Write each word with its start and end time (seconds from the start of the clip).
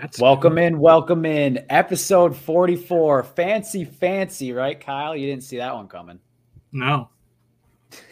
That's 0.00 0.20
welcome 0.20 0.54
good. 0.54 0.64
in, 0.64 0.78
welcome 0.78 1.26
in. 1.26 1.64
Episode 1.70 2.36
44. 2.36 3.24
Fancy, 3.24 3.84
fancy, 3.84 4.52
right, 4.52 4.78
Kyle? 4.78 5.16
You 5.16 5.26
didn't 5.26 5.42
see 5.42 5.56
that 5.56 5.74
one 5.74 5.88
coming. 5.88 6.20
No. 6.70 7.08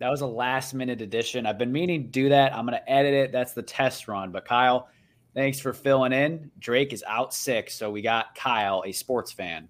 that 0.00 0.08
was 0.08 0.22
a 0.22 0.26
last 0.26 0.74
minute 0.74 1.00
addition. 1.00 1.46
I've 1.46 1.58
been 1.58 1.70
meaning 1.70 2.02
to 2.02 2.08
do 2.08 2.28
that. 2.30 2.52
I'm 2.52 2.66
going 2.66 2.76
to 2.76 2.90
edit 2.90 3.14
it. 3.14 3.30
That's 3.30 3.52
the 3.52 3.62
test 3.62 4.08
run. 4.08 4.32
But 4.32 4.44
Kyle, 4.44 4.88
thanks 5.32 5.60
for 5.60 5.72
filling 5.72 6.12
in. 6.12 6.50
Drake 6.58 6.92
is 6.92 7.04
out 7.06 7.32
sick. 7.32 7.70
So 7.70 7.88
we 7.88 8.02
got 8.02 8.34
Kyle, 8.34 8.82
a 8.84 8.90
sports 8.90 9.30
fan. 9.30 9.68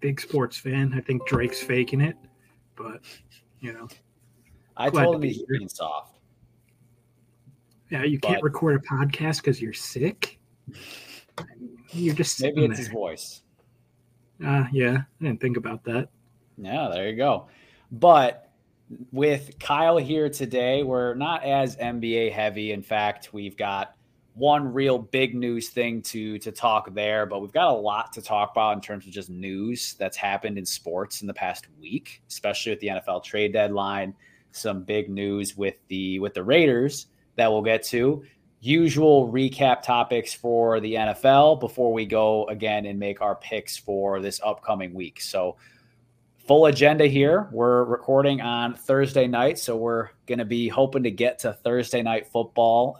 Big 0.00 0.22
sports 0.22 0.56
fan. 0.56 0.94
I 0.96 1.02
think 1.02 1.26
Drake's 1.26 1.62
faking 1.62 2.00
it, 2.00 2.16
but, 2.76 3.02
you 3.60 3.74
know. 3.74 3.88
I 4.74 4.88
told 4.88 5.16
him 5.16 5.22
he's 5.22 5.42
being 5.42 5.68
soft. 5.68 6.19
Yeah, 7.90 8.04
you 8.04 8.18
can't 8.20 8.42
record 8.42 8.76
a 8.76 8.86
podcast 8.86 9.38
because 9.38 9.60
you're 9.60 9.72
sick. 9.72 10.38
you're 11.90 12.14
just 12.14 12.40
maybe 12.40 12.64
it's 12.64 12.76
there. 12.76 12.84
his 12.84 12.88
voice. 12.88 13.42
Uh, 14.44 14.64
yeah, 14.72 14.98
I 15.20 15.24
didn't 15.24 15.40
think 15.40 15.56
about 15.56 15.84
that. 15.84 16.08
Yeah, 16.56 16.88
there 16.92 17.08
you 17.08 17.16
go. 17.16 17.48
But 17.90 18.50
with 19.12 19.58
Kyle 19.58 19.98
here 19.98 20.28
today, 20.28 20.82
we're 20.82 21.14
not 21.14 21.44
as 21.44 21.76
NBA 21.76 22.32
heavy. 22.32 22.72
In 22.72 22.82
fact, 22.82 23.32
we've 23.32 23.56
got 23.56 23.96
one 24.34 24.72
real 24.72 24.98
big 24.98 25.34
news 25.34 25.68
thing 25.68 26.00
to 26.02 26.38
to 26.38 26.52
talk 26.52 26.94
there, 26.94 27.26
but 27.26 27.40
we've 27.40 27.52
got 27.52 27.68
a 27.68 27.76
lot 27.76 28.12
to 28.12 28.22
talk 28.22 28.52
about 28.52 28.74
in 28.74 28.80
terms 28.80 29.06
of 29.06 29.12
just 29.12 29.30
news 29.30 29.94
that's 29.98 30.16
happened 30.16 30.58
in 30.58 30.64
sports 30.64 31.22
in 31.22 31.26
the 31.26 31.34
past 31.34 31.66
week, 31.80 32.22
especially 32.28 32.70
with 32.70 32.80
the 32.80 32.88
NFL 32.88 33.24
trade 33.24 33.52
deadline. 33.52 34.14
Some 34.52 34.84
big 34.84 35.10
news 35.10 35.56
with 35.56 35.76
the 35.88 36.20
with 36.20 36.34
the 36.34 36.42
Raiders 36.42 37.06
that 37.36 37.50
we'll 37.50 37.62
get 37.62 37.82
to. 37.84 38.24
Usual 38.60 39.30
recap 39.32 39.82
topics 39.82 40.34
for 40.34 40.80
the 40.80 40.94
NFL 40.94 41.60
before 41.60 41.92
we 41.92 42.04
go 42.04 42.46
again 42.46 42.86
and 42.86 42.98
make 42.98 43.22
our 43.22 43.34
picks 43.36 43.76
for 43.76 44.20
this 44.20 44.40
upcoming 44.44 44.92
week. 44.92 45.20
So 45.20 45.56
full 46.46 46.66
agenda 46.66 47.06
here. 47.06 47.48
We're 47.52 47.84
recording 47.84 48.40
on 48.40 48.74
Thursday 48.74 49.26
night, 49.26 49.58
so 49.58 49.76
we're 49.76 50.08
going 50.26 50.40
to 50.40 50.44
be 50.44 50.68
hoping 50.68 51.02
to 51.04 51.10
get 51.10 51.38
to 51.40 51.52
Thursday 51.52 52.02
night 52.02 52.26
football 52.26 52.98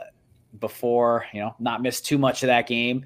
before, 0.61 1.27
you 1.33 1.41
know, 1.41 1.55
not 1.59 1.83
miss 1.83 2.01
too 2.01 2.17
much 2.17 2.43
of 2.43 2.47
that 2.47 2.67
game. 2.67 3.05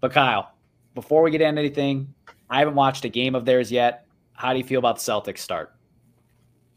But 0.00 0.12
Kyle, 0.12 0.52
before 0.94 1.22
we 1.22 1.30
get 1.30 1.40
into 1.40 1.60
anything, 1.60 2.12
I 2.50 2.58
haven't 2.58 2.74
watched 2.74 3.04
a 3.04 3.08
game 3.08 3.34
of 3.34 3.44
theirs 3.44 3.72
yet. 3.72 4.06
How 4.32 4.52
do 4.52 4.58
you 4.58 4.64
feel 4.64 4.78
about 4.78 4.96
the 4.96 5.12
Celtics 5.12 5.38
start? 5.38 5.74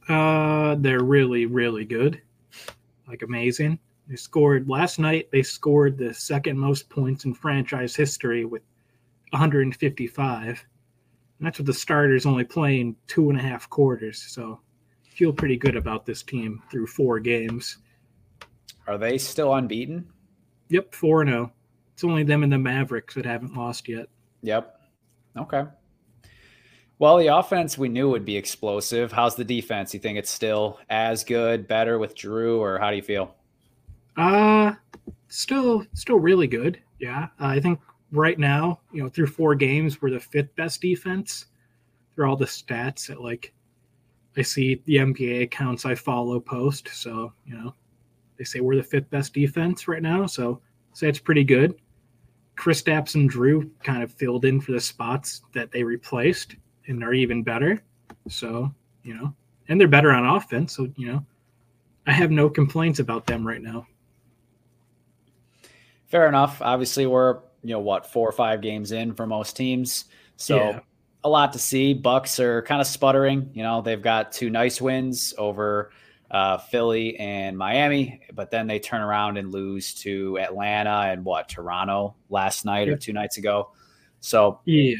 Uh, 0.07 0.75
they're 0.75 1.03
really, 1.03 1.45
really 1.45 1.85
good. 1.85 2.21
Like 3.07 3.21
amazing. 3.21 3.79
They 4.09 4.15
scored 4.15 4.69
last 4.69 4.99
night. 4.99 5.29
They 5.31 5.43
scored 5.43 5.97
the 5.97 6.13
second 6.13 6.57
most 6.57 6.89
points 6.89 7.25
in 7.25 7.33
franchise 7.33 7.95
history 7.95 8.45
with 8.45 8.61
155. 9.31 10.47
And 10.47 11.45
that's 11.45 11.57
with 11.57 11.67
the 11.67 11.73
starters 11.73 12.25
only 12.25 12.45
playing 12.45 12.95
two 13.07 13.29
and 13.29 13.37
a 13.37 13.41
half 13.41 13.69
quarters. 13.69 14.23
So 14.29 14.61
feel 15.03 15.33
pretty 15.33 15.57
good 15.57 15.75
about 15.75 16.05
this 16.05 16.23
team 16.23 16.61
through 16.71 16.87
four 16.87 17.19
games. 17.19 17.77
Are 18.87 18.97
they 18.97 19.17
still 19.17 19.53
unbeaten? 19.53 20.07
Yep, 20.69 20.93
4 20.93 21.25
0. 21.25 21.51
It's 21.93 22.03
only 22.03 22.23
them 22.23 22.43
and 22.43 22.51
the 22.51 22.57
Mavericks 22.57 23.15
that 23.15 23.25
haven't 23.25 23.55
lost 23.55 23.89
yet. 23.89 24.07
Yep. 24.43 24.79
Okay. 25.37 25.63
Well, 26.99 27.17
the 27.17 27.27
offense 27.27 27.77
we 27.77 27.89
knew 27.89 28.09
would 28.09 28.25
be 28.25 28.37
explosive. 28.37 29.11
How's 29.11 29.35
the 29.35 29.43
defense? 29.43 29.93
You 29.93 29.99
think 29.99 30.17
it's 30.17 30.31
still 30.31 30.79
as 30.89 31.23
good, 31.23 31.67
better 31.67 31.99
with 31.99 32.15
Drew, 32.15 32.59
or 32.59 32.79
how 32.79 32.89
do 32.89 32.95
you 32.95 33.03
feel? 33.03 33.35
Uh 34.17 34.73
still 35.27 35.85
still 35.93 36.19
really 36.19 36.47
good. 36.47 36.79
Yeah. 36.99 37.27
Uh, 37.39 37.45
I 37.47 37.59
think 37.59 37.79
right 38.11 38.39
now, 38.39 38.79
you 38.91 39.03
know, 39.03 39.09
through 39.09 39.27
four 39.27 39.55
games, 39.55 40.01
we're 40.01 40.11
the 40.11 40.19
fifth 40.19 40.55
best 40.55 40.81
defense 40.81 41.47
through 42.15 42.29
all 42.29 42.35
the 42.35 42.45
stats 42.45 43.07
that 43.07 43.21
like 43.21 43.53
I 44.35 44.41
see 44.41 44.81
the 44.85 44.97
NBA 44.97 45.43
accounts 45.43 45.85
I 45.85 45.95
follow 45.95 46.39
post. 46.39 46.89
So, 46.89 47.33
you 47.45 47.55
know, 47.55 47.73
they 48.37 48.43
say 48.43 48.59
we're 48.59 48.75
the 48.75 48.83
fifth 48.83 49.09
best 49.09 49.33
defense 49.33 49.87
right 49.87 50.01
now. 50.01 50.25
So 50.25 50.61
say 50.93 51.09
it's 51.09 51.19
pretty 51.19 51.43
good. 51.43 51.75
Kristaps 52.55 53.15
and 53.15 53.29
Drew 53.29 53.69
kind 53.83 54.01
of 54.01 54.11
filled 54.11 54.45
in 54.45 54.59
for 54.59 54.71
the 54.71 54.79
spots 54.79 55.41
that 55.53 55.71
they 55.71 55.83
replaced 55.83 56.55
and 56.87 57.03
are 57.03 57.13
even 57.13 57.43
better. 57.43 57.83
So, 58.27 58.73
you 59.03 59.13
know, 59.15 59.33
and 59.67 59.79
they're 59.79 59.87
better 59.87 60.11
on 60.11 60.25
offense. 60.25 60.75
So, 60.75 60.91
you 60.95 61.11
know, 61.11 61.25
I 62.07 62.13
have 62.13 62.31
no 62.31 62.49
complaints 62.49 62.99
about 62.99 63.27
them 63.27 63.45
right 63.45 63.61
now. 63.61 63.85
Fair 66.07 66.27
enough. 66.27 66.61
Obviously, 66.61 67.05
we're 67.05 67.39
you 67.63 67.73
know 67.73 67.79
what 67.79 68.11
four 68.11 68.27
or 68.27 68.31
five 68.31 68.61
games 68.61 68.91
in 68.93 69.13
for 69.13 69.27
most 69.27 69.57
teams, 69.57 70.05
so 70.37 70.55
yeah. 70.55 70.79
a 71.23 71.29
lot 71.29 71.51
to 71.53 71.59
see. 71.59 71.93
Bucks 71.93 72.39
are 72.39 72.61
kind 72.61 72.79
of 72.79 72.87
sputtering. 72.87 73.49
You 73.53 73.63
know, 73.63 73.81
they've 73.81 74.01
got 74.01 74.31
two 74.31 74.49
nice 74.49 74.79
wins 74.79 75.33
over 75.37 75.91
uh, 76.31 76.59
Philly 76.59 77.17
and 77.17 77.57
Miami, 77.57 78.21
but 78.33 78.51
then 78.51 78.67
they 78.67 78.79
turn 78.79 79.01
around 79.01 79.37
and 79.37 79.51
lose 79.51 79.93
to 79.95 80.39
Atlanta 80.39 81.09
and 81.11 81.25
what 81.25 81.49
Toronto 81.49 82.15
last 82.29 82.63
night 82.63 82.87
yeah. 82.87 82.93
or 82.93 82.97
two 82.97 83.11
nights 83.11 83.37
ago. 83.37 83.71
So 84.21 84.61
yeah, 84.63 84.95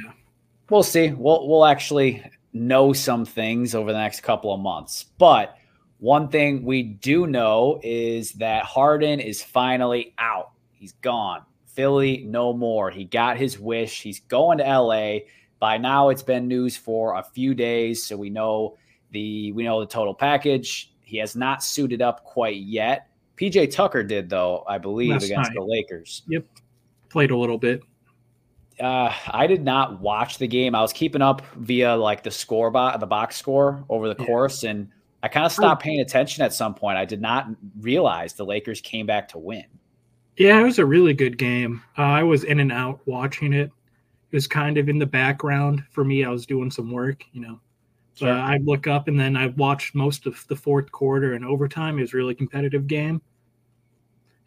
we'll 0.69 0.83
see. 0.83 1.11
We'll 1.11 1.47
we'll 1.47 1.65
actually 1.65 2.21
know 2.51 2.91
some 2.91 3.23
things 3.23 3.73
over 3.75 3.93
the 3.93 3.99
next 3.99 4.21
couple 4.21 4.53
of 4.53 4.59
months, 4.59 5.05
but. 5.17 5.55
One 5.99 6.27
thing 6.27 6.63
we 6.63 6.83
do 6.83 7.25
know 7.25 7.79
is 7.81 8.33
that 8.33 8.65
Harden 8.65 9.19
is 9.19 9.41
finally 9.41 10.13
out. 10.19 10.51
He's 10.77 10.93
gone. 10.93 11.43
Philly, 11.65 12.23
no 12.25 12.53
more. 12.53 12.89
He 12.89 13.03
got 13.03 13.37
his 13.37 13.59
wish. 13.59 14.01
He's 14.01 14.19
going 14.21 14.57
to 14.57 14.63
LA. 14.63 15.19
By 15.59 15.77
now, 15.77 16.09
it's 16.09 16.23
been 16.23 16.47
news 16.47 16.77
for 16.77 17.15
a 17.15 17.23
few 17.23 17.53
days, 17.53 18.03
so 18.03 18.17
we 18.17 18.29
know 18.29 18.77
the 19.11 19.51
we 19.53 19.63
know 19.63 19.79
the 19.79 19.85
total 19.85 20.13
package. 20.13 20.91
He 21.01 21.17
has 21.17 21.35
not 21.35 21.63
suited 21.63 22.01
up 22.01 22.23
quite 22.23 22.57
yet. 22.57 23.09
PJ 23.37 23.71
Tucker 23.71 24.03
did 24.03 24.29
though, 24.29 24.63
I 24.67 24.77
believe, 24.77 25.11
Last 25.11 25.25
against 25.25 25.51
night. 25.51 25.55
the 25.55 25.63
Lakers. 25.63 26.23
Yep, 26.27 26.45
played 27.09 27.31
a 27.31 27.37
little 27.37 27.57
bit. 27.57 27.81
Uh, 28.79 29.11
I 29.29 29.47
did 29.47 29.63
not 29.63 30.01
watch 30.01 30.37
the 30.37 30.47
game. 30.47 30.75
I 30.75 30.81
was 30.81 30.93
keeping 30.93 31.21
up 31.21 31.41
via 31.55 31.95
like 31.95 32.23
the 32.23 32.31
score 32.31 32.69
bot, 32.69 32.99
the 32.99 33.07
box 33.07 33.35
score 33.35 33.83
over 33.89 34.11
the 34.11 34.15
yeah. 34.19 34.25
course, 34.25 34.63
and 34.63 34.89
I 35.23 35.27
kind 35.27 35.45
of 35.45 35.51
stopped 35.51 35.81
paying 35.81 35.99
attention 35.99 36.43
at 36.43 36.53
some 36.53 36.75
point. 36.75 36.97
I 36.97 37.05
did 37.05 37.21
not 37.21 37.47
realize 37.79 38.33
the 38.33 38.45
Lakers 38.45 38.81
came 38.81 39.05
back 39.05 39.29
to 39.29 39.39
win. 39.39 39.65
Yeah, 40.37 40.59
it 40.59 40.63
was 40.63 40.79
a 40.79 40.85
really 40.85 41.13
good 41.13 41.37
game. 41.37 41.81
Uh, 41.97 42.03
I 42.03 42.23
was 42.23 42.43
in 42.43 42.59
and 42.59 42.71
out 42.71 43.01
watching 43.05 43.53
it. 43.53 43.71
It 44.31 44.35
was 44.35 44.47
kind 44.47 44.77
of 44.77 44.87
in 44.87 44.99
the 44.99 45.05
background 45.05 45.83
for 45.89 46.03
me. 46.03 46.23
I 46.23 46.29
was 46.29 46.45
doing 46.45 46.69
some 46.69 46.91
work, 46.91 47.23
you 47.31 47.41
know. 47.41 47.59
So 48.13 48.25
sure. 48.25 48.33
I'd 48.33 48.65
look 48.65 48.87
up 48.87 49.07
and 49.07 49.19
then 49.19 49.35
I 49.35 49.47
watched 49.47 49.95
most 49.95 50.25
of 50.25 50.43
the 50.47 50.55
fourth 50.55 50.91
quarter 50.91 51.33
and 51.33 51.45
overtime. 51.45 51.97
It 51.97 52.01
was 52.01 52.13
a 52.13 52.17
really 52.17 52.35
competitive 52.35 52.87
game. 52.87 53.21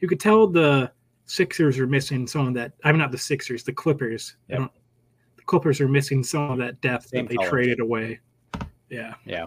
You 0.00 0.08
could 0.08 0.20
tell 0.20 0.46
the 0.46 0.92
Sixers 1.26 1.78
are 1.78 1.86
missing 1.86 2.26
some 2.26 2.48
of 2.48 2.54
that. 2.54 2.72
I'm 2.84 2.98
not 2.98 3.12
the 3.12 3.18
Sixers, 3.18 3.62
the 3.62 3.72
Clippers. 3.72 4.36
Yep. 4.48 4.72
the 5.36 5.42
Clippers 5.42 5.80
are 5.80 5.88
missing 5.88 6.24
some 6.24 6.50
of 6.50 6.58
that 6.58 6.80
depth 6.80 7.08
Same 7.08 7.26
that 7.26 7.36
they 7.36 7.48
traded 7.48 7.80
away. 7.80 8.20
Yeah. 8.88 9.14
Yeah. 9.24 9.46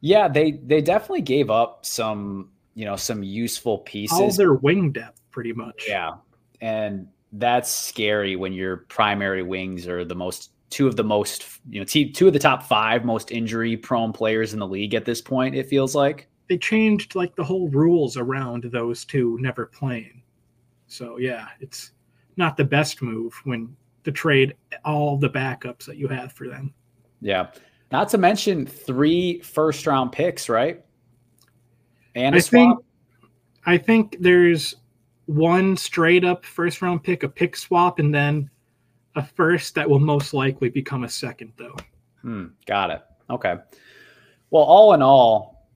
Yeah, 0.00 0.26
they 0.26 0.52
they 0.52 0.80
definitely 0.80 1.22
gave 1.22 1.48
up 1.48 1.86
some 1.86 2.50
you 2.74 2.84
know 2.84 2.96
some 2.96 3.22
useful 3.22 3.78
pieces. 3.78 4.18
All 4.18 4.32
their 4.32 4.54
wing 4.54 4.92
depth, 4.92 5.20
pretty 5.30 5.52
much. 5.52 5.84
Yeah, 5.86 6.12
and 6.60 7.08
that's 7.32 7.70
scary 7.70 8.36
when 8.36 8.52
your 8.52 8.78
primary 8.88 9.42
wings 9.42 9.86
are 9.86 10.04
the 10.04 10.14
most 10.14 10.50
two 10.70 10.86
of 10.86 10.96
the 10.96 11.04
most 11.04 11.60
you 11.68 11.80
know 11.80 11.84
two 11.84 12.26
of 12.26 12.32
the 12.32 12.38
top 12.38 12.62
five 12.62 13.04
most 13.04 13.30
injury 13.30 13.76
prone 13.76 14.12
players 14.12 14.54
in 14.54 14.58
the 14.58 14.66
league 14.66 14.94
at 14.94 15.04
this 15.04 15.20
point. 15.20 15.54
It 15.54 15.68
feels 15.68 15.94
like 15.94 16.28
they 16.48 16.58
changed 16.58 17.14
like 17.14 17.36
the 17.36 17.44
whole 17.44 17.68
rules 17.68 18.16
around 18.16 18.64
those 18.64 19.04
two 19.04 19.38
never 19.40 19.66
playing. 19.66 20.22
So 20.86 21.18
yeah, 21.18 21.48
it's 21.60 21.92
not 22.36 22.56
the 22.56 22.64
best 22.64 23.02
move 23.02 23.34
when 23.44 23.74
to 24.04 24.12
trade 24.12 24.56
all 24.84 25.16
the 25.16 25.30
backups 25.30 25.84
that 25.84 25.96
you 25.96 26.08
have 26.08 26.32
for 26.32 26.48
them. 26.48 26.74
Yeah. 27.20 27.48
Not 27.90 28.08
to 28.10 28.18
mention 28.18 28.66
three 28.66 29.40
first 29.40 29.86
round 29.86 30.12
picks, 30.12 30.48
right? 30.48 30.84
And 32.14 32.34
I 32.34 32.40
think 32.40 32.78
I 33.64 33.78
think 33.78 34.16
there's 34.20 34.74
one 35.26 35.76
straight 35.76 36.24
up 36.24 36.44
first 36.44 36.82
round 36.82 37.02
pick, 37.04 37.22
a 37.22 37.28
pick 37.28 37.56
swap, 37.56 37.98
and 37.98 38.14
then 38.14 38.50
a 39.14 39.24
first 39.24 39.74
that 39.74 39.88
will 39.88 40.00
most 40.00 40.34
likely 40.34 40.68
become 40.68 41.04
a 41.04 41.08
second, 41.08 41.52
though. 41.56 41.76
Hmm, 42.22 42.46
got 42.66 42.90
it. 42.90 43.02
Okay. 43.30 43.56
Well, 44.50 44.64
all 44.64 44.94
in 44.94 45.02
all, 45.02 45.68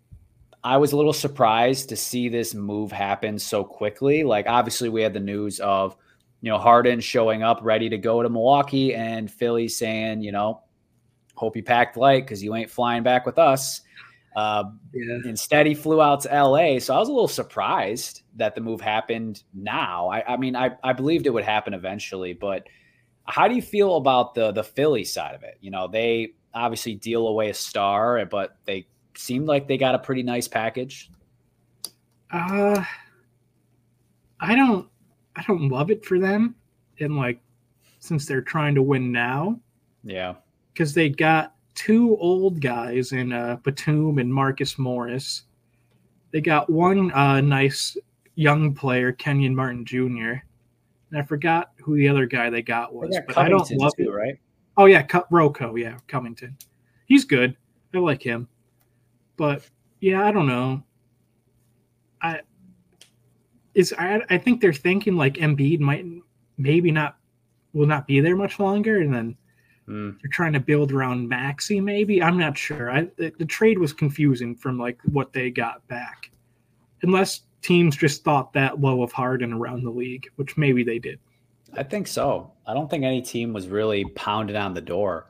I 0.65 0.77
was 0.79 0.93
a 0.93 0.97
little 0.97 1.12
surprised 1.12 1.88
to 1.91 1.97
see 1.97 2.29
this 2.29 2.55
move 2.55 2.91
happen 2.91 3.39
so 3.39 3.62
quickly. 3.62 4.25
Like, 4.25 4.47
obviously, 4.49 4.89
we 4.89 5.03
had 5.03 5.12
the 5.12 5.21
news 5.21 5.61
of, 5.61 5.97
you 6.41 6.50
know, 6.50 6.59
Harden 6.59 7.00
showing 7.00 7.43
up 7.43 7.61
ready 7.62 7.89
to 7.89 7.99
go 7.99 8.23
to 8.23 8.29
Milwaukee 8.29 8.94
and 8.94 9.31
Philly 9.31 9.69
saying, 9.69 10.23
you 10.23 10.32
know, 10.32 10.62
hope 11.35 11.56
you 11.56 11.62
packed 11.62 11.97
light 11.97 12.25
because 12.25 12.43
you 12.43 12.55
ain't 12.55 12.71
flying 12.71 13.03
back 13.03 13.27
with 13.27 13.39
us. 13.39 13.82
Uh, 14.37 14.65
yeah. 14.93 15.19
Instead, 15.25 15.67
he 15.67 15.75
flew 15.75 16.03
out 16.03 16.21
to 16.21 16.29
LA. 16.29 16.79
So 16.79 16.94
I 16.94 16.99
was 16.99 17.09
a 17.09 17.12
little 17.12 17.27
surprised 17.27 18.23
that 18.37 18.55
the 18.55 18.61
move 18.61 18.83
happened 18.83 19.43
now. 19.55 20.09
I, 20.09 20.35
I 20.35 20.37
mean, 20.37 20.55
I, 20.55 20.77
I 20.85 20.93
believed 20.93 21.27
it 21.27 21.31
would 21.31 21.43
happen 21.43 21.73
eventually, 21.73 22.35
but 22.35 22.69
how 23.25 23.49
do 23.49 23.55
you 23.55 23.62
feel 23.62 23.97
about 23.97 24.35
the 24.35 24.53
the 24.53 24.62
Philly 24.62 25.05
side 25.05 25.35
of 25.35 25.43
it? 25.43 25.56
You 25.62 25.71
know, 25.71 25.88
they 25.88 26.35
obviously 26.55 26.94
deal 26.94 27.27
away 27.29 27.49
a 27.49 27.55
star, 27.55 28.25
but 28.27 28.59
they 28.67 28.87
seemed 29.17 29.47
like 29.47 29.67
they 29.67 29.79
got 29.79 29.94
a 29.94 29.99
pretty 29.99 30.23
nice 30.23 30.47
package. 30.47 31.11
Uh, 32.31 32.85
I 34.39 34.55
don't, 34.55 34.87
I 35.35 35.43
don't 35.47 35.69
love 35.71 35.91
it 35.91 36.05
for 36.05 36.19
them, 36.19 36.55
and 37.00 37.17
like 37.17 37.41
since 38.00 38.27
they're 38.27 38.43
trying 38.43 38.75
to 38.75 38.82
win 38.82 39.11
now, 39.11 39.59
yeah, 40.05 40.35
because 40.73 40.93
they 40.93 41.09
got 41.09 41.56
two 41.76 42.17
old 42.19 42.61
guys 42.61 43.12
in 43.12 43.32
uh, 43.32 43.58
Batum 43.62 44.19
and 44.19 44.32
Marcus 44.32 44.78
Morris. 44.78 45.43
They 46.32 46.40
got 46.40 46.69
one 46.69 47.12
uh, 47.12 47.40
nice 47.40 47.96
young 48.34 48.75
player, 48.75 49.12
Kenyon 49.12 49.55
Martin 49.55 49.84
Jr. 49.84 50.43
And 51.11 51.19
I 51.19 51.23
forgot 51.23 51.70
who 51.78 51.94
the 51.94 52.08
other 52.08 52.26
guy 52.26 52.50
they 52.50 52.62
got 52.62 52.93
was, 52.93 53.11
they 53.11 53.19
got 53.19 53.26
but 53.28 53.38
I 53.38 53.49
don't 53.49 53.70
love 53.73 53.93
too, 53.96 54.11
it. 54.11 54.12
Right? 54.12 54.38
Oh 54.76 54.87
yeah, 54.87 55.02
Cut 55.02 55.26
Rocco, 55.31 55.76
yeah, 55.76 55.99
Covington. 56.08 56.56
He's 57.06 57.25
good. 57.25 57.56
I 57.94 57.99
like 57.99 58.22
him, 58.22 58.49
but 59.37 59.69
yeah, 60.00 60.26
I 60.26 60.32
don't 60.32 60.49
know. 60.49 60.82
I 62.20 62.40
is 63.75 63.94
I, 63.96 64.20
I 64.29 64.38
think 64.38 64.61
they're 64.61 64.72
thinking 64.72 65.17
like 65.17 65.34
Embiid 65.34 65.81
might 65.81 66.05
maybe 66.58 66.90
not 66.90 67.17
will 67.72 67.87
not 67.87 68.06
be 68.06 68.20
there 68.20 68.37
much 68.37 68.58
longer, 68.58 69.00
and 69.00 69.14
then 69.14 69.37
Mm. 69.88 70.21
They're 70.21 70.31
trying 70.31 70.53
to 70.55 70.61
build 70.61 70.93
around 70.93 71.29
Maxey, 71.29 71.81
maybe. 71.81 72.23
I'm 72.23 72.38
not 72.38 72.59
sure. 72.59 72.91
I, 72.91 73.09
the, 73.17 73.33
the, 73.38 73.44
trade 73.44 73.79
was 73.79 73.93
confusing 73.93 74.56
from 74.56 74.79
like 74.79 74.99
what 75.12 75.33
they 75.33 75.50
got 75.50 75.87
back, 75.87 76.31
unless 77.03 77.43
teams 77.62 77.97
just 77.97 78.25
thought 78.25 78.53
that 78.55 78.81
low 78.81 79.03
of 79.03 79.12
Harden 79.12 79.53
around 79.53 79.85
the 79.85 79.91
league, 79.91 80.29
which 80.37 80.56
maybe 80.56 80.83
they 80.83 80.99
did. 80.99 81.21
I 81.75 81.85
think 81.85 82.09
so. 82.09 82.53
I 82.67 82.75
don't 82.75 82.91
think 82.91 83.05
any 83.05 83.23
team 83.23 83.53
was 83.53 83.69
really 83.69 84.05
pounded 84.17 84.56
on 84.56 84.75
the 84.75 84.81
door. 84.81 85.27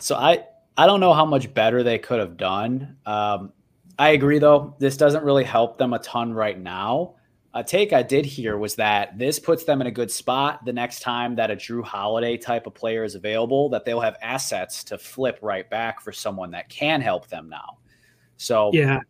So 0.00 0.14
I 0.16 0.44
I 0.78 0.86
don't 0.86 1.00
know 1.00 1.12
how 1.12 1.24
much 1.24 1.52
better 1.52 1.82
they 1.82 1.98
could 1.98 2.20
have 2.20 2.36
done. 2.36 2.96
Um, 3.04 3.52
I 3.98 4.10
agree 4.10 4.38
though. 4.38 4.74
This 4.78 4.96
doesn't 4.96 5.24
really 5.24 5.44
help 5.44 5.78
them 5.78 5.92
a 5.92 5.98
ton 5.98 6.32
right 6.32 6.58
now 6.58 7.15
a 7.56 7.64
take 7.64 7.94
I 7.94 8.02
did 8.02 8.26
hear 8.26 8.58
was 8.58 8.74
that 8.74 9.18
this 9.18 9.38
puts 9.38 9.64
them 9.64 9.80
in 9.80 9.86
a 9.86 9.90
good 9.90 10.10
spot 10.10 10.62
the 10.66 10.74
next 10.74 11.00
time 11.00 11.34
that 11.36 11.50
a 11.50 11.56
Drew 11.56 11.82
Holiday 11.82 12.36
type 12.36 12.66
of 12.66 12.74
player 12.74 13.02
is 13.02 13.14
available, 13.14 13.70
that 13.70 13.86
they'll 13.86 14.00
have 14.00 14.16
assets 14.20 14.84
to 14.84 14.98
flip 14.98 15.38
right 15.40 15.68
back 15.70 16.02
for 16.02 16.12
someone 16.12 16.50
that 16.50 16.68
can 16.68 17.00
help 17.00 17.28
them 17.28 17.48
now. 17.48 17.78
So 18.36 18.70
yeah, 18.74 19.00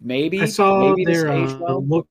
maybe 0.00 0.40
I 0.40 0.46
saw 0.46 0.88
maybe 0.88 1.04
their 1.04 1.28
uh, 1.28 1.58
well. 1.58 1.84
look. 1.84 2.08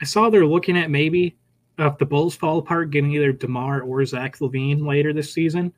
I 0.00 0.04
saw 0.04 0.30
they're 0.30 0.46
looking 0.46 0.78
at 0.78 0.88
maybe 0.88 1.36
uh, 1.80 1.86
if 1.86 1.98
the 1.98 2.06
Bulls 2.06 2.36
fall 2.36 2.58
apart, 2.58 2.92
getting 2.92 3.10
either 3.10 3.32
DeMar 3.32 3.82
or 3.82 4.04
Zach 4.06 4.38
LaVine 4.38 4.86
later 4.86 5.12
this 5.12 5.32
season, 5.32 5.72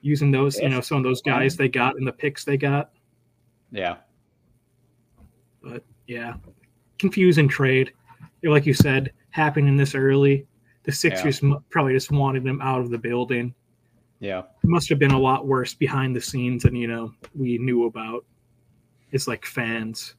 using 0.00 0.32
those 0.32 0.58
you 0.58 0.70
know 0.70 0.80
some 0.80 0.98
of 0.98 1.04
those 1.04 1.22
guys 1.22 1.56
they 1.56 1.68
got 1.68 1.96
in 1.98 2.04
the 2.04 2.12
picks 2.12 2.44
they 2.44 2.56
got. 2.56 2.90
Yeah, 3.70 3.98
but 5.62 5.84
yeah, 6.06 6.34
confusing 6.98 7.48
trade. 7.48 7.92
Like 8.42 8.66
you 8.66 8.74
said, 8.74 9.12
happening 9.30 9.76
this 9.76 9.94
early. 9.94 10.46
The 10.84 10.92
Sixers 10.92 11.42
yeah. 11.42 11.54
probably 11.70 11.94
just 11.94 12.12
wanted 12.12 12.46
him 12.46 12.60
out 12.62 12.80
of 12.80 12.90
the 12.90 12.98
building. 12.98 13.54
Yeah, 14.20 14.40
it 14.40 14.68
must 14.68 14.88
have 14.88 14.98
been 14.98 15.10
a 15.10 15.18
lot 15.18 15.46
worse 15.46 15.74
behind 15.74 16.16
the 16.16 16.20
scenes 16.20 16.62
than 16.62 16.74
you 16.74 16.88
know 16.88 17.12
we 17.34 17.58
knew 17.58 17.86
about. 17.86 18.24
It's 19.12 19.28
like 19.28 19.44
fans. 19.44 20.14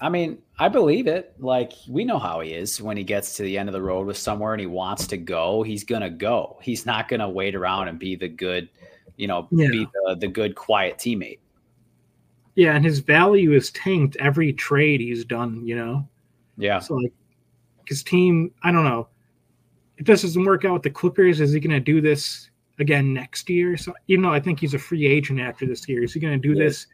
I 0.00 0.08
mean, 0.08 0.38
I 0.58 0.68
believe 0.68 1.06
it. 1.06 1.34
Like 1.38 1.72
we 1.88 2.04
know 2.04 2.18
how 2.18 2.40
he 2.40 2.52
is 2.52 2.80
when 2.80 2.96
he 2.96 3.04
gets 3.04 3.36
to 3.36 3.42
the 3.42 3.58
end 3.58 3.68
of 3.68 3.74
the 3.74 3.82
road 3.82 4.06
with 4.06 4.16
somewhere 4.16 4.54
and 4.54 4.60
he 4.60 4.66
wants 4.66 5.06
to 5.08 5.16
go, 5.16 5.62
he's 5.62 5.84
gonna 5.84 6.10
go. 6.10 6.58
He's 6.62 6.86
not 6.86 7.08
gonna 7.08 7.28
wait 7.28 7.54
around 7.54 7.88
and 7.88 7.98
be 7.98 8.16
the 8.16 8.28
good, 8.28 8.68
you 9.16 9.26
know, 9.26 9.48
yeah. 9.50 9.68
be 9.70 9.86
the, 9.92 10.16
the 10.20 10.28
good 10.28 10.54
quiet 10.54 10.96
teammate. 10.96 11.40
Yeah, 12.60 12.76
and 12.76 12.84
his 12.84 12.98
value 12.98 13.54
is 13.54 13.70
tanked 13.70 14.16
every 14.16 14.52
trade 14.52 15.00
he's 15.00 15.24
done, 15.24 15.66
you 15.66 15.74
know? 15.74 16.06
Yeah. 16.58 16.78
So 16.78 16.96
like 16.96 17.14
his 17.86 18.02
team, 18.02 18.52
I 18.62 18.70
don't 18.70 18.84
know. 18.84 19.08
If 19.96 20.04
this 20.04 20.20
doesn't 20.20 20.44
work 20.44 20.66
out 20.66 20.74
with 20.74 20.82
the 20.82 20.90
Clippers, 20.90 21.40
is 21.40 21.54
he 21.54 21.60
gonna 21.60 21.80
do 21.80 22.02
this 22.02 22.50
again 22.78 23.14
next 23.14 23.48
year? 23.48 23.78
So 23.78 23.94
even 24.08 24.20
though 24.20 24.34
I 24.34 24.40
think 24.40 24.60
he's 24.60 24.74
a 24.74 24.78
free 24.78 25.06
agent 25.06 25.40
after 25.40 25.64
this 25.64 25.88
year, 25.88 26.04
is 26.04 26.12
he 26.12 26.20
gonna 26.20 26.36
do 26.36 26.52
yeah. 26.52 26.64
this 26.64 26.86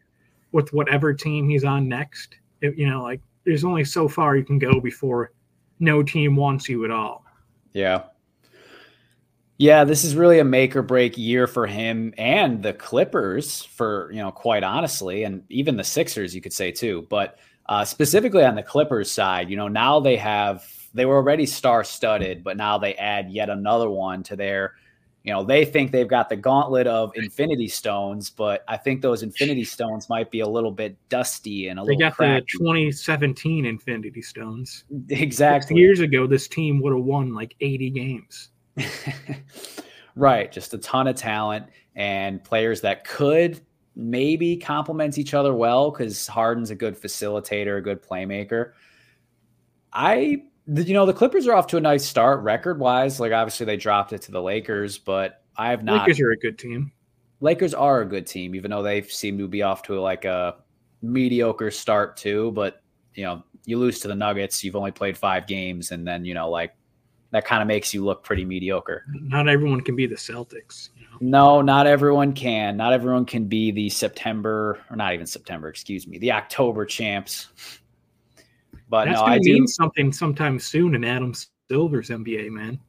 with 0.53 0.73
whatever 0.73 1.13
team 1.13 1.49
he's 1.49 1.65
on 1.65 1.89
next? 1.89 2.37
It, 2.61 2.79
you 2.79 2.89
know, 2.89 3.03
like 3.03 3.21
there's 3.45 3.65
only 3.65 3.85
so 3.85 4.07
far 4.07 4.37
you 4.37 4.45
can 4.45 4.61
go 4.61 4.81
before 4.81 5.33
no 5.81 6.01
team 6.01 6.37
wants 6.37 6.69
you 6.69 6.85
at 6.85 6.93
all. 6.93 7.25
Yeah. 7.73 8.05
Yeah, 9.58 9.85
this 9.85 10.05
is 10.05 10.14
really 10.14 10.38
a 10.38 10.44
make 10.44 10.76
or 10.76 10.82
break 10.82 11.17
year 11.17 11.47
for 11.47 11.67
him 11.67 12.12
and 12.19 12.62
the 12.62 12.75
Clippers, 12.75 13.64
for 13.64 14.11
you 14.12 14.20
know, 14.20 14.31
quite 14.31 14.62
honestly, 14.62 15.25
and 15.25 15.43
even 15.49 15.76
the 15.76 15.85
Sixers, 15.85 16.35
you 16.35 16.43
could 16.43 16.53
say 16.53 16.70
too. 16.70 17.06
But 17.08 17.38
uh, 17.67 17.85
specifically 17.85 18.44
on 18.44 18.55
the 18.55 18.62
Clippers 18.62 19.11
side, 19.11 19.49
you 19.49 19.56
know, 19.56 19.69
now 19.69 19.99
they 19.99 20.17
have 20.17 20.67
they 20.93 21.06
were 21.06 21.17
already 21.17 21.47
star 21.47 21.85
studded, 21.85 22.44
but 22.44 22.56
now 22.56 22.79
they 22.79 22.94
add 22.94 23.31
yet 23.31 23.49
another 23.49 23.91
one 23.91 24.23
to 24.25 24.37
their. 24.37 24.75
You 25.25 25.32
know, 25.32 25.43
they 25.43 25.64
think 25.64 25.91
they've 25.91 26.06
got 26.06 26.29
the 26.29 26.37
gauntlet 26.37 26.87
of 26.87 27.11
Infinity 27.17 27.67
Stones, 27.67 28.31
but 28.31 28.62
I 28.69 28.76
think 28.76 29.02
those 29.02 29.25
Infinity 29.25 29.64
Stones 29.64 30.09
might 30.09 30.31
be 30.31 30.38
a 30.38 30.47
little 30.47 30.70
bit 30.70 30.97
dusty 31.09 31.67
and 31.67 31.81
a 31.81 31.82
they 31.82 31.87
little. 31.87 31.99
They 31.99 32.05
got 32.05 32.14
cracked. 32.14 32.52
the 32.52 32.59
2017 32.59 33.64
Infinity 33.64 34.23
Stones. 34.23 34.85
Exactly. 35.09 35.69
Six 35.69 35.79
years 35.81 35.99
ago, 35.99 36.29
this 36.29 36.47
team 36.47 36.81
would 36.81 36.93
have 36.93 37.02
won 37.02 37.35
like 37.35 37.56
80 37.61 37.91
games. 37.91 38.50
right. 40.17 40.50
Just 40.50 40.75
a 40.75 40.78
ton 40.78 41.06
of 41.06 41.17
talent 41.17 41.67
and 41.94 42.43
players 42.43 42.81
that 42.82 43.05
could 43.05 43.61
maybe 43.94 44.56
complement 44.56 45.19
each 45.19 45.34
other 45.34 45.55
well 45.55 45.90
because 45.90 46.26
Harden's 46.26 46.70
a 46.70 46.75
good 46.75 47.00
facilitator, 47.00 47.78
a 47.78 47.81
good 47.81 48.02
playmaker. 48.02 48.73
I, 49.93 50.43
you 50.67 50.93
know, 50.93 51.06
the 51.06 51.14
Clippers 51.14 51.46
are 51.46 51.55
off 51.55 51.67
to 51.69 51.78
a 51.78 51.81
nice 51.81 52.05
start 52.05 52.43
record 52.43 52.78
wise. 52.78 53.19
Like, 53.19 53.32
obviously, 53.32 53.64
they 53.64 53.78
dropped 53.78 54.12
it 54.12 54.20
to 54.23 54.32
the 54.32 54.43
Lakers, 54.43 54.99
but 54.99 55.43
I 55.56 55.70
have 55.70 55.82
not. 55.82 56.02
Lakers 56.06 56.21
are 56.21 56.33
a 56.33 56.37
good 56.37 56.59
team. 56.59 56.92
Lakers 57.40 57.75
are 57.75 58.02
a 58.02 58.06
good 58.06 58.26
team, 58.26 58.54
even 58.54 58.71
though 58.71 58.83
they 58.83 59.02
seem 59.02 59.38
to 59.38 59.49
be 59.49 59.62
off 59.62 59.83
to 59.85 59.99
like 60.00 60.25
a 60.25 60.56
mediocre 61.02 61.71
start 61.71 62.16
too. 62.16 62.52
But 62.52 62.83
you 63.14 63.25
know, 63.25 63.42
you 63.64 63.78
lose 63.78 64.00
to 64.00 64.09
the 64.09 64.14
Nuggets, 64.14 64.62
you've 64.62 64.76
only 64.76 64.92
played 64.92 65.16
five 65.16 65.47
games, 65.47 65.90
and 65.90 66.06
then 66.06 66.25
you 66.25 66.35
know, 66.35 66.50
like 66.50 66.75
that 67.37 67.45
kind 67.45 67.61
of 67.61 67.69
makes 67.69 67.93
you 67.93 68.02
look 68.02 68.25
pretty 68.25 68.47
mediocre. 68.47 69.05
Not 69.09 69.47
everyone 69.47 69.83
can 69.83 69.95
be 69.95 70.07
the 70.07 70.14
Celtics. 70.14 70.88
You 70.97 71.05
know? 71.21 71.59
No, 71.59 71.61
not 71.61 71.87
everyone 71.87 72.33
can. 72.33 72.78
Not 72.78 72.95
everyone 72.95 73.26
can 73.26 73.45
be 73.45 73.71
the 73.71 73.90
September 73.90 74.81
or 74.90 74.97
not 74.97 75.12
even 75.12 75.26
September, 75.26 75.69
excuse 75.69 76.07
me, 76.07 76.16
the 76.16 76.33
October 76.33 76.87
champs. 76.87 77.49
But 78.88 79.05
That's 79.05 79.21
no, 79.21 79.26
I 79.26 79.38
mean 79.38 79.66
something 79.66 80.14
sometime 80.14 80.59
soon 80.59 80.95
in 80.95 81.05
Adam 81.05 81.35
Silver's 81.69 82.09
NBA, 82.09 82.49
man. 82.49 82.81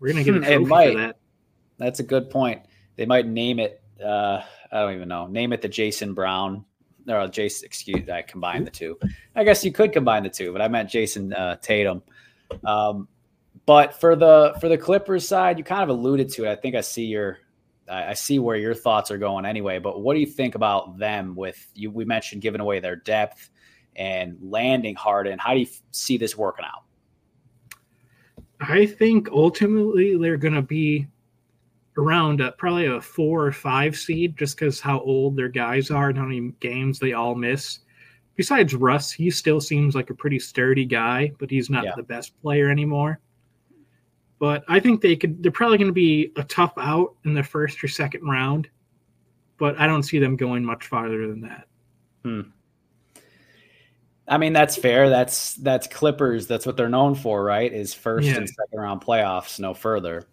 We're 0.00 0.08
gonna 0.12 0.22
get 0.22 0.36
a 0.36 0.40
trophy 0.40 0.64
might. 0.66 0.92
for 0.92 0.98
that. 0.98 1.16
That's 1.78 2.00
a 2.00 2.04
good 2.04 2.28
point. 2.28 2.60
They 2.96 3.06
might 3.06 3.26
name 3.26 3.58
it. 3.58 3.80
Uh, 4.04 4.42
I 4.70 4.80
don't 4.80 4.94
even 4.94 5.08
know. 5.08 5.28
Name 5.28 5.54
it 5.54 5.62
the 5.62 5.68
Jason 5.68 6.12
Brown 6.12 6.62
or 7.08 7.26
Jason. 7.28 7.64
Excuse, 7.64 8.06
I 8.10 8.20
combined 8.20 8.66
the 8.66 8.70
two. 8.70 8.98
I 9.34 9.44
guess 9.44 9.64
you 9.64 9.72
could 9.72 9.94
combine 9.94 10.24
the 10.24 10.28
two, 10.28 10.52
but 10.52 10.60
I 10.60 10.68
meant 10.68 10.90
Jayson 10.90 11.32
uh, 11.32 11.56
Tatum. 11.62 12.02
Um, 12.66 13.08
but 13.66 13.98
for 13.98 14.16
the 14.16 14.56
for 14.60 14.68
the 14.68 14.78
Clippers 14.78 15.26
side, 15.26 15.58
you 15.58 15.64
kind 15.64 15.82
of 15.82 15.88
alluded 15.88 16.28
to 16.30 16.44
it. 16.44 16.50
I 16.50 16.56
think 16.56 16.74
I 16.74 16.80
see 16.80 17.04
your 17.04 17.38
I 17.90 18.14
see 18.14 18.38
where 18.38 18.56
your 18.56 18.74
thoughts 18.74 19.10
are 19.10 19.18
going 19.18 19.44
anyway. 19.46 19.78
But 19.78 20.00
what 20.00 20.14
do 20.14 20.20
you 20.20 20.26
think 20.26 20.54
about 20.54 20.98
them? 20.98 21.34
With 21.34 21.66
you, 21.74 21.90
we 21.90 22.04
mentioned 22.04 22.42
giving 22.42 22.60
away 22.60 22.80
their 22.80 22.96
depth 22.96 23.50
and 23.96 24.36
landing 24.42 24.94
Harden. 24.94 25.38
How 25.38 25.54
do 25.54 25.60
you 25.60 25.66
see 25.90 26.18
this 26.18 26.36
working 26.36 26.64
out? 26.64 26.84
I 28.60 28.86
think 28.86 29.28
ultimately 29.30 30.16
they're 30.16 30.36
going 30.36 30.54
to 30.54 30.62
be 30.62 31.06
around 31.96 32.40
a, 32.40 32.52
probably 32.52 32.86
a 32.86 33.00
four 33.00 33.46
or 33.46 33.52
five 33.52 33.96
seed, 33.96 34.36
just 34.36 34.56
because 34.56 34.80
how 34.80 35.00
old 35.00 35.36
their 35.36 35.48
guys 35.48 35.90
are 35.90 36.10
and 36.10 36.18
how 36.18 36.24
many 36.24 36.52
games 36.60 36.98
they 36.98 37.12
all 37.12 37.34
miss. 37.34 37.80
Besides 38.36 38.74
Russ, 38.74 39.10
he 39.10 39.30
still 39.30 39.60
seems 39.60 39.94
like 39.94 40.10
a 40.10 40.14
pretty 40.14 40.38
sturdy 40.38 40.84
guy, 40.84 41.32
but 41.38 41.50
he's 41.50 41.70
not 41.70 41.84
yeah. 41.84 41.92
the 41.96 42.04
best 42.04 42.40
player 42.40 42.70
anymore. 42.70 43.20
But 44.38 44.64
I 44.68 44.78
think 44.80 45.00
they 45.00 45.16
could. 45.16 45.42
They're 45.42 45.52
probably 45.52 45.78
going 45.78 45.88
to 45.88 45.92
be 45.94 46.32
a 46.36 46.44
tough 46.44 46.72
out 46.76 47.14
in 47.24 47.34
the 47.34 47.42
first 47.42 47.82
or 47.82 47.88
second 47.88 48.28
round, 48.28 48.68
but 49.58 49.78
I 49.80 49.86
don't 49.86 50.04
see 50.04 50.18
them 50.18 50.36
going 50.36 50.64
much 50.64 50.86
farther 50.86 51.26
than 51.26 51.40
that. 51.40 51.66
Hmm. 52.24 52.40
I 54.28 54.36
mean, 54.36 54.52
that's 54.52 54.76
fair. 54.76 55.08
That's 55.08 55.54
that's 55.54 55.86
Clippers. 55.86 56.46
That's 56.46 56.66
what 56.66 56.76
they're 56.76 56.88
known 56.88 57.14
for, 57.14 57.42
right? 57.42 57.72
Is 57.72 57.94
first 57.94 58.28
yeah. 58.28 58.36
and 58.36 58.48
second 58.48 58.78
round 58.78 59.00
playoffs, 59.00 59.58
no 59.58 59.74
further. 59.74 60.28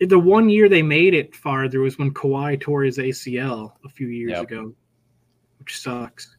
The 0.00 0.18
one 0.18 0.48
year 0.48 0.68
they 0.68 0.82
made 0.82 1.14
it 1.14 1.36
farther 1.36 1.80
was 1.80 1.98
when 1.98 2.12
Kawhi 2.12 2.60
tore 2.60 2.82
his 2.82 2.98
ACL 2.98 3.72
a 3.84 3.88
few 3.88 4.08
years 4.08 4.32
Yep. 4.32 4.42
ago, 4.44 4.74
which 5.58 5.78
sucks. 5.80 6.36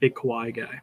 Big 0.00 0.14
Kawhi 0.14 0.54
guy. 0.54 0.80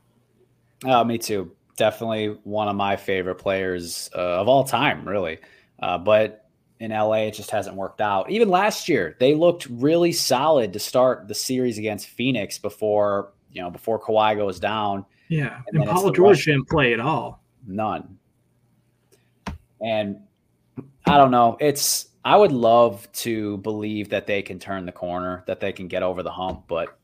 Oh, 0.85 1.03
me 1.03 1.17
too. 1.17 1.51
Definitely 1.77 2.37
one 2.43 2.67
of 2.67 2.75
my 2.75 2.95
favorite 2.95 3.35
players 3.35 4.09
uh, 4.15 4.39
of 4.39 4.47
all 4.47 4.63
time, 4.63 5.07
really. 5.07 5.39
Uh, 5.81 5.97
but 5.97 6.45
in 6.79 6.91
LA, 6.91 7.13
it 7.13 7.31
just 7.31 7.51
hasn't 7.51 7.75
worked 7.75 8.01
out. 8.01 8.29
Even 8.29 8.49
last 8.49 8.89
year, 8.89 9.15
they 9.19 9.35
looked 9.35 9.67
really 9.67 10.11
solid 10.11 10.73
to 10.73 10.79
start 10.79 11.27
the 11.27 11.33
series 11.33 11.77
against 11.77 12.07
Phoenix 12.07 12.57
before 12.57 13.33
you 13.51 13.61
know 13.61 13.69
before 13.69 13.99
Kawhi 13.99 14.35
goes 14.35 14.59
down. 14.59 15.05
Yeah, 15.29 15.61
And 15.67 15.83
and, 15.83 15.89
Paul 15.89 16.11
George 16.11 16.37
Rush- 16.37 16.45
didn't 16.45 16.67
play 16.67 16.93
at 16.93 16.99
all. 16.99 17.43
None. 17.65 18.17
And 19.79 20.17
I 21.05 21.17
don't 21.17 21.31
know. 21.31 21.57
It's 21.59 22.09
I 22.23 22.35
would 22.35 22.51
love 22.51 23.11
to 23.13 23.57
believe 23.57 24.09
that 24.09 24.27
they 24.27 24.41
can 24.41 24.59
turn 24.59 24.85
the 24.85 24.91
corner, 24.91 25.43
that 25.47 25.59
they 25.59 25.71
can 25.71 25.87
get 25.87 26.03
over 26.03 26.21
the 26.21 26.31
hump, 26.31 26.65
but 26.67 26.97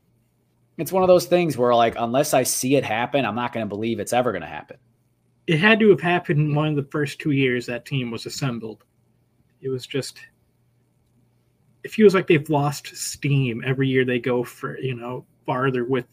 it's 0.78 0.92
one 0.92 1.02
of 1.04 1.08
those 1.08 1.26
things 1.26 1.58
where 1.58 1.74
like 1.74 1.96
unless 1.98 2.34
I 2.34 2.44
see 2.44 2.76
it 2.76 2.84
happen, 2.84 3.26
I'm 3.26 3.36
not 3.36 3.54
going 3.54 3.66
to 3.66 3.70
believe 3.70 4.00
it's 4.00 4.14
ever 4.14 4.32
going 4.32 4.44
to 4.44 4.48
happen. 4.48 4.78
It 5.48 5.60
had 5.60 5.80
to 5.80 5.90
have 5.90 6.02
happened 6.02 6.40
in 6.40 6.56
one 6.56 6.68
of 6.68 6.76
the 6.76 6.92
first 6.92 7.20
two 7.20 7.32
years 7.32 7.66
that 7.66 7.86
team 7.86 8.12
was 8.12 8.26
assembled. 8.26 8.84
It 9.62 9.70
was 9.70 9.88
just. 9.88 10.20
It 11.84 11.92
feels 11.92 12.14
like 12.14 12.28
they've 12.28 12.50
lost 12.50 12.88
steam 12.96 13.64
every 13.66 13.88
year 13.88 14.04
they 14.04 14.20
go 14.20 14.44
for 14.44 14.78
you 14.78 14.94
know 14.94 15.26
farther 15.46 15.86
with 15.86 16.06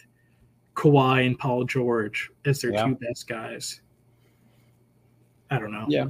Kawhi 0.75 1.27
and 1.27 1.39
Paul 1.39 1.65
George 1.65 2.31
as 2.45 2.61
their 2.61 2.73
Yeah. 2.73 2.85
two 2.85 2.95
best 2.95 3.27
guys. 3.27 3.81
I 5.51 5.59
don't 5.59 5.73
know. 5.73 5.87
Yeah. 5.89 6.07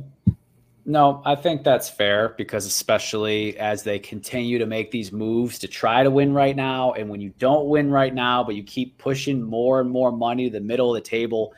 No, 0.87 1.23
I 1.25 1.35
think 1.35 1.65
that's 1.65 1.89
fair 1.89 2.35
because 2.37 2.67
especially 2.67 3.57
as 3.59 3.83
they 3.83 3.99
continue 3.99 4.59
to 4.59 4.67
make 4.67 4.91
these 4.91 5.13
moves 5.13 5.59
to 5.61 5.69
try 5.69 6.03
to 6.03 6.11
win 6.11 6.35
right 6.35 6.55
now, 6.55 6.93
and 6.93 7.09
when 7.09 7.23
you 7.23 7.33
don't 7.39 7.69
win 7.69 7.91
right 7.91 8.13
now, 8.13 8.45
but 8.45 8.55
you 8.55 8.63
keep 8.63 8.99
pushing 8.99 9.41
more 9.43 9.81
and 9.81 9.91
more 9.91 10.13
money 10.13 10.51
to 10.51 10.53
the 10.53 10.65
middle 10.65 10.95
of 10.95 11.03
the 11.03 11.09
table, 11.09 11.55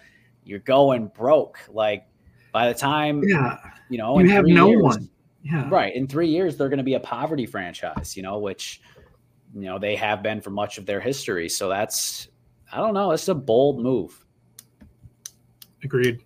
you're 0.46 0.60
going 0.60 1.08
broke. 1.08 1.58
Like 1.68 2.06
by 2.52 2.68
the 2.68 2.74
time 2.78 3.22
Yeah, 3.24 3.58
you 3.90 3.98
know, 3.98 4.18
you 4.18 4.28
have 4.30 4.46
no 4.46 4.68
years- 4.68 4.82
one. 4.82 5.10
Yeah, 5.42 5.68
Right. 5.70 5.94
In 5.94 6.08
three 6.08 6.28
years, 6.28 6.56
they're 6.56 6.68
going 6.68 6.78
to 6.78 6.82
be 6.84 6.94
a 6.94 7.00
poverty 7.00 7.46
franchise, 7.46 8.16
you 8.16 8.22
know, 8.24 8.38
which, 8.38 8.80
you 9.54 9.60
know, 9.62 9.78
they 9.78 9.94
have 9.94 10.20
been 10.20 10.40
for 10.40 10.50
much 10.50 10.76
of 10.76 10.86
their 10.86 10.98
history. 11.00 11.48
So 11.48 11.68
that's, 11.68 12.26
I 12.72 12.78
don't 12.78 12.94
know, 12.94 13.12
it's 13.12 13.28
a 13.28 13.34
bold 13.34 13.78
move. 13.80 14.24
agreed. 15.84 16.24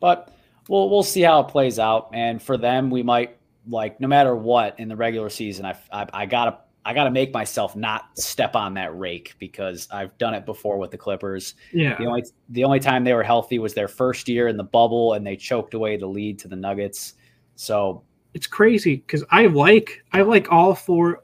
But 0.00 0.34
we'll 0.68 0.90
we'll 0.90 1.02
see 1.02 1.22
how 1.22 1.40
it 1.40 1.48
plays 1.48 1.78
out. 1.78 2.10
And 2.12 2.42
for 2.42 2.56
them, 2.58 2.90
we 2.90 3.02
might 3.02 3.36
like 3.68 4.00
no 4.00 4.08
matter 4.08 4.34
what 4.36 4.78
in 4.80 4.88
the 4.88 4.96
regular 4.96 5.30
season. 5.30 5.64
I 5.64 5.76
I, 5.90 6.06
I 6.12 6.26
gotta 6.26 6.58
I 6.84 6.94
gotta 6.94 7.10
make 7.10 7.32
myself 7.32 7.76
not 7.76 8.18
step 8.18 8.56
on 8.56 8.74
that 8.74 8.98
rake 8.98 9.34
because 9.38 9.88
I've 9.92 10.16
done 10.18 10.34
it 10.34 10.44
before 10.44 10.78
with 10.78 10.90
the 10.90 10.98
Clippers. 10.98 11.54
Yeah, 11.72 11.96
The 11.96 12.06
only 12.06 12.24
the 12.48 12.64
only 12.64 12.80
time 12.80 13.04
they 13.04 13.14
were 13.14 13.22
healthy 13.22 13.58
was 13.58 13.74
their 13.74 13.88
first 13.88 14.28
year 14.28 14.48
in 14.48 14.56
the 14.56 14.64
bubble, 14.64 15.12
and 15.14 15.26
they 15.26 15.36
choked 15.36 15.74
away 15.74 15.96
the 15.96 16.06
lead 16.06 16.38
to 16.40 16.48
the 16.48 16.56
Nuggets. 16.56 17.14
So 17.54 18.02
it's 18.34 18.46
crazy 18.46 18.96
because 18.96 19.24
I 19.30 19.46
like 19.46 20.04
I 20.12 20.22
like 20.22 20.50
all 20.50 20.74
four 20.74 21.22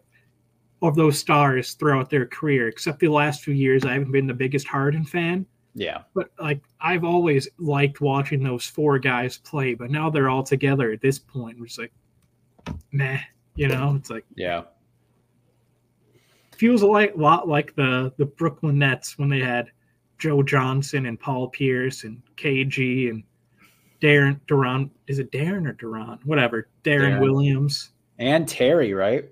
of 0.80 0.94
those 0.94 1.18
stars 1.18 1.72
throughout 1.74 2.08
their 2.08 2.26
career, 2.26 2.68
except 2.68 3.00
the 3.00 3.08
last 3.08 3.42
few 3.42 3.54
years 3.54 3.84
I 3.84 3.94
haven't 3.94 4.12
been 4.12 4.28
the 4.28 4.34
biggest 4.34 4.68
Harden 4.68 5.04
fan. 5.04 5.44
yeah, 5.74 6.02
But 6.14 6.30
like 6.40 6.62
I've 6.80 7.02
always 7.02 7.48
liked 7.58 8.00
watching 8.00 8.44
those 8.44 8.64
four 8.64 9.00
guys 9.00 9.38
play, 9.38 9.74
but 9.74 9.90
now 9.90 10.08
they're 10.08 10.28
all 10.28 10.44
together 10.44 10.92
at 10.92 11.00
this 11.00 11.18
point. 11.18 11.58
It's 11.60 11.78
like, 11.78 11.92
meh, 12.92 13.18
you 13.56 13.66
know. 13.66 13.96
It's 13.96 14.10
like 14.10 14.24
yeah, 14.36 14.62
feels 16.58 16.82
a 16.82 16.86
lot 16.86 17.48
like 17.48 17.74
the 17.76 18.12
the 18.18 18.26
Brooklyn 18.26 18.78
Nets 18.78 19.18
when 19.18 19.28
they 19.28 19.40
had 19.40 19.70
Joe 20.18 20.42
Johnson 20.42 21.06
and 21.06 21.18
Paul 21.18 21.48
Pierce 21.48 22.04
and 22.04 22.20
KG 22.36 23.10
and 23.10 23.22
Darren 24.00 24.40
Duran. 24.46 24.90
Is 25.06 25.18
it 25.18 25.30
Darren 25.32 25.66
or 25.68 25.72
Duran? 25.72 26.18
Whatever. 26.24 26.68
Darren, 26.84 27.12
Darren. 27.14 27.20
Williams. 27.20 27.90
and 28.18 28.46
Terry, 28.48 28.92
right? 28.94 29.24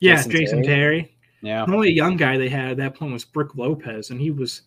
Yeah, 0.00 0.16
Jason 0.16 0.30
Jason, 0.32 0.62
Terry. 0.62 1.16
Yeah, 1.42 1.64
The 1.64 1.72
only 1.74 1.90
young 1.92 2.16
guy 2.16 2.36
they 2.36 2.48
had 2.48 2.70
at 2.72 2.76
that 2.78 2.94
point 2.96 3.12
was 3.12 3.24
Brook 3.24 3.52
Lopez, 3.56 4.10
and 4.10 4.20
he 4.20 4.30
was 4.30 4.62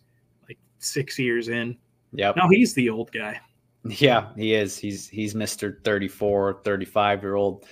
like 0.48 0.58
six 0.78 1.18
years 1.18 1.48
in. 1.48 1.76
Yeah. 2.12 2.32
Now 2.36 2.48
he's 2.48 2.74
the 2.74 2.88
old 2.90 3.12
guy. 3.12 3.38
Yeah, 3.88 4.28
he 4.36 4.52
is. 4.52 4.76
He's 4.76 5.08
he's 5.08 5.32
Mr. 5.32 5.82
34, 5.84 6.60
35 6.64 7.22
year 7.22 7.36
old. 7.36 7.64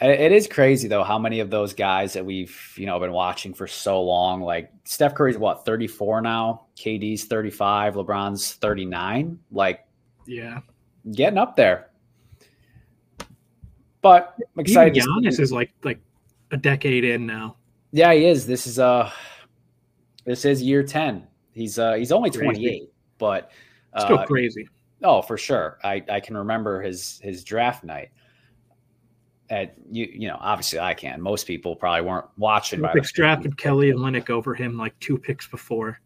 It 0.00 0.30
is 0.30 0.46
crazy 0.46 0.86
though 0.86 1.02
how 1.02 1.18
many 1.18 1.40
of 1.40 1.50
those 1.50 1.72
guys 1.72 2.12
that 2.12 2.24
we've 2.24 2.56
you 2.76 2.86
know 2.86 3.00
been 3.00 3.10
watching 3.12 3.52
for 3.52 3.66
so 3.66 4.00
long, 4.00 4.40
like 4.42 4.70
Steph 4.84 5.14
Curry's 5.14 5.36
what 5.38 5.64
34 5.64 6.20
now, 6.20 6.66
KD's 6.76 7.24
35, 7.24 7.94
LeBron's 7.94 8.52
39, 8.54 9.38
like 9.50 9.84
Yeah. 10.26 10.60
getting 11.10 11.36
up 11.38 11.56
there. 11.56 11.90
But 14.00 14.34
I'm 14.38 14.60
excited. 14.60 14.96
Even 14.96 15.08
Giannis 15.10 15.40
is 15.40 15.50
like 15.52 15.72
like 15.82 15.98
a 16.52 16.56
decade 16.56 17.04
in 17.04 17.26
now. 17.26 17.56
yeah, 17.92 18.12
he 18.12 18.24
is. 18.26 18.46
This 18.46 18.66
is 18.66 18.78
uh 18.78 19.10
this 20.24 20.44
is 20.44 20.62
year 20.62 20.82
10. 20.84 21.26
He's 21.52 21.78
uh 21.78 21.94
he's 21.94 22.12
only 22.12 22.30
Crazy. 22.30 22.44
28, 22.44 22.92
but 23.18 23.50
Still 23.98 24.18
uh, 24.20 24.26
crazy. 24.26 24.68
Oh, 25.02 25.22
for 25.22 25.36
sure. 25.36 25.78
I, 25.82 26.04
I 26.08 26.20
can 26.20 26.36
remember 26.36 26.82
his 26.82 27.18
his 27.22 27.42
draft 27.42 27.82
night. 27.82 28.10
At 29.50 29.74
you 29.90 30.08
you 30.12 30.28
know 30.28 30.36
obviously 30.40 30.78
I 30.78 30.94
can. 30.94 31.20
Most 31.22 31.46
people 31.46 31.74
probably 31.74 32.02
weren't 32.02 32.26
watching. 32.36 32.82
by 32.82 32.92
drafted 33.14 33.56
Kelly 33.56 33.90
and 33.90 33.98
Olynyk 33.98 34.28
over 34.28 34.54
him 34.54 34.76
like 34.76 34.98
two 35.00 35.16
picks 35.16 35.46
before. 35.46 36.00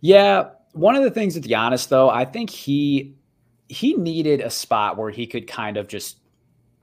Yeah, 0.00 0.50
one 0.72 0.96
of 0.96 1.02
the 1.02 1.10
things 1.10 1.34
with 1.34 1.46
Giannis 1.46 1.88
though, 1.88 2.10
I 2.10 2.24
think 2.24 2.50
he 2.50 3.14
he 3.68 3.94
needed 3.94 4.40
a 4.40 4.50
spot 4.50 4.96
where 4.96 5.10
he 5.10 5.26
could 5.26 5.46
kind 5.46 5.76
of 5.76 5.86
just 5.86 6.18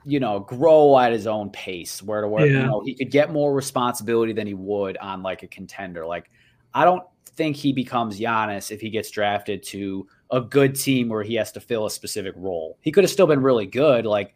you 0.06 0.22
know 0.22 0.40
grow 0.40 0.98
at 0.98 1.12
his 1.12 1.28
own 1.28 1.50
pace, 1.50 2.02
where 2.02 2.22
to 2.22 2.28
where 2.28 2.46
you 2.46 2.60
know 2.60 2.82
he 2.86 2.96
could 2.96 3.12
get 3.12 3.32
more 3.32 3.54
responsibility 3.54 4.32
than 4.32 4.48
he 4.48 4.54
would 4.54 4.98
on 4.98 5.22
like 5.22 5.44
a 5.44 5.48
contender. 5.48 6.06
Like 6.06 6.30
I 6.74 6.86
don't 6.86 7.04
think 7.36 7.56
he 7.56 7.74
becomes 7.74 8.20
Giannis 8.20 8.72
if 8.72 8.80
he 8.80 8.90
gets 8.90 9.12
drafted 9.12 9.62
to 9.64 10.08
a 10.32 10.42
good 10.42 10.76
team 10.76 11.10
where 11.10 11.24
he 11.24 11.36
has 11.36 11.52
to 11.54 11.60
fill 11.60 11.86
a 11.86 11.92
specific 11.92 12.34
role. 12.38 12.78
He 12.82 12.92
could 12.92 13.04
have 13.04 13.12
still 13.12 13.28
been 13.28 13.42
really 13.42 13.66
good, 13.66 14.06
like 14.06 14.34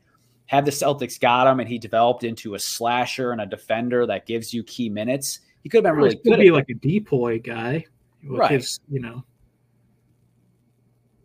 had 0.52 0.66
the 0.66 0.72
Celtics 0.72 1.18
got 1.18 1.48
him 1.48 1.62
and 1.62 1.70
he 1.70 1.78
developed 1.78 2.26
into 2.26 2.56
a 2.56 2.60
slasher 2.60 3.32
and 3.32 3.40
a 3.40 3.46
defender 3.46 4.06
that 4.06 4.26
gives 4.26 4.54
you 4.54 4.66
key 4.66 4.90
minutes. 4.90 5.40
He 5.64 5.70
could 5.70 5.86
have 5.86 5.96
been 5.96 6.04
really 6.04 6.20
good. 6.26 6.40
be 6.40 6.52
like 6.52 6.70
a 6.70 6.74
DPOY 6.74 7.42
guy. 7.42 7.86
Right. 8.22 8.52
his, 8.52 8.78
you 8.90 9.00
know. 9.00 9.24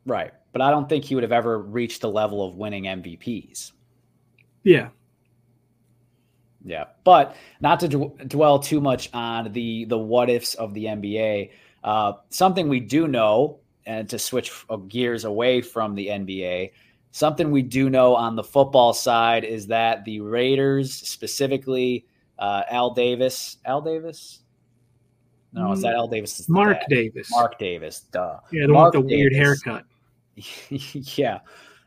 Right. 0.06 0.32
But 0.52 0.62
I 0.62 0.70
don't 0.70 0.88
think 0.88 1.04
he 1.04 1.16
would 1.16 1.24
have 1.24 1.32
ever 1.32 1.58
reached 1.58 2.02
the 2.02 2.08
level 2.08 2.46
of 2.46 2.54
winning 2.54 2.84
MVPs. 2.84 3.72
Yeah. 4.62 4.90
Yeah. 6.64 6.84
But 7.02 7.34
not 7.60 7.80
to 7.80 7.88
d- 7.88 8.10
dwell 8.28 8.60
too 8.60 8.80
much 8.80 9.10
on 9.12 9.52
the 9.52 9.86
the 9.86 9.98
what 9.98 10.30
ifs 10.30 10.54
of 10.54 10.72
the 10.72 10.84
NBA. 10.84 11.50
Uh, 11.82 12.12
something 12.30 12.68
we 12.68 12.78
do 12.78 13.08
know, 13.08 13.58
and 13.86 14.08
to 14.08 14.20
switch 14.20 14.52
uh, 14.70 14.76
gears 14.76 15.24
away 15.24 15.62
from 15.62 15.96
the 15.96 16.06
NBA, 16.06 16.70
something 17.16 17.50
we 17.50 17.62
do 17.62 17.88
know 17.88 18.14
on 18.14 18.36
the 18.36 18.42
football 18.42 18.92
side 18.92 19.42
is 19.42 19.66
that 19.68 20.04
the 20.04 20.20
Raiders, 20.20 20.92
specifically 20.92 22.04
uh, 22.38 22.64
Al 22.70 22.90
Davis, 22.90 23.56
Al 23.64 23.80
Davis, 23.80 24.40
no, 25.54 25.72
is 25.72 25.80
that 25.80 25.94
Al 25.94 26.08
Davis? 26.08 26.46
Mark 26.50 26.76
Davis. 26.90 27.30
Mark 27.30 27.58
Davis. 27.58 28.00
Duh. 28.12 28.40
yeah, 28.52 28.66
the 28.66 28.72
Mark 28.74 28.92
one 28.92 29.04
with 29.04 29.10
the 29.10 29.16
weird 29.16 29.32
haircut. 29.32 29.84
yeah. 31.16 31.38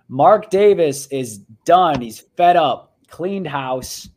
Mark 0.08 0.50
Davis 0.50 1.06
is 1.12 1.38
done. 1.66 2.02
He's 2.02 2.22
fed 2.36 2.58
up. 2.58 2.98
Cleaned 3.08 3.46
house. 3.46 4.10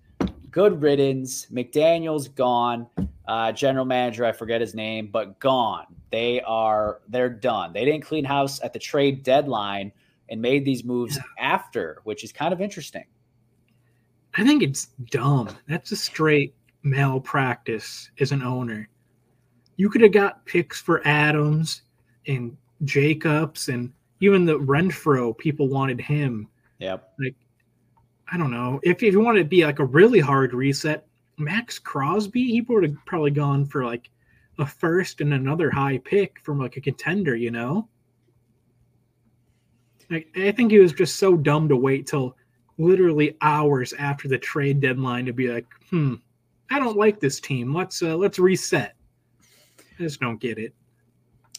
Good 0.50 0.80
riddance. 0.80 1.46
McDaniel's 1.52 2.28
gone. 2.28 2.86
Uh, 3.28 3.52
general 3.52 3.84
manager, 3.84 4.24
I 4.24 4.32
forget 4.32 4.62
his 4.62 4.74
name, 4.74 5.10
but 5.12 5.38
gone. 5.38 5.84
They 6.10 6.40
are 6.40 7.02
they're 7.08 7.28
done. 7.28 7.74
They 7.74 7.84
didn't 7.84 8.04
clean 8.04 8.24
house 8.24 8.62
at 8.62 8.72
the 8.72 8.78
trade 8.78 9.22
deadline 9.22 9.92
and 10.28 10.40
made 10.40 10.64
these 10.64 10.84
moves 10.84 11.18
after, 11.38 12.00
which 12.04 12.24
is 12.24 12.32
kind 12.32 12.52
of 12.52 12.60
interesting. 12.60 13.04
I 14.34 14.44
think 14.44 14.62
it's 14.62 14.86
dumb. 15.10 15.50
That's 15.68 15.92
a 15.92 15.96
straight 15.96 16.54
malpractice 16.82 18.10
as 18.20 18.32
an 18.32 18.42
owner. 18.42 18.88
You 19.76 19.90
could 19.90 20.00
have 20.00 20.12
got 20.12 20.44
picks 20.46 20.80
for 20.80 21.06
Adams 21.06 21.82
and 22.26 22.56
Jacobs 22.84 23.68
and 23.68 23.92
even 24.20 24.44
the 24.44 24.58
Renfrow. 24.58 25.36
People 25.36 25.68
wanted 25.68 26.00
him. 26.00 26.48
Yep. 26.78 27.12
Like 27.18 27.36
I 28.32 28.38
don't 28.38 28.50
know 28.50 28.80
if 28.82 29.02
if 29.02 29.12
you 29.12 29.20
want 29.20 29.38
to 29.38 29.44
be 29.44 29.64
like 29.64 29.78
a 29.78 29.84
really 29.84 30.20
hard 30.20 30.54
reset. 30.54 31.06
Maxx 31.38 31.78
Crosby, 31.78 32.44
he 32.44 32.60
would 32.62 32.82
have 32.84 32.96
probably 33.04 33.30
gone 33.30 33.66
for 33.66 33.84
like 33.84 34.10
a 34.58 34.66
first 34.66 35.20
and 35.20 35.34
another 35.34 35.70
high 35.70 35.98
pick 35.98 36.38
from 36.42 36.58
like 36.58 36.76
a 36.76 36.80
contender. 36.80 37.36
You 37.36 37.50
know, 37.50 37.88
like 40.12 40.28
I 40.36 40.52
think 40.52 40.70
he 40.70 40.78
was 40.78 40.92
just 40.92 41.16
so 41.16 41.36
dumb 41.36 41.68
to 41.68 41.76
wait 41.76 42.06
till 42.06 42.36
literally 42.78 43.36
hours 43.40 43.92
after 43.94 44.28
the 44.28 44.38
trade 44.38 44.80
deadline 44.80 45.26
to 45.26 45.32
be 45.32 45.48
like, 45.48 45.66
hmm, 45.90 46.14
I 46.70 46.78
don't 46.78 46.96
like 46.96 47.20
this 47.20 47.40
team. 47.40 47.74
Let's 47.74 48.02
uh, 48.02 48.16
let's 48.16 48.38
reset. 48.38 48.94
I 49.98 50.02
just 50.02 50.20
don't 50.20 50.40
get 50.40 50.58
it. 50.58 50.74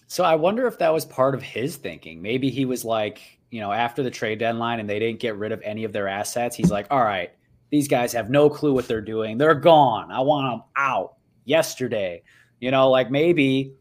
So 0.08 0.24
I 0.24 0.36
wonder 0.36 0.68
if 0.68 0.78
that 0.78 0.94
was 0.94 1.06
part 1.06 1.34
of 1.34 1.42
his 1.42 1.76
thinking. 1.78 2.22
Maybe 2.22 2.50
he 2.50 2.66
was 2.66 2.86
like, 2.86 3.20
you 3.50 3.62
know, 3.62 3.72
after 3.72 4.04
the 4.04 4.12
trade 4.12 4.40
deadline 4.40 4.80
and 4.80 4.90
they 4.90 5.00
didn't 5.00 5.20
get 5.20 5.36
rid 5.38 5.52
of 5.52 5.62
any 5.64 5.84
of 5.84 5.94
their 5.94 6.08
assets, 6.08 6.56
he's 6.56 6.70
like, 6.70 6.88
all 6.92 7.04
right, 7.04 7.32
these 7.72 7.88
guys 7.88 8.14
have 8.14 8.30
no 8.30 8.50
clue 8.50 8.74
what 8.74 8.88
they're 8.88 9.02
doing. 9.02 9.38
They're 9.38 9.56
gone. 9.56 10.12
I 10.12 10.20
want 10.20 10.52
them 10.52 10.64
out 10.76 11.16
yesterday. 11.46 12.22
You 12.60 12.70
know, 12.70 12.90
like 12.90 13.10
maybe 13.10 13.74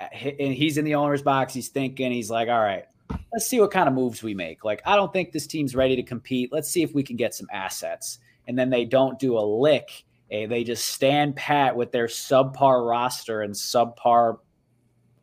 and 0.00 0.54
he's 0.54 0.78
in 0.78 0.84
the 0.84 0.94
owner's 0.94 1.22
box. 1.22 1.52
He's 1.52 1.68
thinking, 1.68 2.12
he's 2.12 2.30
like, 2.30 2.48
all 2.48 2.60
right, 2.60 2.84
let's 3.32 3.46
see 3.46 3.60
what 3.60 3.70
kind 3.70 3.88
of 3.88 3.94
moves 3.94 4.22
we 4.22 4.34
make. 4.34 4.64
Like, 4.64 4.82
I 4.84 4.96
don't 4.96 5.12
think 5.12 5.32
this 5.32 5.46
team's 5.46 5.74
ready 5.74 5.96
to 5.96 6.02
compete. 6.02 6.52
Let's 6.52 6.70
see 6.70 6.82
if 6.82 6.94
we 6.94 7.02
can 7.02 7.16
get 7.16 7.34
some 7.34 7.46
assets. 7.52 8.18
And 8.48 8.58
then 8.58 8.70
they 8.70 8.84
don't 8.84 9.18
do 9.18 9.38
a 9.38 9.40
lick. 9.40 10.04
Eh, 10.30 10.46
they 10.46 10.64
just 10.64 10.86
stand 10.86 11.36
pat 11.36 11.74
with 11.74 11.92
their 11.92 12.06
subpar 12.06 12.88
roster 12.88 13.42
and 13.42 13.54
subpar 13.54 14.38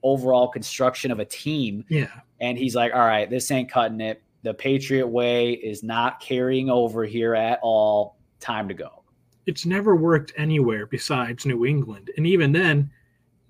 overall 0.04 0.48
construction 0.48 1.12
of 1.12 1.20
a 1.20 1.26
team. 1.26 1.84
Yeah. 1.90 2.08
And 2.40 2.58
he's 2.58 2.76
like, 2.76 2.94
all 2.94 3.00
right, 3.00 3.30
this 3.30 3.50
ain't 3.52 3.70
cutting 3.70 4.02
it. 4.02 4.22
The 4.44 4.54
Patriot 4.54 5.08
way 5.08 5.54
is 5.54 5.84
not 5.84 6.20
carrying 6.20 6.70
over 6.70 7.04
here 7.04 7.36
at 7.36 7.60
all. 7.62 8.18
Time 8.40 8.68
to 8.68 8.74
go. 8.74 9.04
It's 9.46 9.66
never 9.66 9.96
worked 9.96 10.32
anywhere 10.38 10.86
besides 10.86 11.46
New 11.46 11.66
England. 11.66 12.12
And 12.18 12.28
even 12.28 12.52
then, 12.52 12.92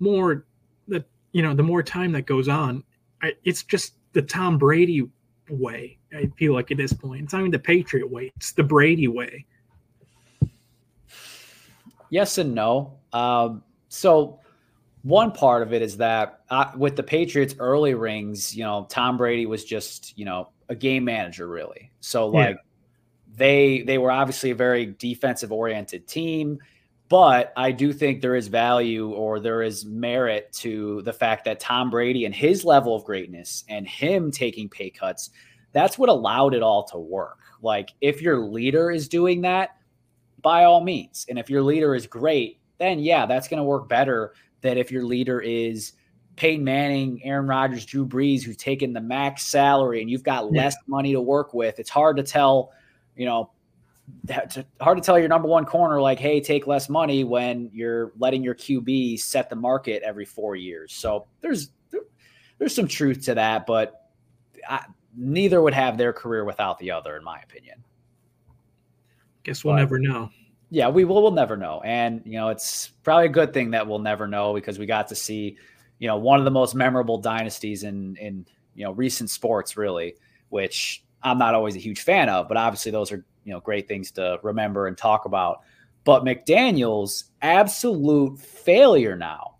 more 0.00 0.46
that 0.88 1.08
you 1.32 1.42
know, 1.42 1.54
the 1.54 1.62
more 1.62 1.82
time 1.82 2.12
that 2.12 2.22
goes 2.22 2.48
on, 2.48 2.82
I, 3.22 3.34
it's 3.44 3.62
just 3.62 3.94
the 4.18 4.22
Tom 4.22 4.58
Brady 4.58 5.08
way. 5.48 5.96
I 6.12 6.28
feel 6.36 6.52
like 6.52 6.72
at 6.72 6.76
this 6.76 6.92
point, 6.92 7.22
it's 7.22 7.32
not 7.32 7.38
even 7.38 7.52
the 7.52 7.58
Patriot 7.60 8.10
way; 8.10 8.32
it's 8.34 8.50
the 8.50 8.64
Brady 8.64 9.06
way. 9.06 9.46
Yes 12.10 12.38
and 12.38 12.52
no. 12.52 12.98
Um, 13.12 13.62
so 13.88 14.40
one 15.02 15.30
part 15.30 15.62
of 15.62 15.72
it 15.72 15.82
is 15.82 15.98
that 15.98 16.40
uh, 16.50 16.72
with 16.76 16.96
the 16.96 17.02
Patriots 17.04 17.54
early 17.60 17.94
rings, 17.94 18.56
you 18.56 18.64
know, 18.64 18.88
Tom 18.90 19.16
Brady 19.16 19.46
was 19.46 19.64
just 19.64 20.18
you 20.18 20.24
know 20.24 20.48
a 20.68 20.74
game 20.74 21.04
manager 21.04 21.46
really. 21.46 21.92
So 22.00 22.26
like 22.26 22.56
yeah. 22.56 22.62
they 23.36 23.82
they 23.82 23.98
were 23.98 24.10
obviously 24.10 24.50
a 24.50 24.56
very 24.56 24.96
defensive 24.98 25.52
oriented 25.52 26.08
team. 26.08 26.58
But 27.08 27.52
I 27.56 27.72
do 27.72 27.92
think 27.92 28.20
there 28.20 28.36
is 28.36 28.48
value 28.48 29.10
or 29.10 29.40
there 29.40 29.62
is 29.62 29.86
merit 29.86 30.52
to 30.54 31.00
the 31.02 31.12
fact 31.12 31.44
that 31.46 31.58
Tom 31.58 31.88
Brady 31.90 32.26
and 32.26 32.34
his 32.34 32.64
level 32.64 32.94
of 32.94 33.04
greatness 33.04 33.64
and 33.68 33.88
him 33.88 34.30
taking 34.30 34.68
pay 34.68 34.90
cuts, 34.90 35.30
that's 35.72 35.98
what 35.98 36.10
allowed 36.10 36.54
it 36.54 36.62
all 36.62 36.84
to 36.88 36.98
work. 36.98 37.38
Like 37.62 37.94
if 38.00 38.20
your 38.20 38.38
leader 38.40 38.90
is 38.90 39.08
doing 39.08 39.40
that, 39.42 39.70
by 40.42 40.64
all 40.64 40.82
means. 40.82 41.26
And 41.28 41.38
if 41.38 41.50
your 41.50 41.62
leader 41.62 41.94
is 41.94 42.06
great, 42.06 42.60
then 42.78 42.98
yeah, 43.00 43.26
that's 43.26 43.48
going 43.48 43.58
to 43.58 43.64
work 43.64 43.88
better 43.88 44.34
than 44.60 44.78
if 44.78 44.92
your 44.92 45.04
leader 45.04 45.40
is 45.40 45.92
Peyton 46.36 46.64
Manning, 46.64 47.20
Aaron 47.24 47.46
Rodgers, 47.46 47.84
Drew 47.84 48.06
Brees, 48.06 48.42
who's 48.42 48.56
taken 48.56 48.92
the 48.92 49.00
max 49.00 49.46
salary 49.46 50.00
and 50.00 50.10
you've 50.10 50.22
got 50.22 50.52
less 50.52 50.76
money 50.86 51.12
to 51.12 51.20
work 51.20 51.54
with. 51.54 51.80
It's 51.80 51.90
hard 51.90 52.16
to 52.18 52.22
tell, 52.22 52.72
you 53.16 53.26
know, 53.26 53.50
it's 54.28 54.58
hard 54.80 54.98
to 54.98 55.04
tell 55.04 55.18
your 55.18 55.28
number 55.28 55.48
one 55.48 55.64
corner 55.64 56.00
like, 56.00 56.18
hey, 56.18 56.40
take 56.40 56.66
less 56.66 56.88
money 56.88 57.24
when 57.24 57.70
you're 57.72 58.12
letting 58.18 58.42
your 58.42 58.54
QB 58.54 59.20
set 59.20 59.50
the 59.50 59.56
market 59.56 60.02
every 60.02 60.24
four 60.24 60.56
years. 60.56 60.92
So 60.92 61.26
there's 61.40 61.70
there's 62.58 62.74
some 62.74 62.88
truth 62.88 63.24
to 63.26 63.34
that, 63.34 63.66
but 63.66 64.10
I, 64.68 64.84
neither 65.16 65.62
would 65.62 65.74
have 65.74 65.96
their 65.96 66.12
career 66.12 66.44
without 66.44 66.78
the 66.78 66.90
other, 66.90 67.16
in 67.16 67.24
my 67.24 67.38
opinion. 67.40 67.84
Guess 69.44 69.64
we'll 69.64 69.74
but, 69.74 69.80
never 69.80 69.98
know. 69.98 70.30
Yeah, 70.70 70.88
we 70.88 71.04
will. 71.04 71.22
We'll 71.22 71.30
never 71.32 71.56
know, 71.56 71.80
and 71.82 72.20
you 72.26 72.32
know, 72.32 72.50
it's 72.50 72.88
probably 73.02 73.26
a 73.26 73.30
good 73.30 73.54
thing 73.54 73.70
that 73.70 73.86
we'll 73.86 74.00
never 74.00 74.26
know 74.26 74.52
because 74.52 74.78
we 74.78 74.84
got 74.84 75.08
to 75.08 75.14
see, 75.14 75.56
you 75.98 76.08
know, 76.08 76.18
one 76.18 76.38
of 76.38 76.44
the 76.44 76.50
most 76.50 76.74
memorable 76.74 77.16
dynasties 77.18 77.84
in 77.84 78.16
in 78.16 78.44
you 78.74 78.84
know 78.84 78.92
recent 78.92 79.30
sports, 79.30 79.78
really, 79.78 80.16
which 80.50 81.02
I'm 81.22 81.38
not 81.38 81.54
always 81.54 81.74
a 81.74 81.78
huge 81.78 82.00
fan 82.00 82.28
of, 82.28 82.48
but 82.48 82.58
obviously 82.58 82.92
those 82.92 83.10
are 83.12 83.24
you 83.48 83.54
know 83.54 83.60
great 83.60 83.88
things 83.88 84.10
to 84.12 84.38
remember 84.42 84.86
and 84.86 84.96
talk 84.96 85.24
about. 85.24 85.60
But 86.04 86.22
McDaniel's 86.22 87.24
absolute 87.40 88.38
failure 88.38 89.16
now. 89.16 89.56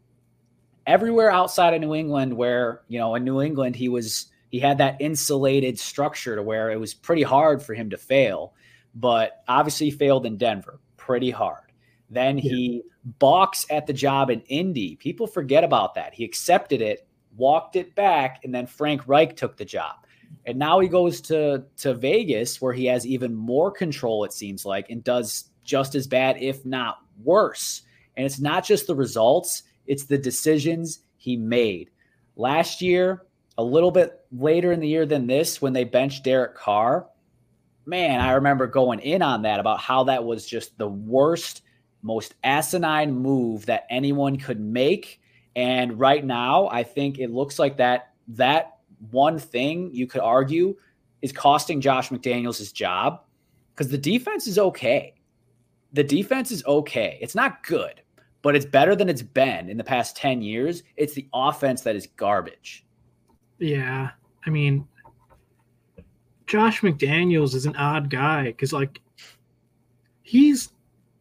Everywhere 0.87 1.31
outside 1.31 1.75
of 1.75 1.81
New 1.81 1.95
England, 1.95 2.35
where 2.35 2.83
you 2.89 2.99
know 2.99 3.15
in 3.15 3.25
New 3.25 3.41
England 3.41 3.77
he 3.77 3.89
was 3.89 4.27
he 4.51 4.61
had 4.61 4.79
that 4.79 5.01
insulated 5.01 5.79
structure 5.79 6.37
to 6.37 6.43
where 6.43 6.71
it 6.71 6.79
was 6.79 6.93
pretty 6.93 7.23
hard 7.23 7.63
for 7.63 7.73
him 7.73 7.89
to 7.91 7.97
fail. 7.97 8.53
But 8.95 9.43
obviously 9.49 9.87
he 9.87 9.97
failed 9.97 10.27
in 10.27 10.37
Denver 10.37 10.81
pretty 10.97 11.31
hard. 11.31 11.73
Then 12.11 12.37
yeah. 12.37 12.51
he 12.51 12.83
balks 13.05 13.65
at 13.71 13.87
the 13.87 13.93
job 13.95 14.31
in 14.31 14.43
Indy. 14.43 14.97
People 14.97 15.27
forget 15.27 15.65
about 15.65 15.95
that. 15.95 16.13
He 16.13 16.25
accepted 16.25 16.83
it, 16.83 17.07
walked 17.37 17.77
it 17.77 17.95
back, 17.95 18.45
and 18.45 18.55
then 18.55 18.67
Frank 18.67 19.07
Reich 19.07 19.37
took 19.37 19.57
the 19.57 19.65
job. 19.65 19.97
And 20.47 20.59
now 20.59 20.81
he 20.81 20.89
goes 20.89 21.21
to 21.23 21.65
to 21.79 21.95
Vegas 21.95 22.61
where 22.61 22.73
he 22.73 22.87
has 22.87 23.07
even 23.07 23.35
more 23.35 23.71
control 23.71 24.25
it 24.25 24.33
seems 24.33 24.65
like 24.65 24.91
and 24.91 25.05
does 25.05 25.51
just 25.65 25.95
as 25.95 26.07
bad 26.07 26.37
if 26.41 26.65
not 26.65 26.99
worse. 27.23 27.83
And 28.17 28.25
it's 28.25 28.41
not 28.41 28.65
just 28.65 28.87
the 28.87 28.97
results, 28.97 29.65
it's 29.87 30.05
the 30.05 30.19
decisions 30.19 31.01
he 31.17 31.37
made. 31.37 31.91
Last 32.37 32.81
year, 32.81 33.27
a 33.59 33.63
little 33.63 33.91
bit 33.91 34.21
later 34.33 34.73
in 34.73 34.81
the 34.81 34.89
year 34.89 35.05
than 35.05 35.27
this 35.27 35.61
when 35.61 35.73
they 35.73 35.85
benched 35.85 36.25
Derek 36.25 36.55
Carr, 36.55 37.07
man, 37.85 38.21
I 38.21 38.33
remember 38.33 38.67
going 38.67 39.01
in 39.01 39.23
on 39.23 39.43
that 39.43 39.61
about 39.61 39.81
how 39.81 40.05
that 40.05 40.25
was 40.25 40.47
just 40.47 40.77
the 40.79 40.89
worst, 40.89 41.63
most 42.03 42.35
asinine 42.45 43.13
move 43.13 43.67
that 43.67 43.87
anyone 43.91 44.37
could 44.37 44.61
make. 44.61 45.21
And 45.57 45.99
right 45.99 46.25
now, 46.25 46.69
I 46.69 46.85
think 46.85 47.19
it 47.19 47.31
looks 47.31 47.59
like 47.59 47.79
that 47.79 48.13
that 48.29 48.78
one 49.11 49.39
thing 49.39 49.91
you 49.93 50.07
could 50.07 50.21
argue 50.21 50.77
is 51.23 51.33
costing 51.33 51.81
Josh 51.81 52.11
McDaniels 52.11 52.59
his 52.59 52.73
job 52.73 53.23
because 53.75 53.91
the 53.91 53.99
defense 53.99 54.47
is 54.47 54.59
okay. 54.59 55.15
The 55.93 56.05
defense 56.05 56.51
is 56.51 56.65
okay. 56.67 57.19
It's 57.21 57.35
not 57.35 57.63
good, 57.65 58.03
but 58.43 58.55
it's 58.55 58.67
better 58.67 58.95
than 58.95 59.09
it's 59.09 59.23
been 59.23 59.69
in 59.69 59.77
the 59.77 59.85
past 59.85 60.17
10 60.17 60.43
years. 60.43 60.83
It's 60.97 61.15
the 61.15 61.29
offense 61.33 61.83
that 61.83 61.97
is 61.97 62.07
garbage. 62.17 62.85
Yeah. 63.59 64.11
I 64.47 64.51
mean, 64.51 64.87
Josh 66.47 66.81
McDaniels 66.81 67.55
is 67.55 67.67
an 67.67 67.77
odd 67.77 68.11
guy 68.11 68.45
because, 68.45 68.73
like, 68.73 69.01
he's 70.23 70.73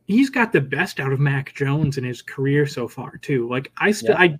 he's 0.08 0.30
got 0.30 0.52
the 0.52 0.62
best 0.62 1.00
out 1.00 1.14
of 1.14 1.20
Mac 1.20 1.54
Jones 1.54 1.98
in 1.98 2.04
his 2.04 2.22
career 2.22 2.66
so 2.66 2.88
far 2.88 3.18
too. 3.18 3.48
Like 3.50 3.72
I 3.78 3.92
still 3.92 4.16
yeah. 4.16 4.22
I 4.22 4.40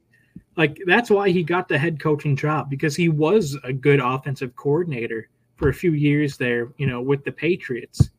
like 0.58 0.82
that's 0.88 1.10
why 1.10 1.30
he 1.30 1.44
got 1.44 1.70
the 1.70 1.78
head 1.78 2.00
coaching 2.00 2.36
job 2.36 2.70
because 2.70 2.96
he 2.96 3.10
was 3.10 3.56
a 3.64 3.72
good 3.72 4.00
offensive 4.00 4.56
coordinator 4.56 5.30
for 5.56 5.70
a 5.70 5.74
few 5.74 5.94
years 5.94 6.36
there, 6.36 6.74
you 6.78 6.88
know, 6.88 7.00
with 7.00 7.24
the 7.24 7.32
Patriots. 7.32 8.10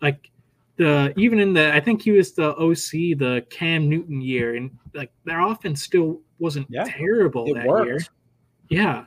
Like 0.00 0.30
the 0.76 1.12
even 1.16 1.40
in 1.40 1.52
the 1.52 1.74
I 1.74 1.80
think 1.80 2.02
he 2.02 2.12
was 2.12 2.32
the 2.32 2.54
OC 2.56 3.18
the 3.18 3.44
Cam 3.50 3.88
Newton 3.88 4.20
year 4.20 4.54
and 4.54 4.70
like 4.94 5.10
their 5.24 5.40
offense 5.40 5.82
still 5.82 6.20
wasn't 6.38 6.66
yeah, 6.70 6.84
terrible 6.84 7.52
that 7.54 7.66
worked. 7.66 7.86
year. 7.88 8.00
Yeah. 8.68 9.04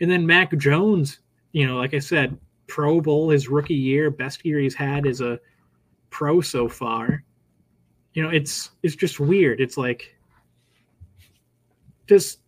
And 0.00 0.10
then 0.10 0.26
Mac 0.26 0.56
Jones, 0.58 1.20
you 1.52 1.66
know, 1.66 1.76
like 1.76 1.94
I 1.94 1.98
said, 1.98 2.36
Pro 2.66 3.00
Bowl 3.00 3.30
his 3.30 3.48
rookie 3.48 3.74
year, 3.74 4.10
best 4.10 4.44
year 4.44 4.58
he's 4.58 4.74
had 4.74 5.06
as 5.06 5.20
a 5.20 5.40
pro 6.10 6.40
so 6.40 6.68
far. 6.68 7.24
You 8.12 8.22
know, 8.22 8.28
it's 8.28 8.72
it's 8.82 8.96
just 8.96 9.18
weird. 9.18 9.60
It's 9.60 9.78
like 9.78 10.14
does 12.06 12.38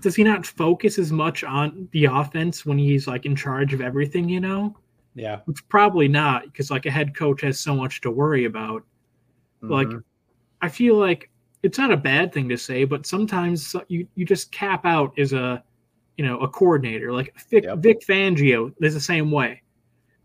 does 0.00 0.16
he 0.16 0.24
not 0.24 0.44
focus 0.44 0.98
as 0.98 1.12
much 1.12 1.44
on 1.44 1.88
the 1.92 2.06
offense 2.06 2.66
when 2.66 2.76
he's 2.76 3.06
like 3.06 3.24
in 3.24 3.36
charge 3.36 3.72
of 3.72 3.80
everything, 3.80 4.28
you 4.28 4.40
know? 4.40 4.76
Yeah. 5.14 5.40
It's 5.48 5.60
probably 5.60 6.08
not 6.08 6.44
because 6.44 6.70
like 6.70 6.86
a 6.86 6.90
head 6.90 7.14
coach 7.14 7.40
has 7.42 7.60
so 7.60 7.74
much 7.74 8.00
to 8.02 8.10
worry 8.10 8.44
about. 8.44 8.82
Mm-hmm. 9.62 9.72
Like 9.72 9.88
I 10.60 10.68
feel 10.68 10.96
like 10.96 11.30
it's 11.62 11.78
not 11.78 11.92
a 11.92 11.96
bad 11.96 12.32
thing 12.32 12.48
to 12.48 12.56
say, 12.56 12.84
but 12.84 13.06
sometimes 13.06 13.76
you 13.88 14.06
you 14.14 14.24
just 14.24 14.50
cap 14.50 14.84
out 14.84 15.16
as 15.18 15.32
a 15.32 15.62
you 16.16 16.24
know 16.24 16.40
a 16.40 16.48
coordinator. 16.48 17.12
Like 17.12 17.34
Vic, 17.48 17.64
yep. 17.64 17.78
Vic 17.78 18.00
Fangio 18.00 18.72
is 18.80 18.94
the 18.94 19.00
same 19.00 19.30
way. 19.30 19.62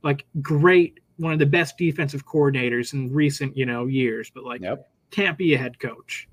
Like 0.04 0.26
great, 0.42 1.00
one 1.18 1.34
of 1.34 1.40
the 1.40 1.46
best 1.46 1.78
defensive 1.78 2.26
coordinators 2.26 2.94
in 2.94 3.14
recent 3.14 3.56
you 3.56 3.66
know 3.66 3.86
years, 3.86 4.32
but 4.34 4.44
like 4.44 4.62
yep. 4.62 4.90
can't 5.12 5.38
be 5.38 5.54
a 5.54 5.58
head 5.58 5.78
coach 5.80 6.28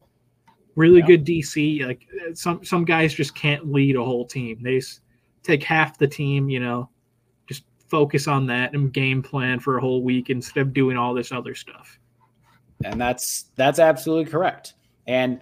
really 0.77 1.01
yeah. 1.01 1.07
good 1.07 1.25
DC. 1.25 1.87
Like 1.87 2.07
some 2.35 2.65
some 2.65 2.85
guys 2.85 3.15
just 3.15 3.35
can't 3.35 3.73
lead 3.73 3.97
a 3.97 4.05
whole 4.05 4.27
team. 4.27 4.59
They 4.63 4.81
take 5.43 5.63
half 5.63 5.99
the 5.99 6.09
team, 6.09 6.49
you 6.49 6.61
know, 6.61 6.89
just 7.47 7.65
focus 7.89 8.27
on 8.27 8.47
that 8.47 8.75
and 8.75 8.93
game 8.93 9.23
plan 9.23 9.61
for 9.61 9.77
a 9.77 9.81
whole 9.81 10.03
week 10.03 10.31
instead 10.31 10.61
of 10.61 10.73
doing 10.73 10.97
all 10.97 11.15
this 11.15 11.33
other 11.33 11.55
stuff. 11.55 11.99
And 12.85 13.01
that's 13.01 13.47
that's 13.57 13.79
absolutely 13.79 14.31
correct. 14.31 14.75
And 15.07 15.41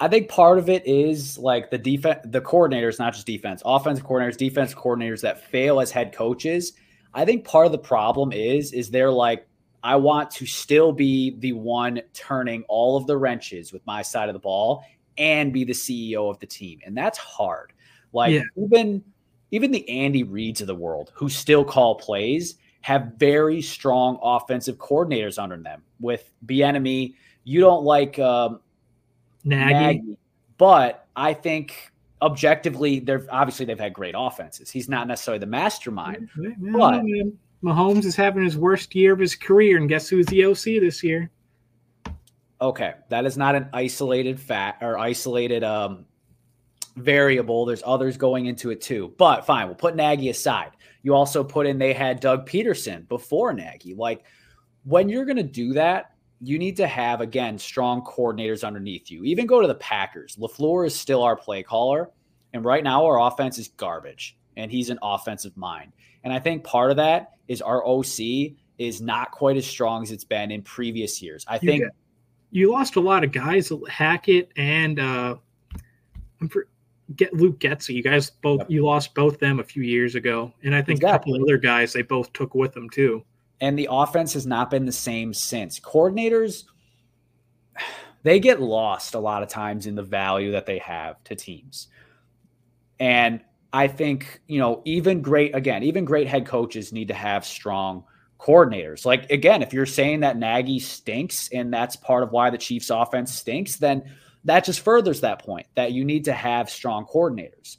I 0.00 0.08
think 0.08 0.28
part 0.28 0.58
of 0.58 0.68
it 0.68 0.84
is 0.86 1.38
like 1.38 1.70
the 1.70 1.78
defense, 1.78 2.20
the 2.24 2.40
coordinators, 2.40 2.98
not 2.98 3.14
just 3.14 3.26
defense, 3.26 3.62
offensive 3.64 4.04
coordinators, 4.04 4.36
defense 4.36 4.74
coordinators 4.74 5.20
that 5.20 5.44
fail 5.44 5.80
as 5.80 5.90
head 5.90 6.12
coaches. 6.12 6.72
I 7.14 7.24
think 7.24 7.44
part 7.44 7.66
of 7.66 7.72
the 7.72 7.78
problem 7.78 8.32
is 8.32 8.72
is 8.72 8.90
they're 8.90 9.12
like 9.12 9.46
I 9.82 9.96
want 9.96 10.30
to 10.32 10.46
still 10.46 10.92
be 10.92 11.36
the 11.38 11.52
one 11.52 12.00
turning 12.14 12.62
all 12.68 12.96
of 12.96 13.06
the 13.06 13.16
wrenches 13.16 13.72
with 13.72 13.84
my 13.86 14.02
side 14.02 14.28
of 14.28 14.32
the 14.32 14.38
ball 14.38 14.84
and 15.18 15.52
be 15.52 15.64
the 15.64 15.72
CEO 15.72 16.30
of 16.30 16.38
the 16.38 16.46
team. 16.46 16.80
And 16.84 16.96
that's 16.96 17.18
hard. 17.18 17.72
Like 18.12 18.34
yeah. 18.34 18.42
even 18.56 19.02
even 19.50 19.70
the 19.70 19.88
Andy 19.88 20.24
Reids 20.24 20.60
of 20.60 20.66
the 20.66 20.74
world 20.74 21.12
who 21.14 21.28
still 21.28 21.64
call 21.64 21.96
plays 21.96 22.56
have 22.82 23.12
very 23.18 23.62
strong 23.62 24.18
offensive 24.22 24.76
coordinators 24.78 25.40
under 25.40 25.56
them. 25.56 25.82
With 26.00 26.30
Bieniemy, 26.46 27.14
you 27.44 27.60
don't 27.60 27.84
like 27.84 28.18
um, 28.18 28.60
Nagy. 29.44 29.72
Nagy, 29.72 30.16
but 30.58 31.06
I 31.14 31.34
think 31.34 31.92
objectively, 32.22 33.00
they're 33.00 33.26
obviously 33.30 33.66
they've 33.66 33.78
had 33.78 33.92
great 33.92 34.14
offenses. 34.16 34.70
He's 34.70 34.88
not 34.88 35.06
necessarily 35.06 35.38
the 35.38 35.46
mastermind, 35.46 36.28
but 36.58 37.02
Mahomes 37.62 38.04
is 38.04 38.16
having 38.16 38.42
his 38.42 38.56
worst 38.56 38.94
year 38.94 39.12
of 39.12 39.18
his 39.18 39.36
career, 39.36 39.76
and 39.76 39.88
guess 39.88 40.08
who's 40.08 40.26
the 40.26 40.44
OC 40.44 40.64
this 40.80 41.02
year? 41.02 41.30
Okay, 42.60 42.94
that 43.08 43.24
is 43.24 43.36
not 43.36 43.54
an 43.54 43.68
isolated 43.72 44.38
fact 44.38 44.82
or 44.82 44.98
isolated 44.98 45.64
um, 45.64 46.04
variable. 46.96 47.64
There's 47.64 47.82
others 47.84 48.16
going 48.16 48.46
into 48.46 48.70
it 48.70 48.80
too, 48.80 49.14
but 49.18 49.46
fine. 49.46 49.66
We'll 49.66 49.74
put 49.74 49.96
Nagy 49.96 50.28
aside. 50.28 50.72
You 51.02 51.14
also 51.14 51.42
put 51.42 51.66
in 51.66 51.78
they 51.78 51.92
had 51.92 52.20
Doug 52.20 52.48
Pederson 52.48 53.08
before 53.08 53.52
Nagy. 53.52 53.94
Like 53.94 54.24
when 54.84 55.08
you're 55.08 55.24
going 55.24 55.36
to 55.36 55.42
do 55.42 55.72
that, 55.72 56.12
you 56.40 56.58
need 56.58 56.76
to 56.76 56.86
have 56.86 57.20
again 57.20 57.58
strong 57.58 58.02
coordinators 58.02 58.66
underneath 58.66 59.10
you. 59.10 59.24
Even 59.24 59.46
go 59.46 59.60
to 59.60 59.68
the 59.68 59.74
Packers. 59.76 60.36
LaFleur 60.36 60.86
is 60.86 60.94
still 60.94 61.22
our 61.22 61.36
play 61.36 61.62
caller, 61.62 62.10
and 62.52 62.64
right 62.64 62.82
now 62.82 63.04
our 63.04 63.20
offense 63.20 63.58
is 63.58 63.68
garbage, 63.68 64.36
and 64.56 64.70
he's 64.70 64.90
an 64.90 64.98
offensive 65.02 65.56
mind. 65.56 65.92
And 66.24 66.32
I 66.32 66.38
think 66.38 66.64
part 66.64 66.90
of 66.90 66.96
that 66.98 67.32
is 67.48 67.60
our 67.62 67.84
OC 67.86 68.52
is 68.78 69.00
not 69.00 69.30
quite 69.30 69.56
as 69.56 69.66
strong 69.66 70.02
as 70.02 70.10
it's 70.10 70.24
been 70.24 70.50
in 70.50 70.62
previous 70.62 71.20
years. 71.22 71.44
I 71.48 71.58
think 71.58 71.84
you 72.50 72.70
lost 72.70 72.96
a 72.96 73.00
lot 73.00 73.24
of 73.24 73.32
guys, 73.32 73.72
Hackett 73.88 74.50
and 74.56 75.00
uh, 75.00 75.36
I'm 76.40 76.48
for, 76.48 76.68
get 77.16 77.34
Luke 77.34 77.58
Getsy. 77.58 77.94
You 77.94 78.02
guys 78.02 78.30
both 78.30 78.60
yep. 78.60 78.70
you 78.70 78.84
lost 78.84 79.14
both 79.14 79.38
them 79.38 79.60
a 79.60 79.64
few 79.64 79.82
years 79.82 80.14
ago, 80.14 80.52
and 80.62 80.74
I 80.74 80.82
think 80.82 80.98
exactly. 80.98 81.32
a 81.32 81.34
couple 81.34 81.44
other 81.44 81.58
guys 81.58 81.92
they 81.92 82.02
both 82.02 82.32
took 82.32 82.54
with 82.54 82.72
them 82.72 82.88
too 82.90 83.24
and 83.62 83.78
the 83.78 83.88
offense 83.90 84.32
has 84.34 84.44
not 84.44 84.70
been 84.70 84.84
the 84.84 84.92
same 84.92 85.32
since. 85.32 85.78
Coordinators, 85.78 86.64
they 88.24 88.40
get 88.40 88.60
lost 88.60 89.14
a 89.14 89.20
lot 89.20 89.44
of 89.44 89.48
times 89.48 89.86
in 89.86 89.94
the 89.94 90.02
value 90.02 90.50
that 90.50 90.66
they 90.66 90.78
have 90.78 91.22
to 91.24 91.36
teams. 91.36 91.86
And 92.98 93.40
I 93.72 93.88
think, 93.88 94.40
you 94.46 94.58
know, 94.58 94.82
even 94.84 95.22
great, 95.22 95.54
again, 95.54 95.82
even 95.82 96.04
great 96.04 96.26
head 96.26 96.46
coaches 96.46 96.92
need 96.92 97.08
to 97.08 97.14
have 97.14 97.44
strong 97.44 98.04
coordinators. 98.38 99.06
Like, 99.06 99.30
again, 99.30 99.62
if 99.62 99.72
you're 99.72 99.86
saying 99.86 100.20
that 100.20 100.36
Nagy 100.36 100.78
stinks 100.78 101.48
and 101.52 101.72
that's 101.72 101.96
part 101.96 102.22
of 102.22 102.32
why 102.32 102.50
the 102.50 102.58
Chiefs 102.58 102.90
offense 102.90 103.32
stinks, 103.34 103.76
then 103.76 104.02
that 104.44 104.64
just 104.64 104.80
furthers 104.80 105.20
that 105.20 105.38
point 105.38 105.66
that 105.74 105.92
you 105.92 106.04
need 106.04 106.24
to 106.24 106.32
have 106.32 106.68
strong 106.68 107.06
coordinators. 107.06 107.76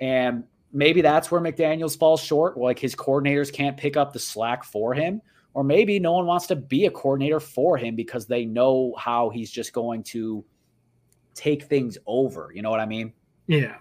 And 0.00 0.44
maybe 0.72 1.00
that's 1.02 1.30
where 1.30 1.40
McDaniels 1.40 1.98
falls 1.98 2.20
short. 2.22 2.56
Like 2.56 2.78
his 2.78 2.94
coordinators 2.94 3.52
can't 3.52 3.76
pick 3.76 3.96
up 3.96 4.12
the 4.12 4.18
slack 4.18 4.64
for 4.64 4.94
him. 4.94 5.20
Or 5.52 5.62
maybe 5.62 6.00
no 6.00 6.12
one 6.12 6.26
wants 6.26 6.48
to 6.48 6.56
be 6.56 6.86
a 6.86 6.90
coordinator 6.90 7.38
for 7.38 7.76
him 7.76 7.94
because 7.94 8.26
they 8.26 8.44
know 8.44 8.92
how 8.98 9.30
he's 9.30 9.50
just 9.52 9.72
going 9.72 10.02
to 10.04 10.44
take 11.34 11.64
things 11.64 11.96
over. 12.06 12.50
You 12.52 12.62
know 12.62 12.70
what 12.70 12.80
I 12.80 12.86
mean? 12.86 13.12
Yeah. 13.46 13.76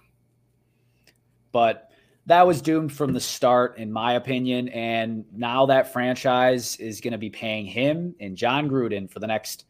But 1.53 1.89
that 2.25 2.45
was 2.45 2.61
doomed 2.61 2.91
from 2.91 3.13
the 3.13 3.19
start, 3.19 3.77
in 3.77 3.91
my 3.91 4.13
opinion. 4.13 4.67
And 4.69 5.23
now 5.33 5.65
that 5.67 5.93
franchise 5.93 6.75
is 6.77 6.99
going 6.99 7.11
to 7.13 7.17
be 7.17 7.29
paying 7.29 7.65
him 7.65 8.15
and 8.19 8.35
Jon 8.35 8.69
Gruden 8.69 9.09
for 9.09 9.19
the 9.19 9.27
next 9.27 9.65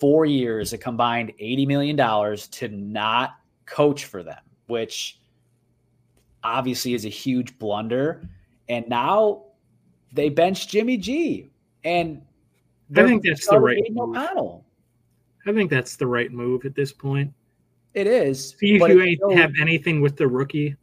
four 0.00 0.24
years, 0.24 0.72
a 0.72 0.78
combined 0.78 1.32
$80 1.40 1.66
million 1.66 1.96
to 1.96 2.68
not 2.68 3.30
coach 3.66 4.04
for 4.04 4.22
them, 4.22 4.40
which 4.66 5.20
obviously 6.42 6.94
is 6.94 7.04
a 7.04 7.10
huge 7.10 7.58
blunder. 7.58 8.28
And 8.68 8.88
now 8.88 9.44
they 10.12 10.28
bench 10.28 10.68
Jimmy 10.68 10.96
G. 10.96 11.50
And 11.84 12.22
I 12.96 13.04
think 13.04 13.24
that's 13.24 13.46
the 13.46 13.60
right 13.60 13.82
move. 13.90 14.16
I 15.46 15.52
think 15.52 15.70
that's 15.70 15.96
the 15.96 16.06
right 16.06 16.30
move 16.30 16.64
at 16.64 16.74
this 16.74 16.92
point. 16.92 17.32
It 17.94 18.06
is. 18.06 18.56
See 18.58 18.76
if 18.76 18.88
you 18.88 19.02
ain't 19.02 19.38
have 19.38 19.52
anything 19.60 20.00
with 20.00 20.16
the 20.16 20.26
rookie 20.26 20.76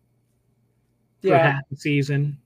yeah, 1.21 1.51
half 1.53 1.63
the 1.69 1.77
season. 1.77 2.37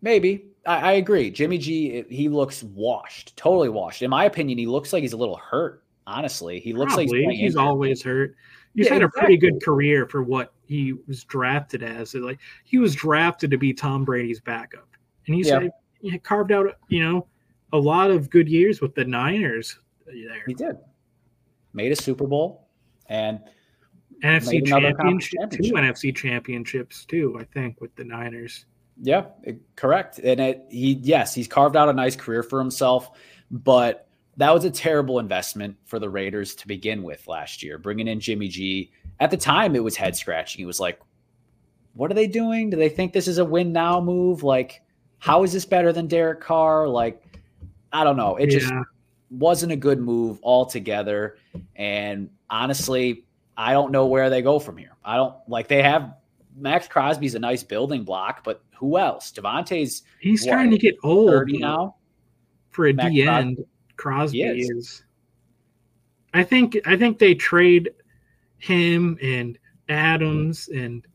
Maybe. 0.00 0.46
I, 0.66 0.76
I, 0.76 0.92
agree. 0.92 1.30
Jimmy 1.30 1.58
G, 1.58 2.04
he 2.08 2.28
looks 2.28 2.62
washed, 2.62 3.36
totally 3.36 3.68
washed. 3.68 4.02
In 4.02 4.10
my 4.10 4.24
opinion, 4.24 4.58
he 4.58 4.66
looks 4.66 4.92
like 4.92 5.02
he's 5.02 5.12
a 5.12 5.16
little 5.16 5.36
hurt. 5.36 5.82
Honestly, 6.06 6.60
he 6.60 6.72
looks 6.72 6.94
Probably. 6.94 7.24
like 7.24 7.32
he's, 7.32 7.40
he's 7.40 7.56
always 7.56 8.02
hurt. 8.02 8.34
He's 8.74 8.86
yeah, 8.86 8.94
had 8.94 9.02
exactly. 9.02 9.18
a 9.18 9.22
pretty 9.22 9.36
good 9.36 9.62
career 9.62 10.06
for 10.06 10.22
what 10.22 10.52
he 10.66 10.94
was 11.06 11.24
drafted 11.24 11.82
as. 11.82 12.14
Like 12.14 12.40
he 12.64 12.78
was 12.78 12.94
drafted 12.94 13.50
to 13.52 13.58
be 13.58 13.72
Tom 13.72 14.04
Brady's 14.04 14.40
backup, 14.40 14.88
and 15.26 15.36
he's 15.36 15.52
he 16.00 16.18
carved 16.18 16.50
out 16.50 16.66
you 16.88 17.04
know 17.04 17.26
a 17.72 17.78
lot 17.78 18.10
of 18.10 18.30
good 18.30 18.48
years 18.48 18.80
with 18.80 18.94
the 18.94 19.04
Niners. 19.04 19.78
There, 20.06 20.42
he 20.46 20.54
did. 20.54 20.76
Made 21.72 21.92
a 21.92 21.96
Super 21.96 22.26
Bowl 22.26 22.68
and 23.12 23.40
NFC 24.22 24.66
championship, 24.66 25.50
two 25.50 25.72
NFC 25.72 26.14
championships 26.14 27.04
too. 27.04 27.36
I 27.40 27.44
think 27.44 27.80
with 27.80 27.94
the 27.96 28.04
Niners. 28.04 28.66
Yeah, 29.00 29.24
correct. 29.74 30.18
And 30.18 30.40
it, 30.40 30.64
he 30.70 30.94
yes, 31.02 31.34
he's 31.34 31.48
carved 31.48 31.76
out 31.76 31.88
a 31.88 31.92
nice 31.92 32.14
career 32.14 32.42
for 32.42 32.58
himself, 32.58 33.10
but 33.50 34.08
that 34.36 34.52
was 34.52 34.64
a 34.64 34.70
terrible 34.70 35.18
investment 35.18 35.76
for 35.84 35.98
the 35.98 36.08
Raiders 36.08 36.54
to 36.56 36.68
begin 36.68 37.02
with 37.02 37.26
last 37.28 37.62
year, 37.62 37.78
bringing 37.78 38.08
in 38.08 38.20
Jimmy 38.20 38.48
G. 38.48 38.90
At 39.20 39.30
the 39.30 39.36
time, 39.36 39.76
it 39.76 39.84
was 39.84 39.96
head 39.96 40.16
scratching. 40.16 40.62
It 40.62 40.66
was 40.66 40.80
like, 40.80 41.00
what 41.94 42.10
are 42.10 42.14
they 42.14 42.26
doing? 42.26 42.70
Do 42.70 42.76
they 42.76 42.88
think 42.88 43.12
this 43.12 43.28
is 43.28 43.38
a 43.38 43.44
win 43.44 43.72
now 43.72 44.00
move? 44.00 44.42
Like, 44.42 44.82
how 45.18 45.42
is 45.42 45.52
this 45.52 45.64
better 45.64 45.92
than 45.92 46.06
Derek 46.06 46.40
Carr? 46.40 46.88
Like, 46.88 47.22
I 47.92 48.04
don't 48.04 48.16
know. 48.16 48.36
It 48.36 48.50
yeah. 48.50 48.58
just 48.58 48.72
wasn't 49.30 49.72
a 49.72 49.76
good 49.76 50.00
move 50.00 50.38
altogether. 50.42 51.36
And 51.76 52.30
honestly, 52.48 53.24
I 53.56 53.72
don't 53.72 53.92
know 53.92 54.06
where 54.06 54.30
they 54.30 54.42
go 54.42 54.58
from 54.58 54.76
here. 54.76 54.96
I 55.04 55.16
don't 55.16 55.34
like 55.48 55.68
they 55.68 55.82
have 55.82 56.14
Maxx 56.56 56.88
Crosby's 56.88 57.34
a 57.34 57.38
nice 57.38 57.62
building 57.62 58.04
block, 58.04 58.44
but 58.44 58.62
who 58.76 58.98
else? 58.98 59.32
Davante's 59.32 60.02
he's 60.20 60.46
what, 60.46 60.62
to 60.62 60.78
get 60.78 60.96
old 61.02 61.48
now 61.48 61.96
for 62.70 62.86
a 62.86 62.92
Max 62.92 63.10
D 63.10 63.22
end. 63.22 63.64
Crosby 63.96 64.42
is. 64.42 64.70
is. 64.70 65.04
I 66.34 66.42
think 66.42 66.78
I 66.86 66.96
think 66.96 67.18
they 67.18 67.34
trade 67.34 67.90
him 68.58 69.18
and 69.22 69.58
Adams 69.88 70.68
and 70.68 71.06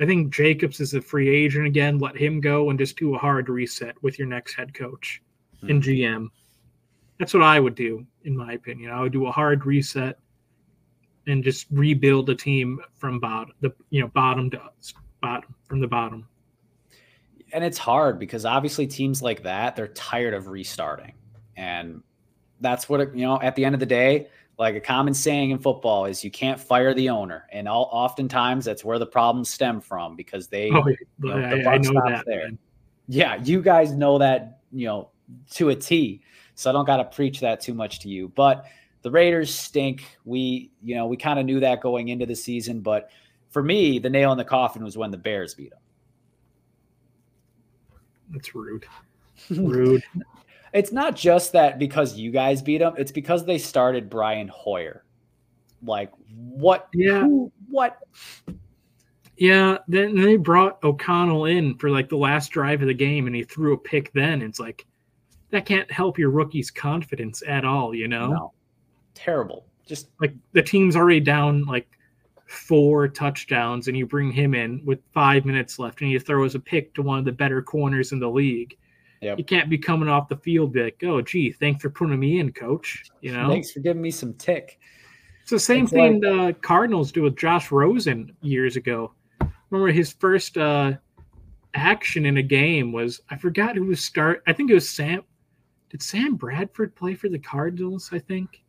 I 0.00 0.06
think 0.06 0.34
Jacobs 0.34 0.80
is 0.80 0.94
a 0.94 1.00
free 1.00 1.34
agent 1.34 1.66
again. 1.66 1.98
Let 1.98 2.16
him 2.16 2.40
go 2.40 2.70
and 2.70 2.78
just 2.78 2.96
do 2.96 3.14
a 3.14 3.18
hard 3.18 3.48
reset 3.48 3.94
with 4.02 4.18
your 4.18 4.26
next 4.26 4.54
head 4.54 4.74
coach 4.74 5.22
mm-hmm. 5.56 5.70
and 5.70 5.82
GM. 5.82 6.28
That's 7.18 7.32
what 7.32 7.44
I 7.44 7.60
would 7.60 7.76
do, 7.76 8.04
in 8.24 8.36
my 8.36 8.54
opinion. 8.54 8.90
I 8.90 9.00
would 9.00 9.12
do 9.12 9.26
a 9.26 9.32
hard 9.32 9.64
reset 9.66 10.18
and 11.26 11.42
just 11.42 11.66
rebuild 11.70 12.26
the 12.26 12.34
team 12.34 12.80
from 12.94 13.20
bottom, 13.20 13.52
the 13.60 13.72
you 13.90 14.00
know 14.00 14.08
bottom 14.08 14.50
to 14.50 14.60
bottom 15.20 15.54
from 15.66 15.80
the 15.80 15.88
bottom. 15.88 16.28
And 17.52 17.62
it's 17.62 17.78
hard 17.78 18.18
because 18.18 18.44
obviously 18.44 18.86
teams 18.86 19.22
like 19.22 19.42
that 19.44 19.76
they're 19.76 19.88
tired 19.88 20.34
of 20.34 20.48
restarting, 20.48 21.14
and 21.56 22.02
that's 22.60 22.88
what 22.88 23.00
it, 23.00 23.14
you 23.14 23.26
know. 23.26 23.40
At 23.40 23.54
the 23.54 23.64
end 23.64 23.74
of 23.74 23.80
the 23.80 23.86
day, 23.86 24.28
like 24.58 24.74
a 24.74 24.80
common 24.80 25.14
saying 25.14 25.50
in 25.50 25.58
football 25.58 26.06
is 26.06 26.24
you 26.24 26.30
can't 26.30 26.58
fire 26.58 26.94
the 26.94 27.10
owner, 27.10 27.46
and 27.52 27.68
all, 27.68 27.88
oftentimes 27.92 28.64
that's 28.64 28.84
where 28.84 28.98
the 28.98 29.06
problems 29.06 29.50
stem 29.50 29.80
from 29.80 30.16
because 30.16 30.48
they. 30.48 30.70
Oh, 30.70 30.86
you 30.86 30.96
know, 31.20 31.36
I, 31.36 31.62
the 31.62 31.68
I 31.68 31.78
know 31.78 31.92
that. 32.06 32.24
There. 32.26 32.50
Yeah, 33.06 33.36
you 33.36 33.62
guys 33.62 33.92
know 33.92 34.18
that 34.18 34.60
you 34.72 34.86
know 34.86 35.10
to 35.52 35.70
a 35.70 35.76
T, 35.76 36.22
so 36.54 36.70
I 36.70 36.72
don't 36.72 36.86
got 36.86 36.96
to 36.96 37.04
preach 37.04 37.40
that 37.40 37.60
too 37.60 37.74
much 37.74 38.00
to 38.00 38.08
you, 38.08 38.32
but 38.34 38.66
the 39.04 39.10
Raiders 39.10 39.54
stink. 39.54 40.16
We, 40.24 40.70
you 40.82 40.96
know, 40.96 41.06
we 41.06 41.18
kind 41.18 41.38
of 41.38 41.44
knew 41.44 41.60
that 41.60 41.82
going 41.82 42.08
into 42.08 42.24
the 42.24 42.34
season, 42.34 42.80
but 42.80 43.10
for 43.50 43.62
me, 43.62 43.98
the 43.98 44.08
nail 44.08 44.32
in 44.32 44.38
the 44.38 44.44
coffin 44.44 44.82
was 44.82 44.96
when 44.96 45.10
the 45.10 45.18
Bears 45.18 45.54
beat 45.54 45.70
them. 45.70 45.78
That's 48.30 48.54
rude. 48.54 48.86
Rude. 49.50 50.02
it's 50.72 50.90
not 50.90 51.16
just 51.16 51.52
that 51.52 51.78
because 51.78 52.16
you 52.16 52.30
guys 52.30 52.62
beat 52.62 52.78
them; 52.78 52.94
it's 52.96 53.12
because 53.12 53.44
they 53.44 53.58
started 53.58 54.08
Brian 54.08 54.48
Hoyer. 54.48 55.04
Like 55.84 56.10
what? 56.34 56.88
Yeah. 56.94 57.20
Who, 57.20 57.52
what? 57.68 57.98
Yeah. 59.36 59.78
Then 59.86 60.16
they 60.16 60.36
brought 60.36 60.82
O'Connell 60.82 61.44
in 61.44 61.76
for 61.76 61.90
like 61.90 62.08
the 62.08 62.16
last 62.16 62.52
drive 62.52 62.80
of 62.80 62.88
the 62.88 62.94
game, 62.94 63.26
and 63.26 63.36
he 63.36 63.42
threw 63.42 63.74
a 63.74 63.78
pick. 63.78 64.12
Then 64.14 64.40
it's 64.40 64.58
like 64.58 64.86
that 65.50 65.66
can't 65.66 65.90
help 65.92 66.18
your 66.18 66.30
rookie's 66.30 66.70
confidence 66.70 67.42
at 67.46 67.66
all. 67.66 67.94
You 67.94 68.08
know. 68.08 68.28
No 68.28 68.53
terrible. 69.14 69.66
Just 69.86 70.08
like 70.20 70.34
the 70.52 70.62
team's 70.62 70.96
already 70.96 71.20
down 71.20 71.64
like 71.64 71.88
four 72.46 73.08
touchdowns, 73.08 73.88
and 73.88 73.96
you 73.96 74.06
bring 74.06 74.30
him 74.30 74.54
in 74.54 74.84
with 74.84 75.00
five 75.12 75.44
minutes 75.44 75.78
left, 75.78 76.00
and 76.00 76.10
he 76.10 76.18
throws 76.18 76.54
a 76.54 76.60
pick 76.60 76.94
to 76.94 77.02
one 77.02 77.18
of 77.18 77.24
the 77.24 77.32
better 77.32 77.62
corners 77.62 78.12
in 78.12 78.18
the 78.20 78.28
league. 78.30 78.76
Yep. 79.20 79.38
You 79.38 79.44
can't 79.44 79.70
be 79.70 79.78
coming 79.78 80.08
off 80.08 80.28
the 80.28 80.36
field 80.36 80.76
like, 80.76 81.02
"Oh, 81.02 81.22
gee, 81.22 81.52
thanks 81.52 81.80
for 81.82 81.90
putting 81.90 82.18
me 82.18 82.40
in, 82.40 82.52
coach." 82.52 83.04
You 83.20 83.32
know, 83.32 83.48
Thanks 83.48 83.72
for 83.72 83.80
giving 83.80 84.02
me 84.02 84.10
some 84.10 84.34
tick. 84.34 84.78
it's 85.42 85.50
the 85.50 85.58
same 85.58 85.84
It's 85.84 85.92
thing 85.92 86.20
the 86.20 86.54
Cardinals 86.62 87.12
do 87.12 87.22
with 87.22 87.36
Josh 87.36 87.70
Rosen 87.70 88.34
years 88.42 88.76
ago. 88.76 89.12
Remember 89.70 89.92
his 89.92 90.12
first 90.12 90.56
uh, 90.58 90.92
action 91.74 92.26
in 92.26 92.36
a 92.36 92.42
game 92.42 92.92
was 92.92 93.20
I 93.30 93.36
forgot 93.36 93.76
who 93.76 93.84
was 93.84 94.04
start. 94.04 94.42
I 94.46 94.52
think 94.52 94.70
it 94.70 94.74
was 94.74 94.88
Sam. 94.88 95.22
Did 95.90 96.02
Sam 96.02 96.36
Bradford 96.36 96.94
play 96.94 97.14
for 97.14 97.28
the 97.28 97.38
Cardinals? 97.38 98.10
I 98.12 98.18
think. 98.18 98.62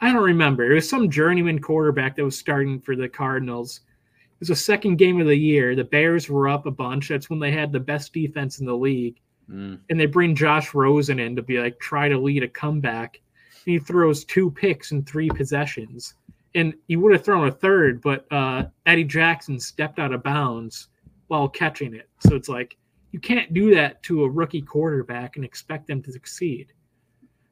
I 0.00 0.12
don't 0.12 0.22
remember. 0.22 0.70
It 0.70 0.74
was 0.74 0.88
some 0.88 1.10
journeyman 1.10 1.58
quarterback 1.58 2.16
that 2.16 2.24
was 2.24 2.38
starting 2.38 2.80
for 2.80 2.94
the 2.94 3.08
Cardinals. 3.08 3.80
It 4.20 4.40
was 4.40 4.48
the 4.48 4.56
second 4.56 4.96
game 4.96 5.20
of 5.20 5.26
the 5.26 5.36
year. 5.36 5.74
The 5.74 5.84
Bears 5.84 6.28
were 6.28 6.48
up 6.48 6.66
a 6.66 6.70
bunch. 6.70 7.08
That's 7.08 7.28
when 7.28 7.40
they 7.40 7.50
had 7.50 7.72
the 7.72 7.80
best 7.80 8.12
defense 8.12 8.60
in 8.60 8.66
the 8.66 8.76
league. 8.76 9.16
Mm. 9.50 9.80
And 9.90 9.98
they 9.98 10.06
bring 10.06 10.36
Josh 10.36 10.74
Rosen 10.74 11.18
in 11.18 11.34
to 11.34 11.42
be 11.42 11.58
like 11.58 11.80
try 11.80 12.08
to 12.08 12.18
lead 12.18 12.44
a 12.44 12.48
comeback. 12.48 13.20
And 13.66 13.72
he 13.72 13.78
throws 13.78 14.24
two 14.24 14.50
picks 14.50 14.92
in 14.92 15.04
three 15.04 15.28
possessions. 15.28 16.14
And 16.54 16.74
he 16.86 16.96
would 16.96 17.12
have 17.12 17.24
thrown 17.24 17.48
a 17.48 17.52
third, 17.52 18.00
but 18.00 18.26
uh, 18.32 18.66
Eddie 18.86 19.04
Jackson 19.04 19.58
stepped 19.58 19.98
out 19.98 20.12
of 20.12 20.22
bounds 20.22 20.88
while 21.26 21.48
catching 21.48 21.94
it. 21.94 22.08
So 22.20 22.34
it's 22.34 22.48
like 22.48 22.76
you 23.12 23.20
can't 23.20 23.52
do 23.52 23.74
that 23.74 24.02
to 24.04 24.24
a 24.24 24.30
rookie 24.30 24.62
quarterback 24.62 25.36
and 25.36 25.44
expect 25.44 25.86
them 25.86 26.02
to 26.02 26.12
succeed. 26.12 26.72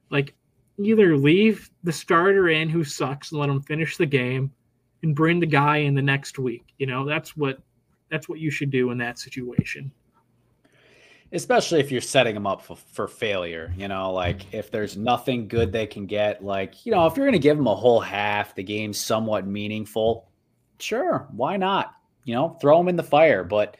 Like 0.09 0.33
either 0.79 1.17
leave 1.17 1.69
the 1.83 1.91
starter 1.91 2.49
in 2.49 2.69
who 2.69 2.83
sucks 2.83 3.31
and 3.31 3.39
let 3.39 3.49
him 3.49 3.61
finish 3.61 3.97
the 3.97 4.05
game 4.05 4.51
and 5.03 5.15
bring 5.15 5.39
the 5.39 5.45
guy 5.45 5.77
in 5.77 5.95
the 5.95 6.01
next 6.01 6.37
week. 6.39 6.73
You 6.77 6.87
know, 6.87 7.05
that's 7.05 7.35
what 7.35 7.59
that's 8.09 8.29
what 8.29 8.39
you 8.39 8.49
should 8.51 8.69
do 8.69 8.91
in 8.91 8.97
that 8.99 9.19
situation. 9.19 9.91
especially 11.33 11.79
if 11.79 11.91
you're 11.91 11.99
setting 12.01 12.33
them 12.33 12.47
up 12.47 12.61
for, 12.61 12.75
for 12.75 13.07
failure 13.07 13.73
you 13.75 13.87
know 13.87 14.13
like 14.13 14.53
if 14.53 14.71
there's 14.71 14.95
nothing 14.95 15.47
good 15.47 15.71
they 15.71 15.85
can 15.85 16.05
get 16.05 16.43
like 16.43 16.85
you 16.85 16.91
know 16.91 17.05
if 17.05 17.17
you're 17.17 17.25
going 17.25 17.33
to 17.33 17.39
give 17.39 17.57
them 17.57 17.67
a 17.67 17.75
whole 17.75 17.99
half 17.99 18.55
the 18.55 18.63
game's 18.63 18.99
somewhat 18.99 19.45
meaningful 19.45 20.29
sure 20.79 21.27
why 21.31 21.57
not 21.57 21.93
you 22.23 22.33
know 22.33 22.49
throw 22.61 22.77
them 22.77 22.87
in 22.87 22.95
the 22.95 23.03
fire 23.03 23.43
but 23.43 23.75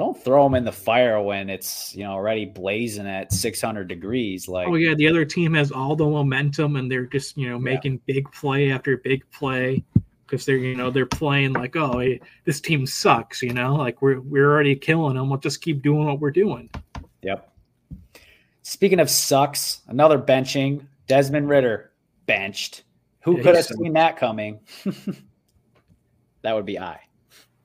don't 0.00 0.24
throw 0.24 0.44
them 0.44 0.54
in 0.54 0.64
the 0.64 0.72
fire 0.72 1.20
when 1.20 1.50
it's 1.50 1.94
you 1.94 2.04
know 2.04 2.12
already 2.12 2.46
blazing 2.46 3.06
at 3.06 3.30
600 3.30 3.86
degrees 3.86 4.48
like 4.48 4.66
Oh 4.66 4.76
yeah, 4.76 4.94
the 4.94 5.06
other 5.06 5.26
team 5.26 5.52
has 5.52 5.70
all 5.70 5.94
the 5.94 6.06
momentum 6.06 6.76
and 6.76 6.90
they're 6.90 7.04
just, 7.04 7.36
you 7.36 7.50
know, 7.50 7.58
making 7.58 8.00
big 8.06 8.32
play 8.32 8.72
after 8.72 8.96
big 8.96 9.30
play 9.30 9.84
because 10.24 10.46
they're, 10.46 10.56
you 10.56 10.74
know, 10.74 10.90
they're 10.90 11.04
playing 11.04 11.52
like, 11.52 11.76
oh, 11.76 12.02
this 12.46 12.62
team 12.62 12.86
sucks, 12.86 13.42
you 13.42 13.52
know, 13.52 13.74
like 13.74 14.00
we're 14.00 14.20
we're 14.20 14.50
already 14.50 14.74
killing 14.74 15.16
them. 15.16 15.28
We'll 15.28 15.38
just 15.38 15.60
keep 15.60 15.82
doing 15.82 16.06
what 16.06 16.18
we're 16.18 16.30
doing. 16.30 16.70
Yep. 17.20 17.52
Speaking 18.62 19.00
of 19.00 19.10
sucks, 19.10 19.82
another 19.88 20.18
benching. 20.18 20.86
Desmond 21.08 21.46
Ridder 21.46 21.90
benched. 22.24 22.84
Who 23.24 23.36
Yeah, 23.36 23.42
could 23.42 23.56
have 23.56 23.66
seen 23.66 23.92
that 23.92 24.16
coming? 24.16 24.60
that 26.42 26.54
would 26.54 26.64
be 26.64 26.78
I. 26.78 27.00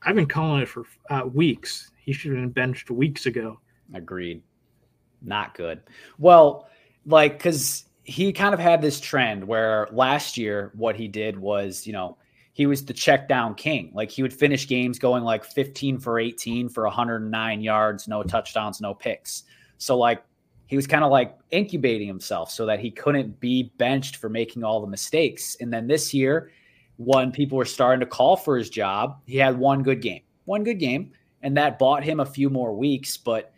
I've 0.02 0.16
been 0.16 0.28
calling 0.28 0.64
it 0.64 0.68
for 0.68 0.84
uh, 1.10 1.24
weeks. 1.34 1.92
He 2.06 2.14
should 2.14 2.32
have 2.32 2.40
been 2.40 2.52
benched 2.52 2.92
weeks 2.92 3.26
ago. 3.26 3.60
Agreed. 3.94 4.44
Not 5.24 5.56
good. 5.56 5.82
Well, 6.20 6.70
like, 7.08 7.40
because 7.40 7.86
he 8.04 8.32
kind 8.32 8.54
of 8.54 8.60
had 8.60 8.80
this 8.80 9.00
trend 9.00 9.44
where 9.44 9.88
last 9.92 10.38
year, 10.38 10.72
what 10.76 10.96
he 10.96 11.08
did 11.08 11.38
was, 11.38 11.88
you 11.88 11.94
know, 11.94 12.18
he 12.54 12.68
was 12.68 12.86
the 12.86 12.94
check 12.94 13.28
down 13.28 13.56
king. 13.56 13.92
Like, 13.96 14.12
he 14.12 14.22
would 14.22 14.32
finish 14.32 14.68
games 14.68 15.00
going 15.00 15.24
like 15.24 15.44
15 15.44 15.98
for 15.98 16.20
18 16.20 16.70
for 16.70 16.84
109 16.84 17.62
yards, 17.62 18.08
no 18.08 18.22
touchdowns, 18.22 18.80
no 18.80 18.94
picks. 18.94 19.44
So, 19.80 19.98
like, 19.98 20.24
he 20.68 20.76
was 20.76 20.86
kind 20.86 21.04
of 21.04 21.12
like 21.12 21.36
incubating 21.50 22.08
himself 22.08 22.52
so 22.52 22.68
that 22.68 22.80
he 22.80 22.92
couldn't 22.92 23.40
be 23.40 23.72
benched 23.78 24.18
for 24.18 24.30
making 24.30 24.64
all 24.64 24.80
the 24.80 24.88
mistakes. 24.88 25.58
And 25.60 25.74
then 25.74 25.88
this 25.88 26.14
year, 26.14 26.52
when 26.98 27.32
people 27.32 27.58
were 27.58 27.66
starting 27.66 28.00
to 28.00 28.06
call 28.06 28.38
for 28.38 28.58
his 28.58 28.70
job, 28.70 29.20
he 29.26 29.38
had 29.38 29.58
one 29.58 29.84
good 29.84 30.02
game, 30.02 30.22
one 30.46 30.64
good 30.64 30.80
game, 30.80 31.12
and 31.46 31.56
that 31.58 31.78
bought 31.78 32.04
him 32.04 32.20
a 32.20 32.26
few 32.26 32.50
more 32.50 32.74
weeks. 32.74 33.18
But 33.18 33.54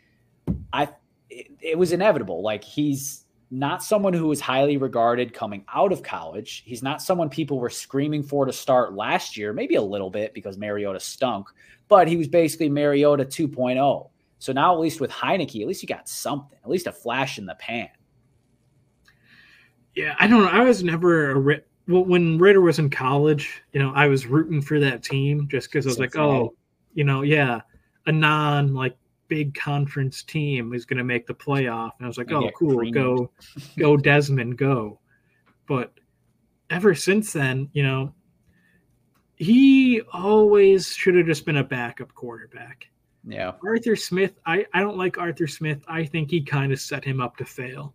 I, 0.73 0.89
it, 1.29 1.47
it 1.61 1.77
was 1.77 1.93
inevitable. 1.93 2.43
Like 2.43 2.61
he's 2.61 3.23
not 3.49 3.81
someone 3.81 4.11
who 4.11 4.27
was 4.27 4.41
highly 4.41 4.75
regarded 4.75 5.33
coming 5.33 5.63
out 5.73 5.93
of 5.93 6.03
college. 6.03 6.63
He's 6.65 6.83
not 6.83 7.01
someone 7.01 7.29
people 7.29 7.59
were 7.59 7.69
screaming 7.69 8.23
for 8.23 8.45
to 8.45 8.51
start 8.51 8.93
last 8.93 9.37
year, 9.37 9.53
maybe 9.53 9.75
a 9.75 9.81
little 9.81 10.09
bit 10.09 10.33
because 10.33 10.57
Mariota 10.57 10.99
stunk, 10.99 11.47
but 11.87 12.09
he 12.09 12.17
was 12.17 12.27
basically 12.27 12.67
Mariota 12.67 13.23
2.0. 13.23 14.09
So 14.39 14.51
now, 14.51 14.73
at 14.73 14.79
least 14.81 14.99
with 14.99 15.09
Heinicke, 15.09 15.61
at 15.61 15.67
least 15.67 15.81
you 15.81 15.87
got 15.87 16.09
something, 16.09 16.59
at 16.61 16.69
least 16.69 16.87
a 16.87 16.91
flash 16.91 17.37
in 17.37 17.45
the 17.45 17.55
pan. 17.55 17.87
Yeah, 19.95 20.13
I 20.19 20.27
don't 20.27 20.43
know. 20.43 20.49
I 20.49 20.61
was 20.61 20.83
never 20.83 21.31
a 21.31 21.39
Rit- 21.39 21.67
well 21.87 22.03
when 22.03 22.37
Ridder 22.37 22.59
was 22.59 22.79
in 22.79 22.89
college. 22.89 23.63
You 23.71 23.79
know, 23.79 23.93
I 23.95 24.07
was 24.07 24.27
rooting 24.27 24.61
for 24.61 24.77
that 24.81 25.03
team 25.03 25.47
just 25.49 25.71
because 25.71 25.87
I 25.87 25.89
was 25.89 25.99
like, 25.99 26.11
Cincinnati. 26.11 26.43
oh, 26.43 26.53
you 26.93 27.03
know, 27.03 27.21
yeah, 27.21 27.61
a 28.07 28.11
non 28.11 28.73
like 28.73 28.97
big 29.27 29.53
conference 29.53 30.23
team 30.23 30.73
is 30.73 30.85
going 30.85 30.97
to 30.97 31.03
make 31.03 31.27
the 31.27 31.33
playoff, 31.33 31.91
and 31.97 32.05
I 32.05 32.07
was 32.07 32.17
like, 32.17 32.31
oh, 32.31 32.49
cool, 32.57 32.77
creamed. 32.77 32.95
go, 32.95 33.31
go 33.77 33.97
Desmond, 33.97 34.57
go. 34.57 34.99
But 35.67 35.93
ever 36.69 36.95
since 36.95 37.33
then, 37.33 37.69
you 37.73 37.83
know, 37.83 38.13
he 39.35 40.01
always 40.13 40.87
should 40.87 41.15
have 41.15 41.27
just 41.27 41.45
been 41.45 41.57
a 41.57 41.63
backup 41.63 42.13
quarterback. 42.15 42.87
Yeah. 43.27 43.51
Arthur 43.65 43.95
Smith, 43.95 44.39
I, 44.45 44.65
I 44.73 44.79
don't 44.79 44.97
like 44.97 45.17
Arthur 45.17 45.47
Smith. 45.47 45.83
I 45.87 46.05
think 46.05 46.31
he 46.31 46.41
kind 46.41 46.71
of 46.71 46.79
set 46.79 47.03
him 47.03 47.19
up 47.19 47.35
to 47.37 47.45
fail. 47.45 47.93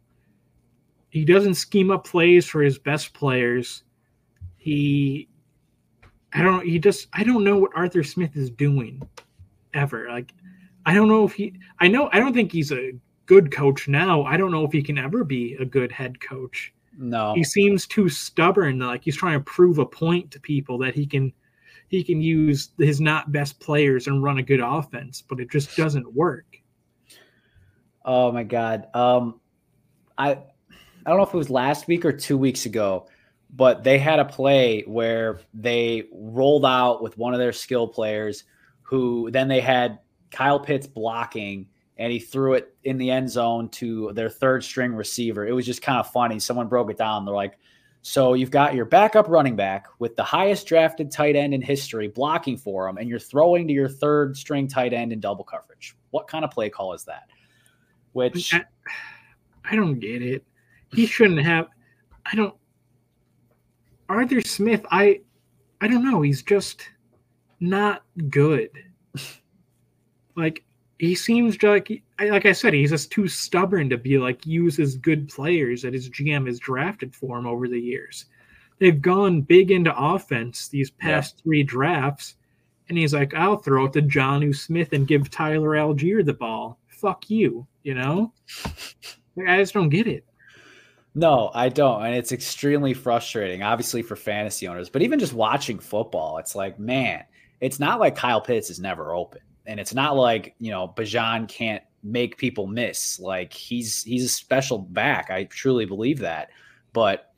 He 1.08 1.24
doesn't 1.24 1.54
scheme 1.54 1.90
up 1.90 2.06
plays 2.06 2.46
for 2.46 2.62
his 2.62 2.78
best 2.78 3.12
players. 3.14 3.82
He 4.56 5.28
I 6.32 6.42
don't 6.42 6.64
he 6.64 6.78
just 6.78 7.08
I 7.12 7.24
don't 7.24 7.44
know 7.44 7.58
what 7.58 7.72
Arthur 7.74 8.02
Smith 8.02 8.36
is 8.36 8.50
doing 8.50 9.02
ever. 9.74 10.08
Like 10.08 10.32
I 10.86 10.94
don't 10.94 11.08
know 11.08 11.24
if 11.24 11.32
he 11.32 11.54
I 11.80 11.88
know 11.88 12.08
I 12.12 12.18
don't 12.18 12.34
think 12.34 12.52
he's 12.52 12.72
a 12.72 12.92
good 13.26 13.50
coach 13.52 13.88
now. 13.88 14.24
I 14.24 14.36
don't 14.36 14.50
know 14.50 14.64
if 14.64 14.72
he 14.72 14.82
can 14.82 14.98
ever 14.98 15.24
be 15.24 15.54
a 15.54 15.64
good 15.64 15.92
head 15.92 16.20
coach. 16.20 16.72
No. 16.98 17.34
He 17.34 17.44
seems 17.44 17.86
too 17.86 18.08
stubborn, 18.08 18.78
like 18.78 19.04
he's 19.04 19.16
trying 19.16 19.38
to 19.38 19.44
prove 19.44 19.78
a 19.78 19.86
point 19.86 20.30
to 20.32 20.40
people 20.40 20.78
that 20.78 20.94
he 20.94 21.06
can 21.06 21.32
he 21.88 22.02
can 22.02 22.20
use 22.20 22.70
his 22.78 23.00
not 23.00 23.32
best 23.32 23.60
players 23.60 24.06
and 24.06 24.22
run 24.22 24.38
a 24.38 24.42
good 24.42 24.60
offense, 24.60 25.22
but 25.22 25.40
it 25.40 25.50
just 25.50 25.76
doesn't 25.76 26.12
work. 26.14 26.46
Oh 28.04 28.32
my 28.32 28.42
god. 28.42 28.88
Um 28.94 29.40
I 30.18 30.30
I 30.30 31.10
don't 31.10 31.16
know 31.16 31.24
if 31.24 31.34
it 31.34 31.36
was 31.36 31.50
last 31.50 31.88
week 31.88 32.04
or 32.04 32.12
2 32.12 32.38
weeks 32.38 32.66
ago, 32.66 33.08
but 33.50 33.82
they 33.82 33.98
had 33.98 34.20
a 34.20 34.24
play 34.24 34.82
where 34.86 35.40
they 35.52 36.04
rolled 36.12 36.64
out 36.64 37.02
with 37.02 37.18
one 37.18 37.34
of 37.34 37.40
their 37.40 37.52
skill 37.52 37.88
players 37.88 38.44
who 38.92 39.30
then 39.30 39.48
they 39.48 39.62
had 39.62 40.00
Kyle 40.30 40.60
Pitts 40.60 40.86
blocking 40.86 41.66
and 41.96 42.12
he 42.12 42.18
threw 42.18 42.52
it 42.52 42.76
in 42.84 42.98
the 42.98 43.10
end 43.10 43.30
zone 43.30 43.70
to 43.70 44.12
their 44.12 44.28
third 44.28 44.62
string 44.62 44.92
receiver. 44.92 45.46
It 45.46 45.52
was 45.52 45.64
just 45.64 45.80
kind 45.80 45.98
of 45.98 46.10
funny. 46.10 46.38
Someone 46.38 46.68
broke 46.68 46.90
it 46.90 46.98
down. 46.98 47.24
They're 47.24 47.34
like, 47.34 47.58
"So 48.02 48.34
you've 48.34 48.50
got 48.50 48.74
your 48.74 48.84
backup 48.84 49.28
running 49.28 49.56
back 49.56 49.86
with 49.98 50.14
the 50.14 50.22
highest 50.22 50.66
drafted 50.66 51.10
tight 51.10 51.36
end 51.36 51.54
in 51.54 51.62
history 51.62 52.08
blocking 52.08 52.58
for 52.58 52.86
him 52.86 52.98
and 52.98 53.08
you're 53.08 53.18
throwing 53.18 53.66
to 53.66 53.72
your 53.72 53.88
third 53.88 54.36
string 54.36 54.68
tight 54.68 54.92
end 54.92 55.10
in 55.10 55.20
double 55.20 55.44
coverage. 55.44 55.96
What 56.10 56.28
kind 56.28 56.44
of 56.44 56.50
play 56.50 56.68
call 56.68 56.92
is 56.92 57.04
that?" 57.04 57.30
Which 58.12 58.52
I, 58.52 58.62
I 59.64 59.74
don't 59.74 60.00
get 60.00 60.20
it. 60.20 60.44
He 60.92 61.06
shouldn't 61.06 61.40
have. 61.40 61.68
I 62.26 62.36
don't. 62.36 62.54
Arthur 64.10 64.42
Smith, 64.42 64.84
I, 64.90 65.22
I 65.80 65.88
don't 65.88 66.04
know. 66.04 66.20
He's 66.20 66.42
just 66.42 66.82
not 67.62 68.02
good. 68.28 68.70
Like 70.36 70.64
he 70.98 71.14
seems 71.14 71.62
like, 71.62 72.02
I- 72.18 72.30
like 72.30 72.46
I 72.46 72.52
said, 72.52 72.74
he's 72.74 72.90
just 72.90 73.10
too 73.10 73.28
stubborn 73.28 73.88
to 73.90 73.96
be 73.98 74.18
like 74.18 74.46
use 74.46 74.76
his 74.76 74.96
good 74.96 75.28
players 75.28 75.82
that 75.82 75.94
his 75.94 76.10
GM 76.10 76.46
has 76.46 76.58
drafted 76.58 77.14
for 77.14 77.38
him 77.38 77.46
over 77.46 77.68
the 77.68 77.80
years. 77.80 78.26
They've 78.78 79.00
gone 79.00 79.42
big 79.42 79.70
into 79.70 79.94
offense 79.96 80.68
these 80.68 80.90
past 80.90 81.40
three 81.42 81.62
drafts, 81.62 82.34
and 82.88 82.98
he's 82.98 83.14
like, 83.14 83.32
I'll 83.34 83.56
throw 83.56 83.86
it 83.86 83.92
to 83.92 84.02
Jonnu 84.02 84.54
Smith 84.56 84.92
and 84.92 85.06
give 85.06 85.30
Tyler 85.30 85.70
Allgeier 85.70 86.24
the 86.24 86.32
ball. 86.32 86.78
Fuck 86.88 87.30
you, 87.30 87.66
you 87.84 87.94
know. 87.94 88.32
Like, 89.36 89.48
I 89.48 89.58
just 89.58 89.74
don't 89.74 89.88
get 89.88 90.06
it. 90.08 90.24
No, 91.14 91.50
I 91.54 91.68
don't. 91.68 92.04
And 92.04 92.14
it's 92.14 92.32
extremely 92.32 92.94
frustrating, 92.94 93.62
obviously, 93.62 94.02
for 94.02 94.16
fantasy 94.16 94.66
owners. 94.66 94.88
But 94.88 95.02
even 95.02 95.18
just 95.18 95.32
watching 95.32 95.78
football, 95.78 96.38
it's 96.38 96.54
like, 96.54 96.78
man, 96.78 97.24
it's 97.62 97.78
not 97.78 98.00
like 98.00 98.16
Kyle 98.16 98.40
Pitts 98.40 98.68
is 98.68 98.80
never 98.80 99.14
open. 99.14 99.40
And 99.66 99.78
it's 99.78 99.94
not 99.94 100.16
like, 100.16 100.56
you 100.58 100.72
know, 100.72 100.92
Bijan 100.96 101.48
can't 101.48 101.82
make 102.02 102.36
people 102.36 102.66
miss. 102.66 103.20
Like 103.20 103.52
he's 103.52 104.02
he's 104.02 104.24
a 104.24 104.28
special 104.28 104.78
back. 104.78 105.30
I 105.30 105.44
truly 105.44 105.86
believe 105.86 106.18
that. 106.18 106.50
But 106.92 107.32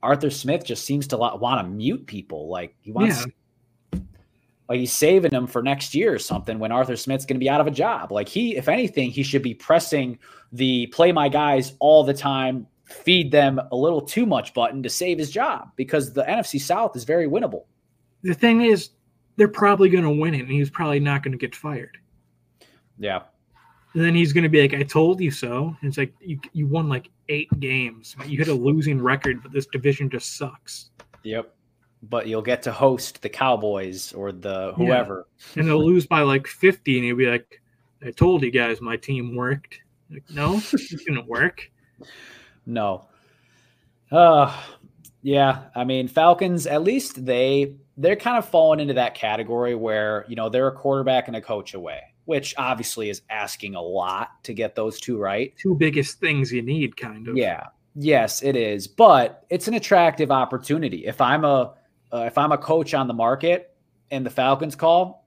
Arthur 0.00 0.30
Smith 0.30 0.64
just 0.64 0.84
seems 0.84 1.08
to 1.08 1.16
want 1.16 1.66
to 1.66 1.68
mute 1.68 2.06
people. 2.06 2.48
Like 2.48 2.76
he 2.82 2.92
wants 2.92 3.26
like 4.68 4.78
he's 4.78 4.92
saving 4.92 5.32
them 5.32 5.48
for 5.48 5.60
next 5.60 5.92
year 5.92 6.14
or 6.14 6.20
something 6.20 6.60
when 6.60 6.70
Arthur 6.70 6.96
Smith's 6.96 7.26
going 7.26 7.36
to 7.36 7.44
be 7.44 7.50
out 7.50 7.60
of 7.60 7.66
a 7.66 7.72
job. 7.72 8.12
Like 8.12 8.28
he, 8.28 8.56
if 8.56 8.68
anything, 8.68 9.10
he 9.10 9.24
should 9.24 9.42
be 9.42 9.54
pressing 9.54 10.18
the 10.52 10.86
play 10.86 11.10
my 11.10 11.28
guys 11.28 11.74
all 11.80 12.04
the 12.04 12.14
time, 12.14 12.68
feed 12.84 13.32
them 13.32 13.60
a 13.72 13.76
little 13.76 14.00
too 14.00 14.24
much 14.24 14.54
button 14.54 14.84
to 14.84 14.88
save 14.88 15.18
his 15.18 15.30
job 15.30 15.70
because 15.74 16.12
the 16.12 16.22
NFC 16.22 16.60
South 16.60 16.94
is 16.94 17.02
very 17.02 17.26
winnable. 17.26 17.64
The 18.22 18.34
thing 18.34 18.62
is, 18.62 18.90
they're 19.36 19.48
probably 19.48 19.88
going 19.88 20.04
to 20.04 20.10
win 20.10 20.34
it, 20.34 20.42
and 20.42 20.50
he's 20.50 20.70
probably 20.70 21.00
not 21.00 21.22
going 21.22 21.32
to 21.32 21.38
get 21.38 21.54
fired. 21.54 21.98
Yeah. 22.98 23.22
And 23.94 24.04
then 24.04 24.14
he's 24.14 24.32
going 24.32 24.42
to 24.42 24.48
be 24.48 24.60
like, 24.62 24.74
"I 24.74 24.82
told 24.82 25.20
you 25.20 25.30
so." 25.30 25.76
And 25.80 25.88
it's 25.88 25.98
like 25.98 26.12
you 26.20 26.38
you 26.52 26.66
won 26.66 26.88
like 26.88 27.10
eight 27.28 27.48
games. 27.60 28.16
You 28.26 28.38
had 28.38 28.48
a 28.48 28.54
losing 28.54 29.00
record, 29.00 29.42
but 29.42 29.52
this 29.52 29.66
division 29.66 30.10
just 30.10 30.36
sucks. 30.36 30.90
Yep 31.22 31.54
but 32.10 32.26
you'll 32.26 32.42
get 32.42 32.62
to 32.62 32.72
host 32.72 33.22
the 33.22 33.28
Cowboys 33.28 34.12
or 34.12 34.32
the 34.32 34.72
whoever. 34.76 35.26
Yeah. 35.54 35.60
And 35.60 35.68
they'll 35.68 35.84
lose 35.84 36.06
by 36.06 36.20
like 36.20 36.46
50, 36.46 36.98
and 36.98 37.06
you'll 37.06 37.16
be 37.16 37.26
like, 37.26 37.60
I 38.04 38.10
told 38.10 38.42
you 38.42 38.50
guys 38.50 38.80
my 38.80 38.96
team 38.96 39.34
worked. 39.34 39.78
Like, 40.10 40.24
no, 40.30 40.60
it 40.72 41.04
didn't 41.06 41.26
work. 41.26 41.70
No. 42.66 43.08
Uh 44.10 44.54
yeah. 45.22 45.64
I 45.74 45.84
mean, 45.84 46.06
Falcons, 46.06 46.66
at 46.66 46.82
least 46.82 47.24
they 47.24 47.76
they're 47.96 48.16
kind 48.16 48.38
of 48.38 48.48
falling 48.48 48.80
into 48.80 48.94
that 48.94 49.14
category 49.14 49.74
where, 49.74 50.24
you 50.28 50.36
know, 50.36 50.48
they're 50.48 50.68
a 50.68 50.72
quarterback 50.72 51.28
and 51.28 51.36
a 51.36 51.40
coach 51.40 51.74
away, 51.74 52.00
which 52.24 52.54
obviously 52.58 53.10
is 53.10 53.22
asking 53.30 53.74
a 53.74 53.82
lot 53.82 54.42
to 54.44 54.52
get 54.52 54.74
those 54.74 55.00
two 55.00 55.18
right. 55.18 55.54
Two 55.56 55.74
biggest 55.74 56.18
things 56.18 56.52
you 56.52 56.62
need, 56.62 56.96
kind 56.96 57.28
of. 57.28 57.36
Yeah. 57.36 57.68
Yes, 57.94 58.42
it 58.42 58.56
is. 58.56 58.88
But 58.88 59.44
it's 59.50 59.68
an 59.68 59.74
attractive 59.74 60.30
opportunity. 60.30 61.06
If 61.06 61.20
I'm 61.20 61.44
a 61.44 61.74
uh, 62.12 62.24
if 62.26 62.38
I'm 62.38 62.52
a 62.52 62.58
coach 62.58 62.94
on 62.94 63.08
the 63.08 63.14
market 63.14 63.74
and 64.10 64.24
the 64.24 64.30
Falcons 64.30 64.76
call, 64.76 65.26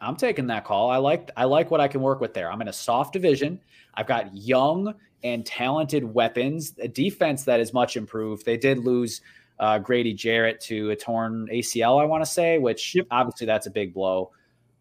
I'm 0.00 0.16
taking 0.16 0.46
that 0.48 0.64
call. 0.64 0.90
I 0.90 0.98
like 0.98 1.30
I 1.36 1.44
like 1.44 1.70
what 1.70 1.80
I 1.80 1.88
can 1.88 2.00
work 2.00 2.20
with 2.20 2.34
there. 2.34 2.50
I'm 2.50 2.60
in 2.60 2.68
a 2.68 2.72
soft 2.72 3.12
division. 3.12 3.60
I've 3.94 4.06
got 4.06 4.34
young 4.34 4.94
and 5.24 5.44
talented 5.44 6.04
weapons, 6.04 6.74
a 6.78 6.86
defense 6.86 7.44
that 7.44 7.58
is 7.58 7.72
much 7.72 7.96
improved. 7.96 8.44
They 8.44 8.56
did 8.56 8.78
lose 8.78 9.20
uh, 9.60 9.78
Grady 9.78 10.14
Jarrett 10.14 10.60
to 10.62 10.90
a 10.90 10.96
torn 10.96 11.48
ACL, 11.52 12.00
I 12.00 12.04
want 12.04 12.24
to 12.24 12.30
say, 12.30 12.58
which 12.58 12.94
yep. 12.94 13.06
obviously 13.10 13.46
that's 13.46 13.66
a 13.66 13.70
big 13.70 13.92
blow. 13.92 14.32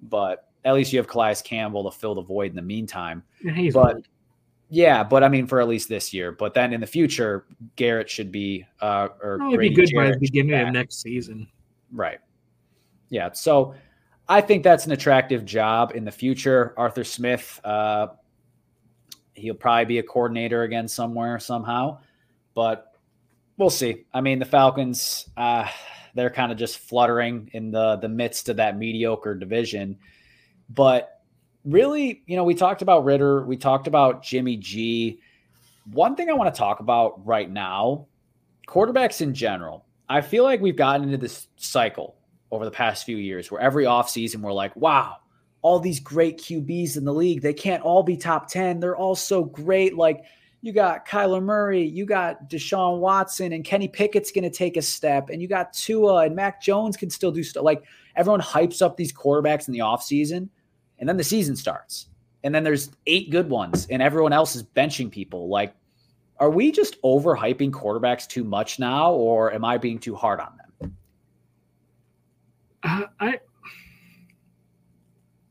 But 0.02 0.48
at 0.64 0.74
least 0.74 0.94
you 0.94 1.00
have 1.00 1.08
Calais 1.08 1.38
Campbell 1.44 1.90
to 1.90 1.98
fill 1.98 2.16
the 2.16 2.22
void 2.22 2.52
in 2.52 2.56
the 2.56 2.62
meantime. 2.62 3.24
Yeah, 3.44 3.70
but 3.74 3.96
old. 3.96 4.08
Yeah, 4.70 5.04
but 5.04 5.24
I 5.24 5.30
mean, 5.30 5.48
for 5.48 5.62
at 5.62 5.68
least 5.68 5.88
this 5.88 6.14
year. 6.14 6.32
But 6.32 6.54
then 6.54 6.74
in 6.74 6.82
the 6.82 6.88
future, 6.88 7.46
Garrett 7.78 8.10
should 8.10 8.32
be, 8.32 8.66
uh, 8.82 9.08
or 9.22 9.40
oh, 9.42 9.58
be 9.58 9.70
good 9.70 9.88
Jarrett 9.88 10.10
by 10.10 10.14
the 10.16 10.20
beginning 10.20 10.60
of 10.60 10.74
next 10.74 11.02
season. 11.02 11.48
Right. 11.92 12.20
Yeah. 13.10 13.32
So 13.32 13.76
I 14.28 14.42
think 14.42 14.64
that's 14.64 14.86
an 14.86 14.92
attractive 14.92 15.46
job 15.46 15.94
in 15.96 16.04
the 16.04 16.12
future. 16.12 16.74
Arthur 16.76 17.06
Smith, 17.06 17.62
uh, 17.64 18.08
he'll 19.36 19.56
probably 19.56 19.86
be 19.86 20.00
a 20.00 20.04
coordinator 20.04 20.64
again 20.64 20.88
somewhere 20.88 21.40
somehow, 21.40 22.00
but 22.54 22.97
we'll 23.58 23.70
see. 23.70 24.06
I 24.14 24.22
mean, 24.22 24.40
the 24.40 24.46
Falcons, 24.46 25.30
uh, 25.36 25.68
they're 26.14 26.30
kind 26.30 26.52
of 26.52 26.58
just 26.58 26.80
fluttering 26.80 27.50
in 27.54 27.72
the 27.72 27.98
the 27.98 28.10
midst 28.10 28.50
of 28.50 28.58
that 28.58 28.78
mediocre 28.78 29.36
division, 29.36 29.98
but 30.70 31.22
really, 31.64 32.24
you 32.26 32.36
know, 32.36 32.44
we 32.44 32.56
talked 32.56 32.82
about 32.82 33.06
Ridder, 33.06 33.46
we 33.46 33.58
talked 33.58 33.88
about 33.88 34.24
Jimmy 34.24 34.58
G. 34.58 35.20
One 35.92 36.16
thing 36.16 36.30
I 36.30 36.34
want 36.34 36.54
to 36.54 36.58
talk 36.58 36.80
about 36.80 37.26
right 37.26 37.50
now, 37.50 38.08
quarterbacks 38.68 39.22
in 39.22 39.34
general. 39.34 39.86
I 40.10 40.22
feel 40.22 40.44
like 40.44 40.62
we've 40.62 40.76
gotten 40.76 41.04
into 41.04 41.18
this 41.18 41.48
cycle 41.58 42.16
over 42.52 42.66
the 42.66 42.72
past 42.72 43.06
few 43.06 43.18
years 43.18 43.52
where 43.52 43.62
every 43.62 43.86
offseason 43.86 44.38
we're 44.38 44.54
like, 44.54 44.76
wow, 44.76 45.18
all 45.62 45.80
these 45.80 46.00
great 46.00 46.40
QBs 46.40 46.96
in 46.98 47.04
the 47.04 47.14
league, 47.14 47.42
they 47.42 47.54
can't 47.54 47.84
all 47.84 48.04
be 48.04 48.16
top 48.16 48.50
10. 48.50 48.80
They're 48.80 48.96
all 48.96 49.16
so 49.16 49.44
great. 49.44 49.96
Like 49.96 50.24
you 50.62 50.74
got 50.74 51.08
Kyler 51.08 51.42
Murray, 51.42 51.84
you 51.84 52.06
got 52.06 52.50
Deshaun 52.50 53.00
Watson, 53.00 53.54
and 53.54 53.64
Kenny 53.64 53.88
Pickett's 53.88 54.32
going 54.32 54.44
to 54.44 54.50
take 54.50 54.78
a 54.78 54.82
step, 54.82 55.30
and 55.30 55.42
you 55.42 55.48
got 55.48 55.74
Tua 55.74 56.26
and 56.26 56.36
Mac 56.36 56.62
Jones 56.62 56.98
can 56.98 57.10
still 57.10 57.32
do 57.32 57.44
stuff. 57.44 57.64
Like 57.64 57.84
everyone 58.16 58.42
hypes 58.42 58.82
up 58.82 58.98
these 58.98 59.14
quarterbacks 59.14 59.68
in 59.68 59.74
the 59.74 59.80
offseason 59.80 60.50
and 61.00 61.08
then 61.08 61.18
the 61.18 61.24
season 61.24 61.56
starts 61.56 62.08
and 62.44 62.54
then 62.54 62.64
there's 62.64 62.92
eight 63.06 63.30
good 63.30 63.50
ones 63.50 63.88
and 63.90 64.02
everyone 64.02 64.34
else 64.34 64.56
is 64.56 64.64
benching 64.64 65.10
people 65.10 65.48
like 65.48 65.74
are 66.40 66.50
we 66.50 66.72
just 66.72 67.02
overhyping 67.04 67.72
quarterbacks 67.72 68.28
too 68.28 68.44
much 68.44 68.80
now 68.80 69.12
or 69.14 69.54
am 69.54 69.64
i 69.64 69.78
being 69.78 70.00
too 70.00 70.16
hard 70.16 70.40
on 70.40 70.54
them 70.58 70.98
uh, 72.84 73.04
i 73.20 73.40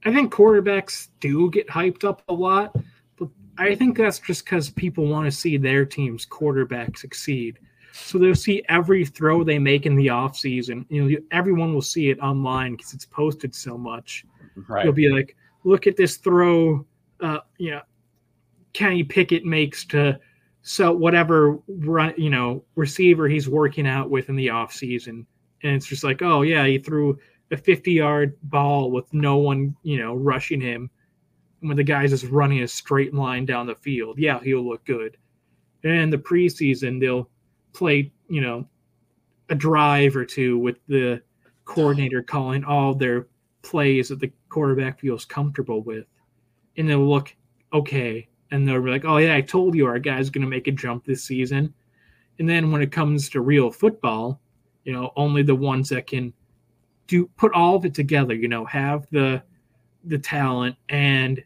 i 0.05 0.13
think 0.13 0.33
quarterbacks 0.33 1.09
do 1.21 1.51
get 1.51 1.69
hyped 1.69 2.05
up 2.05 2.23
a 2.29 2.35
lot 2.35 2.77
i 3.59 3.75
think 3.75 3.97
that's 3.97 4.19
just 4.19 4.45
because 4.45 4.71
people 4.71 5.07
want 5.07 5.25
to 5.25 5.31
see 5.31 5.57
their 5.57 5.85
team's 5.85 6.25
quarterback 6.25 6.97
succeed 6.97 7.59
so 7.93 8.19
they'll 8.19 8.35
see 8.35 8.63
every 8.69 9.05
throw 9.05 9.43
they 9.43 9.59
make 9.59 9.87
in 9.87 9.97
the 9.97 10.09
offseason 10.09 10.85
you 10.89 11.09
know 11.09 11.17
everyone 11.31 11.73
will 11.75 11.83
see 11.83 12.11
it 12.11 12.19
online 12.21 12.77
because 12.77 12.93
it's 12.93 13.07
posted 13.07 13.55
so 13.55 13.77
much 13.79 14.25
Right. 14.69 14.85
You'll 14.85 14.95
be 14.95 15.09
like, 15.09 15.37
look 15.65 15.87
at 15.87 15.97
this 15.97 16.17
throw, 16.17 16.87
uh, 17.21 17.41
you 17.59 17.73
know, 17.73 17.83
Kenny 18.73 19.03
Pickett 19.03 19.45
makes 19.45 19.85
to 19.87 20.19
so 20.63 20.93
whatever 20.93 21.59
run, 21.69 22.15
you 22.17 22.31
know, 22.31 22.65
receiver 22.75 23.29
he's 23.29 23.49
working 23.49 23.87
out 23.87 24.11
with 24.11 24.29
in 24.29 24.37
the 24.37 24.49
offseason. 24.49 25.25
And 25.63 25.75
it's 25.77 25.87
just 25.87 26.05
like, 26.05 26.23
oh 26.23 26.43
yeah, 26.43 26.67
he 26.67 26.79
threw 26.79 27.19
a 27.51 27.57
50 27.57 27.93
yard 27.93 28.37
ball 28.45 28.91
with 28.91 29.13
no 29.13 29.37
one, 29.37 29.77
you 29.83 29.99
know, 29.99 30.15
rushing 30.15 30.61
him. 30.61 30.91
When 31.67 31.77
the 31.77 31.85
guy's 31.85 32.11
just 32.11 32.25
running 32.27 32.63
a 32.63 32.69
straight 32.69 33.15
line 33.15 33.45
down 33.45 33.67
the 33.67 33.75
field, 33.75 34.19
yeah, 34.19 34.41
he'll 34.43 34.67
look 34.67 34.85
good. 34.85 35.17
And 35.83 35.93
in 35.93 36.11
the 36.11 36.19
preseason, 36.19 37.01
they'll 37.01 37.29
play, 37.73 38.13
you 38.29 38.41
know, 38.41 38.67
a 39.49 39.55
drive 39.55 40.17
or 40.17 40.25
two 40.25 40.59
with 40.59 40.77
the 40.89 41.23
coordinator 41.65 42.23
calling 42.23 42.65
all 42.65 42.95
their 42.95 43.27
plays 43.63 44.09
that 44.09 44.21
the 44.21 44.33
quarterback 44.49 45.01
feels 45.01 45.25
comfortable 45.25 45.83
with, 45.83 46.07
and 46.77 46.89
they'll 46.89 47.09
look 47.09 47.35
okay, 47.73 48.29
and 48.51 48.67
they'll 48.67 48.83
be 48.83 48.91
like, 48.91 49.05
"Oh 49.05 49.19
yeah, 49.19 49.35
I 49.35 49.41
told 49.41 49.75
you 49.75 49.87
our 49.87 49.99
guy's 49.99 50.31
going 50.31 50.43
to 50.45 50.51
make 50.51 50.69
a 50.69 50.73
jump 50.73 51.05
this 51.05 51.25
season." 51.25 51.75
And 52.39 52.49
then 52.49 52.71
when 52.71 52.83
it 52.83 52.93
comes 52.93 53.29
to 53.31 53.41
real 53.41 53.71
football, 53.71 54.41
you 54.85 54.93
know, 54.93 55.13
only 55.17 55.43
the 55.43 55.55
ones 55.55 55.89
that 55.89 56.07
can 56.07 56.33
do 57.07 57.27
put 57.37 57.53
all 57.53 57.77
of 57.77 57.85
it 57.85 57.95
together, 57.95 58.35
you 58.35 58.49
know, 58.49 58.65
have 58.65 59.07
the 59.11 59.43
the 60.05 60.19
talent 60.19 60.77
and 60.89 61.43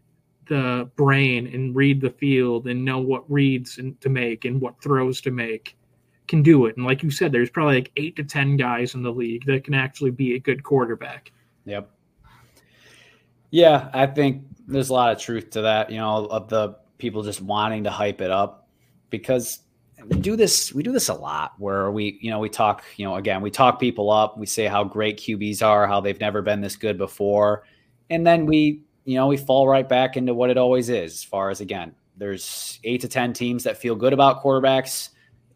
the 0.50 0.90
brain 0.96 1.46
and 1.46 1.76
read 1.76 2.00
the 2.00 2.10
field 2.10 2.66
and 2.66 2.84
know 2.84 2.98
what 2.98 3.30
reads 3.30 3.78
and 3.78 3.98
to 4.00 4.08
make 4.08 4.44
and 4.44 4.60
what 4.60 4.82
throws 4.82 5.20
to 5.20 5.30
make 5.30 5.78
can 6.26 6.42
do 6.42 6.66
it. 6.66 6.76
And 6.76 6.84
like 6.84 7.04
you 7.04 7.10
said, 7.10 7.30
there's 7.30 7.50
probably 7.50 7.76
like 7.76 7.92
eight 7.96 8.16
to 8.16 8.24
ten 8.24 8.56
guys 8.56 8.94
in 8.94 9.02
the 9.02 9.12
league 9.12 9.46
that 9.46 9.62
can 9.62 9.74
actually 9.74 10.10
be 10.10 10.34
a 10.34 10.40
good 10.40 10.64
quarterback. 10.64 11.30
Yep. 11.66 11.88
Yeah, 13.52 13.90
I 13.94 14.06
think 14.06 14.42
there's 14.66 14.88
a 14.88 14.92
lot 14.92 15.12
of 15.12 15.22
truth 15.22 15.50
to 15.50 15.62
that. 15.62 15.88
You 15.88 15.98
know, 15.98 16.26
of 16.26 16.48
the 16.48 16.76
people 16.98 17.22
just 17.22 17.40
wanting 17.40 17.84
to 17.84 17.90
hype 17.90 18.20
it 18.20 18.32
up 18.32 18.68
because 19.08 19.60
we 20.08 20.18
do 20.18 20.34
this. 20.34 20.74
We 20.74 20.82
do 20.82 20.90
this 20.90 21.10
a 21.10 21.14
lot 21.14 21.52
where 21.58 21.92
we, 21.92 22.18
you 22.20 22.30
know, 22.30 22.40
we 22.40 22.48
talk. 22.48 22.82
You 22.96 23.06
know, 23.06 23.14
again, 23.14 23.40
we 23.40 23.52
talk 23.52 23.78
people 23.78 24.10
up. 24.10 24.36
We 24.36 24.46
say 24.46 24.66
how 24.66 24.82
great 24.82 25.16
QBs 25.16 25.64
are, 25.64 25.86
how 25.86 26.00
they've 26.00 26.18
never 26.18 26.42
been 26.42 26.60
this 26.60 26.74
good 26.74 26.98
before, 26.98 27.64
and 28.08 28.26
then 28.26 28.46
we, 28.46 28.82
you 29.04 29.16
know, 29.16 29.26
we 29.26 29.36
fall 29.36 29.66
right 29.66 29.88
back 29.88 30.16
into 30.16 30.34
what 30.34 30.50
it 30.50 30.58
always 30.58 30.88
is. 30.88 31.12
As 31.12 31.24
far 31.24 31.50
as 31.50 31.60
again, 31.60 31.94
there's 32.16 32.80
eight 32.84 33.00
to 33.02 33.08
ten 33.08 33.32
teams 33.32 33.64
that 33.64 33.78
feel 33.78 33.94
good 33.94 34.12
about 34.12 34.42
quarterbacks 34.42 35.10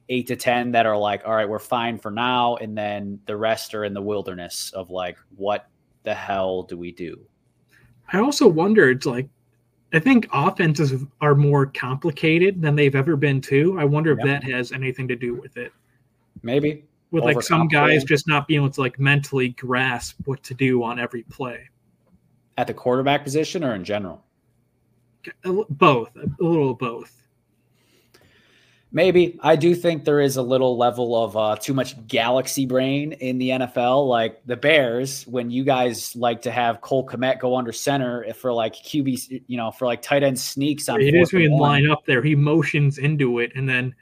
eight 0.09 0.27
to 0.27 0.37
10 0.37 0.73
that 0.73 0.87
are 0.87 0.97
like, 0.97 1.23
all 1.25 1.35
right, 1.35 1.49
we're 1.49 1.59
fine 1.59 1.99
for 1.99 2.11
now. 2.11 2.57
And 2.57 2.77
then 2.77 3.19
the 3.27 3.37
rest 3.37 3.75
are 3.75 3.85
in 3.85 3.95
the 3.95 4.03
wilderness 4.03 4.73
of 4.75 4.91
like, 4.91 5.19
what 5.37 5.69
the 6.03 6.15
hell 6.15 6.63
do 6.63 6.77
we 6.77 6.93
do? 6.93 7.21
I 8.13 8.19
also 8.19 8.47
wondered, 8.47 9.07
like, 9.07 9.29
I 9.93 9.99
think 9.99 10.29
offenses 10.33 11.05
are 11.21 11.35
more 11.35 11.67
complicated 11.67 12.61
than 12.61 12.75
they've 12.75 12.95
ever 12.95 13.17
been 13.17 13.41
too. 13.41 13.77
I 13.79 13.85
wonder 13.85 14.13
if 14.13 14.19
yep. 14.25 14.43
that 14.43 14.51
has 14.51 14.73
anything 14.73 15.09
to 15.09 15.17
do 15.17 15.35
with 15.35 15.57
it. 15.57 15.73
Maybe 16.43 16.85
with 17.11 17.25
like 17.25 17.41
some 17.43 17.69
guys 17.69 18.03
just 18.03 18.27
not 18.27 18.49
being 18.49 18.61
able 18.61 18.73
to 18.73 18.81
like 18.81 18.99
mentally 18.99 19.51
grasp 19.51 20.17
what 20.25 20.43
to 20.43 20.53
do 20.53 20.83
on 20.83 20.99
every 20.99 21.23
play. 21.23 21.69
At 22.57 22.67
the 22.67 22.75
quarterback 22.75 23.25
position 23.25 23.65
or 23.65 23.75
in 23.75 23.85
general? 23.85 24.25
Both, 25.43 26.15
a 26.17 26.29
little 26.39 26.71
of 26.71 26.79
both. 26.79 27.25
Maybe 28.95 29.41
I 29.43 29.57
do 29.57 29.75
think 29.75 30.05
there 30.05 30.21
is 30.21 30.37
a 30.37 30.43
little 30.43 30.79
level 30.79 31.21
of 31.21 31.37
uh, 31.37 31.57
too 31.57 31.75
much 31.75 32.07
galaxy 32.07 32.65
brain 32.65 33.11
in 33.15 33.39
the 33.39 33.49
NFL. 33.51 34.09
Like 34.09 34.41
the 34.47 34.57
Bears, 34.57 35.27
when 35.27 35.51
you 35.51 35.65
guys 35.65 36.15
like 36.15 36.43
to 36.43 36.53
have 36.53 36.81
Cole 36.81 37.05
Kmet 37.05 37.41
go 37.41 37.57
under 37.57 37.73
center 37.73 38.33
for 38.35 38.53
like 38.53 38.73
QB, 38.73 39.43
you 39.49 39.57
know, 39.57 39.73
for 39.73 39.87
like 39.87 40.01
tight 40.01 40.23
end 40.23 40.39
sneaks 40.39 40.89
on. 40.89 41.01
It 41.01 41.13
is 41.13 41.33
when 41.33 41.51
line 41.59 41.91
up 41.91 42.07
there. 42.07 42.23
He 42.23 42.37
motions 42.37 42.99
into 42.99 43.41
it 43.41 43.51
and 43.57 43.69
then 43.69 43.93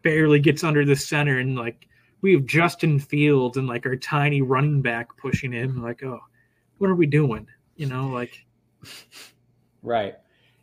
barely 0.00 0.40
gets 0.40 0.64
under 0.64 0.86
the 0.86 0.96
center, 0.96 1.38
and 1.38 1.54
like 1.54 1.86
we 2.22 2.32
have 2.32 2.46
Justin 2.46 2.98
Fields 2.98 3.58
and 3.58 3.66
like 3.66 3.84
our 3.84 3.96
tiny 3.96 4.40
running 4.40 4.80
back 4.80 5.14
pushing 5.18 5.52
him. 5.52 5.82
Like, 5.82 6.02
oh, 6.02 6.20
what 6.78 6.88
are 6.88 6.94
we 6.94 7.04
doing? 7.04 7.46
You 7.82 7.88
know, 7.88 8.06
like 8.06 8.46
right. 9.82 10.14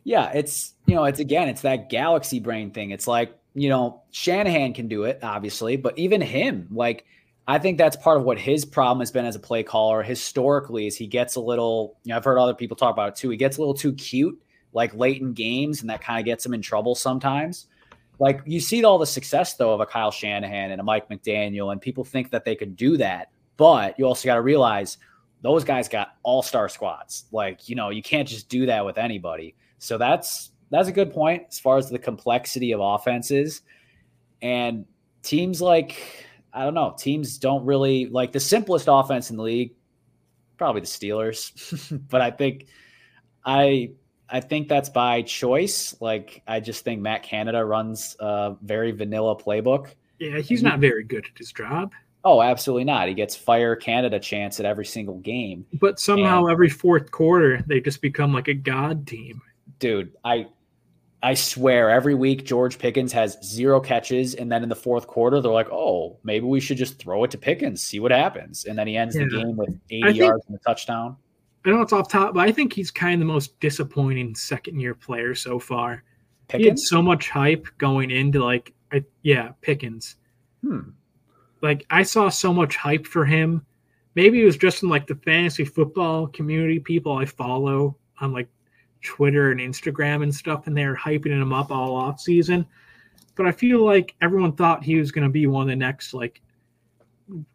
Yeah, 0.04 0.30
it's 0.32 0.72
you 0.86 0.94
know, 0.94 1.04
it's 1.04 1.20
again, 1.20 1.50
it's 1.50 1.60
that 1.60 1.90
galaxy 1.90 2.40
brain 2.40 2.70
thing. 2.70 2.92
It's 2.92 3.06
like, 3.06 3.38
you 3.52 3.68
know, 3.68 4.04
Shanahan 4.10 4.72
can 4.72 4.88
do 4.88 5.04
it, 5.04 5.18
obviously, 5.22 5.76
but 5.76 5.98
even 5.98 6.22
him, 6.22 6.66
like 6.70 7.04
I 7.46 7.58
think 7.58 7.76
that's 7.76 7.94
part 7.94 8.16
of 8.16 8.22
what 8.24 8.38
his 8.38 8.64
problem 8.64 9.00
has 9.00 9.10
been 9.10 9.26
as 9.26 9.36
a 9.36 9.38
play 9.38 9.62
caller 9.62 10.02
historically 10.02 10.86
is 10.86 10.96
he 10.96 11.06
gets 11.06 11.34
a 11.34 11.42
little, 11.42 11.98
you 12.04 12.10
know, 12.10 12.16
I've 12.16 12.24
heard 12.24 12.38
other 12.38 12.54
people 12.54 12.74
talk 12.74 12.94
about 12.94 13.10
it 13.10 13.16
too. 13.16 13.28
He 13.28 13.36
gets 13.36 13.58
a 13.58 13.60
little 13.60 13.74
too 13.74 13.92
cute, 13.92 14.40
like 14.72 14.94
late 14.94 15.20
in 15.20 15.34
games, 15.34 15.82
and 15.82 15.90
that 15.90 16.00
kind 16.00 16.18
of 16.18 16.24
gets 16.24 16.46
him 16.46 16.54
in 16.54 16.62
trouble 16.62 16.94
sometimes. 16.94 17.66
Like 18.18 18.40
you 18.46 18.60
see 18.60 18.82
all 18.82 18.96
the 18.96 19.04
success 19.04 19.56
though 19.56 19.74
of 19.74 19.80
a 19.80 19.86
Kyle 19.86 20.10
Shanahan 20.10 20.70
and 20.70 20.80
a 20.80 20.84
Mike 20.84 21.10
McDaniel, 21.10 21.70
and 21.70 21.82
people 21.82 22.02
think 22.02 22.30
that 22.30 22.46
they 22.46 22.56
could 22.56 22.76
do 22.76 22.96
that. 22.96 23.28
But 23.58 23.98
you 23.98 24.06
also 24.06 24.26
got 24.26 24.36
to 24.36 24.40
realize 24.40 24.96
those 25.42 25.64
guys 25.64 25.88
got 25.88 26.16
all-star 26.22 26.68
squads. 26.68 27.24
Like, 27.32 27.68
you 27.68 27.74
know, 27.74 27.90
you 27.90 28.02
can't 28.02 28.28
just 28.28 28.48
do 28.48 28.66
that 28.66 28.84
with 28.84 28.98
anybody. 28.98 29.54
So 29.78 29.98
that's 29.98 30.50
that's 30.70 30.88
a 30.88 30.92
good 30.92 31.12
point 31.12 31.44
as 31.48 31.58
far 31.58 31.78
as 31.78 31.90
the 31.90 31.98
complexity 31.98 32.72
of 32.72 32.80
offenses. 32.80 33.62
And 34.42 34.86
teams 35.22 35.60
like 35.60 36.26
I 36.52 36.64
don't 36.64 36.74
know, 36.74 36.94
teams 36.98 37.38
don't 37.38 37.64
really 37.64 38.06
like 38.06 38.32
the 38.32 38.40
simplest 38.40 38.86
offense 38.88 39.30
in 39.30 39.36
the 39.36 39.42
league, 39.42 39.72
probably 40.56 40.80
the 40.80 40.86
Steelers. 40.86 42.00
but 42.08 42.20
I 42.20 42.30
think 42.30 42.66
I 43.44 43.92
I 44.28 44.40
think 44.40 44.68
that's 44.68 44.88
by 44.88 45.22
choice. 45.22 45.96
Like 46.00 46.42
I 46.46 46.60
just 46.60 46.84
think 46.84 47.00
Matt 47.00 47.22
Canada 47.22 47.64
runs 47.64 48.16
a 48.20 48.56
very 48.62 48.92
vanilla 48.92 49.36
playbook. 49.36 49.94
Yeah, 50.18 50.38
he's 50.38 50.62
not 50.62 50.80
very 50.80 51.02
good 51.02 51.24
at 51.24 51.38
his 51.38 51.52
job. 51.52 51.94
Oh, 52.24 52.42
absolutely 52.42 52.84
not. 52.84 53.08
He 53.08 53.14
gets 53.14 53.34
fire 53.34 53.74
Canada 53.74 54.20
chance 54.20 54.60
at 54.60 54.66
every 54.66 54.84
single 54.84 55.18
game. 55.18 55.64
But 55.74 55.98
somehow 55.98 56.44
and, 56.44 56.52
every 56.52 56.68
fourth 56.68 57.10
quarter 57.10 57.64
they 57.66 57.80
just 57.80 58.02
become 58.02 58.32
like 58.32 58.48
a 58.48 58.54
god 58.54 59.06
team. 59.06 59.40
Dude, 59.78 60.12
I 60.24 60.48
I 61.22 61.34
swear 61.34 61.90
every 61.90 62.14
week 62.14 62.44
George 62.44 62.78
Pickens 62.78 63.12
has 63.12 63.38
zero 63.42 63.80
catches 63.80 64.34
and 64.34 64.50
then 64.50 64.62
in 64.62 64.68
the 64.68 64.76
fourth 64.76 65.06
quarter 65.06 65.40
they're 65.40 65.52
like, 65.52 65.70
"Oh, 65.70 66.18
maybe 66.22 66.46
we 66.46 66.60
should 66.60 66.76
just 66.76 66.98
throw 66.98 67.24
it 67.24 67.30
to 67.30 67.38
Pickens, 67.38 67.82
see 67.82 68.00
what 68.00 68.10
happens." 68.10 68.66
And 68.66 68.78
then 68.78 68.86
he 68.86 68.96
ends 68.96 69.16
yeah. 69.16 69.24
the 69.24 69.30
game 69.30 69.56
with 69.56 69.78
80 69.90 70.02
think, 70.02 70.16
yards 70.16 70.44
and 70.46 70.56
a 70.56 70.58
touchdown. 70.60 71.16
I 71.64 71.70
know 71.70 71.82
it's 71.82 71.92
off 71.92 72.08
top, 72.08 72.34
but 72.34 72.46
I 72.46 72.52
think 72.52 72.72
he's 72.72 72.90
kind 72.90 73.14
of 73.14 73.20
the 73.20 73.32
most 73.32 73.58
disappointing 73.60 74.34
second 74.34 74.80
year 74.80 74.94
player 74.94 75.34
so 75.34 75.58
far. 75.58 76.04
Pickens? 76.48 76.64
He 76.64 76.68
had 76.68 76.78
so 76.78 77.02
much 77.02 77.28
hype 77.28 77.66
going 77.78 78.10
into 78.10 78.42
like, 78.42 78.72
I, 78.92 79.04
yeah, 79.22 79.52
Pickens. 79.60 80.16
Hmm. 80.62 80.90
Like 81.62 81.86
I 81.90 82.02
saw 82.02 82.28
so 82.28 82.52
much 82.52 82.76
hype 82.76 83.06
for 83.06 83.24
him. 83.24 83.64
Maybe 84.14 84.42
it 84.42 84.44
was 84.44 84.56
just 84.56 84.82
in 84.82 84.88
like 84.88 85.06
the 85.06 85.14
fantasy 85.14 85.64
football 85.64 86.26
community 86.26 86.80
people 86.80 87.16
I 87.16 87.24
follow 87.24 87.96
on 88.20 88.32
like 88.32 88.48
Twitter 89.02 89.50
and 89.50 89.60
Instagram 89.60 90.22
and 90.22 90.34
stuff, 90.34 90.66
and 90.66 90.76
they're 90.76 90.96
hyping 90.96 91.26
him 91.26 91.52
up 91.52 91.70
all 91.70 91.94
off 91.94 92.20
season. 92.20 92.66
But 93.36 93.46
I 93.46 93.52
feel 93.52 93.84
like 93.84 94.14
everyone 94.20 94.52
thought 94.52 94.82
he 94.82 94.96
was 94.96 95.12
going 95.12 95.24
to 95.24 95.30
be 95.30 95.46
one 95.46 95.62
of 95.62 95.68
the 95.68 95.76
next 95.76 96.12
like 96.12 96.40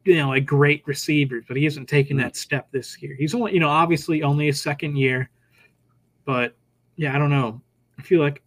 you 0.05 0.15
know, 0.15 0.29
like 0.29 0.45
great 0.45 0.83
receivers, 0.85 1.43
but 1.47 1.57
he 1.57 1.63
hasn't 1.63 1.89
taken 1.89 2.17
that 2.17 2.35
step 2.35 2.67
this 2.71 3.01
year. 3.01 3.15
He's 3.15 3.35
only, 3.35 3.53
you 3.53 3.59
know, 3.59 3.69
obviously 3.69 4.23
only 4.23 4.49
a 4.49 4.53
second 4.53 4.97
year, 4.97 5.29
but 6.23 6.55
yeah, 6.95 7.15
I 7.15 7.19
don't 7.19 7.29
know. 7.29 7.61
I 7.99 8.01
feel 8.01 8.21
like 8.21 8.41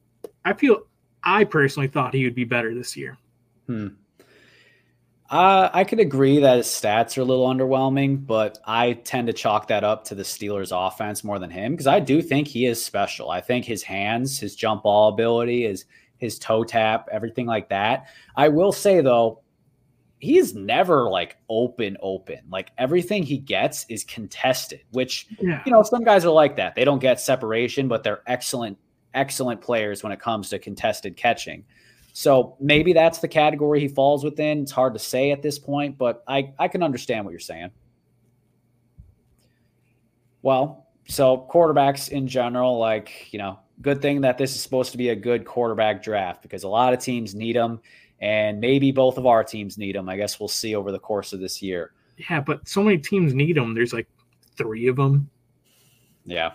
I 0.44 0.52
feel 0.52 0.86
I 1.22 1.44
personally 1.44 1.88
thought 1.88 2.14
he 2.14 2.24
would 2.24 2.34
be 2.34 2.44
better 2.44 2.74
this 2.74 2.96
year. 2.96 3.18
Hmm. 3.66 3.88
Uh, 5.30 5.68
I 5.74 5.84
could 5.84 6.00
agree 6.00 6.38
that 6.40 6.56
his 6.56 6.66
stats 6.66 7.18
are 7.18 7.20
a 7.20 7.24
little 7.24 7.46
underwhelming, 7.46 8.26
but 8.26 8.58
I 8.64 8.94
tend 8.94 9.26
to 9.26 9.34
chalk 9.34 9.68
that 9.68 9.84
up 9.84 10.04
to 10.04 10.14
the 10.14 10.22
Steelers' 10.22 10.72
offense 10.72 11.22
more 11.22 11.38
than 11.38 11.50
him 11.50 11.72
because 11.72 11.86
I 11.86 12.00
do 12.00 12.22
think 12.22 12.48
he 12.48 12.64
is 12.64 12.82
special. 12.82 13.30
I 13.30 13.42
think 13.42 13.66
his 13.66 13.82
hands, 13.82 14.38
his 14.38 14.56
jump 14.56 14.84
ball 14.84 15.10
ability, 15.10 15.64
his 15.64 15.84
his 16.16 16.38
toe 16.38 16.64
tap, 16.64 17.08
everything 17.12 17.46
like 17.46 17.68
that. 17.68 18.06
I 18.36 18.48
will 18.48 18.72
say 18.72 19.02
though, 19.02 19.42
he's 20.18 20.54
never 20.54 21.08
like 21.08 21.36
open 21.48 21.96
open 22.02 22.40
like 22.50 22.72
everything 22.76 23.22
he 23.22 23.38
gets 23.38 23.86
is 23.88 24.02
contested 24.04 24.80
which 24.90 25.28
yeah. 25.40 25.62
you 25.64 25.70
know 25.70 25.82
some 25.82 26.02
guys 26.02 26.24
are 26.24 26.32
like 26.32 26.56
that 26.56 26.74
they 26.74 26.84
don't 26.84 26.98
get 26.98 27.20
separation 27.20 27.86
but 27.86 28.02
they're 28.02 28.22
excellent 28.26 28.76
excellent 29.14 29.60
players 29.60 30.02
when 30.02 30.10
it 30.12 30.18
comes 30.18 30.48
to 30.48 30.58
contested 30.58 31.16
catching 31.16 31.64
so 32.18 32.56
maybe 32.58 32.92
that's 32.92 33.18
the 33.18 33.28
category 33.28 33.80
he 33.80 33.88
falls 33.88 34.24
within 34.24 34.62
it's 34.62 34.72
hard 34.72 34.92
to 34.92 34.98
say 34.98 35.30
at 35.30 35.42
this 35.42 35.58
point 35.58 35.96
but 35.98 36.22
i 36.26 36.52
i 36.58 36.66
can 36.66 36.82
understand 36.82 37.24
what 37.24 37.30
you're 37.30 37.38
saying 37.38 37.70
well 40.42 40.86
so 41.06 41.46
quarterbacks 41.50 42.08
in 42.08 42.26
general 42.26 42.78
like 42.78 43.32
you 43.32 43.38
know 43.38 43.58
good 43.80 44.02
thing 44.02 44.20
that 44.20 44.38
this 44.38 44.54
is 44.54 44.60
supposed 44.60 44.92
to 44.92 44.98
be 44.98 45.10
a 45.10 45.16
good 45.16 45.44
quarterback 45.44 46.02
draft 46.02 46.42
because 46.42 46.64
a 46.64 46.68
lot 46.68 46.92
of 46.92 46.98
teams 46.98 47.34
need 47.34 47.54
them 47.54 47.80
and 48.20 48.60
maybe 48.60 48.90
both 48.90 49.18
of 49.18 49.26
our 49.26 49.44
teams 49.44 49.78
need 49.78 49.94
them. 49.94 50.08
I 50.08 50.16
guess 50.16 50.40
we'll 50.40 50.48
see 50.48 50.74
over 50.74 50.90
the 50.90 50.98
course 50.98 51.32
of 51.32 51.40
this 51.40 51.62
year. 51.62 51.92
Yeah, 52.16 52.40
but 52.40 52.66
so 52.68 52.82
many 52.82 52.98
teams 52.98 53.32
need 53.34 53.56
them. 53.56 53.74
There's 53.74 53.92
like 53.92 54.08
three 54.56 54.88
of 54.88 54.96
them. 54.96 55.30
Yeah. 56.24 56.52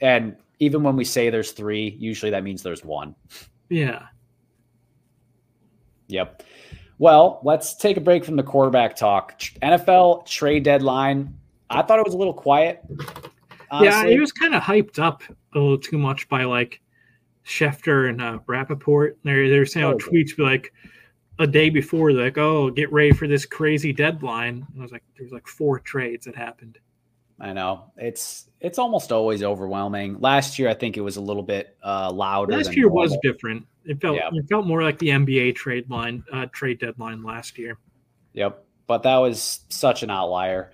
And 0.00 0.36
even 0.60 0.82
when 0.82 0.96
we 0.96 1.04
say 1.04 1.30
there's 1.30 1.52
three, 1.52 1.96
usually 1.98 2.30
that 2.30 2.44
means 2.44 2.62
there's 2.62 2.84
one. 2.84 3.14
Yeah. 3.68 4.06
Yep. 6.10 6.42
Well, 6.98 7.40
let's 7.42 7.74
take 7.74 7.96
a 7.96 8.00
break 8.00 8.24
from 8.24 8.36
the 8.36 8.42
quarterback 8.42 8.96
talk. 8.96 9.40
NFL 9.62 10.26
trade 10.26 10.64
deadline. 10.64 11.34
I 11.70 11.82
thought 11.82 11.98
it 11.98 12.04
was 12.04 12.14
a 12.14 12.18
little 12.18 12.34
quiet. 12.34 12.82
Honestly. 13.70 14.10
Yeah, 14.10 14.16
it 14.16 14.20
was 14.20 14.32
kind 14.32 14.54
of 14.54 14.62
hyped 14.62 14.98
up 14.98 15.22
a 15.54 15.58
little 15.58 15.78
too 15.78 15.96
much 15.96 16.28
by 16.28 16.44
like 16.44 16.80
Schefter 17.46 18.10
and 18.10 18.20
uh, 18.20 18.38
Rapoport. 18.46 19.18
They're 19.24 19.48
they're 19.48 19.66
saying 19.66 19.86
oh, 19.86 19.96
tweets 19.96 20.36
be 20.36 20.42
like, 20.42 20.72
a 21.40 21.46
day 21.46 21.70
before, 21.70 22.12
like, 22.12 22.36
oh, 22.36 22.70
get 22.70 22.92
ready 22.92 23.12
for 23.12 23.26
this 23.26 23.46
crazy 23.46 23.92
deadline. 23.92 24.66
And 24.72 24.78
I 24.78 24.82
was 24.82 24.92
like, 24.92 25.02
there's 25.18 25.32
like 25.32 25.48
four 25.48 25.80
trades 25.80 26.26
that 26.26 26.36
happened. 26.36 26.78
I 27.40 27.52
know 27.52 27.84
it's 27.96 28.48
it's 28.60 28.78
almost 28.78 29.12
always 29.12 29.42
overwhelming. 29.42 30.20
Last 30.20 30.58
year, 30.58 30.68
I 30.68 30.74
think 30.74 30.96
it 30.96 31.00
was 31.00 31.16
a 31.16 31.20
little 31.20 31.42
bit 31.42 31.76
uh, 31.82 32.12
louder. 32.12 32.56
Last 32.56 32.76
year 32.76 32.86
normal. 32.86 33.02
was 33.02 33.18
different. 33.22 33.66
It 33.84 34.00
felt 34.00 34.16
yeah. 34.16 34.28
it 34.32 34.46
felt 34.48 34.66
more 34.66 34.82
like 34.82 34.98
the 34.98 35.08
NBA 35.08 35.54
trade 35.54 35.88
line 35.88 36.22
uh, 36.32 36.46
trade 36.52 36.80
deadline 36.80 37.22
last 37.22 37.58
year. 37.58 37.78
Yep, 38.34 38.64
but 38.86 39.02
that 39.04 39.16
was 39.16 39.60
such 39.70 40.02
an 40.02 40.10
outlier. 40.10 40.72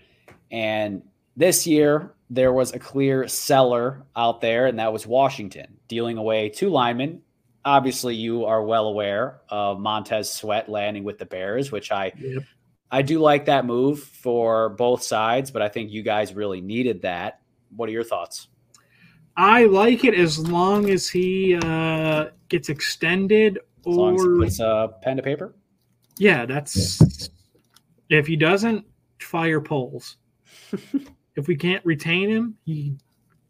And 0.51 1.03
this 1.37 1.67
year, 1.67 2.15
there 2.31 2.53
was 2.53 2.73
a 2.73 2.79
clear 2.79 3.29
seller 3.29 4.05
out 4.17 4.41
there, 4.41 4.67
and 4.67 4.79
that 4.79 4.93
was 4.93 5.07
Washington 5.07 5.79
dealing 5.89 6.19
away 6.19 6.49
two 6.49 6.69
linemen 6.69 7.23
obviously 7.67 8.15
you 8.15 8.45
are 8.45 8.63
well 8.63 8.87
aware 8.87 9.41
of 9.51 9.81
Montez 9.81 10.31
Sweat 10.31 10.69
landing 10.69 11.03
with 11.03 11.19
the 11.19 11.27
Bears, 11.27 11.73
which 11.73 11.91
I 11.91 12.13
yep. 12.17 12.45
I 12.91 13.03
do 13.03 13.19
like 13.19 13.47
that 13.47 13.65
move 13.65 14.01
for 14.01 14.71
both 14.71 15.03
sides, 15.03 15.51
but 15.51 15.63
I 15.63 15.69
think 15.69 15.91
you 15.91 16.03
guys 16.03 16.35
really 16.35 16.61
needed 16.61 17.03
that. 17.03 17.41
What 17.75 17.89
are 17.89 17.93
your 17.93 18.05
thoughts? 18.05 18.49
I 19.37 19.65
like 19.65 20.05
it 20.05 20.15
as 20.15 20.39
long 20.39 20.89
as 20.89 21.09
he 21.09 21.57
uh, 21.63 22.27
gets 22.49 22.69
extended 22.69 23.59
as 23.59 23.63
or 23.85 23.95
long 23.95 24.15
as 24.15 24.23
he 24.23 24.29
puts 24.39 24.61
a 24.61 24.95
pen 25.03 25.17
to 25.17 25.23
paper. 25.23 25.55
Yeah, 26.19 26.47
that's 26.47 27.29
yeah. 28.09 28.19
if 28.19 28.27
he 28.27 28.37
doesn't 28.37 28.85
fire 29.21 29.61
Poles. 29.61 30.17
if 31.37 31.47
we 31.47 31.57
can't 31.57 31.85
retain 31.85 32.31
him, 32.31 32.57
he 32.65 32.97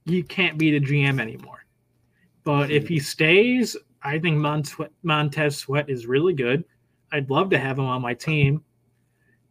he 0.06 0.22
can't 0.22 0.58
be 0.58 0.76
the 0.76 0.84
GM 0.84 1.20
anymore. 1.20 1.66
But 2.42 2.70
if 2.70 2.88
he 2.88 2.98
stays, 2.98 3.76
I 4.02 4.18
think 4.18 4.38
Montez 5.02 5.56
Sweat 5.56 5.90
is 5.90 6.06
really 6.06 6.32
good. 6.32 6.64
I'd 7.12 7.30
love 7.30 7.50
to 7.50 7.58
have 7.58 7.78
him 7.78 7.86
on 7.86 8.02
my 8.02 8.14
team. 8.14 8.62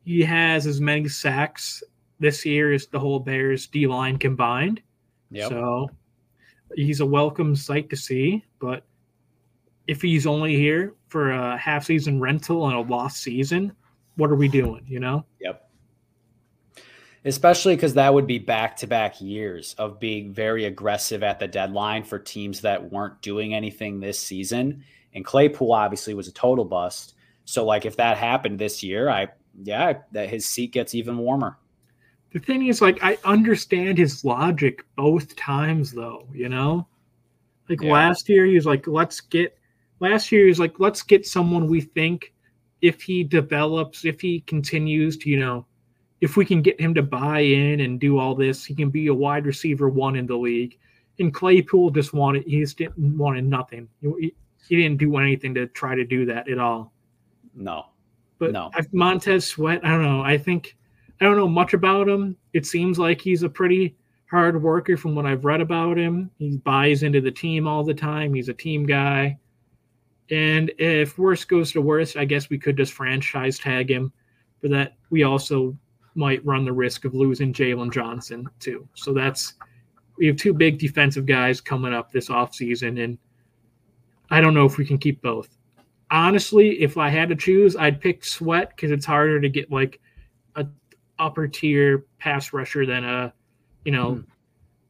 He 0.05 0.21
has 0.21 0.67
as 0.67 0.79
many 0.79 1.09
sacks 1.09 1.83
this 2.19 2.45
year 2.45 2.71
as 2.73 2.87
the 2.87 2.99
whole 2.99 3.19
Bears 3.19 3.67
D 3.67 3.87
line 3.87 4.17
combined. 4.17 4.81
Yep. 5.31 5.49
So 5.49 5.89
he's 6.75 6.99
a 7.01 7.05
welcome 7.05 7.55
sight 7.55 7.89
to 7.89 7.97
see. 7.97 8.45
But 8.59 8.83
if 9.87 10.01
he's 10.01 10.25
only 10.25 10.55
here 10.55 10.93
for 11.07 11.31
a 11.31 11.57
half 11.57 11.85
season 11.85 12.19
rental 12.19 12.67
and 12.67 12.77
a 12.77 12.81
lost 12.81 13.23
season, 13.23 13.73
what 14.15 14.29
are 14.29 14.35
we 14.35 14.47
doing? 14.47 14.85
You 14.87 14.99
know? 14.99 15.25
Yep 15.41 15.65
especially 17.25 17.75
because 17.75 17.95
that 17.95 18.13
would 18.13 18.27
be 18.27 18.37
back 18.37 18.77
to 18.77 18.87
back 18.87 19.19
years 19.19 19.73
of 19.79 19.99
being 19.99 20.31
very 20.31 20.65
aggressive 20.65 21.23
at 21.23 21.39
the 21.39 21.47
deadline 21.47 22.03
for 22.03 22.19
teams 22.19 22.61
that 22.61 22.91
weren't 22.91 23.19
doing 23.21 23.53
anything 23.53 23.99
this 23.99 24.19
season. 24.19 24.83
And 25.13 25.25
Claypool 25.25 25.73
obviously 25.73 26.13
was 26.13 26.27
a 26.27 26.31
total 26.31 26.65
bust. 26.65 27.15
So, 27.45 27.65
like, 27.65 27.85
if 27.85 27.97
that 27.97 28.17
happened 28.17 28.59
this 28.59 28.83
year, 28.83 29.09
I, 29.09 29.27
yeah, 29.63 29.99
that 30.11 30.29
his 30.29 30.45
seat 30.45 30.71
gets 30.71 30.95
even 30.95 31.17
warmer. 31.17 31.57
The 32.33 32.39
thing 32.39 32.67
is, 32.67 32.81
like, 32.81 33.01
I 33.01 33.17
understand 33.23 33.97
his 33.97 34.25
logic 34.25 34.83
both 34.95 35.35
times, 35.35 35.91
though, 35.91 36.27
you 36.33 36.49
know? 36.49 36.87
Like, 37.69 37.81
yeah. 37.81 37.93
last 37.93 38.27
year, 38.27 38.45
he 38.45 38.55
was 38.55 38.65
like, 38.65 38.87
let's 38.87 39.21
get, 39.21 39.57
last 39.99 40.31
year, 40.31 40.43
he 40.43 40.49
was 40.49 40.59
like, 40.59 40.79
let's 40.79 41.01
get 41.01 41.25
someone 41.25 41.67
we 41.67 41.81
think 41.81 42.33
if 42.81 43.01
he 43.01 43.23
develops, 43.23 44.05
if 44.05 44.19
he 44.19 44.41
continues 44.41 45.17
to, 45.17 45.29
you 45.29 45.39
know, 45.39 45.65
if 46.21 46.37
we 46.37 46.45
can 46.45 46.61
get 46.61 46.79
him 46.79 46.93
to 46.93 47.01
buy 47.01 47.39
in 47.39 47.81
and 47.81 47.99
do 47.99 48.19
all 48.19 48.35
this, 48.35 48.65
he 48.65 48.75
can 48.75 48.89
be 48.89 49.07
a 49.07 49.13
wide 49.13 49.45
receiver 49.45 49.89
one 49.89 50.15
in 50.15 50.25
the 50.25 50.35
league. 50.35 50.77
And 51.19 51.33
Claypool 51.33 51.91
just 51.91 52.13
wanted 52.13 52.43
he 52.43 52.59
just 52.59 52.77
didn't 52.77 53.17
wanted 53.17 53.45
nothing. 53.45 53.87
He, 54.01 54.35
he 54.67 54.75
didn't 54.75 54.97
do 54.97 55.17
anything 55.17 55.53
to 55.55 55.67
try 55.67 55.95
to 55.95 56.03
do 56.03 56.25
that 56.25 56.49
at 56.49 56.57
all. 56.57 56.93
No, 57.53 57.85
But 58.39 58.51
No. 58.51 58.71
Montez 58.91 59.45
Sweat, 59.45 59.83
I 59.83 59.89
don't 59.89 60.03
know. 60.03 60.21
I 60.21 60.37
think 60.37 60.75
I 61.21 61.25
don't 61.25 61.37
know 61.37 61.47
much 61.47 61.73
about 61.73 62.07
him. 62.07 62.35
It 62.53 62.65
seems 62.65 62.99
like 62.99 63.21
he's 63.21 63.43
a 63.43 63.49
pretty 63.49 63.95
hard 64.29 64.61
worker 64.61 64.97
from 64.97 65.15
what 65.15 65.25
I've 65.25 65.45
read 65.45 65.61
about 65.61 65.97
him. 65.97 66.29
He 66.37 66.57
buys 66.57 67.03
into 67.03 67.21
the 67.21 67.31
team 67.31 67.67
all 67.67 67.83
the 67.83 67.93
time. 67.93 68.33
He's 68.33 68.49
a 68.49 68.53
team 68.53 68.85
guy. 68.85 69.37
And 70.29 70.71
if 70.77 71.17
worst 71.17 71.47
goes 71.47 71.71
to 71.71 71.81
worst, 71.81 72.17
I 72.17 72.25
guess 72.25 72.49
we 72.49 72.57
could 72.57 72.77
just 72.77 72.93
franchise 72.93 73.59
tag 73.59 73.89
him. 73.89 74.11
But 74.61 74.71
that 74.71 74.95
we 75.09 75.23
also 75.23 75.77
might 76.15 76.45
run 76.45 76.65
the 76.65 76.73
risk 76.73 77.05
of 77.05 77.13
losing 77.13 77.53
Jaylon 77.53 77.93
Johnson 77.93 78.47
too. 78.59 78.87
So 78.95 79.13
that's 79.13 79.53
we 80.17 80.27
have 80.27 80.37
two 80.37 80.53
big 80.53 80.79
defensive 80.79 81.25
guys 81.25 81.61
coming 81.61 81.93
up 81.93 82.11
this 82.11 82.29
offseason, 82.29 83.03
and 83.03 83.17
I 84.31 84.41
don't 84.41 84.53
know 84.53 84.65
if 84.65 84.77
we 84.77 84.85
can 84.85 84.97
keep 84.97 85.21
both 85.21 85.54
honestly, 86.15 86.81
if 86.81 86.97
I 86.97 87.09
had 87.09 87.29
to 87.29 87.35
choose, 87.35 87.75
I'd 87.75 87.99
pick 88.01 88.23
Sweat 88.23 88.69
because 88.69 88.91
it's 88.91 89.05
harder 89.05 89.39
to 89.41 89.49
get 89.49 89.71
like 89.71 89.99
a 90.55 90.65
upper 91.19 91.47
tier 91.47 92.05
pass 92.19 92.53
rusher 92.53 92.85
than 92.85 93.03
a, 93.03 93.33
you 93.83 93.91
know, 93.91 94.15
Hmm. 94.15 94.21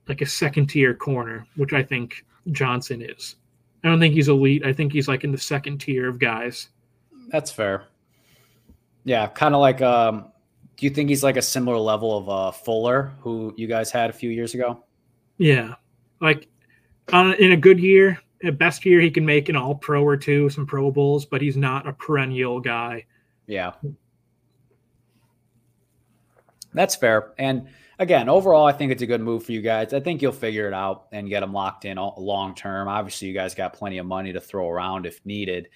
like 0.08 0.22
a 0.22 0.26
second 0.26 0.68
tier 0.68 0.94
corner, 0.94 1.46
which 1.56 1.74
I 1.74 1.84
think 1.84 2.26
Johnson 2.52 3.02
is. 3.02 3.36
I 3.84 3.88
don't 3.90 4.00
think 4.00 4.14
he's 4.16 4.30
elite. 4.30 4.66
I 4.66 4.74
think 4.74 4.92
he's 4.94 5.08
like 5.08 5.24
in 5.24 5.32
the 5.32 5.38
second 5.38 5.80
tier 5.80 6.08
of 6.10 6.20
guys. 6.20 6.70
that's 7.30 7.52
fair. 7.52 7.86
Yeah, 9.04 9.28
kind 9.28 9.56
of 9.56 9.62
like. 9.62 9.82
Um, 9.82 10.26
do 10.78 10.86
you 10.86 10.90
think 10.92 11.10
he's 11.10 11.24
like 11.24 11.38
a 11.38 11.42
similar 11.42 11.78
level 11.78 12.18
of 12.18 12.30
uh, 12.30 12.52
Fuller, 12.52 13.14
who 13.22 13.54
you 13.58 13.68
guys 13.68 13.90
had 13.92 14.10
a 14.10 14.14
few 14.14 14.30
years 14.30 14.54
ago? 14.54 14.84
Yeah, 15.38 15.76
like 16.22 16.48
on 17.14 17.34
in 17.36 17.52
a 17.52 17.58
good 17.58 17.80
year, 17.80 18.20
best 18.52 18.86
year, 18.86 19.00
he 19.02 19.12
can 19.12 19.26
make 19.26 19.50
an 19.50 19.56
All 19.56 19.76
Pro 19.76 20.04
or 20.04 20.18
two, 20.18 20.50
some 20.50 20.66
Pro 20.66 20.92
Bowls, 20.92 21.26
but 21.26 21.42
he's 21.42 21.58
not 21.58 21.88
a 21.88 21.94
perennial 21.94 22.60
guy. 22.60 23.06
Yeah. 23.48 23.74
That's 26.74 26.96
fair. 26.96 27.34
And 27.38 27.68
again, 28.00 28.28
overall, 28.28 28.66
I 28.66 28.74
think 28.74 28.92
it's 28.92 29.02
a 29.02 29.08
good 29.08 29.22
move 29.22 29.46
for 29.46 29.54
you 29.54 29.62
guys. 29.62 29.94
I 29.94 30.00
think 30.00 30.22
you'll 30.22 30.34
figure 30.34 30.68
it 30.68 30.74
out 30.74 31.08
and 31.12 31.30
get 31.30 31.40
them 31.40 31.54
locked 31.54 31.86
in 31.86 31.98
long 31.98 32.54
term. 32.56 32.88
Obviously, 32.88 33.30
you 33.30 33.34
guys 33.34 33.56
got 33.56 33.74
plenty 33.74 33.98
of 33.98 34.06
money 34.06 34.34
to 34.34 34.42
throw 34.42 34.70
around 34.70 35.06
if 35.06 35.26
needed. 35.26 35.70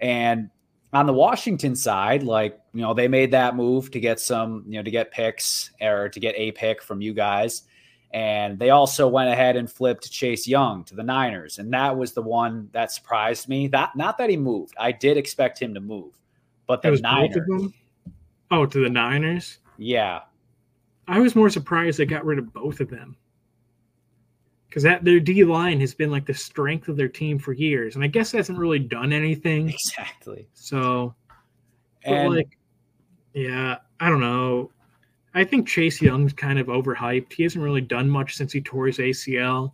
And 0.00 0.50
on 0.92 1.06
the 1.06 1.12
Washington 1.12 1.76
side, 1.76 2.22
like, 2.22 2.58
you 2.72 2.80
know, 2.82 2.94
they 2.94 3.08
made 3.08 3.30
that 3.32 3.56
move 3.56 3.90
to 3.90 4.00
get 4.00 4.20
some, 4.20 4.64
you 4.66 4.78
know, 4.78 4.82
to 4.82 4.90
get 4.90 5.10
picks 5.10 5.70
or 5.80 6.08
to 6.08 6.20
get 6.20 6.34
a 6.36 6.52
pick 6.52 6.82
from 6.82 7.00
you 7.00 7.14
guys. 7.14 7.62
And 8.12 8.58
they 8.58 8.70
also 8.70 9.08
went 9.08 9.30
ahead 9.30 9.56
and 9.56 9.70
flipped 9.70 10.10
Chase 10.10 10.46
Young 10.46 10.84
to 10.84 10.94
the 10.94 11.02
Niners. 11.02 11.58
And 11.58 11.72
that 11.72 11.96
was 11.96 12.12
the 12.12 12.22
one 12.22 12.68
that 12.72 12.92
surprised 12.92 13.48
me. 13.48 13.68
That 13.68 13.96
not 13.96 14.18
that 14.18 14.28
he 14.28 14.36
moved. 14.36 14.74
I 14.78 14.92
did 14.92 15.16
expect 15.16 15.60
him 15.60 15.72
to 15.74 15.80
move. 15.80 16.12
But 16.66 16.82
the 16.82 16.90
Niners. 16.96 17.28
both 17.28 17.36
of 17.36 17.46
them. 17.46 17.74
Oh, 18.50 18.66
to 18.66 18.82
the 18.82 18.90
Niners. 18.90 19.58
Yeah. 19.78 20.20
I 21.08 21.20
was 21.20 21.34
more 21.34 21.48
surprised 21.48 21.98
they 21.98 22.04
got 22.04 22.24
rid 22.24 22.38
of 22.38 22.52
both 22.52 22.80
of 22.80 22.90
them. 22.90 23.16
Because 24.68 24.82
that 24.82 25.04
their 25.04 25.20
D 25.20 25.44
line 25.44 25.80
has 25.80 25.94
been 25.94 26.10
like 26.10 26.26
the 26.26 26.34
strength 26.34 26.88
of 26.88 26.96
their 26.96 27.08
team 27.08 27.38
for 27.38 27.52
years. 27.52 27.94
And 27.94 28.04
I 28.04 28.08
guess 28.08 28.32
hasn't 28.32 28.58
really 28.58 28.78
done 28.78 29.12
anything. 29.12 29.68
Exactly. 29.74 30.48
So 30.54 31.14
And 32.04 32.34
like 32.34 32.58
yeah, 33.34 33.78
I 34.00 34.10
don't 34.10 34.20
know. 34.20 34.70
I 35.34 35.44
think 35.44 35.66
Chase 35.66 36.00
Young's 36.02 36.32
kind 36.32 36.58
of 36.58 36.66
overhyped. 36.66 37.32
He 37.32 37.42
hasn't 37.42 37.64
really 37.64 37.80
done 37.80 38.08
much 38.08 38.36
since 38.36 38.52
he 38.52 38.60
tore 38.60 38.86
his 38.86 38.98
ACL. 38.98 39.72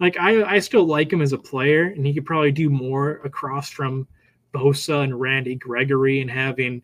Like 0.00 0.16
I, 0.18 0.42
I 0.44 0.58
still 0.58 0.84
like 0.84 1.12
him 1.12 1.22
as 1.22 1.32
a 1.32 1.38
player, 1.38 1.84
and 1.84 2.06
he 2.06 2.14
could 2.14 2.26
probably 2.26 2.52
do 2.52 2.70
more 2.70 3.20
across 3.24 3.70
from 3.70 4.06
Bosa 4.54 5.02
and 5.02 5.18
Randy 5.18 5.54
Gregory 5.56 6.20
and 6.20 6.30
having, 6.30 6.82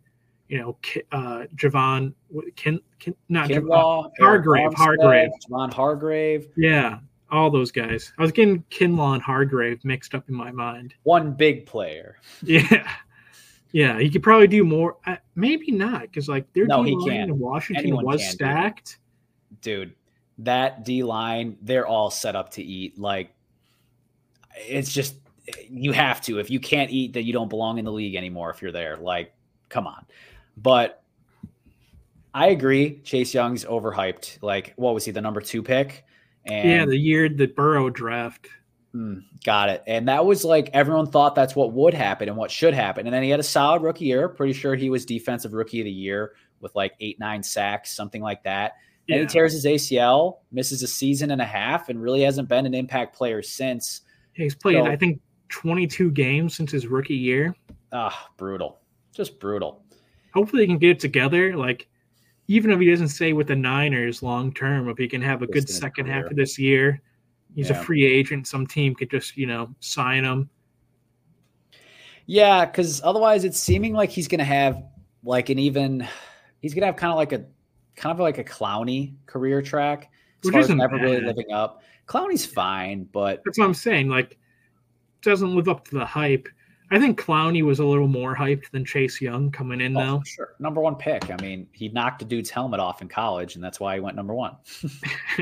you 0.49 0.59
know, 0.59 0.77
uh, 1.13 1.45
Javon, 1.55 2.13
Kin, 2.57 2.81
Kin, 2.99 3.15
not 3.29 3.49
Javon, 3.49 3.69
Kinlaw, 3.69 4.11
Hargrave, 4.19 4.71
Armstead, 4.71 4.77
Hargrave. 4.77 5.31
Javon 5.49 5.73
Hargrave, 5.73 6.49
yeah, 6.57 6.99
all 7.31 7.51
those 7.51 7.71
guys. 7.71 8.13
I 8.19 8.23
was 8.23 8.33
getting 8.33 8.63
Kinlaw 8.65 9.15
and 9.15 9.23
Hargrave 9.23 9.85
mixed 9.85 10.15
up 10.15 10.29
in 10.29 10.35
my 10.35 10.51
mind. 10.51 10.95
one 11.05 11.33
big 11.33 11.67
player. 11.67 12.17
Yeah. 12.43 12.91
Yeah, 13.75 13.99
he 13.99 14.09
could 14.09 14.23
probably 14.23 14.47
do 14.47 14.63
more. 14.63 14.99
Uh, 15.05 15.17
maybe 15.35 15.73
not, 15.73 16.03
because 16.03 16.29
like 16.29 16.51
their 16.53 16.65
No, 16.67 16.85
D 16.85 16.95
line 16.97 17.23
in 17.23 17.39
Washington 17.41 17.83
Anyone 17.83 18.05
was 18.05 18.21
can, 18.21 18.31
dude. 18.31 18.35
stacked. 18.37 18.99
Dude, 19.63 19.95
that 20.39 20.85
D 20.85 21.03
line, 21.03 21.59
they're 21.61 21.85
all 21.85 22.09
set 22.09 22.37
up 22.37 22.51
to 22.51 22.63
eat. 22.63 22.97
Like, 22.97 23.35
it's 24.55 24.93
just, 24.93 25.17
you 25.69 25.91
have 25.91 26.21
to. 26.21 26.39
If 26.39 26.51
you 26.51 26.61
can't 26.61 26.89
eat, 26.93 27.15
then 27.15 27.25
you 27.25 27.33
don't 27.33 27.49
belong 27.49 27.79
in 27.79 27.85
the 27.85 27.91
league 27.91 28.15
anymore 28.15 28.51
if 28.51 28.63
you're 28.63 28.71
there. 28.71 28.97
Like, 28.97 29.35
come 29.71 29.89
on. 29.89 30.07
But 30.57 31.03
I 32.33 32.51
agree. 32.51 33.01
Chase 33.03 33.35
Young's 33.35 33.65
overhyped. 33.65 34.39
Like, 34.41 34.73
what 34.77 34.95
was 34.95 35.05
he, 35.05 35.11
the 35.11 35.21
number 35.21 35.41
two 35.41 35.65
pick? 35.65 36.05
And 36.47 36.69
yeah, 36.69 36.87
the 36.87 36.97
year 36.97 37.29
the 37.29 37.47
Burrow 37.47 37.91
draft. 37.91 38.47
Mm, 38.95 39.25
got 39.45 39.71
it. 39.71 39.83
And 39.87 40.07
that 40.09 40.25
was 40.25 40.45
like 40.45 40.71
everyone 40.73 41.07
thought 41.07 41.35
that's 41.35 41.57
what 41.57 41.73
would 41.73 41.95
happen 41.95 42.29
and 42.29 42.37
what 42.37 42.51
should 42.51 42.75
happen. 42.75 43.07
And 43.07 43.15
then 43.15 43.23
he 43.23 43.31
had 43.31 43.41
a 43.41 43.45
solid 43.45 43.83
rookie 43.83 44.05
year. 44.05 44.29
Pretty 44.29 44.53
sure 44.53 44.77
he 44.77 44.89
was 44.89 45.05
defensive 45.05 45.53
rookie 45.53 45.81
of 45.81 45.85
the 45.85 45.91
year 45.91 46.35
with 46.61 46.75
like 46.77 46.95
eight, 47.01 47.19
nine 47.19 47.43
sacks, 47.43 47.91
something 47.91 48.23
like 48.23 48.43
that. 48.45 48.75
And 49.11 49.21
he 49.21 49.27
tears 49.27 49.53
his 49.53 49.67
ACL, 49.67 50.39
misses 50.51 50.83
a 50.83 50.87
season 50.87 51.31
and 51.33 51.43
a 51.43 51.45
half, 51.45 51.91
and 51.91 52.01
really 52.01 52.23
hasn't 52.23 52.49
been 52.49 52.65
an 52.65 52.73
impact 52.73 53.15
player 53.15 53.43
since. 53.43 54.01
He's 54.33 54.55
played, 54.55 54.77
So- 54.77 54.87
I 54.87 54.97
think, 54.97 55.21
22 55.51 56.11
games 56.11 56.57
since 56.57 56.73
his 56.73 56.87
rookie 56.87 57.15
year. 57.15 57.55
Ah, 57.93 58.29
brutal. 58.39 58.81
Just 59.15 59.39
brutal. 59.39 59.85
Hopefully, 60.33 60.63
he 60.63 60.67
can 60.67 60.79
get 60.79 60.91
it 60.91 61.01
together. 61.01 61.55
Like, 61.55 61.87
even 62.49 62.71
if 62.71 62.81
he 62.81 62.91
doesn't 62.91 63.09
stay 63.09 63.33
with 63.35 63.47
the 63.47 63.55
Niners 63.57 64.23
long 64.23 64.53
term, 64.53 64.89
if 64.89 64.97
he 64.99 65.07
can 65.07 65.21
have 65.21 65.43
a 65.43 65.47
Just 65.47 65.53
good 65.53 65.69
second 65.69 66.07
half 66.07 66.25
of 66.25 66.37
this 66.37 66.59
year, 66.59 67.01
he's 67.55 67.71
Yeah. 67.71 67.81
a 67.81 67.85
free 67.85 68.05
agent. 68.05 68.47
Some 68.47 68.67
team 68.67 68.95
could 68.95 69.11
just, 69.11 69.37
you 69.37 69.47
know, 69.47 69.75
sign 69.81 70.25
him. 70.25 70.49
Yeah, 72.27 72.65
because 72.65 73.03
otherwise 73.05 73.45
it's 73.45 73.61
seeming 73.61 73.93
like 73.93 74.11
he's 74.11 74.29
gonna 74.29 74.45
have 74.45 74.83
like 75.23 75.51
an 75.51 75.59
even 75.59 76.07
he's 76.61 76.73
gonna 76.75 76.87
have 76.87 76.97
kind 76.97 77.11
of 77.11 77.17
like 77.17 77.33
a 77.33 77.45
kind 77.97 78.13
of 78.13 78.19
like 78.21 78.39
a 78.39 78.45
Clowney 78.45 79.15
career 79.27 79.61
track 79.63 80.11
as 80.45 80.51
Which 80.51 80.57
isn't 80.65 80.79
never 80.79 80.97
really 80.97 81.21
living 81.21 81.53
up. 81.53 81.83
Clowney's 82.07 82.45
fine, 82.47 83.05
but 83.13 83.43
That's 83.45 83.59
what 83.59 83.65
I'm 83.67 83.75
saying. 83.75 84.09
Like, 84.09 84.39
doesn't 85.23 85.55
live 85.55 85.69
up 85.69 85.87
to 85.89 85.95
the 85.95 86.05
hype. 86.05 86.49
I 86.91 86.99
think 87.01 87.19
Clowney 87.19 87.63
was 87.63 87.79
a 87.79 87.85
little 87.85 88.09
more 88.09 88.37
hyped 88.37 88.71
than 88.71 88.85
Chase 88.85 89.21
Young 89.21 89.51
coming 89.51 89.81
in, 89.81 89.97
Oh, 89.97 90.01
though. 90.01 90.23
sure. 90.27 90.55
Number 90.59 90.83
one 90.83 90.97
pick. 90.97 91.31
I 91.31 91.37
mean, 91.43 91.67
he 91.73 91.89
knocked 91.89 92.21
a 92.21 92.27
dude's 92.27 92.51
helmet 92.51 92.79
off 92.79 93.01
in 93.01 93.09
college, 93.09 93.55
and 93.55 93.65
that's 93.65 93.81
why 93.81 93.95
he 93.95 94.01
went 94.01 94.17
number 94.17 94.35
one. 94.35 94.57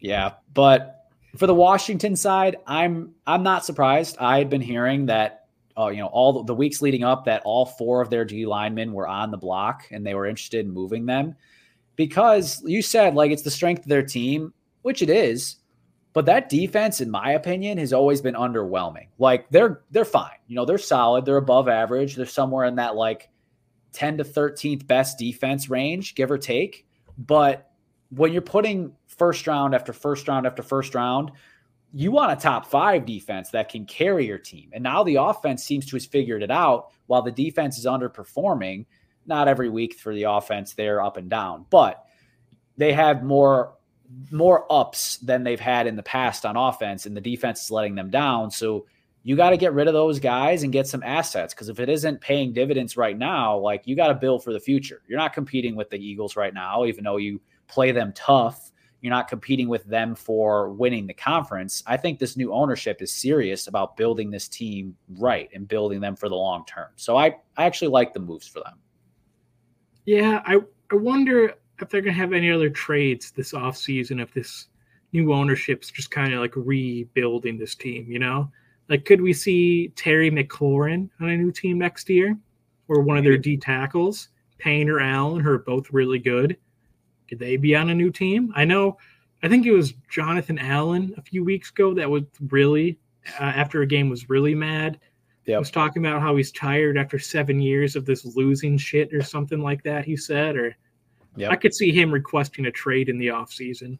yeah, 0.00 0.32
but 0.54 0.96
for 1.36 1.46
the 1.46 1.54
Washington 1.54 2.16
side, 2.16 2.56
I'm 2.66 3.14
I'm 3.26 3.42
not 3.42 3.64
surprised. 3.64 4.16
I 4.18 4.38
had 4.38 4.50
been 4.50 4.60
hearing 4.60 5.06
that, 5.06 5.46
uh, 5.76 5.88
you 5.88 5.98
know, 5.98 6.06
all 6.06 6.32
the, 6.32 6.44
the 6.44 6.54
weeks 6.54 6.80
leading 6.82 7.04
up, 7.04 7.24
that 7.26 7.42
all 7.44 7.66
four 7.66 8.00
of 8.00 8.10
their 8.10 8.24
D 8.24 8.46
linemen 8.46 8.92
were 8.92 9.08
on 9.08 9.30
the 9.30 9.36
block 9.36 9.84
and 9.90 10.06
they 10.06 10.14
were 10.14 10.26
interested 10.26 10.64
in 10.64 10.72
moving 10.72 11.06
them 11.06 11.34
because 11.96 12.62
you 12.64 12.82
said 12.82 13.14
like 13.14 13.30
it's 13.30 13.42
the 13.42 13.50
strength 13.50 13.82
of 13.82 13.88
their 13.88 14.02
team, 14.02 14.52
which 14.82 15.02
it 15.02 15.10
is. 15.10 15.56
But 16.12 16.26
that 16.26 16.48
defense, 16.48 17.02
in 17.02 17.10
my 17.10 17.32
opinion, 17.32 17.76
has 17.76 17.92
always 17.92 18.22
been 18.22 18.34
underwhelming. 18.34 19.08
Like 19.18 19.50
they're 19.50 19.82
they're 19.90 20.06
fine. 20.06 20.38
You 20.46 20.56
know, 20.56 20.64
they're 20.64 20.78
solid. 20.78 21.24
They're 21.26 21.36
above 21.36 21.68
average. 21.68 22.16
They're 22.16 22.24
somewhere 22.24 22.64
in 22.64 22.76
that 22.76 22.96
like 22.96 23.28
10 23.92 24.18
to 24.18 24.24
13th 24.24 24.86
best 24.86 25.18
defense 25.18 25.68
range, 25.68 26.14
give 26.14 26.30
or 26.30 26.38
take. 26.38 26.86
But 27.18 27.65
when 28.10 28.32
you're 28.32 28.42
putting 28.42 28.92
first 29.06 29.46
round 29.46 29.74
after 29.74 29.92
first 29.92 30.28
round 30.28 30.46
after 30.46 30.62
first 30.62 30.94
round, 30.94 31.32
you 31.92 32.10
want 32.10 32.32
a 32.32 32.36
top 32.36 32.66
five 32.66 33.06
defense 33.06 33.50
that 33.50 33.68
can 33.68 33.86
carry 33.86 34.26
your 34.26 34.38
team. 34.38 34.70
And 34.72 34.82
now 34.82 35.02
the 35.02 35.16
offense 35.16 35.64
seems 35.64 35.86
to 35.86 35.96
have 35.96 36.04
figured 36.04 36.42
it 36.42 36.50
out 36.50 36.90
while 37.06 37.22
the 37.22 37.30
defense 37.30 37.78
is 37.78 37.86
underperforming. 37.86 38.86
Not 39.26 39.48
every 39.48 39.70
week 39.70 39.94
for 39.94 40.14
the 40.14 40.24
offense, 40.24 40.74
they're 40.74 41.02
up 41.02 41.16
and 41.16 41.30
down, 41.30 41.66
but 41.70 42.04
they 42.76 42.92
have 42.92 43.22
more 43.22 43.72
more 44.30 44.70
ups 44.72 45.16
than 45.16 45.42
they've 45.42 45.58
had 45.58 45.88
in 45.88 45.96
the 45.96 46.02
past 46.02 46.46
on 46.46 46.56
offense, 46.56 47.06
and 47.06 47.16
the 47.16 47.20
defense 47.20 47.64
is 47.64 47.70
letting 47.72 47.96
them 47.96 48.08
down. 48.08 48.50
So 48.52 48.86
you 49.24 49.34
got 49.34 49.50
to 49.50 49.56
get 49.56 49.72
rid 49.72 49.88
of 49.88 49.94
those 49.94 50.20
guys 50.20 50.62
and 50.62 50.72
get 50.72 50.86
some 50.86 51.02
assets 51.02 51.52
because 51.52 51.68
if 51.68 51.80
it 51.80 51.88
isn't 51.88 52.20
paying 52.20 52.52
dividends 52.52 52.96
right 52.96 53.18
now, 53.18 53.58
like 53.58 53.84
you 53.84 53.96
got 53.96 54.08
to 54.08 54.14
build 54.14 54.44
for 54.44 54.52
the 54.52 54.60
future. 54.60 55.02
You're 55.08 55.18
not 55.18 55.32
competing 55.32 55.74
with 55.74 55.90
the 55.90 55.98
Eagles 55.98 56.36
right 56.36 56.54
now, 56.54 56.84
even 56.84 57.02
though 57.02 57.16
you 57.16 57.40
play 57.68 57.92
them 57.92 58.12
tough. 58.14 58.72
You're 59.00 59.14
not 59.14 59.28
competing 59.28 59.68
with 59.68 59.84
them 59.84 60.14
for 60.14 60.70
winning 60.70 61.06
the 61.06 61.14
conference. 61.14 61.82
I 61.86 61.96
think 61.96 62.18
this 62.18 62.36
new 62.36 62.52
ownership 62.52 63.02
is 63.02 63.12
serious 63.12 63.68
about 63.68 63.96
building 63.96 64.30
this 64.30 64.48
team 64.48 64.96
right 65.18 65.48
and 65.54 65.68
building 65.68 66.00
them 66.00 66.16
for 66.16 66.28
the 66.28 66.34
long 66.34 66.64
term. 66.66 66.88
So 66.96 67.16
I, 67.16 67.36
I 67.56 67.66
actually 67.66 67.88
like 67.88 68.14
the 68.14 68.20
moves 68.20 68.48
for 68.48 68.60
them. 68.60 68.78
Yeah, 70.06 70.42
I 70.46 70.60
I 70.90 70.94
wonder 70.94 71.54
if 71.80 71.88
they're 71.88 72.00
gonna 72.00 72.14
have 72.14 72.32
any 72.32 72.50
other 72.50 72.70
trades 72.70 73.32
this 73.32 73.52
offseason 73.52 74.22
if 74.22 74.32
this 74.32 74.68
new 75.12 75.32
ownership's 75.32 75.90
just 75.90 76.10
kind 76.10 76.32
of 76.32 76.40
like 76.40 76.54
rebuilding 76.56 77.58
this 77.58 77.74
team, 77.74 78.10
you 78.10 78.18
know? 78.18 78.50
Like 78.88 79.04
could 79.04 79.20
we 79.20 79.32
see 79.32 79.88
Terry 79.90 80.30
McLaurin 80.30 81.10
on 81.20 81.28
a 81.30 81.36
new 81.36 81.52
team 81.52 81.78
next 81.78 82.08
year? 82.08 82.36
Or 82.88 83.00
one 83.00 83.18
of 83.18 83.24
their 83.24 83.36
D 83.36 83.56
tackles, 83.56 84.28
Payne 84.58 84.88
or 84.88 85.00
Allen, 85.00 85.42
who 85.42 85.50
are 85.50 85.58
both 85.58 85.92
really 85.92 86.20
good. 86.20 86.56
Could 87.28 87.38
they 87.38 87.56
be 87.56 87.74
on 87.74 87.90
a 87.90 87.94
new 87.94 88.10
team? 88.10 88.52
I 88.54 88.64
know 88.64 88.98
I 89.42 89.48
think 89.48 89.66
it 89.66 89.72
was 89.72 89.94
Jonathan 90.10 90.58
Allen 90.58 91.14
a 91.16 91.22
few 91.22 91.44
weeks 91.44 91.70
ago 91.70 91.94
that 91.94 92.08
was 92.10 92.24
really 92.48 92.98
uh, 93.38 93.44
after 93.44 93.82
a 93.82 93.86
game 93.86 94.08
was 94.08 94.28
really 94.28 94.54
mad. 94.54 94.98
Yep. 95.46 95.60
Was 95.60 95.70
talking 95.70 96.04
about 96.04 96.20
how 96.20 96.34
he's 96.34 96.50
tired 96.50 96.98
after 96.98 97.20
seven 97.20 97.60
years 97.60 97.94
of 97.94 98.04
this 98.04 98.24
losing 98.24 98.76
shit 98.76 99.14
or 99.14 99.22
something 99.22 99.60
like 99.60 99.80
that. 99.84 100.04
He 100.04 100.16
said, 100.16 100.56
or 100.56 100.76
yep. 101.36 101.52
I 101.52 101.56
could 101.56 101.72
see 101.72 101.92
him 101.92 102.10
requesting 102.10 102.66
a 102.66 102.72
trade 102.72 103.08
in 103.08 103.16
the 103.18 103.28
offseason. 103.28 103.98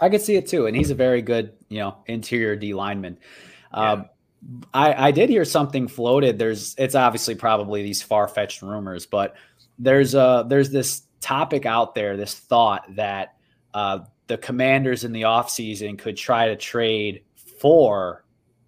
I 0.00 0.08
could 0.08 0.22
see 0.22 0.36
it 0.36 0.46
too, 0.46 0.66
and 0.66 0.76
he's 0.76 0.90
a 0.90 0.94
very 0.94 1.22
good, 1.22 1.54
you 1.68 1.78
know, 1.80 1.96
interior 2.06 2.54
D 2.54 2.72
lineman. 2.72 3.18
Yeah. 3.74 3.92
Um, 3.92 4.08
I, 4.72 5.08
I 5.08 5.10
did 5.10 5.28
hear 5.28 5.44
something 5.44 5.88
floated. 5.88 6.38
There's, 6.38 6.76
it's 6.78 6.94
obviously 6.94 7.34
probably 7.34 7.82
these 7.82 8.00
far 8.00 8.28
fetched 8.28 8.62
rumors, 8.62 9.06
but 9.06 9.34
there's 9.80 10.14
a 10.14 10.46
there's 10.48 10.70
this 10.70 11.02
topic 11.20 11.66
out 11.66 11.94
there, 11.94 12.16
this 12.16 12.34
thought 12.34 12.84
that 12.96 13.36
uh, 13.74 14.00
the 14.26 14.38
Commanders 14.38 15.04
in 15.04 15.12
the 15.12 15.22
offseason 15.22 15.98
could 15.98 16.16
try 16.16 16.48
to 16.48 16.56
trade 16.56 17.22
for 17.60 18.24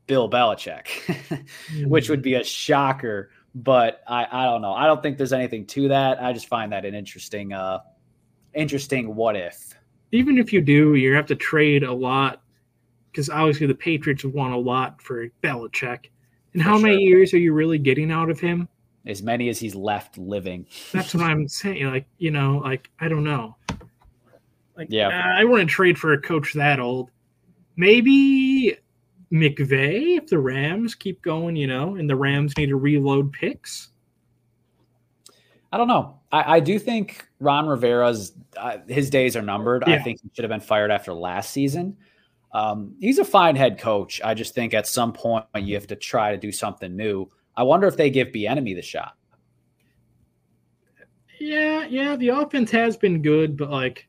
Bill 0.06 0.28
Belichick, 0.28 1.46
which 1.86 2.08
would 2.08 2.22
be 2.22 2.34
a 2.34 2.44
shocker. 2.44 3.30
But 3.54 4.02
I, 4.06 4.26
I 4.30 4.44
don't 4.44 4.62
know. 4.62 4.72
I 4.72 4.86
don't 4.86 5.02
think 5.02 5.16
there's 5.16 5.32
anything 5.32 5.66
to 5.66 5.88
that. 5.88 6.22
I 6.22 6.32
just 6.32 6.48
find 6.48 6.72
that 6.72 6.84
an 6.84 6.94
interesting, 6.94 7.52
uh, 7.52 7.80
interesting 8.54 9.14
what 9.14 9.36
if. 9.36 9.74
Even 10.12 10.38
if 10.38 10.52
you 10.52 10.60
do, 10.60 10.94
you 10.94 11.14
have 11.14 11.26
to 11.26 11.36
trade 11.36 11.84
a 11.84 11.92
lot 11.92 12.42
because 13.10 13.28
obviously 13.28 13.66
the 13.66 13.74
Patriots 13.74 14.24
want 14.24 14.54
a 14.54 14.58
lot 14.58 15.00
for 15.02 15.28
Belichick. 15.42 16.06
And 16.54 16.62
for 16.62 16.68
how 16.68 16.78
sure. 16.78 16.88
many 16.88 17.02
years 17.02 17.34
are 17.34 17.38
you 17.38 17.52
really 17.52 17.78
getting 17.78 18.10
out 18.10 18.30
of 18.30 18.40
him? 18.40 18.68
As 19.10 19.22
many 19.22 19.48
as 19.48 19.58
he's 19.58 19.74
left 19.74 20.16
living. 20.18 20.66
That's 20.92 21.14
what 21.14 21.24
I'm 21.24 21.48
saying. 21.48 21.86
Like, 21.86 22.06
you 22.18 22.30
know, 22.30 22.58
like 22.58 22.90
I 23.00 23.08
don't 23.08 23.24
know. 23.24 23.56
Like, 24.76 24.88
yeah, 24.90 25.34
I 25.36 25.44
wouldn't 25.44 25.68
trade 25.68 25.98
for 25.98 26.12
a 26.12 26.20
coach 26.20 26.54
that 26.54 26.80
old. 26.80 27.10
Maybe 27.76 28.76
McVay 29.32 30.16
if 30.16 30.26
the 30.26 30.38
Rams 30.38 30.94
keep 30.94 31.22
going, 31.22 31.56
you 31.56 31.66
know, 31.66 31.96
and 31.96 32.08
the 32.08 32.16
Rams 32.16 32.56
need 32.56 32.66
to 32.66 32.76
reload 32.76 33.32
picks. 33.32 33.88
I 35.72 35.76
don't 35.76 35.88
know. 35.88 36.18
I, 36.32 36.56
I 36.56 36.60
do 36.60 36.78
think 36.78 37.28
Ron 37.38 37.66
Rivera's 37.66 38.32
uh, 38.56 38.78
his 38.88 39.10
days 39.10 39.36
are 39.36 39.42
numbered. 39.42 39.84
Yeah. 39.86 39.94
I 39.94 39.98
think 40.00 40.20
he 40.22 40.30
should 40.34 40.44
have 40.44 40.50
been 40.50 40.60
fired 40.60 40.90
after 40.90 41.12
last 41.12 41.50
season. 41.50 41.96
Um, 42.52 42.96
he's 43.00 43.18
a 43.18 43.24
fine 43.24 43.54
head 43.54 43.78
coach. 43.78 44.20
I 44.24 44.34
just 44.34 44.54
think 44.54 44.74
at 44.74 44.86
some 44.86 45.12
point 45.12 45.44
you 45.54 45.74
have 45.74 45.86
to 45.88 45.96
try 45.96 46.32
to 46.32 46.36
do 46.36 46.50
something 46.50 46.96
new. 46.96 47.28
I 47.60 47.62
wonder 47.62 47.86
if 47.86 47.94
they 47.94 48.08
give 48.08 48.28
Bieniemy 48.28 48.74
the 48.74 48.80
shot. 48.80 49.18
Yeah, 51.38 51.84
yeah. 51.84 52.16
The 52.16 52.30
offense 52.30 52.70
has 52.70 52.96
been 52.96 53.20
good, 53.20 53.54
but 53.54 53.68
like 53.68 54.08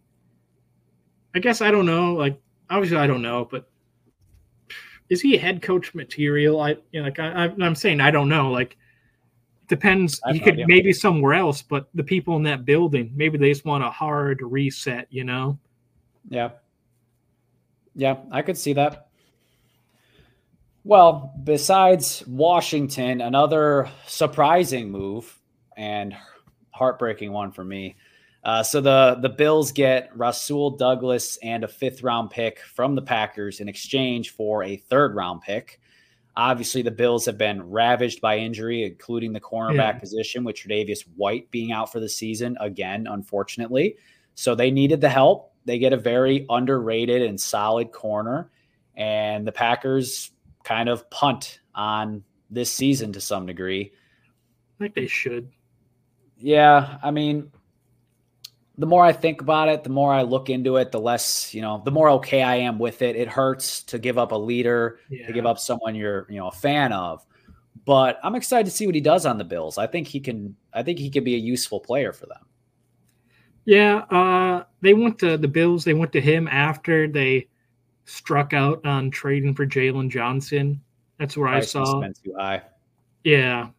I 1.36 1.40
guess 1.40 1.60
I 1.60 1.70
don't 1.70 1.86
know. 1.86 2.14
Like 2.14 2.40
obviously 2.70 2.96
I 2.96 3.08
don't 3.08 3.22
know, 3.22 3.50
but 3.52 3.70
is 5.10 5.20
he 5.20 5.36
head 5.36 5.62
coach 5.62 5.94
material? 5.94 6.62
I 6.62 6.78
you 6.94 7.02
know, 7.02 7.04
like 7.04 7.20
I, 7.20 7.48
am 7.48 7.76
saying 7.76 8.00
I 8.00 8.10
don't 8.10 8.30
know. 8.30 8.50
Like 8.50 8.78
depends. 9.68 10.22
He 10.32 10.40
could 10.40 10.54
idea. 10.54 10.68
maybe 10.70 10.94
somewhere 10.94 11.34
else, 11.34 11.62
but 11.62 11.90
the 11.94 12.04
people 12.06 12.38
in 12.38 12.44
that 12.44 12.64
building 12.64 13.12
maybe 13.14 13.38
they 13.38 13.50
just 13.50 13.66
want 13.66 13.84
a 13.84 13.90
hard 13.90 14.40
reset. 14.42 15.08
You 15.10 15.26
know? 15.26 15.60
Yeah. 16.30 16.52
Yeah, 17.96 18.16
I 18.32 18.44
could 18.44 18.58
see 18.58 18.72
that. 18.74 19.11
Well, 20.84 21.34
besides 21.44 22.24
Washington, 22.28 23.22
another 23.22 23.90
surprising 24.08 24.92
move 24.92 25.38
and 25.78 26.16
heartbreaking 26.72 27.32
one 27.32 27.52
for 27.52 27.64
me 27.64 27.96
uh, 28.44 28.64
so 28.64 28.82
the 28.82 29.18
the 29.22 29.30
Bills 29.30 29.72
get 29.72 30.10
Rasul 30.16 30.72
Douglas 30.72 31.38
and 31.44 31.64
a 31.64 31.68
fifth 31.68 32.02
round 32.02 32.32
pick 32.32 32.60
from 32.60 32.96
the 32.96 33.02
Packers 33.02 33.60
in 33.60 33.70
exchange 33.70 34.32
for 34.32 34.64
a 34.64 34.78
third 34.78 35.16
round 35.16 35.42
pick. 35.42 35.80
Obviously, 36.36 36.82
the 36.82 36.92
Bills 36.92 37.26
have 37.26 37.38
been 37.38 37.70
ravaged 37.70 38.22
by 38.22 38.38
injury, 38.38 38.84
including 38.84 39.34
the 39.34 39.40
cornerback 39.40 39.76
yeah. 39.76 40.00
position, 40.00 40.44
with 40.44 40.56
Tre'Davious 40.56 41.04
White 41.18 41.52
being 41.52 41.72
out 41.72 41.92
for 41.92 42.00
the 42.00 42.08
season 42.10 42.58
again, 42.60 43.06
unfortunately. 43.06 43.98
So 44.34 44.56
they 44.56 44.72
needed 44.72 45.02
the 45.02 45.10
help. 45.10 45.54
They 45.66 45.78
get 45.78 45.94
a 45.94 45.98
very 45.98 46.46
underrated 46.50 47.22
and 47.22 47.40
solid 47.40 47.92
corner, 47.92 48.50
and 48.96 49.46
the 49.46 49.52
Packers 49.52 50.32
kind 50.64 50.90
of 50.90 51.10
punt 51.10 51.60
on 51.76 52.24
this 52.50 52.72
season 52.72 53.14
to 53.14 53.22
some 53.22 53.46
degree. 53.46 53.92
I 54.80 54.84
think 54.84 54.96
they 54.96 55.08
should. 55.08 55.50
Yeah, 56.38 56.98
I 57.04 57.12
mean, 57.12 57.52
the 58.78 58.88
more 58.88 59.06
I 59.06 59.14
think 59.14 59.42
about 59.42 59.70
it, 59.70 59.84
the 59.84 59.90
more 59.90 60.12
I 60.12 60.24
look 60.24 60.50
into 60.50 60.78
it, 60.78 60.92
the 60.92 61.00
less, 61.00 61.54
you 61.54 61.62
know, 61.62 61.82
the 61.86 61.92
more 61.92 62.10
okay 62.10 62.42
I 62.42 62.56
am 62.56 62.80
with 62.80 63.04
it. 63.04 63.16
It 63.16 63.28
hurts 63.28 63.84
to 63.84 64.00
give 64.00 64.18
up 64.18 64.32
a 64.32 64.38
leader, 64.38 65.00
yeah. 65.10 65.28
to 65.28 65.34
give 65.34 65.46
up 65.46 65.60
someone 65.60 65.94
you're, 65.94 66.26
you 66.30 66.40
know, 66.40 66.48
a 66.48 66.52
fan 66.52 66.92
of. 66.92 67.24
But 67.86 68.20
I'm 68.24 68.36
excited 68.36 68.66
to 68.66 68.72
see 68.72 68.86
what 68.86 68.96
he 68.96 69.02
does 69.02 69.26
on 69.26 69.38
the 69.38 69.44
Bills. 69.44 69.78
I 69.78 69.88
think 69.88 70.08
he 70.08 70.20
can 70.20 70.56
I 70.74 70.84
think 70.84 70.98
he 70.98 71.12
could 71.12 71.24
be 71.24 71.36
a 71.36 71.40
useful 71.40 71.80
player 71.80 72.12
for 72.12 72.26
them. 72.26 72.46
Yeah, 73.66 73.98
uh 74.10 74.64
they 74.82 74.96
went 74.96 75.20
to 75.20 75.38
the 75.38 75.48
Bills, 75.48 75.84
they 75.84 75.94
went 75.94 76.12
to 76.14 76.22
him 76.22 76.48
after 76.48 77.08
they 77.08 77.50
struck 78.06 78.54
out 78.54 78.86
on 78.86 79.12
trading 79.12 79.54
for 79.54 79.66
Jaylon 79.66 80.10
Johnson. 80.10 80.82
That's 81.20 81.38
where 81.38 81.50
Price 81.50 81.76
I 81.76 81.84
saw. 81.84 82.02
Too 82.02 82.34
high. 82.38 82.62
Yeah. 83.24 83.70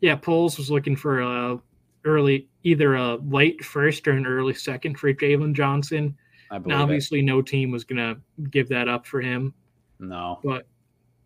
Yeah, 0.00 0.16
Poles 0.16 0.58
was 0.58 0.70
looking 0.70 0.96
for 0.96 1.20
a 1.20 1.58
early, 2.04 2.48
either 2.62 2.94
a 2.94 3.16
late 3.16 3.64
first 3.64 4.06
or 4.08 4.12
an 4.12 4.26
early 4.26 4.54
second 4.54 4.98
for 4.98 5.12
Jaylon 5.12 5.52
Johnson. 5.52 6.16
Now, 6.50 6.82
obviously, 6.82 7.20
it. 7.20 7.24
no 7.24 7.42
team 7.42 7.70
was 7.70 7.84
going 7.84 7.98
to 7.98 8.48
give 8.50 8.68
that 8.68 8.88
up 8.88 9.06
for 9.06 9.20
him. 9.20 9.52
No. 9.98 10.38
But 10.44 10.66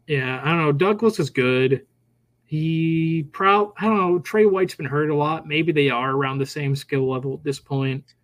yeah, 0.07 0.41
I 0.43 0.51
don't 0.51 0.61
know. 0.61 0.73
Douglas 0.73 1.19
is 1.19 1.31
good. 1.31 1.87
He 2.47 3.29
probably, 3.31 3.75
I 3.79 3.85
don't 3.85 3.97
know. 3.97 4.19
Tre 4.19 4.47
White's 4.47 4.75
been 4.75 4.87
hurt 4.87 5.11
a 5.11 5.15
lot. 5.15 5.47
Maybe 5.47 5.73
they 5.73 5.91
are 5.91 6.11
around 6.11 6.39
the 6.39 6.47
same 6.47 6.75
skill 6.75 7.09
level 7.09 7.35
at 7.35 7.45
this 7.45 7.61
point. 7.61 8.15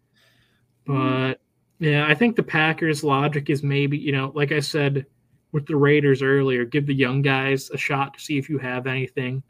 Mm-hmm. 0.88 0.94
But 0.94 1.34
mm. 1.34 1.38
Yeah, 1.78 2.06
I 2.06 2.14
think 2.14 2.36
the 2.36 2.42
Packers' 2.42 3.04
logic 3.04 3.50
is 3.50 3.62
maybe, 3.62 3.98
you 3.98 4.12
know, 4.12 4.32
like 4.34 4.52
I 4.52 4.60
said 4.60 5.06
with 5.52 5.66
the 5.66 5.76
Raiders 5.76 6.22
earlier, 6.22 6.64
give 6.64 6.86
the 6.86 6.94
young 6.94 7.22
guys 7.22 7.70
a 7.70 7.78
shot 7.78 8.14
to 8.14 8.20
see 8.20 8.38
if 8.38 8.48
you 8.48 8.58
have 8.58 8.86
anything 8.86 9.42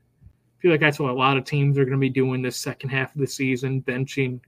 I 0.57 0.63
feel 0.63 0.71
like 0.71 0.81
that's 0.81 0.99
what 0.99 1.11
a 1.11 1.15
lot 1.15 1.37
of 1.37 1.45
teams 1.45 1.77
are 1.77 1.85
going 1.85 1.97
to 1.97 2.01
be 2.01 2.09
doing 2.09 2.41
this 2.41 2.57
second 2.57 2.89
half 2.89 3.15
of 3.15 3.21
the 3.21 3.27
season, 3.27 3.83
benching 3.83 4.41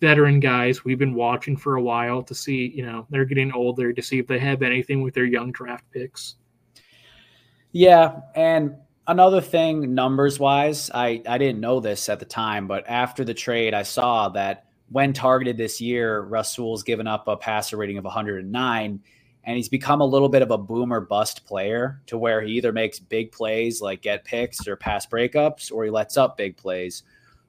veteran 0.00 0.38
guys 0.38 0.84
we've 0.84 0.98
been 0.98 1.14
watching 1.14 1.56
for 1.56 1.74
a 1.74 1.82
while 1.82 2.22
to 2.22 2.34
see, 2.34 2.68
you 2.68 2.86
know, 2.86 3.06
they're 3.10 3.24
getting 3.24 3.52
older 3.52 3.92
to 3.92 4.00
see 4.00 4.20
if 4.20 4.28
they 4.28 4.38
have 4.38 4.62
anything 4.62 5.02
with 5.02 5.14
their 5.14 5.24
young 5.24 5.50
draft 5.50 5.84
picks. 5.90 6.36
Yeah, 7.72 8.20
and 8.36 8.76
another 9.08 9.40
thing 9.40 9.94
numbers 9.94 10.38
wise, 10.38 10.92
I 10.94 11.22
I 11.26 11.38
didn't 11.38 11.60
know 11.60 11.80
this 11.80 12.08
at 12.08 12.20
the 12.20 12.24
time, 12.24 12.68
but 12.68 12.88
after 12.88 13.24
the 13.24 13.34
trade 13.34 13.74
I 13.74 13.82
saw 13.82 14.28
that 14.30 14.67
when 14.90 15.12
targeted 15.12 15.56
this 15.56 15.80
year, 15.80 16.20
Rasul's 16.22 16.82
given 16.82 17.06
up 17.06 17.28
a 17.28 17.36
passer 17.36 17.76
rating 17.76 17.98
of 17.98 18.04
109 18.04 19.00
and 19.44 19.56
he's 19.56 19.68
become 19.68 20.00
a 20.00 20.04
little 20.04 20.28
bit 20.28 20.42
of 20.42 20.50
a 20.50 20.58
boomer 20.58 21.00
bust 21.00 21.46
player 21.46 22.02
to 22.06 22.18
where 22.18 22.42
he 22.42 22.52
either 22.52 22.72
makes 22.72 22.98
big 22.98 23.32
plays 23.32 23.80
like 23.80 24.02
get 24.02 24.24
picks 24.24 24.66
or 24.66 24.76
pass 24.76 25.06
breakups 25.06 25.72
or 25.72 25.84
he 25.84 25.90
lets 25.90 26.16
up 26.16 26.36
big 26.36 26.56
plays 26.56 27.02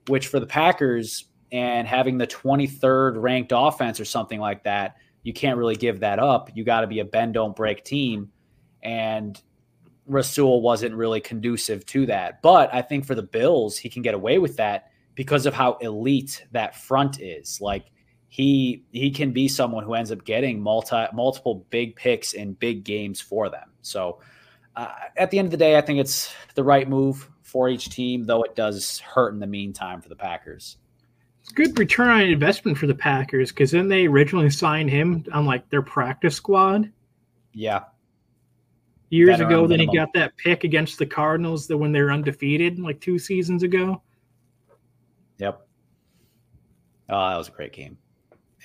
which 0.07 0.27
for 0.27 0.39
the 0.39 0.45
packers 0.45 1.25
and 1.51 1.87
having 1.87 2.17
the 2.17 2.27
23rd 2.27 3.21
ranked 3.21 3.51
offense 3.55 3.99
or 3.99 4.05
something 4.05 4.39
like 4.39 4.63
that 4.63 4.95
you 5.23 5.33
can't 5.33 5.57
really 5.57 5.75
give 5.75 5.99
that 5.99 6.17
up. 6.17 6.49
You 6.55 6.63
got 6.63 6.81
to 6.81 6.87
be 6.87 6.99
a 6.99 7.05
bend 7.05 7.33
don't 7.33 7.55
break 7.55 7.83
team 7.83 8.31
and 8.81 9.41
rasul 10.07 10.61
wasn't 10.61 10.95
really 10.95 11.19
conducive 11.19 11.85
to 11.85 12.05
that. 12.05 12.41
But 12.41 12.73
i 12.73 12.81
think 12.81 13.05
for 13.05 13.15
the 13.15 13.23
bills 13.23 13.77
he 13.77 13.89
can 13.89 14.01
get 14.01 14.13
away 14.13 14.39
with 14.39 14.55
that 14.57 14.91
because 15.19 15.45
of 15.45 15.53
how 15.53 15.73
elite 15.81 16.45
that 16.53 16.73
front 16.73 17.19
is 17.19 17.59
like 17.59 17.91
he 18.29 18.85
he 18.93 19.11
can 19.11 19.33
be 19.33 19.49
someone 19.49 19.83
who 19.83 19.93
ends 19.93 20.13
up 20.13 20.23
getting 20.23 20.61
multi 20.61 21.07
multiple 21.13 21.65
big 21.69 21.93
picks 21.97 22.31
in 22.31 22.53
big 22.53 22.85
games 22.85 23.19
for 23.19 23.49
them. 23.49 23.69
So 23.81 24.21
uh, 24.77 24.93
at 25.17 25.29
the 25.29 25.37
end 25.37 25.47
of 25.47 25.51
the 25.51 25.57
day, 25.57 25.77
I 25.77 25.81
think 25.81 25.99
it's 25.99 26.33
the 26.55 26.63
right 26.63 26.87
move 26.87 27.29
for 27.41 27.67
each 27.67 27.89
team, 27.89 28.27
though 28.27 28.43
it 28.43 28.55
does 28.55 28.99
hurt 28.99 29.33
in 29.33 29.41
the 29.41 29.45
meantime 29.45 29.99
for 29.99 30.07
the 30.07 30.15
Packers. 30.15 30.77
It's 31.41 31.51
good 31.51 31.77
return 31.77 32.07
on 32.07 32.21
investment 32.21 32.77
for 32.77 32.87
the 32.87 32.95
Packers 32.95 33.51
because 33.51 33.71
then 33.71 33.89
they 33.89 34.07
originally 34.07 34.49
signed 34.49 34.89
him 34.89 35.25
on 35.33 35.45
like 35.45 35.69
their 35.69 35.81
practice 35.81 36.35
squad. 36.37 36.89
Yeah. 37.51 37.83
Years 39.09 39.41
ago, 39.41 39.67
then 39.67 39.81
he 39.81 39.87
got 39.87 40.13
that 40.13 40.37
pick 40.37 40.63
against 40.63 40.97
the 40.97 41.05
Cardinals 41.05 41.67
that 41.67 41.77
when 41.77 41.91
they 41.91 41.99
were 41.99 42.13
undefeated 42.13 42.79
like 42.79 43.01
two 43.01 43.19
seasons 43.19 43.63
ago. 43.63 44.01
Yep. 45.39 45.65
Oh, 47.09 47.29
that 47.29 47.37
was 47.37 47.47
a 47.47 47.51
great 47.51 47.73
game. 47.73 47.97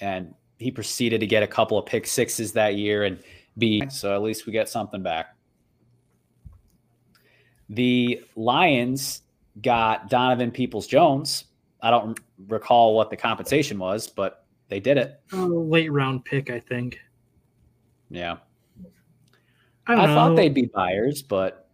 And 0.01 0.35
he 0.59 0.71
proceeded 0.71 1.21
to 1.21 1.27
get 1.27 1.43
a 1.43 1.47
couple 1.47 1.79
of 1.79 1.87
pick 1.87 2.07
sixes 2.07 2.53
that 2.53 2.77
year 2.77 3.05
and 3.05 3.19
be 3.57 3.83
so 3.89 4.15
at 4.15 4.23
least 4.23 4.47
we 4.47 4.53
get 4.53 4.69
something 4.69 5.03
back. 5.03 5.37
The 7.71 8.23
Lions 8.37 9.23
got 9.63 10.11
Donovan 10.11 10.51
Peoples 10.51 10.87
Jones. 10.87 11.45
I 11.81 11.91
don't 11.91 12.19
recall 12.49 12.95
what 12.95 13.11
the 13.11 13.17
compensation 13.17 13.79
was, 13.79 14.09
but 14.09 14.45
they 14.69 14.81
did 14.81 14.99
it. 14.99 15.21
Oh, 15.33 15.47
late 15.47 15.93
round 15.93 16.25
pick, 16.25 16.51
I 16.51 16.61
think. 16.61 16.99
Yeah. 18.11 18.37
I, 19.87 20.05
I 20.05 20.07
thought 20.07 20.35
they'd 20.35 20.55
be 20.55 20.67
buyers, 20.67 21.23
but 21.23 21.69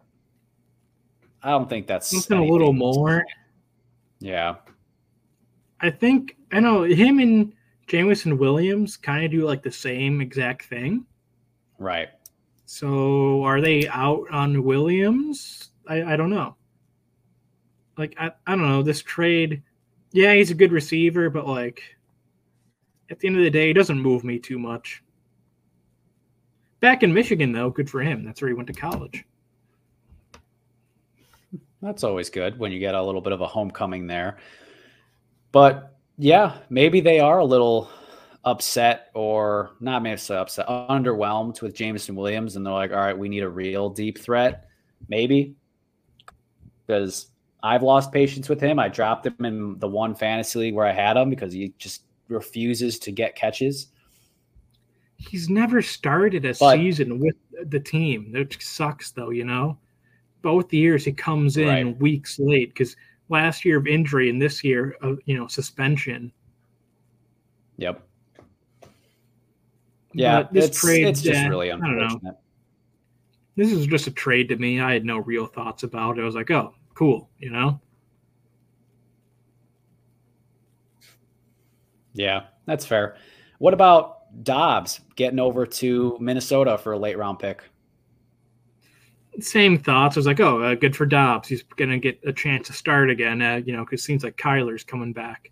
I 1.41 1.49
don't 1.49 1.69
think 1.69 1.87
that's 1.87 2.09
something 2.09 2.37
a 2.37 2.51
little 2.51 2.73
more. 2.73 3.25
Yeah. 4.19 4.55
I 5.81 5.89
think 5.89 6.37
I 6.51 6.59
know 6.59 6.83
him 6.83 7.19
and 7.19 7.53
Jameson 7.87 8.37
Williams 8.37 8.97
kind 8.97 9.25
of 9.25 9.31
do 9.31 9.45
like 9.45 9.63
the 9.63 9.71
same 9.71 10.21
exact 10.21 10.65
thing. 10.65 11.05
Right. 11.77 12.09
So 12.65 13.43
are 13.43 13.59
they 13.59 13.87
out 13.89 14.25
on 14.31 14.63
Williams? 14.63 15.71
I, 15.87 16.13
I 16.13 16.15
don't 16.15 16.29
know. 16.29 16.55
Like 17.97 18.15
I, 18.17 18.31
I 18.47 18.55
don't 18.55 18.69
know. 18.69 18.83
This 18.83 19.01
trade, 19.01 19.61
yeah, 20.11 20.33
he's 20.33 20.51
a 20.51 20.55
good 20.55 20.71
receiver, 20.71 21.29
but 21.29 21.47
like 21.47 21.81
at 23.09 23.19
the 23.19 23.27
end 23.27 23.37
of 23.37 23.43
the 23.43 23.49
day, 23.49 23.67
he 23.67 23.73
doesn't 23.73 23.99
move 23.99 24.23
me 24.23 24.39
too 24.39 24.57
much. 24.57 25.03
Back 26.79 27.03
in 27.03 27.13
Michigan, 27.13 27.51
though, 27.51 27.69
good 27.69 27.89
for 27.89 28.01
him. 28.01 28.23
That's 28.23 28.41
where 28.41 28.47
he 28.47 28.55
went 28.55 28.67
to 28.67 28.73
college. 28.73 29.25
That's 31.81 32.03
always 32.03 32.29
good 32.29 32.57
when 32.57 32.71
you 32.71 32.79
get 32.79 32.95
a 32.95 33.03
little 33.03 33.21
bit 33.21 33.33
of 33.33 33.41
a 33.41 33.47
homecoming 33.47 34.07
there. 34.07 34.37
But 35.51 35.97
yeah, 36.17 36.57
maybe 36.69 37.01
they 37.01 37.19
are 37.19 37.39
a 37.39 37.45
little 37.45 37.89
upset 38.43 39.09
or 39.13 39.71
not 39.79 40.01
maybe 40.03 40.17
so 40.17 40.39
upset, 40.39 40.67
underwhelmed 40.67 41.61
with 41.61 41.75
Jameson 41.75 42.15
Williams, 42.15 42.55
and 42.55 42.65
they're 42.65 42.73
like, 42.73 42.91
all 42.91 42.97
right, 42.97 43.17
we 43.17 43.29
need 43.29 43.43
a 43.43 43.49
real 43.49 43.89
deep 43.89 44.19
threat. 44.19 44.67
Maybe 45.09 45.55
because 46.85 47.27
I've 47.63 47.83
lost 47.83 48.11
patience 48.11 48.49
with 48.49 48.59
him. 48.59 48.79
I 48.79 48.89
dropped 48.89 49.25
him 49.25 49.45
in 49.45 49.79
the 49.79 49.87
one 49.87 50.15
fantasy 50.15 50.59
league 50.59 50.75
where 50.75 50.85
I 50.85 50.91
had 50.91 51.17
him 51.17 51.29
because 51.29 51.53
he 51.53 51.73
just 51.77 52.03
refuses 52.27 52.99
to 52.99 53.11
get 53.11 53.35
catches. 53.35 53.87
He's 55.17 55.49
never 55.49 55.81
started 55.81 56.45
a 56.45 56.53
but, 56.59 56.75
season 56.75 57.19
with 57.19 57.35
the 57.69 57.79
team. 57.79 58.31
That 58.31 58.61
sucks, 58.61 59.11
though. 59.11 59.29
You 59.29 59.45
know, 59.45 59.77
both 60.41 60.69
the 60.69 60.77
years 60.77 61.05
he 61.05 61.13
comes 61.13 61.57
in 61.57 61.67
right. 61.67 61.99
weeks 61.99 62.39
late 62.39 62.69
because 62.69 62.95
last 63.31 63.65
year 63.65 63.77
of 63.77 63.87
injury 63.87 64.29
and 64.29 64.41
this 64.41 64.63
year 64.63 64.95
of 65.01 65.19
you 65.25 65.37
know 65.37 65.47
suspension. 65.47 66.31
Yep. 67.77 68.03
Yeah, 70.13 70.47
this 70.51 70.67
it's, 70.67 70.81
trade, 70.81 71.07
it's 71.07 71.21
just 71.21 71.47
really 71.47 71.69
unfortunate. 71.69 72.35
This 73.55 73.71
is 73.71 73.87
just 73.87 74.07
a 74.07 74.11
trade 74.11 74.49
to 74.49 74.57
me. 74.57 74.79
I 74.79 74.93
had 74.93 75.05
no 75.05 75.19
real 75.19 75.45
thoughts 75.45 75.83
about 75.83 76.17
it. 76.17 76.21
I 76.21 76.25
was 76.25 76.35
like, 76.35 76.51
oh, 76.51 76.73
cool, 76.93 77.29
you 77.39 77.49
know? 77.49 77.79
Yeah, 82.13 82.43
that's 82.65 82.85
fair. 82.85 83.15
What 83.59 83.73
about 83.73 84.43
Dobbs 84.43 84.99
getting 85.15 85.39
over 85.39 85.65
to 85.65 86.17
Minnesota 86.19 86.77
for 86.77 86.93
a 86.93 86.99
late 86.99 87.17
round 87.17 87.39
pick? 87.39 87.63
Same 89.39 89.77
thoughts. 89.77 90.17
I 90.17 90.19
was 90.19 90.27
like, 90.27 90.39
oh, 90.39 90.61
uh, 90.61 90.75
good 90.75 90.95
for 90.95 91.05
Dobbs. 91.05 91.47
He's 91.47 91.63
going 91.63 91.89
to 91.89 91.97
get 91.97 92.19
a 92.25 92.33
chance 92.33 92.67
to 92.67 92.73
start 92.73 93.09
again, 93.09 93.41
uh, 93.41 93.61
you 93.65 93.73
know, 93.73 93.85
because 93.85 94.01
it 94.01 94.03
seems 94.03 94.23
like 94.23 94.37
Kyler's 94.37 94.83
coming 94.83 95.13
back. 95.13 95.51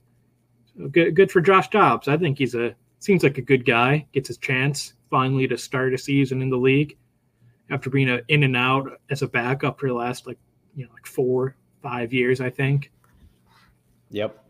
So 0.77 0.87
good, 0.89 1.15
good 1.15 1.31
for 1.31 1.41
Josh 1.41 1.69
Dobbs. 1.69 2.07
I 2.07 2.17
think 2.17 2.37
he's 2.37 2.55
a 2.55 2.75
seems 2.99 3.23
like 3.23 3.37
a 3.37 3.41
good 3.41 3.65
guy. 3.65 4.05
Gets 4.11 4.27
his 4.27 4.37
chance 4.37 4.93
finally 5.09 5.47
to 5.47 5.57
start 5.57 5.93
a 5.93 5.97
season 5.97 6.41
in 6.41 6.49
the 6.49 6.57
league 6.57 6.97
after 7.69 7.89
being 7.89 8.09
a, 8.09 8.21
in 8.27 8.43
and 8.43 8.55
out 8.55 8.99
as 9.09 9.21
a 9.21 9.27
backup 9.27 9.79
for 9.79 9.87
the 9.87 9.93
last 9.93 10.27
like 10.27 10.37
you 10.75 10.85
know 10.85 10.91
like 10.93 11.05
four 11.05 11.55
five 11.81 12.13
years 12.13 12.41
I 12.41 12.49
think. 12.49 12.91
Yep. 14.11 14.43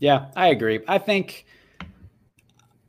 Yeah, 0.00 0.26
I 0.34 0.48
agree. 0.48 0.80
I 0.88 0.98
think 0.98 1.44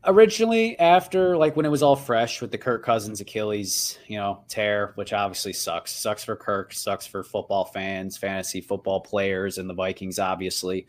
originally 0.05 0.77
after 0.79 1.37
like 1.37 1.55
when 1.55 1.65
it 1.65 1.69
was 1.69 1.83
all 1.83 1.95
fresh 1.95 2.41
with 2.41 2.51
the 2.51 2.57
Kirk 2.57 2.83
Cousins 2.83 3.21
Achilles, 3.21 3.99
you 4.07 4.17
know, 4.17 4.43
tear, 4.47 4.93
which 4.95 5.13
obviously 5.13 5.53
sucks. 5.53 5.91
Sucks 5.91 6.23
for 6.23 6.35
Kirk, 6.35 6.73
sucks 6.73 7.05
for 7.05 7.23
football 7.23 7.65
fans, 7.65 8.17
fantasy 8.17 8.61
football 8.61 8.99
players 8.99 9.57
and 9.57 9.69
the 9.69 9.73
Vikings 9.73 10.19
obviously. 10.19 10.87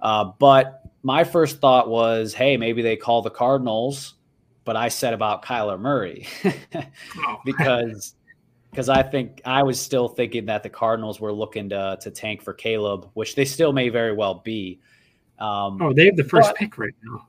Uh, 0.00 0.24
but 0.38 0.82
my 1.02 1.24
first 1.24 1.60
thought 1.60 1.88
was, 1.88 2.34
hey, 2.34 2.56
maybe 2.56 2.82
they 2.82 2.96
call 2.96 3.22
the 3.22 3.30
Cardinals, 3.30 4.14
but 4.64 4.76
I 4.76 4.88
said 4.88 5.14
about 5.14 5.44
Kyler 5.44 5.78
Murray 5.78 6.26
oh. 6.44 7.36
because 7.44 8.14
because 8.70 8.88
I 8.88 9.02
think 9.02 9.42
I 9.44 9.62
was 9.62 9.78
still 9.78 10.08
thinking 10.08 10.46
that 10.46 10.62
the 10.62 10.70
Cardinals 10.70 11.20
were 11.20 11.32
looking 11.32 11.68
to 11.70 11.98
to 12.00 12.10
tank 12.10 12.42
for 12.42 12.52
Caleb, 12.52 13.10
which 13.14 13.34
they 13.34 13.44
still 13.44 13.72
may 13.72 13.88
very 13.88 14.14
well 14.14 14.34
be. 14.34 14.80
Um, 15.38 15.82
oh, 15.82 15.92
they 15.92 16.06
have 16.06 16.16
the 16.16 16.24
first 16.24 16.50
but, 16.50 16.56
pick 16.56 16.78
right 16.78 16.94
now. 17.02 17.26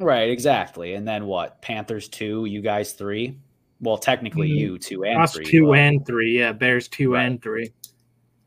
Right, 0.00 0.30
exactly. 0.30 0.94
And 0.94 1.06
then 1.06 1.26
what? 1.26 1.60
Panthers 1.60 2.08
two, 2.08 2.46
you 2.46 2.62
guys 2.62 2.94
three. 2.94 3.36
Well, 3.80 3.98
technically, 3.98 4.48
mm-hmm. 4.48 4.58
you 4.58 4.78
two 4.78 5.04
and 5.04 5.20
Us 5.20 5.34
three. 5.34 5.44
two 5.44 5.66
but, 5.66 5.78
and 5.78 6.06
three. 6.06 6.38
Yeah, 6.38 6.52
Bears 6.52 6.88
two 6.88 7.12
right. 7.12 7.26
and 7.26 7.42
three. 7.42 7.72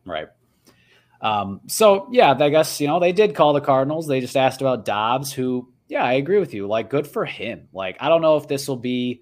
Right. 0.05 0.27
Um, 1.21 1.61
so 1.67 2.09
yeah, 2.11 2.35
I 2.37 2.49
guess 2.49 2.81
you 2.81 2.87
know 2.87 2.99
they 2.99 3.13
did 3.13 3.35
call 3.35 3.53
the 3.53 3.61
Cardinals. 3.61 4.07
They 4.07 4.19
just 4.19 4.35
asked 4.35 4.61
about 4.61 4.83
Dobbs, 4.83 5.31
who 5.31 5.69
yeah, 5.87 6.03
I 6.03 6.13
agree 6.13 6.39
with 6.39 6.53
you. 6.53 6.65
Like, 6.65 6.89
good 6.89 7.05
for 7.05 7.23
him. 7.23 7.67
Like, 7.71 7.97
I 7.99 8.09
don't 8.09 8.21
know 8.21 8.35
if 8.37 8.47
this 8.47 8.67
will 8.67 8.77
be 8.77 9.21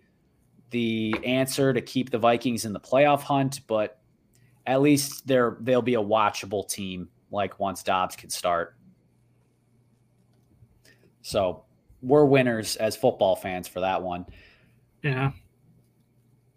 the 0.70 1.14
answer 1.26 1.74
to 1.74 1.82
keep 1.82 2.10
the 2.10 2.18
Vikings 2.18 2.64
in 2.64 2.72
the 2.72 2.80
playoff 2.80 3.22
hunt, 3.22 3.60
but 3.68 4.00
at 4.66 4.82
least 4.82 5.28
they're 5.28 5.58
they'll 5.60 5.82
be 5.82 5.96
a 5.96 6.02
watchable 6.02 6.68
team. 6.68 7.10
Like 7.30 7.60
once 7.60 7.84
Dobbs 7.84 8.16
can 8.16 8.30
start. 8.30 8.76
So 11.22 11.64
we're 12.02 12.26
winners 12.26 12.76
as 12.76 12.96
football 12.96 13.36
fans 13.36 13.68
for 13.68 13.82
that 13.82 14.02
one. 14.02 14.26
Yeah. 15.04 15.32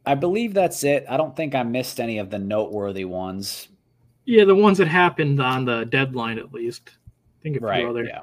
I 0.07 0.15
believe 0.15 0.55
that's 0.55 0.85
it. 0.85 1.07
I 1.09 1.17
don't 1.17 1.35
think 1.35 1.55
I 1.55 1.63
missed 1.63 2.01
any 2.01 2.19
of 2.19 2.31
the 2.31 2.39
noteworthy 2.39 3.05
ones. 3.05 3.69
Yeah, 4.27 4.45
the 4.45 4.55
ones 4.55 4.79
that 4.79 4.89
happened 4.89 5.41
on 5.41 5.65
the 5.65 5.85
deadline, 5.85 6.39
at 6.39 6.53
least. 6.53 6.91
I 7.41 7.43
think 7.43 7.57
a 7.57 7.61
few 7.61 7.69
right, 7.69 7.87
other 7.87 8.05
yeah. 8.05 8.23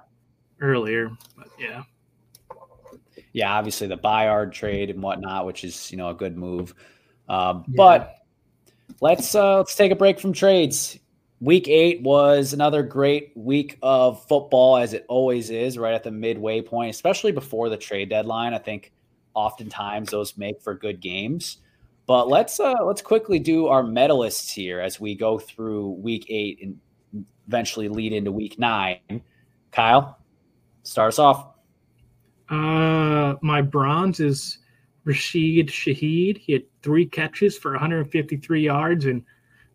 earlier, 0.60 1.10
but 1.38 1.48
yeah. 1.60 1.84
Yeah, 3.34 3.54
obviously 3.54 3.88
the 3.88 3.98
Byard 3.98 4.52
trade 4.52 4.90
and 4.90 5.02
whatnot, 5.02 5.46
which 5.46 5.64
is 5.64 5.92
you 5.92 5.98
know 5.98 6.10
a 6.10 6.14
good 6.14 6.38
move. 6.38 6.74
Um, 7.30 7.64
yeah. 7.68 7.74
But 7.78 8.16
let's 9.00 9.34
uh, 9.36 9.58
let's 9.58 9.76
take 9.76 9.92
a 9.92 9.96
break 9.96 10.20
from 10.20 10.34
trades. 10.34 11.00
Week 11.42 11.68
eight 11.68 12.04
was 12.04 12.54
another 12.54 12.84
great 12.84 13.32
week 13.36 13.80
of 13.82 14.24
football, 14.28 14.78
as 14.78 14.94
it 14.94 15.06
always 15.10 15.50
is, 15.50 15.76
right 15.76 15.96
at 15.96 16.04
the 16.04 16.12
midway 16.12 16.62
point, 16.62 16.92
especially 16.92 17.32
before 17.32 17.68
the 17.68 17.78
trade 17.78 18.10
deadline. 18.10 18.54
I 18.54 18.60
think 18.60 18.94
oftentimes 19.34 20.12
those 20.12 20.38
make 20.38 20.62
for 20.62 20.76
good 20.76 21.02
games. 21.02 21.58
But 22.06 22.28
let's 22.28 22.60
uh, 22.60 22.84
let's 22.84 23.02
quickly 23.02 23.40
do 23.40 23.68
our 23.68 23.82
medalists 23.82 24.52
here 24.52 24.80
as 24.80 25.00
we 25.00 25.16
go 25.16 25.40
through 25.40 25.90
week 25.94 26.28
eight 26.30 26.60
and 26.62 26.78
eventually 27.48 27.90
lead 27.90 28.14
into 28.14 28.32
week 28.32 28.60
nine. 28.60 29.00
Kyle, 29.72 30.20
start 30.84 31.08
us 31.08 31.20
off. 31.20 31.56
Uh, 32.50 33.36
my 33.42 33.62
bronze 33.62 34.20
is 34.20 34.60
Rashid 35.06 35.70
Shaheed. 35.70 36.38
He 36.38 36.54
had 36.54 36.64
three 36.84 37.06
catches 37.06 37.58
for 37.58 37.72
153 37.72 38.62
yards 38.62 39.06
and 39.06 39.24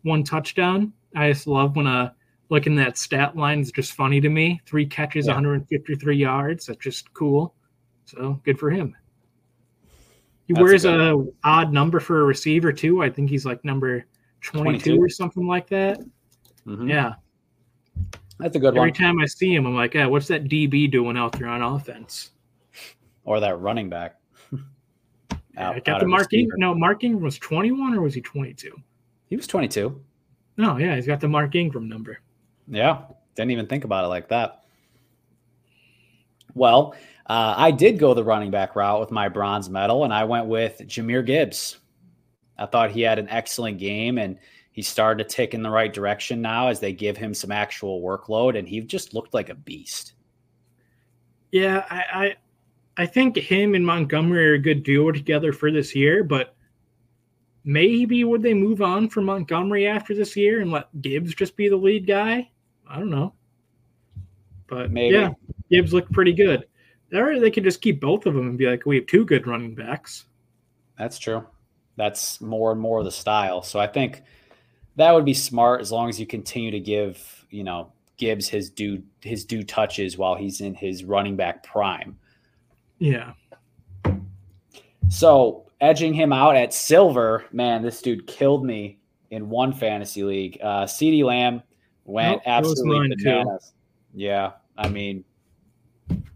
one 0.03 0.23
touchdown. 0.23 0.93
I 1.17 1.31
just 1.31 1.47
love 1.47 1.75
when 1.75 1.87
uh 1.87 2.11
looking 2.49 2.79
at 2.79 2.85
that 2.85 2.97
stat 2.97 3.35
line 3.35 3.59
is 3.59 3.71
just 3.71 3.93
funny 3.93 4.21
to 4.21 4.29
me. 4.29 4.61
Three 4.65 4.85
catches, 4.85 5.27
yeah. 5.27 5.33
153 5.33 6.15
yards. 6.15 6.67
That's 6.67 6.79
just 6.79 7.13
cool. 7.13 7.53
So 8.05 8.39
good 8.45 8.57
for 8.57 8.69
him. 8.69 8.95
He 10.47 10.53
That's 10.53 10.63
wears 10.63 10.85
a, 10.85 11.13
a, 11.13 11.25
odd 11.43 11.73
number 11.73 11.99
for 11.99 12.21
a 12.21 12.23
receiver 12.23 12.71
too. 12.71 13.03
I 13.03 13.09
think 13.09 13.29
he's 13.29 13.45
like 13.45 13.65
number 13.65 14.05
22, 14.41 14.91
22. 14.91 15.03
or 15.03 15.09
something 15.09 15.45
like 15.45 15.67
that. 15.67 15.99
Mm-hmm. 16.65 16.89
Yeah. 16.89 17.15
That's 18.39 18.55
a 18.55 18.59
good 18.59 18.67
Every 18.67 18.79
one. 18.79 18.89
Every 18.89 18.97
time 18.97 19.19
I 19.19 19.25
see 19.25 19.53
him, 19.53 19.65
I'm 19.65 19.75
like, 19.75 19.93
yeah, 19.93 20.05
what's 20.05 20.27
that 20.27 20.45
DB 20.45 20.89
doing 20.89 21.17
out 21.17 21.33
there 21.33 21.47
on 21.47 21.61
offense? 21.61 22.31
Or 23.25 23.41
that 23.41 23.59
running 23.59 23.89
back. 23.89 24.15
out, 25.57 25.75
I 25.75 25.79
got 25.79 25.99
the 25.99 26.07
marking. 26.07 26.47
No, 26.55 26.73
Mark 26.73 27.03
Ingram 27.03 27.23
was 27.23 27.37
21 27.39 27.95
or 27.95 28.01
was 28.01 28.13
he 28.13 28.21
22? 28.21 28.71
He 29.25 29.35
was 29.35 29.47
22. 29.47 29.99
No, 30.57 30.77
yeah, 30.77 30.95
he's 30.95 31.05
got 31.05 31.21
the 31.21 31.27
Mark 31.27 31.55
Ingram 31.55 31.87
number. 31.87 32.19
Yeah, 32.67 33.03
didn't 33.35 33.51
even 33.51 33.67
think 33.67 33.83
about 33.83 34.05
it 34.05 34.07
like 34.07 34.27
that. 34.29 34.63
Well, 36.55 36.95
uh, 37.27 37.53
I 37.55 37.71
did 37.71 37.99
go 37.99 38.13
the 38.13 38.23
running 38.23 38.51
back 38.51 38.75
route 38.75 38.99
with 38.99 39.11
my 39.11 39.29
bronze 39.29 39.69
medal, 39.69 40.03
and 40.03 40.13
I 40.13 40.23
went 40.23 40.47
with 40.47 40.81
Jahmyr 40.87 41.25
Gibbs. 41.25 41.77
I 42.57 42.65
thought 42.65 42.89
he 42.89 43.01
had 43.01 43.19
an 43.19 43.29
excellent 43.29 43.77
game, 43.77 44.17
and 44.17 44.39
he 44.71 44.81
started 44.81 45.23
to 45.23 45.35
tick 45.35 45.53
in 45.53 45.61
the 45.61 45.69
right 45.69 45.93
direction 45.93 46.41
now 46.41 46.69
as 46.69 46.79
they 46.79 46.93
give 46.93 47.15
him 47.15 47.33
some 47.33 47.51
actual 47.51 48.01
workload, 48.01 48.57
and 48.57 48.67
he 48.67 48.81
just 48.81 49.13
looked 49.13 49.33
like 49.33 49.49
a 49.49 49.55
beast. 49.55 50.13
Yeah, 51.51 51.85
I, 51.89 52.03
I 52.25 52.35
I 52.97 53.05
think 53.05 53.37
him 53.37 53.75
and 53.75 53.85
Montgomery 53.85 54.49
are 54.49 54.53
a 54.55 54.59
good 54.59 54.83
duo 54.83 55.11
together 55.11 55.53
for 55.53 55.71
this 55.71 55.95
year, 55.95 56.23
but 56.23 56.55
maybe 57.67 58.23
would 58.23 58.41
they 58.41 58.53
move 58.53 58.81
on 58.81 59.09
from 59.09 59.25
Montgomery 59.25 59.87
after 59.87 60.15
this 60.15 60.37
year 60.37 60.61
and 60.61 60.71
let 60.71 61.01
Gibbs 61.01 61.35
just 61.35 61.57
be 61.57 61.67
the 61.67 61.75
lead 61.75 62.07
guy? 62.07 62.49
I 62.89 62.97
don't 62.97 63.09
know. 63.09 63.33
But 64.67 64.91
maybe. 64.91 65.15
yeah, 65.15 65.31
Gibbs 65.69 65.93
looked 65.93 66.11
pretty 66.13 66.31
good. 66.31 66.65
Or 67.13 67.39
they 67.39 67.51
could 67.51 67.65
just 67.65 67.81
keep 67.81 67.99
both 67.99 68.25
of 68.25 68.33
them 68.33 68.47
and 68.47 68.57
be 68.57 68.67
like, 68.67 68.85
we 68.85 68.95
have 68.95 69.05
two 69.05 69.25
good 69.25 69.47
running 69.47 69.75
backs. 69.75 70.25
That's 70.97 71.19
true. 71.19 71.45
That's 71.97 72.39
more 72.39 72.71
and 72.71 72.79
more 72.79 73.03
the 73.03 73.11
style. 73.11 73.61
So 73.61 73.79
I 73.79 73.87
think 73.87 74.23
that 74.95 75.13
would 75.13 75.25
be 75.25 75.33
smart 75.33 75.81
as 75.81 75.91
long 75.91 76.07
as 76.07 76.19
you 76.19 76.25
continue 76.25 76.71
to 76.71 76.79
give, 76.79 77.45
you 77.49 77.65
know, 77.65 77.91
Gibbs 78.15 78.47
his 78.47 78.69
due 78.69 79.03
his 79.21 79.45
due 79.45 79.63
touches 79.63 80.17
while 80.17 80.35
he's 80.35 80.61
in 80.61 80.73
his 80.73 81.03
running 81.03 81.35
back 81.35 81.63
prime. 81.63 82.17
Yeah. 82.97 83.33
So 85.09 85.66
edging 85.81 86.13
him 86.13 86.33
out 86.33 86.55
at 86.55 86.73
silver, 86.73 87.45
man, 87.51 87.81
this 87.81 88.01
dude 88.01 88.27
killed 88.27 88.65
me 88.65 88.99
in 89.29 89.49
one 89.49 89.73
fantasy 89.73 90.23
league. 90.23 90.57
Uh 90.61 90.85
CeeDee 90.85 91.23
Lamb 91.23 91.61
went 92.05 92.37
nope, 92.37 92.41
absolutely 92.45 93.15
bananas. 93.23 93.73
Too. 94.13 94.21
Yeah. 94.21 94.51
I 94.77 94.89
mean, 94.89 95.23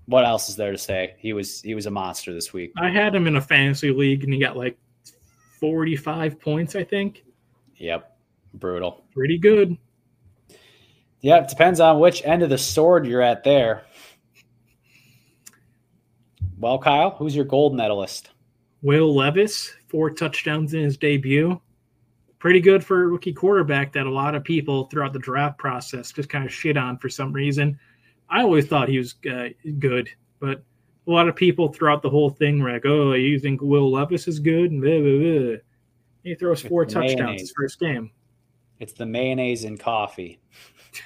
what 0.05 0.25
else 0.25 0.49
is 0.49 0.55
there 0.55 0.71
to 0.71 0.77
say? 0.77 1.15
He 1.17 1.33
was 1.33 1.61
he 1.61 1.75
was 1.75 1.85
a 1.85 1.91
monster 1.91 2.33
this 2.33 2.53
week. 2.53 2.73
I 2.77 2.89
had 2.89 3.15
him 3.15 3.27
in 3.27 3.35
a 3.35 3.41
fantasy 3.41 3.91
league 3.91 4.23
and 4.23 4.33
he 4.33 4.39
got 4.39 4.57
like 4.57 4.77
45 5.59 6.39
points, 6.39 6.75
I 6.75 6.83
think. 6.83 7.23
Yep. 7.77 8.17
Brutal. 8.55 9.03
Pretty 9.13 9.37
good. 9.37 9.77
Yeah, 11.21 11.37
it 11.37 11.47
depends 11.47 11.79
on 11.79 11.99
which 11.99 12.23
end 12.25 12.41
of 12.41 12.49
the 12.49 12.57
sword 12.57 13.05
you're 13.05 13.21
at 13.21 13.43
there. 13.43 13.83
Well, 16.57 16.79
Kyle, 16.79 17.11
who's 17.11 17.35
your 17.35 17.45
gold 17.45 17.75
medalist? 17.75 18.31
Will 18.81 19.15
Levis, 19.15 19.73
four 19.87 20.09
touchdowns 20.09 20.73
in 20.73 20.81
his 20.81 20.97
debut. 20.97 21.59
Pretty 22.39 22.59
good 22.59 22.83
for 22.83 23.03
a 23.03 23.07
rookie 23.07 23.33
quarterback 23.33 23.93
that 23.93 24.07
a 24.07 24.11
lot 24.11 24.33
of 24.33 24.43
people 24.43 24.85
throughout 24.85 25.13
the 25.13 25.19
draft 25.19 25.59
process 25.59 26.11
just 26.11 26.29
kind 26.29 26.43
of 26.43 26.51
shit 26.51 26.77
on 26.77 26.97
for 26.97 27.09
some 27.09 27.31
reason. 27.31 27.79
I 28.29 28.41
always 28.41 28.65
thought 28.65 28.89
he 28.89 28.97
was 28.97 29.15
uh, 29.31 29.49
good, 29.77 30.09
but 30.39 30.63
a 31.07 31.11
lot 31.11 31.27
of 31.27 31.35
people 31.35 31.71
throughout 31.71 32.01
the 32.01 32.09
whole 32.09 32.29
thing 32.29 32.59
were 32.59 32.71
like, 32.71 32.85
"Oh, 32.85 33.13
you 33.13 33.39
think 33.39 33.61
Will 33.61 33.91
Levis 33.91 34.27
is 34.27 34.39
good?" 34.39 34.71
And 34.71 34.81
blah, 34.81 34.99
blah, 34.99 35.19
blah. 35.19 35.57
He 36.23 36.35
throws 36.35 36.61
four 36.61 36.85
touchdowns 36.85 37.17
mayonnaise. 37.17 37.41
his 37.41 37.53
first 37.55 37.79
game. 37.79 38.11
It's 38.79 38.93
the 38.93 39.05
mayonnaise 39.05 39.63
and 39.63 39.79
coffee. 39.79 40.39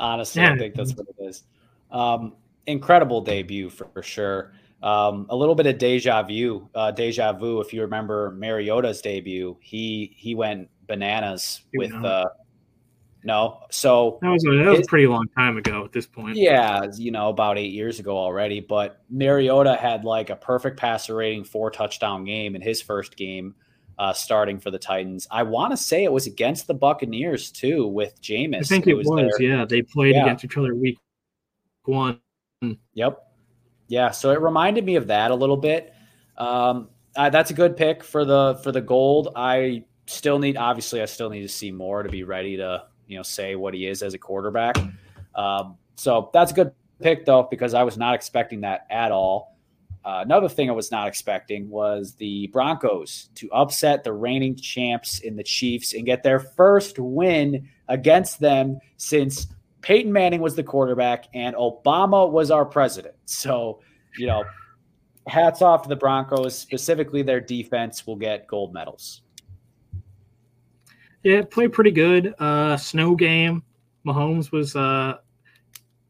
Honestly, 0.00 0.42
yeah. 0.42 0.52
I 0.52 0.58
think 0.58 0.74
that's 0.74 0.94
what 0.94 1.06
it 1.08 1.24
is. 1.24 1.44
Um, 1.90 2.34
incredible 2.66 3.20
debut 3.20 3.70
for, 3.70 3.86
for 3.92 4.02
sure. 4.02 4.52
Um, 4.82 5.26
a 5.30 5.36
little 5.36 5.54
bit 5.54 5.66
of 5.66 5.78
deja 5.78 6.22
vu, 6.22 6.68
uh, 6.74 6.90
deja 6.90 7.32
vu. 7.32 7.60
If 7.60 7.72
you 7.72 7.80
remember 7.82 8.32
Mariota's 8.32 9.00
debut, 9.00 9.56
he 9.60 10.14
he 10.16 10.34
went 10.34 10.68
bananas 10.86 11.62
with 11.74 11.92
uh, 11.92 12.26
no. 13.24 13.60
So 13.70 14.18
that 14.22 14.28
was 14.28 14.44
a, 14.44 14.50
that 14.50 14.70
was 14.70 14.80
a 14.80 14.88
pretty 14.88 15.06
long 15.06 15.26
time 15.36 15.56
ago 15.56 15.84
at 15.84 15.92
this 15.92 16.06
point. 16.06 16.36
Yeah, 16.36 16.86
you 16.96 17.10
know, 17.10 17.30
about 17.30 17.58
eight 17.58 17.72
years 17.72 17.98
ago 17.98 18.16
already. 18.16 18.60
But 18.60 19.02
Mariota 19.10 19.76
had 19.76 20.04
like 20.04 20.30
a 20.30 20.36
perfect 20.36 20.78
passer 20.78 21.16
rating, 21.16 21.44
four 21.44 21.70
touchdown 21.70 22.24
game 22.24 22.54
in 22.54 22.62
his 22.62 22.80
first 22.82 23.16
game, 23.16 23.54
uh, 23.98 24.12
starting 24.12 24.60
for 24.60 24.70
the 24.70 24.78
Titans. 24.78 25.26
I 25.30 25.42
want 25.42 25.72
to 25.72 25.76
say 25.76 26.04
it 26.04 26.12
was 26.12 26.26
against 26.26 26.66
the 26.66 26.74
Buccaneers 26.74 27.50
too 27.50 27.88
with 27.88 28.20
Jameis. 28.22 28.58
I 28.58 28.62
think 28.62 28.86
it, 28.86 28.94
was 28.94 29.10
yeah, 29.40 29.64
they 29.64 29.82
played 29.82 30.14
yeah. 30.14 30.22
against 30.22 30.44
each 30.44 30.56
other 30.56 30.74
week 30.74 30.98
one. 31.84 32.20
Yep. 32.94 33.22
Yeah, 33.88 34.10
so 34.10 34.30
it 34.30 34.40
reminded 34.40 34.84
me 34.84 34.96
of 34.96 35.06
that 35.08 35.30
a 35.30 35.34
little 35.34 35.56
bit. 35.56 35.94
Um, 36.36 36.88
uh, 37.16 37.30
that's 37.30 37.50
a 37.50 37.54
good 37.54 37.76
pick 37.76 38.04
for 38.04 38.24
the 38.24 38.60
for 38.62 38.72
the 38.72 38.80
gold. 38.80 39.28
I 39.34 39.84
still 40.06 40.38
need 40.38 40.56
obviously 40.56 41.02
I 41.02 41.06
still 41.06 41.30
need 41.30 41.42
to 41.42 41.48
see 41.48 41.70
more 41.70 42.02
to 42.02 42.08
be 42.08 42.24
ready 42.24 42.56
to 42.56 42.84
you 43.06 43.16
know 43.16 43.22
say 43.22 43.56
what 43.56 43.74
he 43.74 43.86
is 43.86 44.02
as 44.02 44.14
a 44.14 44.18
quarterback. 44.18 44.76
Um, 45.34 45.76
so 45.96 46.30
that's 46.32 46.52
a 46.52 46.54
good 46.54 46.72
pick 47.00 47.24
though 47.24 47.46
because 47.50 47.74
I 47.74 47.82
was 47.82 47.96
not 47.96 48.14
expecting 48.14 48.60
that 48.62 48.86
at 48.90 49.12
all. 49.12 49.56
Uh, 50.04 50.22
another 50.24 50.48
thing 50.48 50.70
I 50.70 50.72
was 50.72 50.92
not 50.92 51.08
expecting 51.08 51.68
was 51.68 52.14
the 52.14 52.46
Broncos 52.48 53.28
to 53.34 53.50
upset 53.50 54.04
the 54.04 54.12
reigning 54.12 54.54
champs 54.54 55.18
in 55.18 55.34
the 55.34 55.42
Chiefs 55.42 55.94
and 55.94 56.06
get 56.06 56.22
their 56.22 56.38
first 56.38 57.00
win 57.00 57.68
against 57.88 58.38
them 58.38 58.78
since 58.98 59.48
Peyton 59.86 60.12
Manning 60.12 60.40
was 60.40 60.56
the 60.56 60.64
quarterback 60.64 61.26
and 61.32 61.54
Obama 61.54 62.28
was 62.28 62.50
our 62.50 62.64
president. 62.64 63.14
So, 63.26 63.78
you 64.18 64.26
know, 64.26 64.42
hats 65.28 65.62
off 65.62 65.84
to 65.84 65.88
the 65.88 65.94
Broncos, 65.94 66.58
specifically 66.58 67.22
their 67.22 67.40
defense 67.40 68.04
will 68.04 68.16
get 68.16 68.48
gold 68.48 68.74
medals. 68.74 69.22
Yeah, 71.22 71.42
played 71.42 71.72
pretty 71.72 71.92
good. 71.92 72.34
Uh, 72.40 72.76
snow 72.76 73.14
game. 73.14 73.62
Mahomes 74.04 74.50
was 74.50 74.74
uh, 74.74 75.18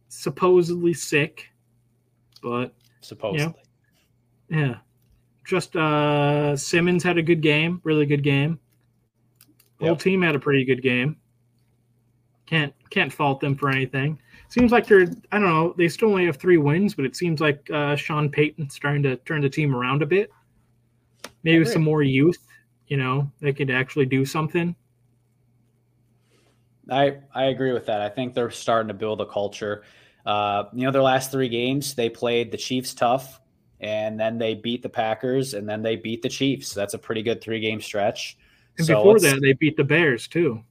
supposedly 0.09 0.95
sick, 0.95 1.47
but 2.43 2.75
supposedly, 3.03 3.55
you 4.49 4.57
know, 4.57 4.63
yeah. 4.69 4.77
Just 5.45 5.77
uh, 5.77 6.57
Simmons 6.57 7.03
had 7.03 7.19
a 7.19 7.23
good 7.23 7.43
game, 7.43 7.83
really 7.85 8.07
good 8.07 8.23
game. 8.23 8.59
Yep. 9.81 9.87
Whole 9.87 9.97
team 9.97 10.23
had 10.23 10.35
a 10.35 10.41
pretty 10.41 10.65
good 10.65 10.83
game. 10.83 11.19
Can't 12.47 12.73
can't 12.91 13.13
fault 13.13 13.41
them 13.41 13.57
for 13.57 13.69
anything. 13.69 14.19
Seems 14.49 14.73
like 14.73 14.87
they're 14.87 15.09
I 15.33 15.39
don't 15.39 15.49
know. 15.49 15.75
They 15.77 15.89
still 15.89 16.11
only 16.11 16.27
have 16.27 16.37
three 16.37 16.59
wins, 16.59 16.95
but 16.95 17.05
it 17.05 17.17
seems 17.17 17.41
like 17.41 17.69
uh, 17.71 17.97
Sean 17.97 18.31
Payton's 18.31 18.79
trying 18.79 19.03
to 19.03 19.17
turn 19.17 19.43
the 19.43 19.51
team 19.51 19.75
around 19.75 20.03
a 20.03 20.07
bit. 20.07 20.31
Maybe 21.43 21.65
some 21.65 21.83
more 21.83 22.03
youth. 22.03 22.45
You 22.87 22.97
know, 22.97 23.31
they 23.41 23.53
could 23.53 23.71
actually 23.71 24.07
do 24.07 24.25
something. 24.25 24.75
I 26.91 27.19
I 27.35 27.47
agree 27.47 27.73
with 27.73 27.87
that. 27.87 28.01
I 28.01 28.09
think 28.09 28.35
they're 28.35 28.51
starting 28.51 28.89
to 28.89 28.95
build 28.95 29.21
a 29.21 29.27
culture. 29.27 29.85
Uh, 30.25 30.65
you 30.73 30.85
know, 30.85 30.91
their 30.91 31.03
last 31.03 31.31
three 31.31 31.49
games, 31.49 31.95
they 31.95 32.09
played 32.09 32.51
the 32.51 32.57
Chiefs 32.57 32.95
tough, 32.95 33.41
and 33.81 34.19
then 34.19 34.39
they 34.39 34.55
beat 34.55 34.83
the 34.83 34.89
Packers, 34.89 35.55
and 35.55 35.69
then 35.69 35.83
they 35.83 35.97
beat 35.97 36.23
the 36.23 36.29
Chiefs. 36.29 36.75
That's 36.75 36.95
a 36.95 36.99
pretty 36.99 37.23
good 37.23 37.41
three 37.41 37.61
game 37.61 37.81
stretch. 37.81 38.39
And 38.79 38.87
so 38.87 38.97
before 38.97 39.21
that, 39.21 39.41
they 39.41 39.53
beat 39.55 39.77
the 39.77 39.85
Bears 39.85 40.29
too. 40.29 40.63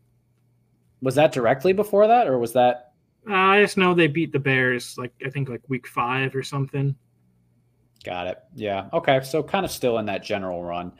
Was 1.05 1.13
that 1.15 1.31
directly 1.31 1.71
before 1.71 2.07
that, 2.07 2.27
or 2.27 2.39
was 2.39 2.53
that? 2.53 2.93
Uh, 3.29 3.33
I 3.35 3.61
just 3.61 3.77
know 3.77 3.93
they 3.93 4.07
beat 4.07 4.31
the 4.31 4.39
Bears, 4.39 4.97
like 4.97 5.13
I 5.23 5.29
think 5.29 5.49
like 5.49 5.61
week 5.67 5.85
five 5.85 6.35
or 6.35 6.41
something. 6.41 6.95
Got 8.03 8.25
it. 8.25 8.39
Yeah. 8.55 8.89
Okay. 8.91 9.21
So 9.21 9.43
kind 9.43 9.63
of 9.63 9.71
still 9.71 9.99
in 9.99 10.07
that 10.07 10.23
general 10.23 10.63
run. 10.63 10.93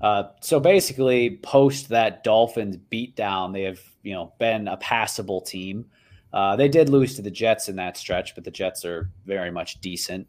Uh, 0.00 0.24
so 0.40 0.60
basically, 0.60 1.38
post 1.42 1.90
that 1.90 2.24
Dolphins 2.24 2.78
beatdown, 2.90 3.52
they 3.52 3.64
have 3.64 3.80
you 4.02 4.14
know 4.14 4.32
been 4.38 4.66
a 4.66 4.78
passable 4.78 5.42
team. 5.42 5.84
Uh, 6.32 6.56
they 6.56 6.68
did 6.68 6.88
lose 6.88 7.14
to 7.16 7.22
the 7.22 7.30
Jets 7.30 7.68
in 7.68 7.76
that 7.76 7.98
stretch, 7.98 8.34
but 8.34 8.44
the 8.44 8.50
Jets 8.50 8.86
are 8.86 9.10
very 9.26 9.50
much 9.50 9.82
decent. 9.82 10.26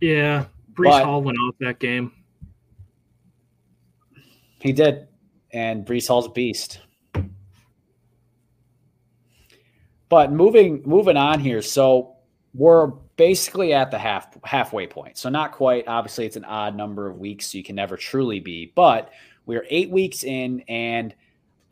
Yeah, 0.00 0.46
Breece 0.72 0.92
but, 0.92 1.04
Hall 1.04 1.22
went 1.22 1.36
off 1.36 1.56
that 1.60 1.78
game. 1.78 2.10
He 4.62 4.72
did, 4.72 5.08
and 5.52 5.84
Breece 5.84 6.08
Hall's 6.08 6.28
beast. 6.28 6.80
But 10.10 10.32
moving 10.32 10.82
moving 10.84 11.16
on 11.16 11.40
here, 11.40 11.62
so 11.62 12.16
we're 12.52 12.88
basically 13.16 13.72
at 13.72 13.90
the 13.90 13.98
half 13.98 14.36
halfway 14.44 14.86
point. 14.86 15.16
So 15.16 15.30
not 15.30 15.52
quite. 15.52 15.88
Obviously, 15.88 16.26
it's 16.26 16.36
an 16.36 16.44
odd 16.44 16.76
number 16.76 17.08
of 17.08 17.18
weeks, 17.18 17.46
so 17.46 17.58
you 17.58 17.64
can 17.64 17.76
never 17.76 17.96
truly 17.96 18.40
be. 18.40 18.72
But 18.74 19.10
we're 19.46 19.64
eight 19.70 19.90
weeks 19.90 20.24
in, 20.24 20.60
and 20.68 21.14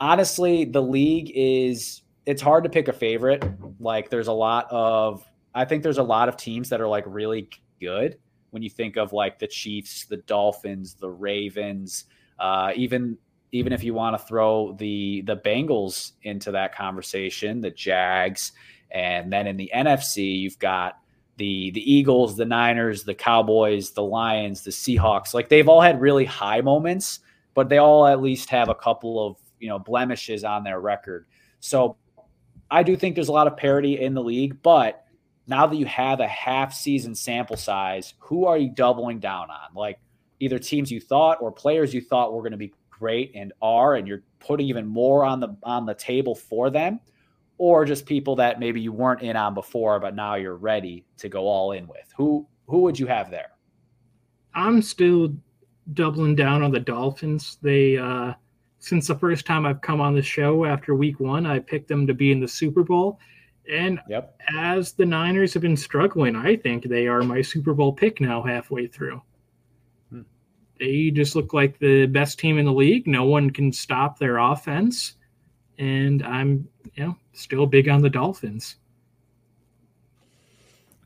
honestly, 0.00 0.64
the 0.64 0.80
league 0.80 1.32
is 1.34 2.02
it's 2.24 2.40
hard 2.40 2.64
to 2.64 2.70
pick 2.70 2.88
a 2.88 2.92
favorite. 2.92 3.44
Like 3.80 4.08
there's 4.08 4.28
a 4.28 4.32
lot 4.32 4.68
of 4.70 5.24
I 5.54 5.64
think 5.64 5.82
there's 5.82 5.98
a 5.98 6.02
lot 6.02 6.28
of 6.28 6.36
teams 6.36 6.68
that 6.68 6.80
are 6.80 6.88
like 6.88 7.04
really 7.06 7.50
good 7.80 8.18
when 8.50 8.62
you 8.62 8.70
think 8.70 8.96
of 8.96 9.12
like 9.12 9.38
the 9.38 9.46
Chiefs, 9.46 10.04
the 10.04 10.18
Dolphins, 10.18 10.94
the 10.94 11.10
Ravens, 11.10 12.04
uh, 12.38 12.72
even 12.76 13.18
even 13.52 13.72
if 13.72 13.82
you 13.82 13.94
want 13.94 14.18
to 14.18 14.24
throw 14.24 14.72
the 14.72 15.22
the 15.22 15.36
Bengals 15.36 16.12
into 16.22 16.52
that 16.52 16.74
conversation, 16.74 17.60
the 17.60 17.70
Jags, 17.70 18.52
and 18.90 19.32
then 19.32 19.46
in 19.46 19.56
the 19.56 19.70
NFC 19.74 20.40
you've 20.40 20.58
got 20.58 20.98
the 21.36 21.70
the 21.70 21.92
Eagles, 21.92 22.36
the 22.36 22.44
Niners, 22.44 23.04
the 23.04 23.14
Cowboys, 23.14 23.92
the 23.92 24.02
Lions, 24.02 24.62
the 24.62 24.70
Seahawks. 24.70 25.34
Like 25.34 25.48
they've 25.48 25.68
all 25.68 25.80
had 25.80 26.00
really 26.00 26.24
high 26.24 26.60
moments, 26.60 27.20
but 27.54 27.68
they 27.68 27.78
all 27.78 28.06
at 28.06 28.20
least 28.20 28.50
have 28.50 28.68
a 28.68 28.74
couple 28.74 29.26
of 29.26 29.36
you 29.58 29.68
know 29.68 29.78
blemishes 29.78 30.44
on 30.44 30.64
their 30.64 30.80
record. 30.80 31.26
So 31.60 31.96
I 32.70 32.82
do 32.82 32.96
think 32.96 33.14
there's 33.14 33.28
a 33.28 33.32
lot 33.32 33.46
of 33.46 33.56
parity 33.56 34.00
in 34.00 34.14
the 34.14 34.22
league, 34.22 34.62
but 34.62 35.04
now 35.46 35.66
that 35.66 35.76
you 35.76 35.86
have 35.86 36.20
a 36.20 36.28
half 36.28 36.74
season 36.74 37.14
sample 37.14 37.56
size, 37.56 38.14
who 38.18 38.44
are 38.44 38.58
you 38.58 38.68
doubling 38.68 39.18
down 39.18 39.50
on? 39.50 39.74
Like 39.74 39.98
either 40.40 40.58
teams 40.58 40.90
you 40.90 41.00
thought 41.00 41.38
or 41.40 41.50
players 41.50 41.94
you 41.94 42.00
thought 42.00 42.32
were 42.32 42.42
going 42.42 42.52
to 42.52 42.58
be 42.58 42.72
great 42.98 43.32
and 43.34 43.52
are, 43.62 43.96
and 43.96 44.06
you're 44.08 44.22
putting 44.40 44.66
even 44.66 44.86
more 44.86 45.24
on 45.24 45.40
the 45.40 45.56
on 45.62 45.86
the 45.86 45.94
table 45.94 46.34
for 46.34 46.70
them, 46.70 47.00
or 47.58 47.84
just 47.84 48.06
people 48.06 48.36
that 48.36 48.60
maybe 48.60 48.80
you 48.80 48.92
weren't 48.92 49.22
in 49.22 49.36
on 49.36 49.54
before, 49.54 49.98
but 50.00 50.14
now 50.14 50.34
you're 50.34 50.56
ready 50.56 51.04
to 51.18 51.28
go 51.28 51.46
all 51.46 51.72
in 51.72 51.86
with? 51.86 52.12
Who 52.16 52.46
who 52.66 52.82
would 52.82 52.98
you 52.98 53.06
have 53.06 53.30
there? 53.30 53.50
I'm 54.54 54.82
still 54.82 55.34
doubling 55.94 56.34
down 56.34 56.62
on 56.62 56.70
the 56.70 56.80
Dolphins. 56.80 57.58
They 57.62 57.96
uh 57.96 58.34
since 58.80 59.08
the 59.08 59.14
first 59.14 59.44
time 59.44 59.66
I've 59.66 59.80
come 59.80 60.00
on 60.00 60.14
the 60.14 60.22
show 60.22 60.64
after 60.64 60.94
week 60.94 61.18
one, 61.18 61.46
I 61.46 61.58
picked 61.58 61.88
them 61.88 62.06
to 62.06 62.14
be 62.14 62.30
in 62.30 62.40
the 62.40 62.48
Super 62.48 62.84
Bowl. 62.84 63.18
And 63.70 64.00
yep. 64.08 64.40
as 64.56 64.92
the 64.92 65.04
Niners 65.04 65.52
have 65.54 65.62
been 65.62 65.76
struggling, 65.76 66.36
I 66.36 66.56
think 66.56 66.84
they 66.84 67.06
are 67.06 67.22
my 67.22 67.42
Super 67.42 67.74
Bowl 67.74 67.92
pick 67.92 68.20
now 68.20 68.42
halfway 68.42 68.86
through. 68.86 69.20
They 70.78 71.10
just 71.10 71.34
look 71.34 71.52
like 71.52 71.78
the 71.78 72.06
best 72.06 72.38
team 72.38 72.58
in 72.58 72.66
the 72.66 72.72
league. 72.72 73.06
No 73.06 73.24
one 73.24 73.50
can 73.50 73.72
stop 73.72 74.18
their 74.18 74.38
offense. 74.38 75.14
And 75.78 76.22
I'm, 76.24 76.68
you 76.94 77.04
know, 77.04 77.16
still 77.32 77.66
big 77.66 77.88
on 77.88 78.02
the 78.02 78.10
Dolphins. 78.10 78.76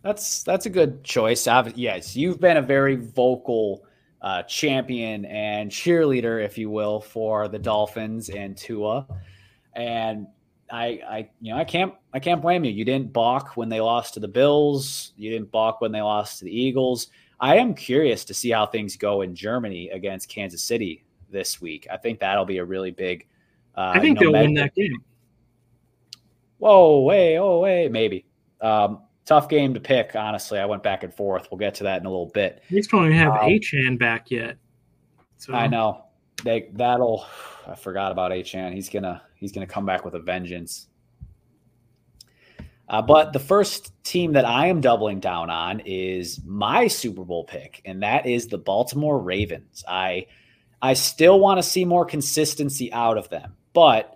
That's 0.02 0.42
that's 0.42 0.66
a 0.66 0.70
good 0.70 1.04
choice. 1.04 1.46
Yes, 1.74 2.16
you've 2.16 2.40
been 2.40 2.56
a 2.56 2.62
very 2.62 2.96
vocal 2.96 3.84
uh, 4.20 4.42
champion 4.44 5.24
and 5.26 5.70
cheerleader, 5.70 6.44
if 6.44 6.56
you 6.56 6.70
will, 6.70 7.00
for 7.00 7.48
the 7.48 7.58
Dolphins 7.58 8.28
and 8.30 8.56
Tua. 8.56 9.06
And 9.74 10.26
I, 10.70 11.00
I, 11.08 11.30
you 11.40 11.52
know, 11.52 11.60
I 11.60 11.64
can't, 11.64 11.92
I 12.14 12.18
can't 12.18 12.40
blame 12.40 12.64
you. 12.64 12.70
You 12.70 12.84
didn't 12.84 13.12
balk 13.12 13.56
when 13.56 13.68
they 13.68 13.80
lost 13.80 14.14
to 14.14 14.20
the 14.20 14.28
Bills. 14.28 15.12
You 15.16 15.30
didn't 15.30 15.50
balk 15.50 15.80
when 15.80 15.92
they 15.92 16.00
lost 16.00 16.38
to 16.38 16.46
the 16.46 16.56
Eagles. 16.56 17.08
I 17.42 17.56
am 17.56 17.74
curious 17.74 18.24
to 18.26 18.34
see 18.34 18.50
how 18.50 18.66
things 18.66 18.96
go 18.96 19.22
in 19.22 19.34
Germany 19.34 19.90
against 19.90 20.28
Kansas 20.28 20.62
City 20.62 21.04
this 21.28 21.60
week. 21.60 21.88
I 21.90 21.96
think 21.96 22.20
that'll 22.20 22.44
be 22.44 22.58
a 22.58 22.64
really 22.64 22.92
big. 22.92 23.26
Uh, 23.76 23.92
I 23.94 23.98
think 23.98 24.20
they'll 24.20 24.32
win 24.32 24.54
that 24.54 24.72
game. 24.76 25.02
Whoa, 26.58 27.00
way, 27.00 27.40
oh, 27.40 27.58
way, 27.58 27.88
maybe. 27.88 28.26
Um, 28.60 29.02
tough 29.24 29.48
game 29.48 29.74
to 29.74 29.80
pick. 29.80 30.14
Honestly, 30.14 30.60
I 30.60 30.66
went 30.66 30.84
back 30.84 31.02
and 31.02 31.12
forth. 31.12 31.48
We'll 31.50 31.58
get 31.58 31.74
to 31.76 31.84
that 31.84 32.00
in 32.00 32.06
a 32.06 32.10
little 32.10 32.30
bit. 32.32 32.62
We 32.70 32.80
still 32.80 33.00
don't 33.00 33.08
even 33.08 33.18
have 33.18 33.32
um, 33.32 33.48
Achane 33.48 33.98
back 33.98 34.30
yet. 34.30 34.56
So. 35.38 35.52
I 35.52 35.66
know 35.66 36.04
they 36.44 36.70
that'll. 36.74 37.26
I 37.66 37.74
forgot 37.74 38.12
about 38.12 38.30
Achane. 38.30 38.72
He's 38.72 38.88
gonna 38.88 39.22
he's 39.34 39.50
gonna 39.50 39.66
come 39.66 39.84
back 39.84 40.04
with 40.04 40.14
a 40.14 40.20
vengeance. 40.20 40.88
Uh, 42.92 43.00
but 43.00 43.32
the 43.32 43.38
first 43.38 43.90
team 44.04 44.34
that 44.34 44.44
I 44.44 44.66
am 44.66 44.82
doubling 44.82 45.18
down 45.18 45.48
on 45.48 45.80
is 45.86 46.40
my 46.44 46.88
Super 46.88 47.24
Bowl 47.24 47.42
pick, 47.42 47.80
and 47.86 48.02
that 48.02 48.26
is 48.26 48.48
the 48.48 48.58
Baltimore 48.58 49.18
Ravens. 49.18 49.82
I 49.88 50.26
I 50.82 50.92
still 50.92 51.40
want 51.40 51.56
to 51.56 51.62
see 51.62 51.86
more 51.86 52.04
consistency 52.04 52.92
out 52.92 53.16
of 53.16 53.30
them, 53.30 53.54
but 53.72 54.14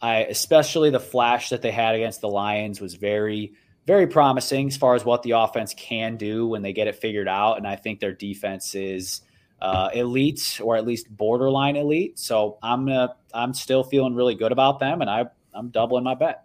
I 0.00 0.18
especially 0.18 0.90
the 0.90 1.00
flash 1.00 1.48
that 1.48 1.60
they 1.60 1.72
had 1.72 1.96
against 1.96 2.20
the 2.20 2.28
Lions 2.28 2.80
was 2.80 2.94
very 2.94 3.54
very 3.84 4.06
promising 4.06 4.68
as 4.68 4.76
far 4.76 4.94
as 4.94 5.04
what 5.04 5.24
the 5.24 5.32
offense 5.32 5.74
can 5.76 6.16
do 6.16 6.46
when 6.46 6.62
they 6.62 6.72
get 6.72 6.86
it 6.86 6.94
figured 6.94 7.28
out. 7.28 7.58
And 7.58 7.66
I 7.66 7.76
think 7.76 8.00
their 8.00 8.12
defense 8.12 8.74
is 8.74 9.22
uh, 9.60 9.90
elite 9.92 10.60
or 10.62 10.76
at 10.76 10.86
least 10.86 11.14
borderline 11.14 11.76
elite. 11.76 12.18
So 12.18 12.58
I'm 12.62 12.86
gonna, 12.86 13.16
I'm 13.34 13.54
still 13.54 13.82
feeling 13.82 14.14
really 14.14 14.36
good 14.36 14.52
about 14.52 14.78
them, 14.78 15.00
and 15.00 15.10
I 15.10 15.24
I'm 15.52 15.70
doubling 15.70 16.04
my 16.04 16.14
bet. 16.14 16.43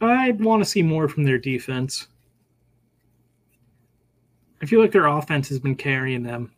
I 0.00 0.30
want 0.32 0.62
to 0.62 0.68
see 0.68 0.82
more 0.82 1.08
from 1.08 1.24
their 1.24 1.38
defense. 1.38 2.08
I 4.62 4.66
feel 4.66 4.80
like 4.80 4.92
their 4.92 5.06
offense 5.06 5.48
has 5.48 5.58
been 5.58 5.74
carrying 5.74 6.22
them. 6.22 6.52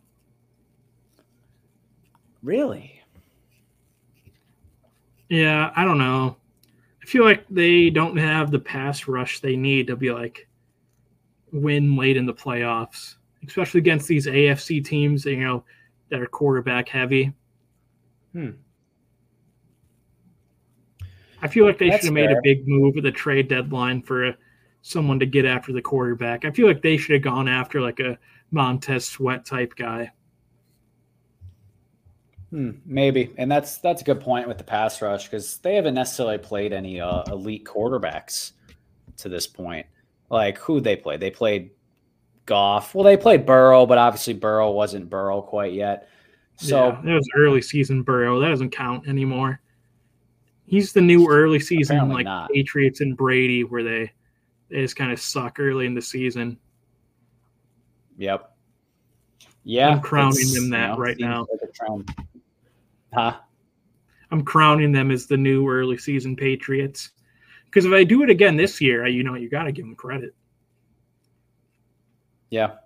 Really? 2.43 3.01
Yeah, 5.29 5.73
I 5.77 5.85
don't 5.85 5.99
know. 5.99 6.37
I 7.03 7.07
feel 7.07 7.25
like 7.25 7.45
they 7.49 7.91
don't 7.91 8.17
have 8.17 8.51
the 8.51 8.59
pass 8.59 9.09
rush 9.09 9.41
they 9.41 9.57
need 9.57 9.87
to 9.89 9.97
be 9.97 10.11
like 10.13 10.49
win 11.53 11.97
late 11.97 12.17
in 12.17 12.27
the 12.27 12.35
playoffs, 12.35 13.17
especially 13.47 13.79
against 13.79 14.09
these 14.09 14.27
AFC 14.27 14.85
teams, 14.85 15.25
you 15.25 15.37
know, 15.37 15.65
that 16.11 16.21
are 16.21 16.27
quarterback 16.27 16.89
heavy. 16.89 17.33
Hmm. 18.33 18.51
I 21.43 21.49
feel 21.49 21.67
like 21.67 21.79
they 21.79 21.91
should 21.91 22.05
have 22.05 22.13
made 22.13 22.31
a 22.31 22.41
big 22.43 22.67
move 22.69 22.97
at 22.97 23.03
the 23.03 23.11
trade 23.11 23.49
deadline 23.49 24.01
for 24.03 24.29
a, 24.29 24.37
someone 24.83 25.19
to 25.19 25.27
get 25.27 25.45
after 25.45 25.73
the 25.73 25.83
quarterback. 25.83 26.45
I 26.45 26.53
feel 26.53 26.69
like 26.69 26.83
they 26.83 26.97
should 26.97 27.15
have 27.15 27.23
gone 27.23 27.49
after 27.49 27.81
like 27.81 27.99
a 27.99 28.19
Montez 28.53 29.07
Sweat 29.07 29.45
type 29.45 29.75
guy. 29.75 30.13
Hmm, 32.51 32.73
maybe, 32.85 33.33
and 33.39 33.51
that's 33.51 33.79
that's 33.79 34.03
a 34.03 34.05
good 34.05 34.21
point 34.21 34.47
with 34.47 34.59
the 34.59 34.65
pass 34.65 35.01
rush 35.01 35.25
because 35.25 35.57
they 35.59 35.75
haven't 35.75 35.95
necessarily 35.95 36.37
played 36.37 36.73
any 36.75 37.01
uh, 37.01 37.23
elite 37.33 37.65
quarterbacks 37.65 38.53
to 39.17 39.31
this 39.31 39.47
point. 39.47 39.87
Like 40.29 40.59
who 40.59 40.81
they 40.81 40.95
played? 40.95 41.21
They 41.21 41.31
played 41.31 41.71
Goff. 42.45 42.95
Well, 42.95 43.05
they 43.05 43.17
played 43.17 43.47
Burrow, 43.47 43.87
but 43.87 43.97
obviously 43.97 44.35
Burrow 44.35 44.71
wasn't 44.71 45.09
Burrow 45.09 45.41
quite 45.41 45.73
yet. 45.73 46.09
So 46.57 46.89
yeah, 46.89 47.01
that 47.05 47.15
was 47.15 47.29
early 47.35 47.63
season 47.63 48.03
Burrow. 48.03 48.39
That 48.39 48.49
doesn't 48.49 48.71
count 48.71 49.09
anymore. 49.09 49.62
He's 50.73 50.95
the 50.95 51.03
new 51.03 51.29
early 51.29 51.61
season 51.61 52.09
like 52.09 52.25
not. 52.25 52.51
Patriots 52.51 53.03
and 53.03 53.15
Brady, 53.15 53.63
where 53.63 53.83
they 53.83 54.11
they 54.71 54.81
just 54.81 54.97
kind 54.97 55.13
of 55.13 55.21
suck 55.21 55.61
early 55.61 55.85
in 55.85 55.93
the 55.93 56.01
season. 56.01 56.59
Yep. 58.17 58.57
Yeah, 59.65 59.91
I'm 59.91 60.01
crowning 60.01 60.51
them 60.55 60.71
that 60.71 60.93
you 60.93 60.95
know, 60.95 60.97
right 60.97 61.17
now. 61.19 61.47
Like 61.85 62.07
Huh? 63.13 63.37
I'm 64.31 64.43
crowning 64.43 64.93
them 64.93 65.11
as 65.11 65.27
the 65.27 65.37
new 65.37 65.69
early 65.69 65.99
season 65.99 66.37
Patriots. 66.37 67.11
Because 67.67 67.85
if 67.85 67.93
I 67.93 68.03
do 68.03 68.23
it 68.23 68.31
again 68.31 68.57
this 68.57 68.81
year, 68.81 69.07
you 69.07 69.25
know, 69.25 69.35
you 69.35 69.51
got 69.51 69.65
to 69.65 69.73
give 69.73 69.85
them 69.85 69.95
credit. 69.95 70.35
Yeah, 72.49 72.77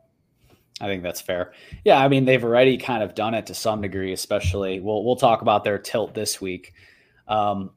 I 0.81 0.87
think 0.87 1.05
that's 1.05 1.21
fair. 1.21 1.53
Yeah, 1.85 2.03
I 2.03 2.09
mean, 2.09 2.25
they've 2.25 2.43
already 2.43 2.79
kind 2.79 3.05
of 3.05 3.15
done 3.15 3.35
it 3.35 3.47
to 3.47 3.55
some 3.55 3.81
degree, 3.81 4.13
especially. 4.13 4.81
We'll 4.81 5.05
we'll 5.05 5.15
talk 5.15 5.43
about 5.43 5.63
their 5.63 5.79
tilt 5.79 6.15
this 6.15 6.41
week. 6.41 6.75
Um, 7.29 7.71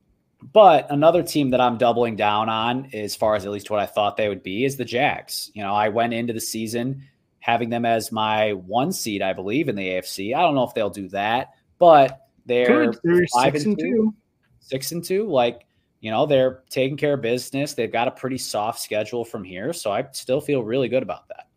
but 0.53 0.87
another 0.89 1.21
team 1.21 1.49
that 1.49 1.59
I'm 1.59 1.77
doubling 1.77 2.15
down 2.15 2.47
on, 2.49 2.89
as 2.93 3.15
far 3.15 3.35
as 3.35 3.45
at 3.45 3.51
least 3.51 3.69
what 3.69 3.79
I 3.79 3.85
thought 3.85 4.15
they 4.15 4.29
would 4.29 4.43
be, 4.43 4.63
is 4.63 4.77
the 4.77 4.85
Jags. 4.85 5.51
You 5.53 5.63
know, 5.63 5.73
I 5.73 5.89
went 5.89 6.13
into 6.13 6.33
the 6.33 6.41
season 6.41 7.03
having 7.39 7.69
them 7.69 7.85
as 7.85 8.11
my 8.11 8.53
one 8.53 8.91
seed, 8.91 9.21
I 9.21 9.33
believe, 9.33 9.69
in 9.69 9.75
the 9.75 9.87
AFC. 9.87 10.35
I 10.35 10.41
don't 10.41 10.55
know 10.55 10.63
if 10.63 10.73
they'll 10.73 10.89
do 10.89 11.09
that, 11.09 11.49
but 11.77 12.27
they're, 12.45 12.93
they're 13.03 13.27
six 13.27 13.63
and, 13.65 13.73
and 13.73 13.79
two. 13.79 13.85
two. 13.85 14.15
Six 14.59 14.91
and 14.91 15.03
two. 15.03 15.27
Like, 15.27 15.65
you 15.99 16.11
know, 16.11 16.25
they're 16.25 16.63
taking 16.69 16.95
care 16.95 17.15
of 17.15 17.21
business. 17.21 17.73
They've 17.73 17.91
got 17.91 18.07
a 18.07 18.11
pretty 18.11 18.37
soft 18.37 18.79
schedule 18.79 19.25
from 19.25 19.43
here. 19.43 19.73
So 19.73 19.91
I 19.91 20.07
still 20.11 20.39
feel 20.39 20.63
really 20.63 20.87
good 20.87 21.03
about 21.03 21.27
that. 21.29 21.47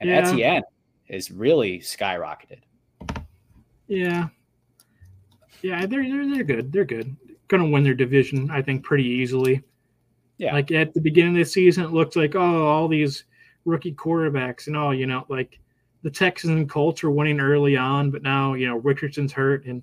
And 0.00 0.08
yeah. 0.08 0.18
Etienne 0.18 0.62
is 1.08 1.30
really 1.30 1.80
skyrocketed. 1.80 2.60
Yeah. 3.86 4.28
Yeah, 5.62 5.86
they're, 5.86 6.02
they're 6.02 6.34
they're 6.34 6.44
good. 6.44 6.72
They're 6.72 6.84
good. 6.84 7.16
Gonna 7.48 7.68
win 7.68 7.84
their 7.84 7.94
division, 7.94 8.50
I 8.50 8.62
think, 8.62 8.84
pretty 8.84 9.04
easily. 9.04 9.62
Yeah. 10.36 10.52
Like 10.52 10.70
at 10.70 10.94
the 10.94 11.00
beginning 11.00 11.32
of 11.32 11.38
the 11.38 11.50
season, 11.50 11.84
it 11.84 11.92
looked 11.92 12.14
like, 12.14 12.36
oh, 12.36 12.66
all 12.66 12.86
these 12.86 13.24
rookie 13.64 13.92
quarterbacks 13.92 14.68
and 14.68 14.76
all, 14.76 14.94
you 14.94 15.06
know, 15.06 15.24
like 15.28 15.58
the 16.02 16.10
Texans 16.10 16.52
and 16.52 16.70
Colts 16.70 17.02
are 17.02 17.10
winning 17.10 17.40
early 17.40 17.76
on, 17.76 18.10
but 18.10 18.22
now 18.22 18.54
you 18.54 18.66
know 18.66 18.76
Richardson's 18.76 19.32
hurt, 19.32 19.64
and 19.66 19.82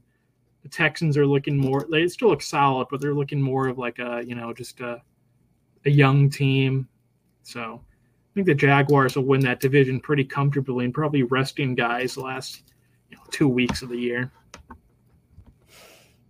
the 0.64 0.70
Texans 0.70 1.18
are 1.18 1.26
looking 1.26 1.58
more. 1.58 1.86
They 1.90 2.08
still 2.08 2.30
look 2.30 2.42
solid, 2.42 2.88
but 2.90 3.02
they're 3.02 3.14
looking 3.14 3.42
more 3.42 3.68
of 3.68 3.78
like 3.78 4.00
a 4.00 4.24
you 4.26 4.36
know 4.36 4.54
just 4.54 4.80
a 4.80 5.02
a 5.86 5.90
young 5.90 6.30
team. 6.30 6.88
So 7.44 7.82
I 7.84 8.34
think 8.34 8.48
the 8.48 8.56
Jaguars 8.56 9.16
will 9.16 9.26
win 9.26 9.42
that 9.42 9.60
division 9.60 10.00
pretty 10.00 10.24
comfortably, 10.24 10.86
and 10.86 10.94
probably 10.94 11.24
resting 11.24 11.76
guys 11.76 12.16
the 12.16 12.22
last 12.22 12.64
you 13.10 13.18
know, 13.18 13.24
two 13.32 13.50
weeks 13.50 13.82
of 13.82 13.90
the 13.90 13.98
year. 13.98 14.32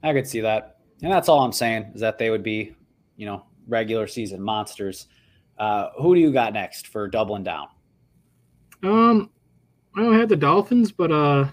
I 0.05 0.13
could 0.13 0.27
see 0.27 0.39
that, 0.41 0.77
and 1.01 1.11
that's 1.11 1.27
all 1.27 1.39
I'm 1.41 1.51
saying 1.51 1.91
is 1.95 2.01
that 2.01 2.19
they 2.19 2.29
would 2.29 2.43
be, 2.43 2.75
you 3.17 3.25
know, 3.25 3.43
regular 3.67 4.05
season 4.05 4.39
monsters. 4.39 5.07
Uh, 5.57 5.89
who 5.97 6.13
do 6.13 6.21
you 6.21 6.31
got 6.31 6.53
next 6.53 6.87
for 6.87 7.07
doubling 7.07 7.43
down? 7.43 7.67
Um, 8.83 9.31
I 9.97 10.01
only 10.01 10.19
had 10.19 10.29
the 10.29 10.35
Dolphins, 10.35 10.91
but 10.91 11.11
uh, 11.11 11.47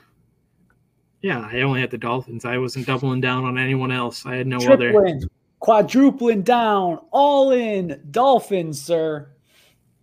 yeah, 1.22 1.48
I 1.50 1.62
only 1.62 1.80
had 1.80 1.90
the 1.90 1.96
Dolphins. 1.96 2.44
I 2.44 2.58
wasn't 2.58 2.86
doubling 2.86 3.22
down 3.22 3.44
on 3.44 3.56
anyone 3.56 3.90
else. 3.90 4.26
I 4.26 4.36
had 4.36 4.46
no 4.46 4.58
Tripling, 4.58 5.16
other. 5.16 5.28
Quadrupling 5.60 6.42
down, 6.42 7.00
all 7.10 7.52
in 7.52 8.02
Dolphins, 8.10 8.82
sir. 8.82 9.30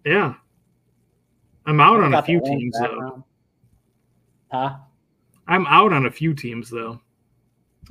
Yeah, 0.06 0.34
I'm 1.68 1.80
out 1.80 2.00
on 2.00 2.16
a 2.16 2.24
few 2.24 2.42
teams 2.42 2.76
though. 2.80 3.24
Huh? 4.52 4.78
I'm 5.48 5.68
out 5.68 5.94
on 5.94 6.08
a 6.08 6.12
few 6.12 6.34
teams 6.34 6.72
though. 6.72 7.00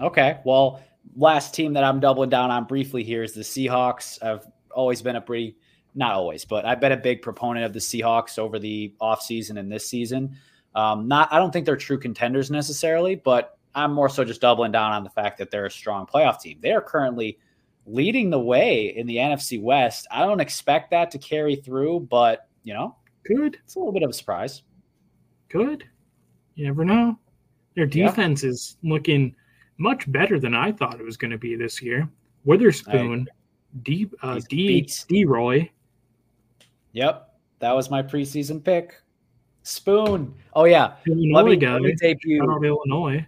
Okay, 0.01 0.39
well, 0.45 0.81
last 1.17 1.55
team 1.55 1.73
that 1.73 1.85
I'm 1.85 2.01
doubling 2.01 2.31
down 2.31 2.51
on 2.51 2.65
briefly 2.65 3.03
here 3.03 3.23
is 3.23 3.33
the 3.33 3.41
Seahawks. 3.41 4.23
I've 4.23 4.47
always 4.71 5.03
been 5.03 5.17
a 5.17 5.21
pretty 5.21 5.57
not 5.95 6.13
always, 6.13 6.45
but 6.45 6.65
I've 6.65 6.81
been 6.81 6.93
a 6.93 6.97
big 6.97 7.23
proponent 7.23 7.67
of 7.67 7.73
the 7.73 7.81
Seahawks 7.81 8.39
over 8.39 8.59
the 8.59 8.95
offseason 9.01 9.59
and 9.59 9.71
this 9.71 9.89
season. 9.89 10.37
Um, 10.75 11.09
not, 11.09 11.33
I 11.33 11.39
don't 11.39 11.53
think 11.53 11.67
they're 11.67 11.77
true 11.77 11.99
contenders 11.99 12.51
necessarily, 12.51 13.17
but 13.17 13.59
I'm 13.75 13.93
more 13.93 14.09
so 14.09 14.25
just 14.25 14.41
doubling 14.41 14.71
down 14.71 14.93
on 14.93 15.03
the 15.03 15.11
fact 15.11 15.39
that 15.39 15.51
they're 15.51 15.67
a 15.67 15.71
strong 15.71 16.07
playoff 16.07 16.41
team. 16.41 16.59
They 16.61 16.73
are 16.73 16.81
currently 16.81 17.39
leading 17.87 18.31
the 18.31 18.39
way 18.39 18.97
in 18.97 19.07
the 19.07 19.17
NFC 19.17 19.61
West. 19.61 20.07
I 20.11 20.21
don't 20.21 20.41
expect 20.41 20.91
that 20.93 21.11
to 21.13 21.19
carry 21.19 21.57
through, 21.57 22.01
but 22.11 22.49
you 22.63 22.75
know, 22.75 22.97
good. 23.25 23.59
It's 23.65 23.75
a 23.75 23.79
little 23.79 23.93
bit 23.93 24.03
of 24.03 24.11
a 24.11 24.15
surprise. 24.15 24.63
Good. 25.49 25.85
You 26.55 26.67
never 26.67 26.85
know. 26.85 27.19
Their 27.75 27.87
defense 27.87 28.43
yeah. 28.43 28.51
is 28.51 28.77
looking 28.83 29.35
much 29.79 30.11
better 30.11 30.39
than 30.39 30.55
I 30.55 30.73
thought 30.73 31.01
it 31.01 31.05
was 31.05 31.17
going 31.17 31.31
to 31.31 31.39
be 31.39 31.57
this 31.57 31.81
year. 31.81 32.09
Witherspoon, 32.45 33.29
D, 33.83 34.09
uh, 34.23 34.41
D, 34.49 34.89
D, 35.09 35.25
Roy. 35.25 35.71
Yep, 36.93 37.35
that 37.61 37.75
was 37.75 37.91
my 37.91 38.03
preseason 38.03 38.63
pick. 38.63 38.95
Spoon. 39.63 40.35
Oh 40.55 40.65
yeah, 40.65 40.95
Illinois 41.07 41.37
let 41.37 41.47
me, 41.47 41.57
guy. 41.57 41.73
Let 41.75 41.83
me 41.83 41.95
debut. 41.95 42.43
Out 42.43 42.57
of 42.57 42.65
Illinois. 42.65 43.27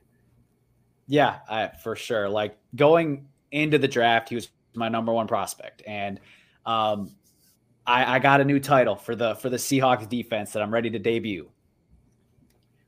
Yeah, 1.06 1.38
I, 1.48 1.68
for 1.82 1.96
sure. 1.96 2.28
Like 2.28 2.56
going 2.76 3.26
into 3.50 3.78
the 3.78 3.88
draft, 3.88 4.28
he 4.28 4.34
was 4.34 4.48
my 4.74 4.88
number 4.88 5.12
one 5.12 5.26
prospect, 5.26 5.82
and 5.86 6.20
um, 6.66 7.14
I, 7.86 8.16
I 8.16 8.18
got 8.18 8.40
a 8.40 8.44
new 8.44 8.60
title 8.60 8.96
for 8.96 9.14
the 9.14 9.34
for 9.36 9.50
the 9.50 9.56
Seahawks 9.56 10.08
defense 10.08 10.52
that 10.52 10.62
I'm 10.62 10.72
ready 10.72 10.90
to 10.90 10.98
debut. 10.98 11.50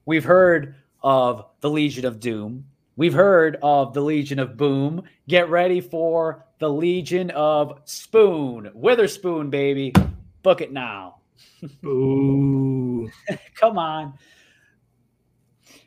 We've 0.06 0.24
heard 0.24 0.76
of 1.02 1.46
the 1.60 1.70
Legion 1.70 2.06
of 2.06 2.20
Doom. 2.20 2.64
We've 2.96 3.14
heard 3.14 3.56
of 3.62 3.94
the 3.94 4.02
Legion 4.02 4.38
of 4.38 4.56
Boom. 4.56 5.02
Get 5.28 5.48
ready 5.48 5.80
for 5.80 6.46
the 6.58 6.68
Legion 6.68 7.30
of 7.30 7.80
Spoon. 7.84 8.70
Witherspoon, 8.74 9.50
baby. 9.50 9.94
Book 10.42 10.60
it 10.60 10.72
now. 10.72 11.20
Ooh. 11.84 13.10
Come 13.54 13.78
on. 13.78 14.14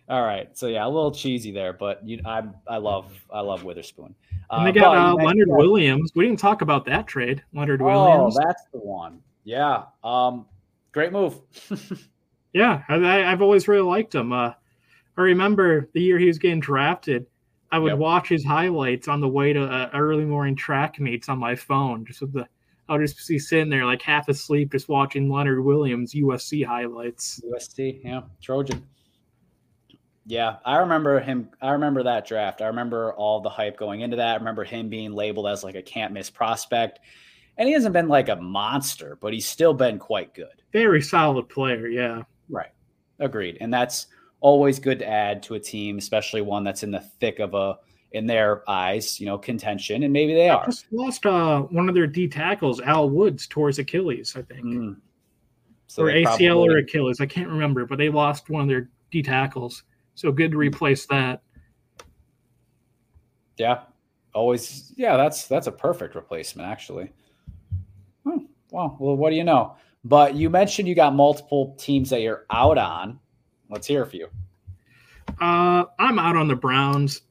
All 0.10 0.24
right. 0.24 0.56
So 0.58 0.68
yeah, 0.68 0.86
a 0.86 0.88
little 0.88 1.12
cheesy 1.12 1.51
there, 1.51 1.74
but 1.74 2.08
you 2.08 2.22
I 2.26 2.43
I 2.68 2.78
love 2.78 3.12
I 3.32 3.41
love 3.41 3.64
Witherspoon. 3.64 4.16
And 4.49 4.66
they 4.66 4.80
uh, 4.80 4.84
got 4.84 4.97
uh, 4.97 5.24
Leonard 5.24 5.49
Williams. 5.49 6.12
We 6.16 6.26
didn't 6.26 6.39
talk 6.39 6.62
about 6.62 6.86
that 6.86 7.08
trade. 7.08 7.43
Leonard 7.53 7.82
oh, 7.82 7.86
Williams. 7.86 8.38
Oh, 8.38 8.43
that's 8.45 8.64
the 8.72 8.80
one. 8.80 9.22
Yeah. 9.43 9.84
Um, 10.03 10.45
great 10.91 11.12
move. 11.12 11.39
yeah, 12.53 12.84
I, 12.88 12.97
have 13.30 13.41
always 13.41 13.68
really 13.68 13.84
liked 13.84 14.14
him. 14.14 14.32
Uh, 14.32 14.53
I 15.18 15.22
remember 15.22 15.89
the 15.93 16.01
year 16.01 16.18
he 16.18 16.28
was 16.28 16.38
getting 16.38 16.59
drafted. 16.59 17.26
I 17.72 17.80
would 17.80 17.93
yep. 17.93 17.99
watch 17.99 18.30
his 18.30 18.43
highlights 18.45 19.07
on 19.07 19.22
the 19.22 19.28
way 19.28 19.53
to 19.53 19.63
uh, 19.63 19.89
early 19.93 20.26
morning 20.26 20.55
track 20.55 20.99
meets 20.99 21.30
on 21.30 21.39
my 21.39 21.55
phone, 21.55 22.05
just 22.05 22.22
with 22.22 22.34
the. 22.34 22.47
I 22.88 22.93
would 22.93 23.01
just 23.01 23.28
be 23.28 23.39
sitting 23.39 23.70
there 23.70 23.84
like 23.84 24.01
half 24.01 24.30
asleep, 24.30 24.72
just 24.72 24.88
watching 24.89 25.30
Leonard 25.30 25.63
Williams 25.63 26.13
USC 26.13 26.63
highlights. 26.63 27.41
USC, 27.43 28.01
yeah, 28.03 28.22
Trojan. 28.41 28.86
Yeah, 30.28 30.57
I 30.66 30.78
remember 30.78 31.20
him. 31.20 31.49
I 31.61 31.72
remember 31.72 32.03
that 32.03 32.28
draft. 32.28 32.61
I 32.61 32.68
remember 32.68 33.13
all 33.13 33.41
the 33.41 33.49
hype 33.49 33.78
going 33.78 34.01
into 34.01 34.18
that. 34.18 34.34
I 34.34 34.36
remember 34.36 34.63
him 34.63 34.89
being 34.89 35.13
labeled 35.13 35.47
as 35.47 35.63
like 35.63 35.76
a 35.76 35.82
can't 35.82 36.13
miss 36.13 36.30
prospect. 36.30 36.99
And 37.57 37.68
he 37.68 37.74
hasn't 37.74 37.93
been 37.93 38.07
like 38.07 38.30
a 38.30 38.36
monster, 38.36 39.18
but 39.22 39.34
he's 39.34 39.47
still 39.47 39.74
been 39.74 39.97
quite 39.97 40.34
good. 40.34 40.61
Very 40.74 41.01
solid 41.01 41.47
player. 41.47 41.88
Yeah. 41.88 42.24
Right. 42.49 42.72
Agreed. 43.20 43.57
And 43.61 43.74
that's 43.74 44.07
always 44.46 44.78
good 44.78 45.00
to 45.00 45.08
add 45.08 45.41
to 45.41 45.56
a 45.56 45.60
team, 45.60 45.98
especially 45.98 46.39
one 46.39 46.64
that's 46.64 46.84
in 46.84 46.91
the 46.91 47.00
thick 47.00 47.39
of 47.39 47.56
a, 47.56 47.80
in 48.12 48.28
their 48.28 48.62
eyes, 48.70 49.20
you 49.20 49.26
know, 49.26 49.39
contention. 49.39 50.04
And 50.04 50.14
maybe 50.14 50.36
they 50.36 50.50
I 50.50 50.54
are. 50.54 50.66
Just 50.68 50.86
lost 50.91 51.26
uh, 51.26 51.62
one 51.62 51.89
of 51.89 51.96
their 51.96 52.06
D 52.06 52.28
tackles, 52.28 52.80
Al 52.82 53.10
Woods, 53.10 53.48
towards 53.48 53.80
Achilles, 53.80 54.36
I 54.38 54.43
think. 54.43 54.64
Mm. 54.64 54.98
So 55.88 56.04
or 56.04 56.12
ACL 56.12 56.26
probably... 56.26 56.70
or 56.70 56.78
Achilles. 56.78 57.20
I 57.20 57.26
can't 57.26 57.50
remember, 57.50 57.88
but 57.88 57.98
they 57.98 58.10
lost 58.10 58.52
one 58.52 58.62
of 58.62 58.68
their 58.68 58.88
D 59.10 59.24
tackles. 59.24 59.82
So 60.14 60.32
good 60.32 60.52
to 60.52 60.58
replace 60.58 61.08
that. 61.08 61.41
Yeah, 63.58 63.82
always. 64.36 64.93
Yeah, 64.96 65.18
that's 65.18 65.48
that's 65.48 65.66
a 65.66 65.72
perfect 65.72 66.14
replacement, 66.14 66.70
actually. 66.70 67.12
Hmm. 68.24 68.46
Well, 68.70 68.96
well, 69.00 69.16
what 69.16 69.32
do 69.32 69.38
you 69.38 69.43
know? 69.43 69.76
But 70.04 70.36
you 70.36 70.52
mentioned 70.52 70.88
you 70.88 70.93
got 70.93 71.16
multiple 71.16 71.76
teams 71.80 72.12
that 72.12 72.22
you're 72.22 72.46
out 72.52 72.78
on. 72.78 73.20
Let's 73.70 73.88
hear 73.88 74.03
a 74.03 74.07
few. 74.07 74.30
Uh, 75.41 75.86
I'm 75.99 76.20
out 76.20 76.36
on 76.36 76.47
the 76.47 76.55
Browns. 76.55 77.22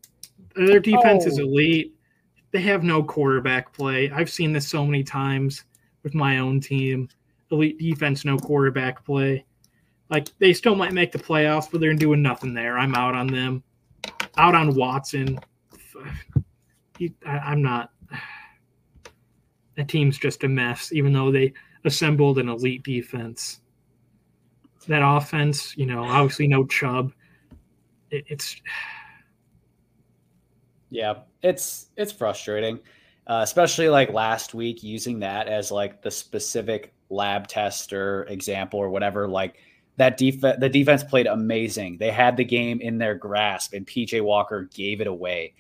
Their 0.57 0.81
defense 0.81 1.25
oh. 1.25 1.29
is 1.29 1.39
elite. 1.39 1.95
They 2.53 2.61
have 2.61 2.85
no 2.85 3.03
quarterback 3.03 3.73
play. 3.73 4.11
I've 4.11 4.31
seen 4.31 4.53
this 4.53 4.69
so 4.69 4.85
many 4.85 5.03
times 5.03 5.65
with 6.03 6.15
my 6.15 6.39
own 6.39 6.61
team. 6.61 7.09
Elite 7.51 7.79
defense, 7.79 8.25
no 8.25 8.37
quarterback 8.39 9.05
play. 9.05 9.45
Like 10.11 10.29
they 10.39 10.53
still 10.53 10.77
might 10.77 10.93
make 10.93 11.13
the 11.13 11.19
playoffs, 11.19 11.71
but 11.71 11.81
they're 11.81 11.95
doing 11.95 12.23
nothing 12.23 12.55
there. 12.55 12.79
I'm 12.79 12.95
out 12.95 13.15
on 13.15 13.27
them. 13.27 13.63
Out 14.37 14.55
on 14.55 14.75
Watson. 14.75 15.39
He, 16.99 17.15
I, 17.27 17.53
am 17.53 17.63
not. 17.63 17.91
That 19.77 19.89
team's 19.89 20.19
just 20.19 20.45
a 20.45 20.49
mess, 20.49 20.93
even 20.93 21.13
though 21.13 21.33
they 21.33 21.53
assembled 21.85 22.39
an 22.39 22.49
elite 22.49 22.85
defense. 22.85 23.59
That 24.85 25.03
offense, 25.05 25.77
you 25.77 25.87
know, 25.87 26.03
obviously 26.05 26.49
no 26.49 26.65
Chubb. 26.67 27.13
It, 28.11 28.25
it's. 28.29 28.61
Yeah, 30.91 31.15
it's 31.43 31.87
it's 31.97 32.13
frustrating, 32.13 32.79
uh, 33.27 33.41
especially 33.43 33.89
like 33.89 34.13
last 34.13 34.55
week 34.55 34.83
using 34.83 35.19
that 35.21 35.49
as 35.49 35.73
like 35.73 36.03
the 36.03 36.11
specific 36.11 36.95
lab 37.11 37.49
test 37.49 37.93
or 37.93 38.25
example 38.25 38.79
or 38.79 38.91
whatever. 38.91 39.27
Like 39.27 39.57
that 39.97 40.17
defense 40.17 40.59
the 40.61 40.69
defense 40.69 41.03
played 41.03 41.27
amazing. 41.27 41.99
They 41.99 42.11
had 42.11 42.37
the 42.37 42.45
game 42.45 42.81
in 42.81 42.99
their 42.99 43.15
grasp, 43.15 43.73
and 43.73 43.87
PJ 43.87 44.23
Walker 44.23 44.69
gave 44.75 45.01
it 45.01 45.07
away. 45.07 45.55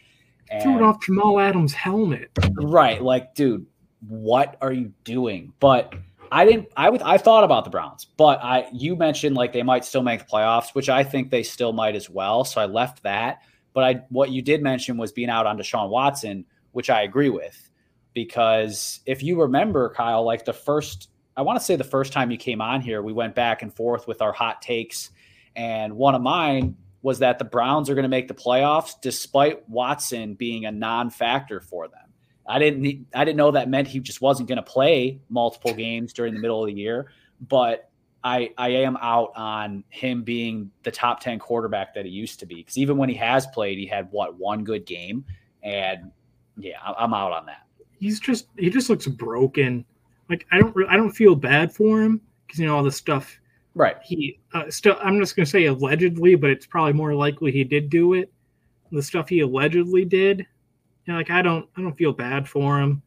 And, 0.50 0.62
Threw 0.62 0.76
it 0.76 0.82
off 0.82 1.02
Jamal 1.02 1.40
Adams' 1.40 1.72
helmet. 1.72 2.30
Right, 2.52 3.02
like, 3.02 3.34
dude, 3.34 3.66
what 4.06 4.56
are 4.60 4.72
you 4.72 4.92
doing? 5.04 5.52
But 5.58 5.94
I 6.34 6.44
didn't. 6.44 6.68
I 6.76 6.90
would. 6.90 7.00
I 7.02 7.16
thought 7.16 7.44
about 7.44 7.64
the 7.64 7.70
Browns, 7.70 8.06
but 8.16 8.42
I. 8.42 8.66
You 8.72 8.96
mentioned 8.96 9.36
like 9.36 9.52
they 9.52 9.62
might 9.62 9.84
still 9.84 10.02
make 10.02 10.20
the 10.20 10.26
playoffs, 10.26 10.74
which 10.74 10.88
I 10.88 11.04
think 11.04 11.30
they 11.30 11.44
still 11.44 11.72
might 11.72 11.94
as 11.94 12.10
well. 12.10 12.44
So 12.44 12.60
I 12.60 12.66
left 12.66 13.04
that. 13.04 13.42
But 13.72 13.84
I. 13.84 14.02
What 14.08 14.30
you 14.30 14.42
did 14.42 14.60
mention 14.62 14.96
was 14.96 15.12
being 15.12 15.30
out 15.30 15.46
on 15.46 15.56
Deshaun 15.56 15.90
Watson, 15.90 16.44
which 16.72 16.90
I 16.90 17.02
agree 17.02 17.30
with, 17.30 17.70
because 18.14 19.00
if 19.06 19.22
you 19.22 19.40
remember, 19.40 19.90
Kyle, 19.90 20.24
like 20.24 20.44
the 20.44 20.52
first 20.52 21.08
I 21.36 21.42
want 21.42 21.58
to 21.58 21.64
say 21.64 21.76
the 21.76 21.84
first 21.84 22.12
time 22.12 22.30
you 22.30 22.36
came 22.36 22.60
on 22.60 22.80
here, 22.80 23.02
we 23.02 23.12
went 23.12 23.34
back 23.34 23.62
and 23.62 23.74
forth 23.74 24.06
with 24.06 24.22
our 24.22 24.32
hot 24.32 24.62
takes. 24.62 25.10
And 25.56 25.94
one 25.94 26.14
of 26.14 26.22
mine 26.22 26.76
was 27.02 27.18
that 27.18 27.38
the 27.38 27.44
Browns 27.44 27.90
are 27.90 27.94
going 27.94 28.04
to 28.04 28.08
make 28.08 28.28
the 28.28 28.34
playoffs 28.34 28.94
despite 29.00 29.68
Watson 29.68 30.34
being 30.34 30.64
a 30.64 30.72
non-factor 30.72 31.60
for 31.60 31.88
them. 31.88 32.03
I 32.46 32.58
didn't 32.58 33.06
I 33.14 33.24
didn't 33.24 33.36
know 33.36 33.50
that 33.50 33.68
meant 33.68 33.88
he 33.88 34.00
just 34.00 34.20
wasn't 34.20 34.48
going 34.48 34.56
to 34.56 34.62
play 34.62 35.20
multiple 35.28 35.72
games 35.72 36.12
during 36.12 36.34
the 36.34 36.40
middle 36.40 36.62
of 36.62 36.66
the 36.66 36.74
year, 36.74 37.10
but 37.48 37.90
I 38.22 38.50
I 38.58 38.70
am 38.70 38.96
out 39.00 39.32
on 39.36 39.84
him 39.88 40.22
being 40.22 40.70
the 40.82 40.90
top 40.90 41.20
10 41.20 41.38
quarterback 41.38 41.94
that 41.94 42.04
he 42.04 42.10
used 42.10 42.40
to 42.40 42.46
be 42.46 42.62
cuz 42.62 42.78
even 42.78 42.96
when 42.96 43.08
he 43.08 43.14
has 43.16 43.46
played 43.46 43.78
he 43.78 43.86
had 43.86 44.08
what 44.10 44.38
one 44.38 44.64
good 44.64 44.86
game 44.86 45.24
and 45.62 46.10
yeah, 46.56 46.78
I'm 46.82 47.14
out 47.14 47.32
on 47.32 47.46
that. 47.46 47.66
He's 47.98 48.20
just 48.20 48.46
he 48.56 48.70
just 48.70 48.88
looks 48.88 49.06
broken 49.06 49.84
like 50.28 50.46
I 50.52 50.58
don't 50.58 50.74
I 50.88 50.96
don't 50.96 51.12
feel 51.12 51.34
bad 51.34 51.72
for 51.72 52.02
him 52.02 52.20
because 52.46 52.58
you 52.58 52.66
know 52.66 52.76
all 52.76 52.82
the 52.82 52.92
stuff. 52.92 53.38
Right. 53.74 53.96
He 54.04 54.38
uh, 54.52 54.70
still. 54.70 54.96
I'm 55.02 55.18
just 55.18 55.36
gonna 55.36 55.46
say 55.46 55.66
allegedly, 55.66 56.34
but 56.34 56.50
it's 56.50 56.66
probably 56.66 56.92
more 56.92 57.14
likely 57.14 57.50
he 57.50 57.64
did 57.64 57.90
do 57.90 58.14
it. 58.14 58.32
The 58.92 59.02
stuff 59.02 59.28
he 59.28 59.40
allegedly 59.40 60.04
did. 60.04 60.46
You 61.04 61.12
know, 61.12 61.18
like 61.18 61.30
I 61.30 61.42
don't 61.42 61.68
I 61.76 61.82
don't 61.82 61.96
feel 61.96 62.12
bad 62.12 62.48
for 62.48 62.80
him, 62.80 63.02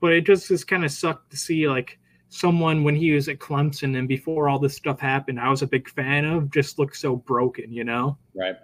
but 0.00 0.12
it 0.12 0.26
just 0.26 0.48
just 0.48 0.68
kind 0.68 0.84
of 0.84 0.90
sucked 0.90 1.30
to 1.30 1.36
see 1.36 1.68
like 1.68 1.98
someone 2.30 2.84
when 2.84 2.94
he 2.94 3.12
was 3.12 3.28
at 3.28 3.38
Clemson 3.38 3.98
and 3.98 4.06
before 4.06 4.48
all 4.48 4.58
this 4.58 4.76
stuff 4.76 5.00
happened, 5.00 5.40
I 5.40 5.50
was 5.50 5.62
a 5.62 5.66
big 5.66 5.88
fan 5.88 6.24
of, 6.24 6.50
just 6.50 6.78
looked 6.78 6.96
so 6.96 7.16
broken. 7.16 7.72
You 7.72 7.84
know. 7.84 8.18
Right. 8.34 8.56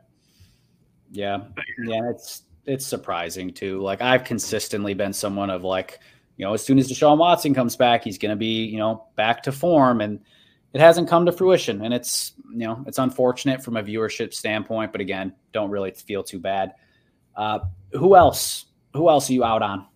Yeah. 1.10 1.44
Yeah. 1.84 2.10
It's 2.10 2.42
it's 2.66 2.86
surprising 2.86 3.52
too. 3.52 3.80
Like 3.80 4.00
I've 4.00 4.24
consistently 4.24 4.94
been 4.94 5.12
someone 5.12 5.50
of 5.50 5.64
like 5.64 6.00
you 6.36 6.44
know, 6.44 6.54
as 6.54 6.64
soon 6.64 6.78
as 6.78 6.90
Deshaun 6.90 7.18
Watson 7.18 7.54
comes 7.54 7.76
back, 7.76 8.02
he's 8.02 8.18
going 8.18 8.30
to 8.30 8.36
be, 8.36 8.64
you 8.64 8.78
know, 8.78 9.06
back 9.16 9.42
to 9.44 9.52
form. 9.52 10.00
And 10.00 10.20
it 10.72 10.80
hasn't 10.80 11.08
come 11.08 11.26
to 11.26 11.32
fruition. 11.32 11.82
And 11.82 11.94
it's, 11.94 12.32
you 12.50 12.66
know, 12.66 12.82
it's 12.86 12.98
unfortunate 12.98 13.62
from 13.62 13.76
a 13.76 13.82
viewership 13.82 14.34
standpoint. 14.34 14.90
But 14.90 15.00
again, 15.00 15.32
don't 15.52 15.70
really 15.70 15.92
feel 15.92 16.24
too 16.24 16.40
bad. 16.40 16.74
Uh, 17.36 17.60
who 17.92 18.16
else? 18.16 18.66
Who 18.94 19.08
else 19.08 19.28
are 19.30 19.32
you 19.32 19.44
out 19.44 19.62
on? 19.62 19.86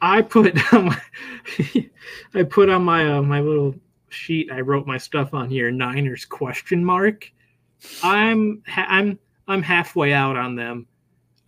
I 0.00 0.22
put 0.22 0.54
my, 0.72 1.00
I 2.34 2.42
put 2.44 2.68
on 2.68 2.84
my 2.84 3.16
uh, 3.16 3.22
my 3.22 3.40
little 3.40 3.74
sheet. 4.08 4.50
I 4.52 4.60
wrote 4.60 4.86
my 4.86 4.98
stuff 4.98 5.34
on 5.34 5.48
here. 5.48 5.70
Niners 5.70 6.24
question 6.24 6.84
mark. 6.84 7.30
I'm 8.02 8.62
I'm 8.76 9.18
I'm 9.46 9.62
halfway 9.62 10.12
out 10.12 10.36
on 10.36 10.54
them. 10.54 10.86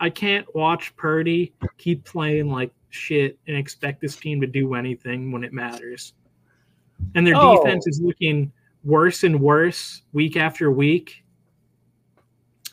I 0.01 0.11
can't 0.11 0.47
watch 0.55 0.97
Purdy 0.97 1.53
keep 1.77 2.05
playing 2.05 2.51
like 2.51 2.73
shit 2.89 3.39
and 3.47 3.57
expect 3.57 4.01
this 4.01 4.17
team 4.17 4.41
to 4.41 4.47
do 4.47 4.75
anything 4.75 5.31
when 5.31 5.45
it 5.45 5.53
matters. 5.53 6.15
And 7.15 7.27
their 7.27 7.37
oh. 7.37 7.63
defense 7.63 7.87
is 7.87 8.01
looking 8.01 8.53
worse 8.85 9.25
and 9.25 9.41
worse 9.41 10.03
week 10.13 10.37
after 10.37 10.71
week. 10.71 11.20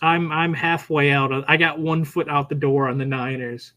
I'm 0.01 0.31
I'm 0.31 0.53
halfway 0.53 1.11
out. 1.11 1.31
I 1.47 1.57
got 1.57 1.79
one 1.79 2.03
foot 2.03 2.29
out 2.29 2.49
the 2.49 2.55
door 2.55 2.87
on 2.87 2.97
the 2.97 3.05
Niners. 3.05 3.73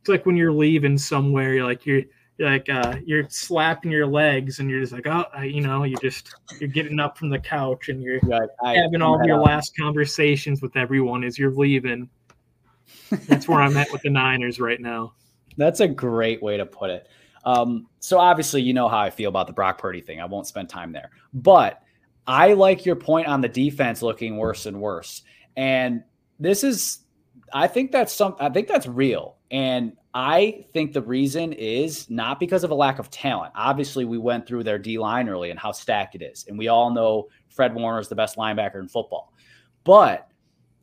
It's 0.00 0.08
like 0.08 0.26
when 0.26 0.36
you're 0.36 0.52
leaving 0.52 0.98
somewhere, 0.98 1.54
you're 1.54 1.64
like 1.64 1.86
you're, 1.86 2.02
you're 2.36 2.50
like 2.50 2.68
uh, 2.68 2.96
you're 3.04 3.26
slapping 3.28 3.90
your 3.90 4.06
legs, 4.06 4.58
and 4.58 4.68
you're 4.68 4.80
just 4.80 4.92
like, 4.92 5.06
oh, 5.06 5.24
I, 5.32 5.44
you 5.44 5.60
know, 5.60 5.84
you 5.84 5.96
just 6.02 6.34
you're 6.60 6.68
getting 6.68 7.00
up 7.00 7.16
from 7.16 7.30
the 7.30 7.38
couch, 7.38 7.88
and 7.88 8.02
you're 8.02 8.20
having 8.62 9.02
all 9.02 9.18
of 9.18 9.26
your 9.26 9.38
out. 9.38 9.44
last 9.44 9.76
conversations 9.76 10.60
with 10.60 10.76
everyone 10.76 11.24
as 11.24 11.38
you're 11.38 11.52
leaving. 11.52 12.08
That's 13.10 13.48
where 13.48 13.60
I'm 13.60 13.76
at 13.76 13.92
with 13.92 14.02
the 14.02 14.10
Niners 14.10 14.60
right 14.60 14.80
now. 14.80 15.14
That's 15.56 15.80
a 15.80 15.88
great 15.88 16.42
way 16.42 16.56
to 16.56 16.66
put 16.66 16.90
it. 16.90 17.08
Um, 17.44 17.86
so 18.00 18.18
obviously, 18.18 18.62
you 18.62 18.72
know 18.72 18.88
how 18.88 18.98
I 18.98 19.10
feel 19.10 19.28
about 19.28 19.46
the 19.46 19.52
Brock 19.52 19.78
Purdy 19.78 20.00
thing. 20.00 20.20
I 20.20 20.24
won't 20.24 20.46
spend 20.46 20.68
time 20.68 20.92
there, 20.92 21.10
but 21.34 21.82
I 22.26 22.52
like 22.52 22.86
your 22.86 22.96
point 22.96 23.26
on 23.26 23.40
the 23.40 23.48
defense 23.48 24.02
looking 24.02 24.36
worse 24.36 24.66
and 24.66 24.80
worse. 24.80 25.22
And 25.56 26.02
this 26.38 26.64
is, 26.64 27.00
I 27.52 27.66
think 27.66 27.92
that's 27.92 28.12
some, 28.12 28.36
I 28.40 28.48
think 28.48 28.68
that's 28.68 28.86
real. 28.86 29.36
And 29.50 29.96
I 30.14 30.66
think 30.72 30.92
the 30.92 31.02
reason 31.02 31.52
is 31.52 32.08
not 32.10 32.38
because 32.40 32.64
of 32.64 32.70
a 32.70 32.74
lack 32.74 32.98
of 32.98 33.10
talent. 33.10 33.52
Obviously, 33.54 34.04
we 34.04 34.18
went 34.18 34.46
through 34.46 34.64
their 34.64 34.78
D 34.78 34.98
line 34.98 35.28
early 35.28 35.50
and 35.50 35.58
how 35.58 35.72
stacked 35.72 36.14
it 36.14 36.22
is. 36.22 36.44
And 36.48 36.58
we 36.58 36.68
all 36.68 36.90
know 36.90 37.28
Fred 37.48 37.74
Warner 37.74 38.00
is 38.00 38.08
the 38.08 38.14
best 38.14 38.36
linebacker 38.36 38.80
in 38.80 38.88
football. 38.88 39.32
But 39.84 40.28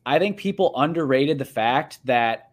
I 0.06 0.18
think 0.18 0.36
people 0.36 0.72
underrated 0.76 1.38
the 1.38 1.44
fact 1.44 2.00
that 2.04 2.50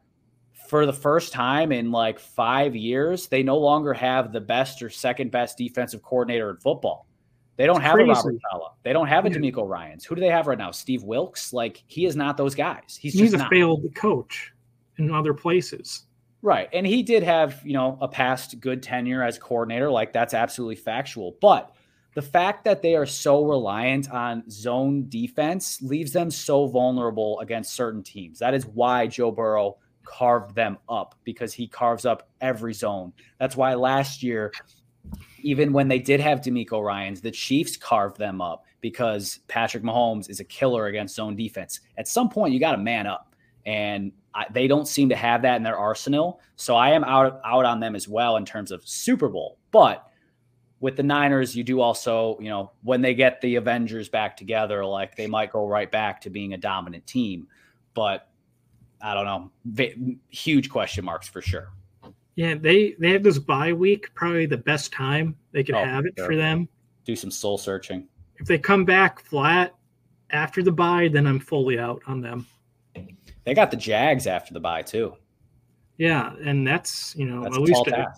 for 0.68 0.86
the 0.86 0.94
first 0.94 1.32
time 1.32 1.72
in 1.72 1.92
like 1.92 2.20
five 2.20 2.76
years, 2.76 3.28
they 3.28 3.42
no 3.42 3.58
longer 3.58 3.94
have 3.94 4.34
the 4.34 4.42
best 4.42 4.82
or 4.84 4.90
second 4.90 5.32
best 5.32 5.58
defensive 5.58 6.04
coordinator 6.04 6.50
in 6.50 6.58
football. 6.58 7.07
They 7.58 7.66
don't 7.66 7.82
have 7.82 7.96
crazy. 7.96 8.10
a 8.10 8.14
Robert 8.14 8.36
Saleh. 8.52 8.72
They 8.84 8.94
don't 8.94 9.08
have 9.08 9.26
a 9.26 9.30
yeah. 9.30 9.38
DeMeco 9.38 9.68
Ryans. 9.68 10.06
Who 10.06 10.16
do 10.16 10.22
they 10.22 10.30
have 10.30 10.48
right 10.48 10.58
now? 10.58 10.72
Steve 10.72 11.04
Wilks. 11.04 11.54
Like 11.54 11.84
he 11.88 12.06
is 12.06 12.16
not 12.16 12.38
those 12.38 12.56
guys. 12.56 12.98
He's, 13.00 13.14
he's 13.14 13.34
a 13.34 13.38
not. 13.38 13.50
failed 13.50 13.84
coach 13.96 14.54
in 14.98 15.12
other 15.12 15.34
places. 15.34 16.04
Right. 16.44 16.70
And 16.72 16.86
he 16.86 17.02
did 17.02 17.24
have, 17.24 17.62
you 17.66 17.74
know, 17.74 17.98
a 18.00 18.08
past 18.08 18.60
good 18.60 18.84
tenure 18.84 19.24
as 19.24 19.40
coordinator. 19.40 19.90
Like 19.90 20.14
that's 20.14 20.36
absolutely 20.36 20.76
factual. 20.76 21.36
But 21.42 21.76
the 22.14 22.22
fact 22.22 22.64
that 22.66 22.82
they 22.82 22.96
are 22.96 23.06
so 23.06 23.44
reliant 23.44 24.10
on 24.12 24.50
zone 24.50 25.06
defense 25.10 25.82
leaves 25.82 26.14
them 26.14 26.32
so 26.32 26.68
vulnerable 26.68 27.40
against 27.40 27.74
certain 27.74 28.04
teams. 28.04 28.40
That 28.40 28.54
is 28.54 28.66
why 28.66 29.08
Joe 29.08 29.32
Burrow 29.32 29.78
carved 30.04 30.56
them 30.56 30.78
up 30.88 31.16
because 31.24 31.54
he 31.54 31.68
carves 31.68 32.06
up 32.06 32.30
every 32.40 32.74
zone. 32.74 33.14
That's 33.40 33.58
why 33.58 33.74
last 33.74 34.24
year, 34.24 34.52
even 35.42 35.74
when 35.74 35.88
they 35.88 36.00
did 36.00 36.20
have 36.20 36.42
DeMeco 36.42 36.84
Ryans, 36.84 37.22
the 37.22 37.32
Chiefs 37.32 37.78
carved 37.78 38.18
them 38.18 38.42
up 38.42 38.66
because 38.82 39.40
Patrick 39.48 39.84
Mahomes 39.84 40.30
is 40.30 40.40
a 40.40 40.44
killer 40.44 40.88
against 40.88 41.16
zone 41.16 41.36
defense. 41.36 41.80
At 41.98 42.08
some 42.08 42.30
point, 42.30 42.54
you 42.54 42.60
got 42.60 42.74
to 42.74 42.78
man 42.78 43.08
up. 43.08 43.36
And 43.66 44.12
I, 44.34 44.46
they 44.52 44.68
don't 44.68 44.88
seem 44.88 45.10
to 45.10 45.16
have 45.16 45.42
that 45.42 45.58
in 45.58 45.64
their 45.64 45.78
arsenal. 45.78 46.40
So 46.56 46.76
I 46.76 46.92
am 46.92 47.04
out 47.04 47.42
out 47.44 47.66
on 47.66 47.80
them 47.80 47.96
as 47.96 48.08
well 48.08 48.38
in 48.38 48.46
terms 48.46 48.72
of 48.72 48.88
Super 48.88 49.28
Bowl. 49.30 49.58
But 49.72 50.10
with 50.80 50.96
the 50.96 51.04
Niners, 51.04 51.56
you 51.56 51.64
do 51.64 51.82
also, 51.82 52.38
you 52.40 52.50
know, 52.50 52.72
when 52.84 53.02
they 53.02 53.14
get 53.14 53.42
the 53.42 53.56
Avengers 53.56 54.10
back 54.10 54.38
together, 54.38 54.86
like 54.86 55.16
they 55.16 55.28
might 55.28 55.52
go 55.52 55.68
right 55.68 55.92
back 55.92 56.22
to 56.22 56.30
being 56.30 56.54
a 56.54 56.58
dominant 56.58 57.06
team. 57.08 57.48
But 57.94 58.30
I 59.02 59.14
don't 59.14 59.26
know, 59.26 60.18
huge 60.30 60.70
question 60.70 61.04
marks 61.04 61.28
for 61.28 61.42
sure. 61.42 61.72
Yeah, 62.38 62.54
they 62.54 62.96
they 63.00 63.10
have 63.14 63.24
this 63.24 63.40
bye 63.40 63.74
week, 63.74 64.14
probably 64.14 64.46
the 64.46 64.58
best 64.58 64.94
time 64.94 65.36
they 65.54 65.64
could 65.64 65.74
oh, 65.74 65.84
have 65.84 66.06
it 66.06 66.14
sure. 66.16 66.28
for 66.28 66.36
them. 66.36 66.70
Do 67.04 67.16
some 67.16 67.32
soul 67.32 67.58
searching. 67.58 68.08
If 68.38 68.46
they 68.46 68.60
come 68.60 68.86
back 68.86 69.20
flat 69.20 69.74
after 70.30 70.62
the 70.62 70.72
bye, 70.72 71.10
then 71.12 71.26
I'm 71.26 71.40
fully 71.40 71.80
out 71.80 72.00
on 72.06 72.22
them. 72.22 72.46
They 73.44 73.56
got 73.56 73.72
the 73.72 73.78
Jags 73.78 74.28
after 74.28 74.54
the 74.54 74.60
bye 74.60 74.84
too. 74.84 75.16
Yeah, 75.98 76.36
and 76.46 76.66
that's 76.66 77.16
you 77.16 77.26
know 77.26 77.42
that's 77.42 77.58
at 77.58 77.64
least 77.64 77.88
a, 77.88 78.14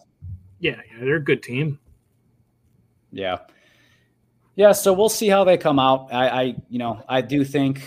yeah, 0.60 0.82
yeah, 0.92 1.00
they're 1.00 1.16
a 1.16 1.24
good 1.24 1.42
team. 1.42 1.80
Yeah, 3.14 3.38
yeah. 4.58 4.74
So 4.74 4.92
we'll 4.92 5.08
see 5.08 5.30
how 5.30 5.46
they 5.46 5.58
come 5.58 5.80
out. 5.80 6.12
I, 6.12 6.28
I 6.28 6.56
you 6.68 6.80
know, 6.80 7.02
I 7.08 7.22
do 7.22 7.46
think 7.46 7.84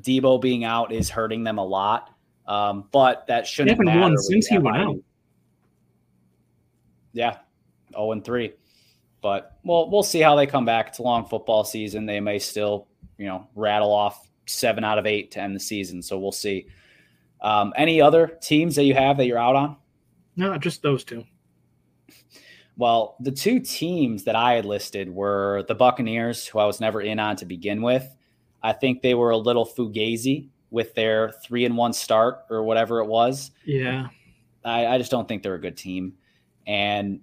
Deebo 0.00 0.40
being 0.40 0.62
out 0.62 0.92
is 0.92 1.10
hurting 1.10 1.42
them 1.42 1.58
a 1.58 1.64
lot, 1.64 2.08
um, 2.46 2.88
but 2.92 3.26
that 3.26 3.48
shouldn't 3.48 3.80
they 3.80 3.90
haven't 3.90 4.00
won 4.00 4.16
since 4.16 4.46
he 4.46 4.58
went 4.58 4.76
out. 4.76 4.96
Yeah, 7.12 7.32
zero 7.32 7.42
oh 7.94 8.12
and 8.12 8.24
three, 8.24 8.52
but 9.20 9.58
well, 9.64 9.90
we'll 9.90 10.02
see 10.02 10.20
how 10.20 10.34
they 10.34 10.46
come 10.46 10.64
back. 10.64 10.88
It's 10.88 10.98
a 10.98 11.02
long 11.02 11.26
football 11.26 11.64
season. 11.64 12.06
They 12.06 12.20
may 12.20 12.38
still, 12.38 12.88
you 13.18 13.26
know, 13.26 13.48
rattle 13.54 13.92
off 13.92 14.28
seven 14.46 14.84
out 14.84 14.98
of 14.98 15.06
eight 15.06 15.30
to 15.32 15.40
end 15.40 15.54
the 15.54 15.60
season. 15.60 16.02
So 16.02 16.18
we'll 16.18 16.32
see. 16.32 16.66
Um, 17.40 17.72
any 17.76 18.00
other 18.00 18.26
teams 18.40 18.76
that 18.76 18.84
you 18.84 18.94
have 18.94 19.16
that 19.16 19.26
you're 19.26 19.38
out 19.38 19.56
on? 19.56 19.76
No, 20.36 20.56
just 20.58 20.82
those 20.82 21.04
two. 21.04 21.24
Well, 22.76 23.16
the 23.20 23.32
two 23.32 23.60
teams 23.60 24.24
that 24.24 24.34
I 24.34 24.54
had 24.54 24.64
listed 24.64 25.10
were 25.10 25.64
the 25.68 25.74
Buccaneers, 25.74 26.46
who 26.46 26.58
I 26.58 26.64
was 26.64 26.80
never 26.80 27.00
in 27.02 27.18
on 27.18 27.36
to 27.36 27.44
begin 27.44 27.82
with. 27.82 28.16
I 28.62 28.72
think 28.72 29.02
they 29.02 29.14
were 29.14 29.30
a 29.30 29.36
little 29.36 29.66
fugazi 29.66 30.48
with 30.70 30.94
their 30.94 31.32
three 31.44 31.64
and 31.64 31.76
one 31.76 31.92
start 31.92 32.44
or 32.48 32.62
whatever 32.62 33.00
it 33.00 33.06
was. 33.06 33.50
Yeah. 33.66 34.08
I, 34.64 34.86
I 34.86 34.98
just 34.98 35.10
don't 35.10 35.28
think 35.28 35.42
they're 35.42 35.54
a 35.54 35.60
good 35.60 35.76
team. 35.76 36.14
And 36.66 37.20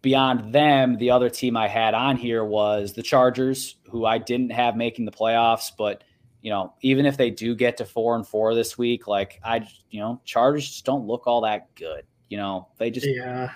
beyond 0.00 0.52
them, 0.52 0.96
the 0.96 1.10
other 1.10 1.28
team 1.28 1.56
I 1.56 1.68
had 1.68 1.94
on 1.94 2.16
here 2.16 2.44
was 2.44 2.92
the 2.92 3.02
Chargers, 3.02 3.76
who 3.90 4.06
I 4.06 4.18
didn't 4.18 4.50
have 4.50 4.76
making 4.76 5.04
the 5.04 5.12
playoffs, 5.12 5.70
but 5.76 6.04
you 6.42 6.50
know, 6.50 6.74
even 6.82 7.06
if 7.06 7.16
they 7.16 7.30
do 7.30 7.54
get 7.54 7.76
to 7.76 7.84
four 7.84 8.16
and 8.16 8.26
four 8.26 8.54
this 8.54 8.76
week, 8.76 9.06
like 9.06 9.40
I, 9.44 9.66
you 9.90 10.00
know, 10.00 10.20
Chargers 10.24 10.68
just 10.68 10.84
don't 10.84 11.06
look 11.06 11.26
all 11.26 11.42
that 11.42 11.72
good. 11.76 12.04
You 12.28 12.36
know, 12.38 12.68
they 12.78 12.90
just, 12.90 13.06
yeah, 13.06 13.52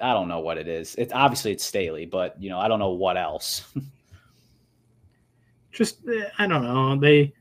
I 0.00 0.12
don't 0.12 0.28
know 0.28 0.40
what 0.40 0.58
it 0.58 0.68
is. 0.68 0.94
It's 0.96 1.14
obviously 1.14 1.52
it's 1.52 1.64
Staley, 1.64 2.04
but 2.04 2.40
you 2.40 2.50
know, 2.50 2.58
I 2.58 2.68
don't 2.68 2.78
know 2.78 2.90
what 2.90 3.16
else. 3.16 3.64
just, 5.72 6.00
eh, 6.06 6.28
I 6.38 6.46
don't 6.46 6.62
know. 6.62 6.96
They, 7.00 7.32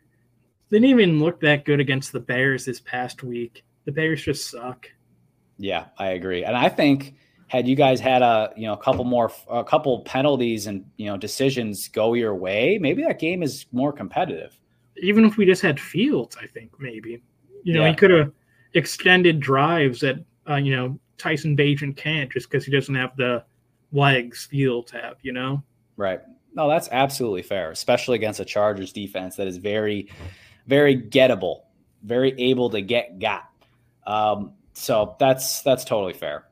they 0.69 0.80
didn't 0.80 0.89
even 0.89 1.19
look 1.19 1.41
that 1.41 1.65
good 1.65 1.81
against 1.81 2.14
the 2.14 2.22
Bears 2.22 2.64
this 2.65 2.80
past 2.80 3.22
week. 3.22 3.65
The 3.84 3.91
Bears 3.91 4.23
just 4.23 4.49
suck. 4.49 4.89
Yeah, 5.58 5.86
I 5.98 6.10
agree, 6.10 6.44
and 6.44 6.56
I 6.56 6.70
think 6.70 7.16
had 7.48 7.68
you 7.68 7.76
guys 7.76 8.00
had 8.00 8.24
a 8.24 8.52
you 8.58 8.66
know 8.66 8.74
a 8.74 8.78
couple 8.78 9.04
more 9.04 9.32
a 9.50 9.64
couple 9.64 10.00
penalties 10.02 10.66
and 10.66 10.84
you 10.98 11.06
know 11.06 11.18
decisions 11.18 11.88
go 11.88 12.16
your 12.16 12.34
way, 12.34 12.80
maybe 12.82 13.04
that 13.04 13.20
game 13.20 13.44
is 13.44 13.68
more 13.72 13.94
competitive. 13.94 14.58
Even 14.98 15.24
if 15.26 15.38
we 15.38 15.46
just 15.46 15.62
had 15.62 15.80
Fields, 15.80 16.36
I 16.42 16.48
think 16.48 16.72
maybe 16.80 17.22
you 17.64 17.74
know 17.74 17.84
yeah. 17.84 17.90
he 17.90 17.96
could 17.96 18.12
have 18.12 18.32
extended 18.74 19.40
drives 19.40 20.00
that 20.02 20.24
uh, 20.50 20.56
you 20.56 20.76
know 20.76 21.00
Tyson 21.20 21.56
Bagent 21.56 21.96
can't 21.96 22.32
just 22.32 22.50
because 22.50 22.66
he 22.66 22.72
doesn't 22.72 22.96
have 22.96 23.16
the 23.18 23.44
legs 23.92 24.48
Fields 24.48 24.92
have. 24.92 25.18
You 25.22 25.34
know, 25.34 25.64
right? 25.96 26.22
No, 26.56 26.68
that's 26.68 26.90
absolutely 26.92 27.44
fair, 27.44 27.72
especially 27.72 28.16
against 28.16 28.40
a 28.40 28.46
Chargers 28.46 28.92
defense 28.92 29.36
that 29.36 29.48
is 29.48 29.58
very, 29.58 30.10
very 30.68 30.96
gettable, 30.96 31.62
very 32.04 32.34
able 32.40 32.70
to 32.72 32.82
get 32.82 33.20
got. 33.20 33.50
Um, 34.06 34.54
so 34.74 35.16
that's 35.20 35.62
that's 35.62 35.86
totally 35.86 36.14
fair. 36.14 36.45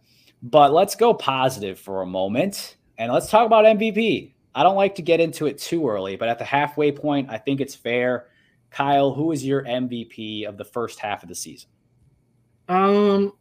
But 0.44 0.74
let's 0.74 0.96
go 0.96 1.14
positive 1.14 1.80
for 1.80 2.02
a 2.02 2.06
moment 2.06 2.78
and 2.98 3.12
let's 3.12 3.30
talk 3.30 3.46
about 3.46 3.66
MVP. 3.66 4.34
I 4.54 4.64
don't 4.64 4.76
like 4.76 4.96
to 4.96 5.02
get 5.02 5.20
into 5.20 5.46
it 5.46 5.58
too 5.58 5.88
early, 5.88 6.16
but 6.16 6.30
at 6.30 6.40
the 6.40 6.46
halfway 6.46 6.92
point, 6.92 7.30
I 7.30 7.38
think 7.38 7.62
it's 7.62 7.76
fair. 7.76 8.28
Kyle, 8.70 9.14
who 9.14 9.32
is 9.32 9.46
your 9.46 9.64
MVP 9.64 10.48
of 10.48 10.58
the 10.58 10.66
first 10.66 11.00
half 11.00 11.24
of 11.24 11.30
the 11.30 11.36
season? 11.36 11.70
Um, 12.68 13.34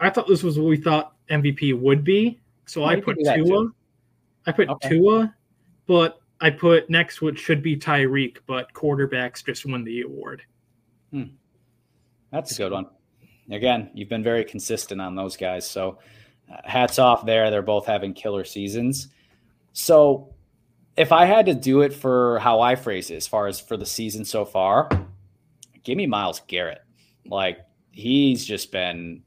I 0.00 0.10
thought 0.10 0.28
this 0.28 0.42
was 0.42 0.58
what 0.58 0.68
we 0.68 0.76
thought 0.76 1.14
MVP 1.30 1.78
would 1.78 2.04
be, 2.04 2.40
so 2.66 2.84
I 2.84 3.00
put 3.00 3.18
Tua. 3.22 3.70
I 4.46 4.52
put 4.52 4.68
okay. 4.68 4.88
Tua, 4.88 5.34
but 5.86 6.20
I 6.40 6.50
put 6.50 6.88
next 6.88 7.20
what 7.20 7.38
should 7.38 7.62
be 7.62 7.76
Tyreek, 7.76 8.38
but 8.46 8.72
quarterbacks 8.72 9.44
just 9.44 9.66
won 9.66 9.84
the 9.84 10.02
award. 10.02 10.42
Hmm. 11.10 11.24
That's 12.30 12.52
a 12.52 12.62
good 12.62 12.72
one 12.72 12.86
again, 13.50 13.90
you've 13.94 14.08
been 14.08 14.22
very 14.22 14.44
consistent 14.44 15.00
on 15.00 15.14
those 15.14 15.36
guys. 15.36 15.68
So 15.68 15.98
uh, 16.50 16.56
hats 16.64 16.98
off 16.98 17.24
there. 17.24 17.50
They're 17.50 17.62
both 17.62 17.86
having 17.86 18.14
killer 18.14 18.44
seasons. 18.44 19.08
So 19.72 20.34
if 20.96 21.12
I 21.12 21.24
had 21.24 21.46
to 21.46 21.54
do 21.54 21.82
it 21.82 21.92
for 21.92 22.38
how 22.40 22.60
I 22.60 22.74
phrase 22.74 23.10
it, 23.10 23.16
as 23.16 23.26
far 23.26 23.46
as 23.46 23.60
for 23.60 23.76
the 23.76 23.86
season 23.86 24.24
so 24.24 24.44
far, 24.44 24.88
give 25.84 25.96
me 25.96 26.06
Myles 26.06 26.42
Garrett. 26.46 26.82
Like 27.26 27.60
he's 27.92 28.44
just 28.44 28.72
been 28.72 29.22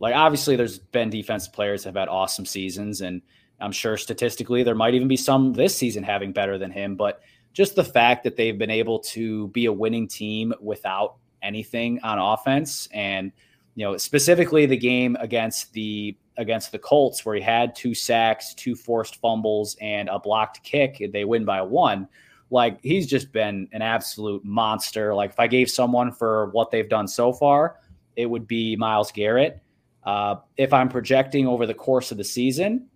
like 0.00 0.14
obviously 0.14 0.56
there's 0.56 0.78
been 0.78 1.10
defensive 1.10 1.52
players 1.52 1.84
that 1.84 1.90
have 1.90 1.96
had 1.96 2.08
awesome 2.08 2.44
seasons 2.44 3.00
and 3.00 3.22
I'm 3.60 3.72
sure 3.72 3.96
statistically 3.96 4.62
there 4.62 4.74
might 4.74 4.94
even 4.94 5.08
be 5.08 5.16
some 5.16 5.52
this 5.52 5.76
season 5.76 6.02
having 6.02 6.32
better 6.32 6.58
than 6.58 6.70
him, 6.70 6.96
but 6.96 7.22
just 7.52 7.76
the 7.76 7.84
fact 7.84 8.24
that 8.24 8.36
they've 8.36 8.58
been 8.58 8.70
able 8.70 8.98
to 8.98 9.48
be 9.48 9.66
a 9.66 9.72
winning 9.72 10.08
team 10.08 10.52
without 10.60 11.16
anything 11.42 12.00
on 12.02 12.18
offense 12.18 12.88
and 12.92 13.32
you 13.74 13.84
know, 13.84 13.96
specifically 13.96 14.66
the 14.66 14.76
game 14.76 15.16
against 15.20 15.72
the 15.72 16.16
against 16.36 16.72
the 16.72 16.78
Colts 16.78 17.24
where 17.24 17.34
he 17.36 17.40
had 17.40 17.74
two 17.74 17.94
sacks, 17.94 18.54
two 18.54 18.74
forced 18.74 19.16
fumbles, 19.16 19.76
and 19.80 20.08
a 20.08 20.18
blocked 20.18 20.62
kick. 20.62 21.10
They 21.12 21.24
win 21.24 21.44
by 21.44 21.62
one. 21.62 22.08
Like 22.50 22.80
he's 22.82 23.06
just 23.06 23.32
been 23.32 23.68
an 23.72 23.82
absolute 23.82 24.44
monster. 24.44 25.14
Like 25.14 25.30
if 25.30 25.40
I 25.40 25.46
gave 25.46 25.70
someone 25.70 26.12
for 26.12 26.46
what 26.50 26.70
they've 26.70 26.88
done 26.88 27.08
so 27.08 27.32
far, 27.32 27.76
it 28.16 28.26
would 28.26 28.46
be 28.46 28.76
Myles 28.76 29.10
Garrett. 29.12 29.60
Uh, 30.04 30.36
if 30.56 30.72
I'm 30.72 30.88
projecting 30.88 31.46
over 31.46 31.66
the 31.66 31.74
course 31.74 32.12
of 32.12 32.18
the 32.18 32.24
season, 32.24 32.88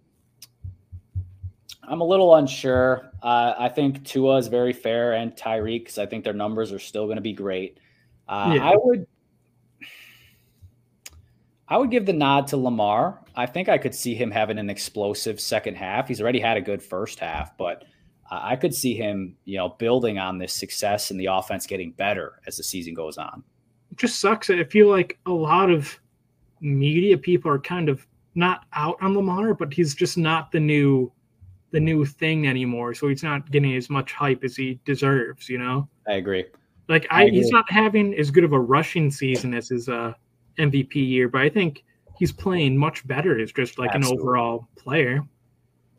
I'm 1.83 2.03
a 2.03 2.05
little 2.05 2.35
unsure. 2.35 3.11
Uh, 3.23 3.55
I 3.59 3.69
think 3.69 4.05
Tua 4.05 4.37
is 4.37 4.47
very 4.49 4.75
fair 4.75 5.15
and 5.15 5.35
Tyreek 5.35 5.81
because 5.81 5.99
I 5.99 6.07
think 6.07 6.23
their 6.23 6.35
numbers 6.35 6.71
are 6.71 6.79
still 6.79 7.07
going 7.07 7.17
to 7.17 7.23
be 7.23 7.33
great. 7.33 7.79
Uh, 8.29 8.53
yeah. 8.57 8.71
I 8.71 8.75
would, 8.77 9.07
I 11.69 11.77
would 11.77 11.91
give 11.91 12.07
the 12.07 12.13
nod 12.13 12.47
to 12.49 12.57
Lamar. 12.57 13.21
I 13.37 13.47
think 13.47 13.69
I 13.69 13.79
could 13.79 13.95
see 13.95 14.15
him 14.15 14.31
having 14.31 14.59
an 14.59 14.71
explosive 14.71 15.39
second 15.41 15.77
half. 15.77 16.09
He's 16.09 16.21
already 16.21 16.41
had 16.41 16.57
a 16.57 16.63
good 16.63 16.83
first 16.83 17.21
half, 17.21 17.57
but 17.59 17.85
I 18.31 18.57
could 18.57 18.75
see 18.75 18.95
him, 18.95 19.37
you 19.45 19.59
know, 19.59 19.71
building 19.71 20.19
on 20.19 20.39
this 20.39 20.53
success 20.53 21.11
and 21.11 21.21
the 21.21 21.27
offense 21.27 21.67
getting 21.67 21.93
better 21.93 22.41
as 22.47 22.57
the 22.57 22.63
season 22.63 22.95
goes 22.95 23.19
on. 23.19 23.43
It 23.91 23.99
just 23.99 24.21
sucks. 24.21 24.51
I 24.51 24.65
feel 24.65 24.89
like 24.89 25.19
a 25.27 25.31
lot 25.31 25.71
of 25.71 25.99
media 26.61 27.17
people 27.17 27.51
are 27.51 27.59
kind 27.59 27.89
of 27.89 28.07
not 28.35 28.65
out 28.73 28.97
on 29.01 29.15
Lamar, 29.15 29.55
but 29.55 29.73
he's 29.73 29.95
just 29.95 30.19
not 30.19 30.51
the 30.53 30.61
new 30.61 31.13
the 31.71 31.81
new 31.81 32.05
thing 32.07 32.47
anymore. 32.47 32.95
So 32.95 33.09
he's 33.09 33.23
not 33.23 33.51
getting 33.51 33.77
as 33.77 33.91
much 33.91 34.13
hype 34.13 34.43
as 34.43 34.57
he 34.57 34.81
deserves, 34.87 35.51
you 35.51 35.59
know? 35.59 35.87
I 36.09 36.15
agree. 36.15 36.47
Like 36.89 37.07
I, 37.11 37.21
I 37.21 37.23
agree. 37.25 37.39
he's 37.39 37.51
not 37.51 37.71
having 37.71 38.15
as 38.15 38.31
good 38.31 38.45
of 38.45 38.53
a 38.53 38.61
rushing 38.61 39.11
season 39.11 39.53
as 39.53 39.69
his 39.69 39.89
uh 39.89 40.15
MVP 40.59 40.95
year, 40.95 41.29
but 41.29 41.43
I 41.43 41.49
think 41.49 41.85
he's 42.19 42.33
playing 42.33 42.77
much 42.77 43.07
better 43.07 43.41
as 43.41 43.53
just 43.53 43.79
like 43.79 43.91
absolutely. 43.95 44.17
an 44.17 44.21
overall 44.21 44.69
player. 44.77 45.23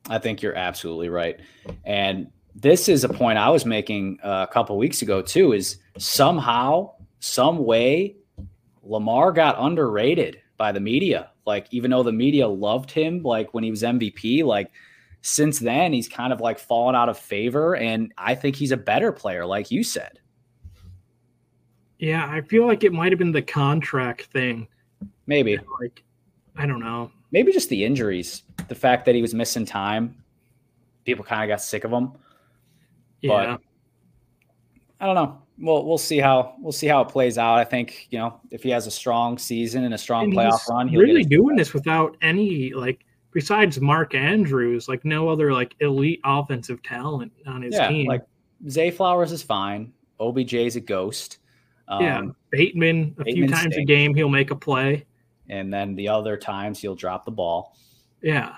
I 0.09 0.19
think 0.19 0.41
you're 0.41 0.55
absolutely 0.55 1.09
right. 1.09 1.39
And 1.85 2.27
this 2.55 2.89
is 2.89 3.03
a 3.03 3.09
point 3.09 3.37
I 3.37 3.49
was 3.49 3.65
making 3.65 4.19
uh, 4.23 4.45
a 4.49 4.51
couple 4.51 4.77
weeks 4.77 5.01
ago 5.01 5.21
too 5.21 5.53
is 5.53 5.77
somehow, 5.97 6.91
some 7.19 7.65
way 7.65 8.15
Lamar 8.83 9.31
got 9.31 9.55
underrated 9.59 10.41
by 10.57 10.71
the 10.71 10.79
media. 10.79 11.31
Like 11.45 11.67
even 11.71 11.91
though 11.91 12.03
the 12.03 12.11
media 12.11 12.47
loved 12.47 12.91
him 12.91 13.23
like 13.23 13.53
when 13.53 13.63
he 13.63 13.71
was 13.71 13.83
MVP, 13.83 14.43
like 14.43 14.71
since 15.21 15.59
then 15.59 15.93
he's 15.93 16.07
kind 16.07 16.31
of 16.33 16.41
like 16.41 16.59
fallen 16.59 16.95
out 16.95 17.09
of 17.09 17.17
favor 17.17 17.75
and 17.75 18.13
I 18.17 18.35
think 18.35 18.55
he's 18.55 18.71
a 18.71 18.77
better 18.77 19.11
player 19.11 19.45
like 19.45 19.71
you 19.71 19.83
said. 19.83 20.19
Yeah, 21.99 22.27
I 22.29 22.41
feel 22.41 22.65
like 22.65 22.83
it 22.83 22.93
might 22.93 23.11
have 23.11 23.19
been 23.19 23.31
the 23.31 23.41
contract 23.41 24.23
thing. 24.25 24.67
Maybe. 25.27 25.59
Like 25.79 26.03
I 26.55 26.65
don't 26.65 26.79
know. 26.79 27.11
Maybe 27.31 27.51
just 27.51 27.69
the 27.69 27.85
injuries. 27.85 28.43
The 28.67 28.75
fact 28.75 29.05
that 29.05 29.15
he 29.15 29.21
was 29.21 29.33
missing 29.33 29.65
time. 29.65 30.15
People 31.05 31.23
kind 31.23 31.43
of 31.43 31.53
got 31.53 31.61
sick 31.61 31.83
of 31.83 31.91
him. 31.91 32.13
Yeah. 33.21 33.57
But 33.57 33.61
I 35.01 35.05
don't 35.05 35.15
know. 35.15 35.41
We'll 35.61 35.85
we'll 35.85 35.97
see 35.97 36.19
how 36.19 36.55
we'll 36.59 36.71
see 36.71 36.87
how 36.87 37.01
it 37.01 37.09
plays 37.09 37.37
out. 37.37 37.59
I 37.59 37.65
think 37.65 38.07
you 38.11 38.17
know 38.17 38.39
if 38.49 38.63
he 38.63 38.69
has 38.69 38.87
a 38.87 38.91
strong 38.91 39.37
season 39.37 39.83
and 39.83 39.93
a 39.93 39.97
strong 39.97 40.25
and 40.25 40.33
playoff 40.33 40.67
run, 40.69 40.87
he'll 40.87 41.01
really 41.01 41.25
doing 41.25 41.57
this 41.57 41.73
without 41.73 42.15
any 42.21 42.73
like 42.73 43.05
besides 43.33 43.81
Mark 43.81 44.15
Andrews, 44.15 44.87
like 44.87 45.03
no 45.03 45.27
other 45.27 45.51
like 45.51 45.75
elite 45.81 46.21
offensive 46.23 46.81
talent 46.81 47.33
on 47.45 47.61
his 47.61 47.75
yeah, 47.75 47.89
team. 47.89 48.07
Like 48.07 48.25
Zay 48.69 48.89
Flowers 48.89 49.33
is 49.33 49.43
fine. 49.43 49.91
OBJ 50.19 50.53
is 50.53 50.75
a 50.77 50.81
ghost. 50.81 51.39
Um, 51.89 52.01
yeah, 52.01 52.21
Bateman 52.51 53.15
a 53.19 53.23
Bateman 53.23 53.33
few 53.33 53.47
times 53.47 53.73
stinks. 53.73 53.77
a 53.77 53.83
game 53.83 54.13
he'll 54.13 54.29
make 54.29 54.51
a 54.51 54.55
play, 54.55 55.05
and 55.49 55.73
then 55.73 55.95
the 55.95 56.07
other 56.07 56.37
times 56.37 56.79
he'll 56.79 56.95
drop 56.95 57.25
the 57.25 57.31
ball. 57.31 57.75
Yeah, 58.21 58.55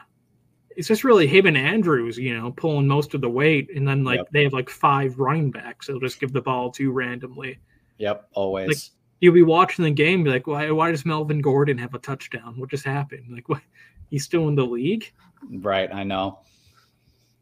it's 0.75 0.87
just 0.87 1.03
really 1.03 1.27
him 1.27 1.45
and 1.45 1.57
Andrews, 1.57 2.17
you 2.17 2.37
know, 2.37 2.51
pulling 2.51 2.87
most 2.87 3.13
of 3.13 3.21
the 3.21 3.29
weight, 3.29 3.69
and 3.75 3.87
then 3.87 4.03
like 4.03 4.17
yep. 4.17 4.27
they 4.31 4.43
have 4.43 4.53
like 4.53 4.69
five 4.69 5.17
running 5.17 5.49
backs. 5.49 5.87
They'll 5.87 5.99
just 5.99 6.19
give 6.19 6.33
the 6.33 6.41
ball 6.41 6.71
to 6.71 6.91
randomly. 6.91 7.59
Yep, 7.97 8.29
always. 8.33 8.67
Like, 8.67 8.77
you'll 9.21 9.33
be 9.33 9.43
watching 9.43 9.85
the 9.85 9.91
game, 9.91 10.23
be 10.23 10.29
like, 10.29 10.47
why? 10.47 10.69
Why 10.71 10.91
does 10.91 11.05
Melvin 11.05 11.41
Gordon 11.41 11.77
have 11.77 11.93
a 11.93 11.99
touchdown? 11.99 12.59
What 12.59 12.69
just 12.69 12.85
happened? 12.85 13.25
Like, 13.29 13.47
what? 13.47 13.61
He's 14.09 14.25
still 14.25 14.49
in 14.49 14.55
the 14.55 14.65
league. 14.65 15.09
Right, 15.49 15.91
I 15.93 16.03
know. 16.03 16.39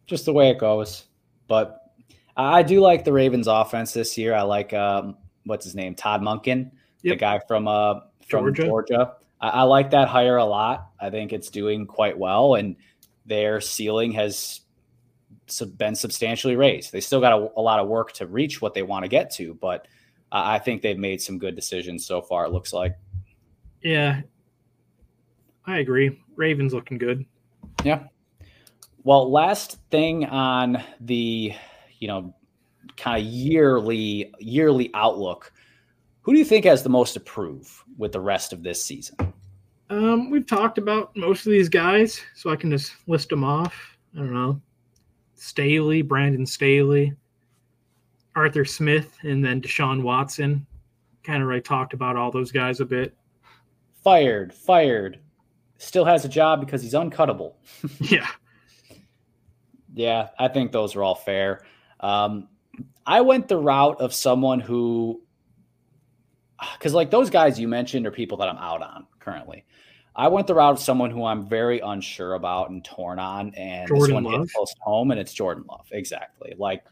Just 0.06 0.26
the 0.26 0.34
way 0.34 0.52
it 0.52 0.60
goes. 0.60 1.06
But 1.48 1.82
I 2.38 2.62
do 2.62 2.80
like 2.80 3.04
the 3.04 3.12
Ravens 3.12 3.48
offense 3.48 3.92
this 3.92 4.18
year. 4.18 4.36
I 4.36 4.44
like 4.44 4.72
um, 4.74 5.18
what's 5.50 5.66
his 5.66 5.76
name, 5.76 5.96
Todd 5.96 6.22
Monken, 6.22 6.72
yep. 7.02 7.14
the 7.14 7.16
guy 7.16 7.40
from 7.48 7.68
uh 7.68 7.96
from 8.28 8.46
Georgia. 8.46 8.64
Georgia. 8.64 9.14
I, 9.42 9.50
I 9.50 9.64
like 9.64 9.92
that 9.92 10.08
hire 10.08 10.38
a 10.38 10.46
lot. 10.46 10.92
I 11.00 11.10
think 11.10 11.34
it's 11.34 11.50
doing 11.50 11.86
quite 11.86 12.18
well, 12.18 12.56
and 12.56 12.76
their 13.26 13.60
ceiling 13.60 14.14
has 14.14 14.62
been 15.78 15.96
substantially 15.96 16.56
raised. 16.56 16.92
They 16.92 17.02
still 17.02 17.20
got 17.20 17.34
a, 17.34 17.50
a 17.58 17.62
lot 17.62 17.80
of 17.80 17.88
work 17.88 18.14
to 18.14 18.28
reach 18.28 18.62
what 18.62 18.74
they 18.74 18.84
want 18.84 19.04
to 19.04 19.10
get 19.10 19.32
to, 19.32 19.56
but 19.56 19.88
I 20.32 20.60
think 20.60 20.82
they've 20.82 20.98
made 20.98 21.22
some 21.22 21.40
good 21.40 21.56
decisions 21.56 22.06
so 22.06 22.22
far. 22.22 22.46
It 22.46 22.52
looks 22.52 22.72
like. 22.72 22.96
Yeah, 23.82 24.22
I 25.66 25.80
agree. 25.80 26.22
Ravens 26.36 26.74
looking 26.74 26.98
good. 26.98 27.26
Yeah. 27.84 28.04
Well, 29.04 29.32
last 29.32 29.80
thing 29.90 30.26
on 30.26 30.84
the, 31.00 31.54
you 32.00 32.08
know, 32.08 32.36
kind 33.00 33.22
of 33.22 33.32
yearly 33.32 34.32
yearly 34.40 34.92
outlook. 34.94 35.52
Who 36.22 36.34
do 36.34 36.40
you 36.40 36.46
think 36.46 36.66
has 36.66 36.84
the 36.84 36.90
most 36.90 37.14
to 37.14 37.20
prove 37.20 37.84
with 37.98 38.12
the 38.12 38.20
rest 38.20 38.54
of 38.54 38.62
this 38.62 38.84
season? 38.84 39.16
Um, 39.90 40.30
we've 40.30 40.46
talked 40.46 40.78
about 40.78 41.16
most 41.16 41.48
of 41.48 41.52
these 41.52 41.70
guys, 41.70 42.22
so 42.36 42.52
I 42.52 42.56
can 42.56 42.70
just 42.70 42.94
list 43.08 43.30
them 43.30 43.44
off. 43.44 43.98
I 44.16 44.20
don't 44.20 44.34
know. 44.34 44.62
Staley, 45.36 46.02
Brandon 46.02 46.46
Staley, 46.46 47.14
Arthur 48.36 48.66
Smith, 48.66 49.18
and 49.24 49.44
then 49.44 49.62
Deshaun 49.62 50.04
Watson. 50.04 50.68
Kind 51.24 51.42
of 51.42 51.48
already 51.48 51.62
talked 51.62 51.94
about 51.94 52.16
all 52.16 52.32
those 52.32 52.52
guys 52.52 52.82
a 52.82 52.86
bit. 52.86 53.16
Fired, 54.04 54.54
fired. 54.54 55.20
Still 55.78 56.06
has 56.06 56.26
a 56.26 56.30
job 56.30 56.60
because 56.60 56.82
he's 56.82 56.94
uncuttable. 56.94 57.54
yeah. 58.00 58.28
Yeah, 59.94 60.30
I 60.38 60.50
think 60.50 60.72
those 60.72 60.96
are 60.96 61.04
all 61.04 61.16
fair. 61.16 61.66
Um, 62.00 62.48
I 63.10 63.22
went 63.22 63.48
the 63.48 63.58
route 63.58 64.00
of 64.02 64.14
someone 64.14 64.60
who, 64.60 65.24
because 66.74 66.94
like 66.94 67.10
those 67.10 67.32
guys 67.32 67.60
you 67.60 67.68
mentioned 67.68 68.06
are 68.06 68.12
people 68.12 68.38
that 68.38 68.48
I'm 68.48 68.58
out 68.58 68.84
on 68.84 69.08
currently. 69.20 69.66
I 70.16 70.28
went 70.28 70.46
the 70.46 70.54
route 70.54 70.74
of 70.74 70.80
someone 70.80 71.10
who 71.10 71.26
I'm 71.26 71.50
very 71.50 71.80
unsure 71.80 72.36
about 72.36 72.70
and 72.70 72.86
torn 72.86 73.18
on, 73.18 73.56
and 73.56 73.88
Jordan 73.88 74.16
this 74.16 74.24
one 74.24 74.42
hit 74.42 74.52
close 74.54 74.72
home, 74.82 75.10
and 75.10 75.20
it's 75.20 75.34
Jordan 75.34 75.64
Love. 75.68 75.88
Exactly. 75.92 76.54
Like 76.56 76.84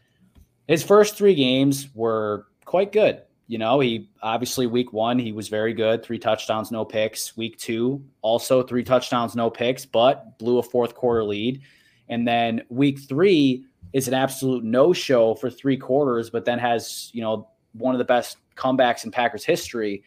his 0.66 0.82
first 0.82 1.16
three 1.16 1.36
games 1.36 1.88
were 1.94 2.46
quite 2.64 2.90
good. 2.90 3.22
You 3.46 3.58
know, 3.58 3.78
he 3.78 4.10
obviously 4.20 4.66
week 4.66 4.92
one 4.92 5.20
he 5.20 5.30
was 5.30 5.46
very 5.46 5.72
good, 5.72 6.02
three 6.02 6.18
touchdowns, 6.18 6.72
no 6.72 6.84
picks. 6.84 7.36
Week 7.36 7.56
two 7.58 8.04
also 8.22 8.64
three 8.64 8.82
touchdowns, 8.82 9.36
no 9.36 9.50
picks, 9.50 9.86
but 9.86 10.36
blew 10.40 10.58
a 10.58 10.64
fourth 10.64 10.96
quarter 10.96 11.22
lead. 11.22 11.62
And 12.08 12.26
then 12.26 12.62
week 12.70 12.98
three 13.08 13.66
is 13.92 14.08
an 14.08 14.14
absolute 14.14 14.64
no 14.64 14.92
show 14.92 15.34
for 15.34 15.50
three 15.50 15.76
quarters, 15.76 16.30
but 16.30 16.44
then 16.44 16.58
has 16.58 17.10
you 17.12 17.22
know 17.22 17.48
one 17.72 17.94
of 17.94 17.98
the 17.98 18.04
best 18.04 18.38
comebacks 18.56 19.04
in 19.04 19.10
Packers 19.10 19.44
history. 19.44 20.02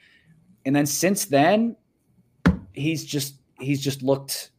And 0.65 0.75
then 0.75 0.85
since 0.85 1.25
then, 1.25 1.75
he's 2.73 3.05
just 3.05 3.35
he's 3.59 3.81
just 3.81 4.03
looked 4.03 4.51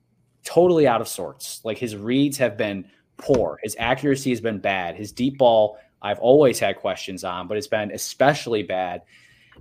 totally 0.45 0.87
out 0.87 1.01
of 1.01 1.09
sorts. 1.09 1.61
Like 1.65 1.79
his 1.79 1.97
reads 1.97 2.37
have 2.39 2.57
been 2.57 2.87
poor. 3.17 3.59
His 3.63 3.77
accuracy 3.79 4.31
has 4.31 4.41
been 4.41 4.59
bad. 4.59 4.97
His 4.97 5.13
deep 5.13 5.39
ball, 5.39 5.79
I've 6.01 6.19
always 6.19 6.59
had 6.59 6.77
questions 6.77 7.25
on, 7.25 7.47
but 7.47 7.57
it's 7.57 7.69
been 7.69 7.91
especially 7.93 8.63
bad. 8.63 9.03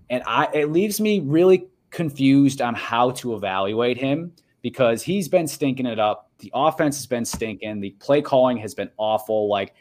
And 0.09 0.23
I 0.25 0.49
it 0.53 0.71
leaves 0.71 0.99
me 0.99 1.19
really 1.19 1.67
confused 1.91 2.61
on 2.61 2.73
how 2.73 3.11
to 3.11 3.35
evaluate 3.35 3.97
him 3.97 4.31
because 4.61 5.01
he's 5.01 5.27
been 5.27 5.47
stinking 5.47 5.85
it 5.85 5.99
up. 5.99 6.29
The 6.39 6.51
offense 6.53 6.97
has 6.97 7.07
been 7.07 7.25
stinking. 7.25 7.81
The 7.81 7.91
play 7.91 8.21
calling 8.21 8.57
has 8.57 8.73
been 8.73 8.89
awful. 8.97 9.49
Like 9.49 9.73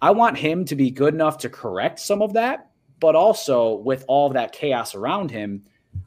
I 0.00 0.10
want 0.10 0.36
him 0.36 0.64
to 0.66 0.76
be 0.76 0.90
good 0.90 1.14
enough 1.14 1.38
to 1.38 1.48
correct 1.48 1.98
some 1.98 2.22
of 2.22 2.32
that, 2.34 2.70
but 3.00 3.16
also 3.16 3.74
with 3.74 4.04
all 4.08 4.28
that 4.30 4.52
chaos 4.52 4.94
around 4.94 5.30
him, 5.30 5.64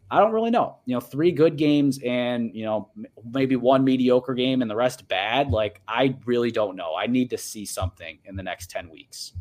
I 0.10 0.20
don't 0.20 0.32
really 0.32 0.52
know. 0.52 0.78
You 0.86 0.96
know, 0.96 1.00
three 1.00 1.32
good 1.32 1.58
games 1.58 2.00
and, 2.06 2.54
you 2.56 2.64
know, 2.64 2.90
maybe 3.32 3.56
one 3.56 3.84
mediocre 3.84 4.34
game 4.34 4.62
and 4.62 4.70
the 4.70 4.76
rest 4.76 5.08
bad. 5.08 5.52
Like, 5.52 5.82
I 5.88 6.16
really 6.26 6.52
don't 6.52 6.76
know. 6.76 6.96
I 6.96 7.08
need 7.08 7.30
to 7.32 7.38
see 7.38 7.66
something 7.66 8.20
in 8.26 8.36
the 8.36 8.44
next 8.44 8.70
10 8.70 8.90
weeks. 8.90 9.34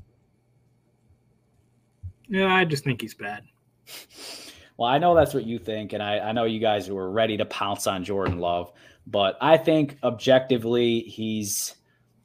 Yeah, 2.29 2.55
I 2.55 2.65
just 2.65 2.85
think 2.85 3.01
he's 3.01 3.15
bad. 3.15 3.43
Well, 4.81 4.89
I 4.89 4.97
know 4.97 5.15
that's 5.15 5.35
what 5.35 5.45
you 5.45 5.59
think. 5.59 5.93
And 5.93 6.03
I, 6.03 6.21
I 6.21 6.33
know 6.33 6.45
you 6.45 6.59
guys 6.59 6.89
were 6.89 7.11
ready 7.11 7.37
to 7.37 7.45
pounce 7.45 7.87
on 7.87 8.03
Jordan 8.03 8.39
Love, 8.39 8.73
but 9.07 9.37
I 9.39 9.59
think 9.59 9.99
objectively, 10.03 11.01
he's 11.01 11.75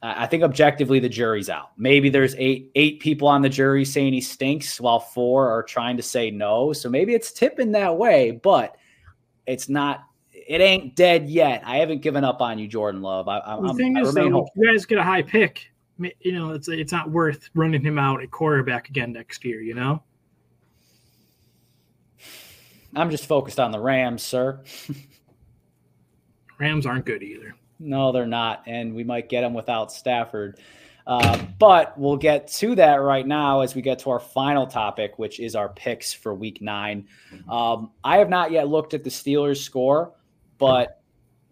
I 0.02 0.26
think 0.26 0.42
objectively 0.42 0.98
the 0.98 1.08
jury's 1.10 1.50
out. 1.50 1.72
Maybe 1.76 2.08
there's 2.08 2.34
eight 2.38 2.70
eight 2.74 3.00
people 3.00 3.28
on 3.28 3.42
the 3.42 3.50
jury 3.50 3.84
saying 3.84 4.14
he 4.14 4.22
stinks, 4.22 4.80
while 4.80 5.00
four 5.00 5.50
are 5.50 5.62
trying 5.64 5.98
to 5.98 6.02
say 6.02 6.30
no. 6.30 6.72
So 6.72 6.88
maybe 6.88 7.12
it's 7.12 7.30
tipping 7.30 7.72
that 7.72 7.98
way, 7.98 8.30
but 8.30 8.78
it's 9.46 9.68
not. 9.68 10.04
It 10.32 10.62
ain't 10.62 10.96
dead 10.96 11.28
yet. 11.28 11.62
I 11.66 11.76
haven't 11.76 12.00
given 12.00 12.24
up 12.24 12.40
on 12.40 12.58
you, 12.58 12.68
Jordan 12.68 13.02
Love. 13.02 13.28
I, 13.28 13.60
the 13.60 13.74
thing 13.74 13.98
I 13.98 14.00
is, 14.00 14.14
though, 14.14 14.44
if 14.44 14.48
you 14.56 14.72
guys 14.72 14.86
get 14.86 14.96
a 14.96 15.02
high 15.02 15.22
pick, 15.22 15.70
you 15.98 16.32
know, 16.32 16.52
it's 16.52 16.68
it's 16.68 16.92
not 16.92 17.10
worth 17.10 17.50
running 17.54 17.84
him 17.84 17.98
out 17.98 18.22
at 18.22 18.30
quarterback 18.30 18.88
again 18.88 19.12
next 19.12 19.44
year. 19.44 19.60
You 19.60 19.74
know. 19.74 20.02
I'm 22.96 23.10
just 23.10 23.26
focused 23.26 23.60
on 23.60 23.70
the 23.70 23.80
Rams, 23.80 24.22
sir. 24.22 24.62
Rams 26.58 26.86
aren't 26.86 27.04
good 27.04 27.22
either. 27.22 27.54
No, 27.78 28.10
they're 28.10 28.26
not, 28.26 28.62
and 28.66 28.94
we 28.94 29.04
might 29.04 29.28
get 29.28 29.42
them 29.42 29.52
without 29.52 29.92
Stafford. 29.92 30.58
Uh, 31.06 31.38
but 31.58 31.96
we'll 31.96 32.16
get 32.16 32.48
to 32.48 32.74
that 32.74 32.96
right 32.96 33.26
now 33.26 33.60
as 33.60 33.74
we 33.76 33.82
get 33.82 34.00
to 34.00 34.10
our 34.10 34.18
final 34.18 34.66
topic, 34.66 35.18
which 35.18 35.38
is 35.38 35.54
our 35.54 35.68
picks 35.68 36.12
for 36.12 36.34
Week 36.34 36.60
Nine. 36.60 37.06
Um, 37.48 37.92
I 38.02 38.16
have 38.16 38.28
not 38.28 38.50
yet 38.50 38.68
looked 38.68 38.92
at 38.92 39.04
the 39.04 39.10
Steelers' 39.10 39.58
score, 39.58 40.14
but 40.58 41.00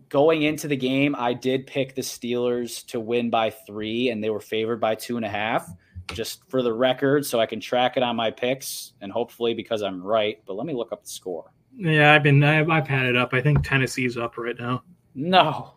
going 0.09 0.43
into 0.43 0.66
the 0.66 0.77
game, 0.77 1.15
I 1.16 1.35
did 1.35 1.66
pick 1.66 1.95
the 1.95 2.03
Steelers 2.03 2.85
to 2.87 2.99
win 2.99 3.31
by 3.31 3.51
three, 3.51 4.09
and 4.09 4.25
they 4.25 4.31
were 4.31 4.41
favored 4.41 4.81
by 4.81 4.97
two 4.97 5.16
and 5.16 5.25
a 5.25 5.29
half. 5.29 5.71
Just 6.12 6.48
for 6.51 6.62
the 6.62 6.72
record, 6.72 7.24
so 7.24 7.40
I 7.40 7.47
can 7.47 7.60
track 7.60 7.97
it 7.97 8.02
on 8.02 8.16
my 8.16 8.31
picks, 8.31 8.93
and 9.01 9.10
hopefully 9.10 9.55
because 9.55 9.82
I'm 9.82 10.02
right. 10.02 10.39
But 10.47 10.55
let 10.55 10.66
me 10.66 10.74
look 10.74 10.93
up 10.93 11.02
the 11.02 11.09
score. 11.09 11.51
Yeah, 11.76 12.12
I've 12.12 12.22
been 12.22 12.43
I've, 12.44 12.70
I've 12.70 12.86
had 12.86 13.06
it 13.06 13.16
up. 13.16 13.32
I 13.32 13.40
think 13.40 13.66
Tennessee's 13.66 14.16
up 14.16 14.36
right 14.36 14.59
now. 14.59 14.82
No. 15.14 15.74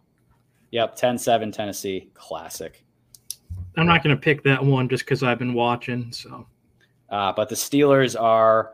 Yep, 0.71 0.97
10-7 0.97 1.53
Tennessee. 1.53 2.09
Classic. 2.13 2.83
I'm 3.77 3.85
not 3.85 4.03
going 4.03 4.15
to 4.15 4.21
pick 4.21 4.43
that 4.43 4.63
one 4.63 4.89
just 4.89 5.05
because 5.05 5.23
I've 5.23 5.39
been 5.39 5.53
watching. 5.53 6.11
So, 6.11 6.47
uh, 7.09 7.31
but 7.33 7.47
the 7.47 7.55
Steelers 7.55 8.19
are 8.19 8.73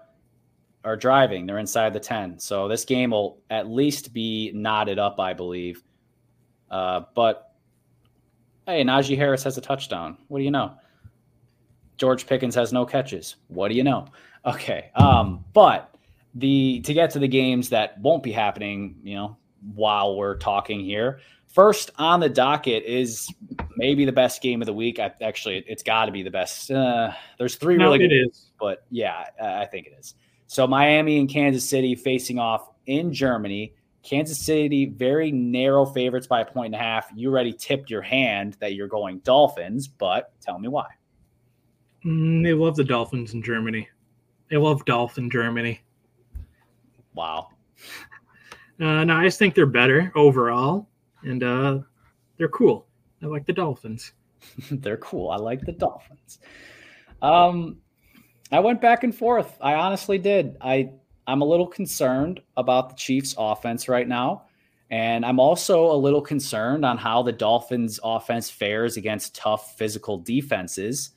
are 0.85 0.97
driving. 0.97 1.45
They're 1.45 1.59
inside 1.59 1.93
the 1.93 1.99
ten, 1.99 2.39
so 2.39 2.67
this 2.67 2.84
game 2.84 3.11
will 3.11 3.41
at 3.49 3.69
least 3.69 4.13
be 4.13 4.51
knotted 4.53 4.99
up, 4.99 5.19
I 5.19 5.34
believe. 5.34 5.84
Uh, 6.71 7.01
but 7.15 7.53
hey, 8.65 8.84
Najee 8.84 9.17
Harris 9.17 9.43
has 9.43 9.57
a 9.57 9.61
touchdown. 9.61 10.17
What 10.27 10.39
do 10.39 10.45
you 10.45 10.51
know? 10.51 10.73
George 12.03 12.27
Pickens 12.27 12.53
has 12.55 12.73
no 12.73 12.85
catches. 12.85 13.38
What 13.47 13.69
do 13.69 13.75
you 13.75 13.84
know? 13.85 14.07
Okay, 14.45 14.91
um, 14.95 15.45
but 15.53 15.95
the 16.35 16.81
to 16.81 16.93
get 16.93 17.11
to 17.11 17.19
the 17.19 17.30
games 17.30 17.69
that 17.69 17.97
won't 18.01 18.23
be 18.23 18.34
happening, 18.34 18.97
you 19.03 19.15
know, 19.15 19.38
while 19.73 20.17
we're 20.17 20.35
talking 20.35 20.84
here. 20.84 21.21
First 21.47 21.91
on 21.97 22.19
the 22.19 22.27
docket 22.27 22.84
is 22.84 23.34
maybe 23.77 24.03
the 24.03 24.11
best 24.11 24.41
game 24.41 24.61
of 24.61 24.65
the 24.65 24.73
week. 24.73 24.99
I, 24.99 25.13
actually, 25.21 25.63
it's 25.65 25.81
got 25.81 26.07
to 26.07 26.11
be 26.11 26.23
the 26.23 26.30
best. 26.30 26.69
Uh, 26.69 27.13
there's 27.38 27.55
three 27.55 27.77
no, 27.77 27.85
really 27.85 27.99
good, 27.99 28.11
is. 28.11 28.51
but 28.59 28.85
yeah, 28.89 29.23
I 29.41 29.63
think 29.63 29.88
it 29.88 29.93
is. 29.97 30.15
So 30.47 30.67
Miami 30.67 31.19
and 31.19 31.30
Kansas 31.30 31.63
City 31.63 31.95
facing 31.95 32.38
off 32.38 32.69
in 32.85 33.13
Germany. 33.13 33.75
Kansas 34.03 34.45
City 34.45 34.88
very 34.88 35.31
narrow 35.31 35.85
favorites 35.85 36.27
by 36.27 36.41
a 36.41 36.45
point 36.45 36.75
and 36.75 36.75
a 36.75 36.84
half. 36.84 37.09
You 37.15 37.30
already 37.30 37.53
tipped 37.53 37.89
your 37.89 38.01
hand 38.01 38.57
that 38.59 38.73
you're 38.73 38.89
going 38.89 39.19
Dolphins, 39.19 39.88
but 39.88 40.34
tell 40.41 40.59
me 40.59 40.67
why. 40.67 40.88
Mm, 42.05 42.43
they 42.43 42.53
love 42.53 42.75
the 42.75 42.84
Dolphins 42.84 43.34
in 43.34 43.41
Germany. 43.41 43.88
They 44.49 44.57
love 44.57 44.85
Dolphin 44.85 45.30
Germany. 45.30 45.81
Wow. 47.13 47.49
Uh, 48.80 49.03
no, 49.03 49.15
I 49.15 49.23
just 49.23 49.39
think 49.39 49.55
they're 49.55 49.65
better 49.65 50.11
overall 50.15 50.88
and 51.23 51.43
uh, 51.43 51.80
they're 52.38 52.49
cool. 52.49 52.88
I 53.21 53.27
like 53.27 53.45
the 53.45 53.53
Dolphins. 53.53 54.13
they're 54.71 54.97
cool. 54.97 55.30
I 55.30 55.38
like 55.38 55.61
the 55.61 55.71
Dolphins. 55.71 56.39
Um, 57.21 57.77
I 58.51 58.59
went 58.59 58.81
back 58.81 59.03
and 59.03 59.15
forth. 59.15 59.57
I 59.61 59.75
honestly 59.75 60.17
did. 60.17 60.57
I 60.61 60.91
I'm 61.25 61.41
a 61.41 61.45
little 61.45 61.67
concerned 61.67 62.41
about 62.57 62.89
the 62.89 62.95
Chiefs' 62.95 63.34
offense 63.38 63.88
right 63.88 64.07
now, 64.07 64.43
and 64.91 65.25
I'm 65.25 65.39
also 65.39 65.89
a 65.91 65.95
little 65.95 66.21
concerned 66.21 66.84
on 66.84 66.97
how 66.97 67.23
the 67.23 67.31
Dolphins' 67.31 67.99
offense 68.03 68.49
fares 68.49 68.97
against 68.97 69.35
tough 69.35 69.77
physical 69.77 70.17
defenses. 70.17 71.11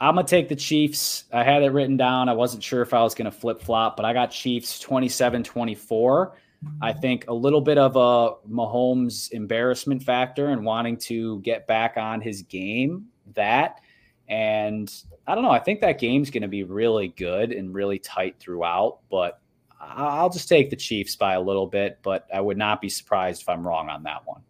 I'm 0.00 0.14
gonna 0.14 0.26
take 0.26 0.48
the 0.48 0.56
Chiefs. 0.56 1.24
I 1.32 1.42
had 1.42 1.62
it 1.62 1.72
written 1.72 1.96
down. 1.96 2.28
I 2.28 2.32
wasn't 2.32 2.62
sure 2.62 2.82
if 2.82 2.94
I 2.94 3.02
was 3.02 3.14
gonna 3.14 3.32
flip 3.32 3.60
flop, 3.60 3.96
but 3.96 4.04
I 4.04 4.12
got 4.12 4.30
Chiefs 4.30 4.78
27 4.78 5.42
24. 5.42 6.36
I 6.82 6.92
think 6.92 7.26
a 7.28 7.34
little 7.34 7.60
bit 7.60 7.78
of 7.78 7.96
a 7.96 8.34
Mahomes 8.48 9.30
embarrassment 9.32 10.02
factor 10.02 10.48
and 10.48 10.64
wanting 10.64 10.96
to 10.98 11.40
get 11.40 11.66
back 11.66 11.96
on 11.96 12.20
his 12.20 12.42
game. 12.42 13.06
That 13.34 13.80
and 14.28 14.92
I 15.26 15.34
don't 15.34 15.44
know. 15.44 15.50
I 15.50 15.58
think 15.58 15.80
that 15.80 15.98
game's 15.98 16.30
to 16.30 16.48
be 16.48 16.62
really 16.62 17.08
good 17.08 17.52
and 17.52 17.74
really 17.74 17.98
tight 17.98 18.36
throughout. 18.38 18.98
But 19.10 19.40
I'll 19.80 20.30
just 20.30 20.48
take 20.48 20.70
the 20.70 20.76
Chiefs 20.76 21.16
by 21.16 21.34
a 21.34 21.40
little 21.40 21.66
bit. 21.66 21.98
But 22.02 22.26
I 22.32 22.40
would 22.40 22.58
not 22.58 22.80
be 22.80 22.88
surprised 22.88 23.42
if 23.42 23.48
I'm 23.48 23.66
wrong 23.66 23.88
on 23.88 24.02
that 24.04 24.26
one. 24.26 24.42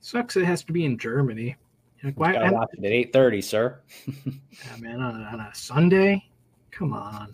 Sucks. 0.00 0.36
It 0.36 0.44
has 0.44 0.64
to 0.64 0.72
be 0.72 0.84
in 0.84 0.98
Germany. 0.98 1.56
Like, 2.02 2.18
why? 2.18 2.50
Watch 2.50 2.70
it 2.72 2.84
at 2.84 2.92
eight 2.92 3.12
thirty, 3.12 3.42
sir. 3.42 3.80
yeah, 4.06 4.76
man, 4.78 5.00
on 5.00 5.20
a, 5.20 5.24
on 5.24 5.40
a 5.40 5.50
Sunday. 5.54 6.24
Come 6.70 6.92
on. 6.92 7.32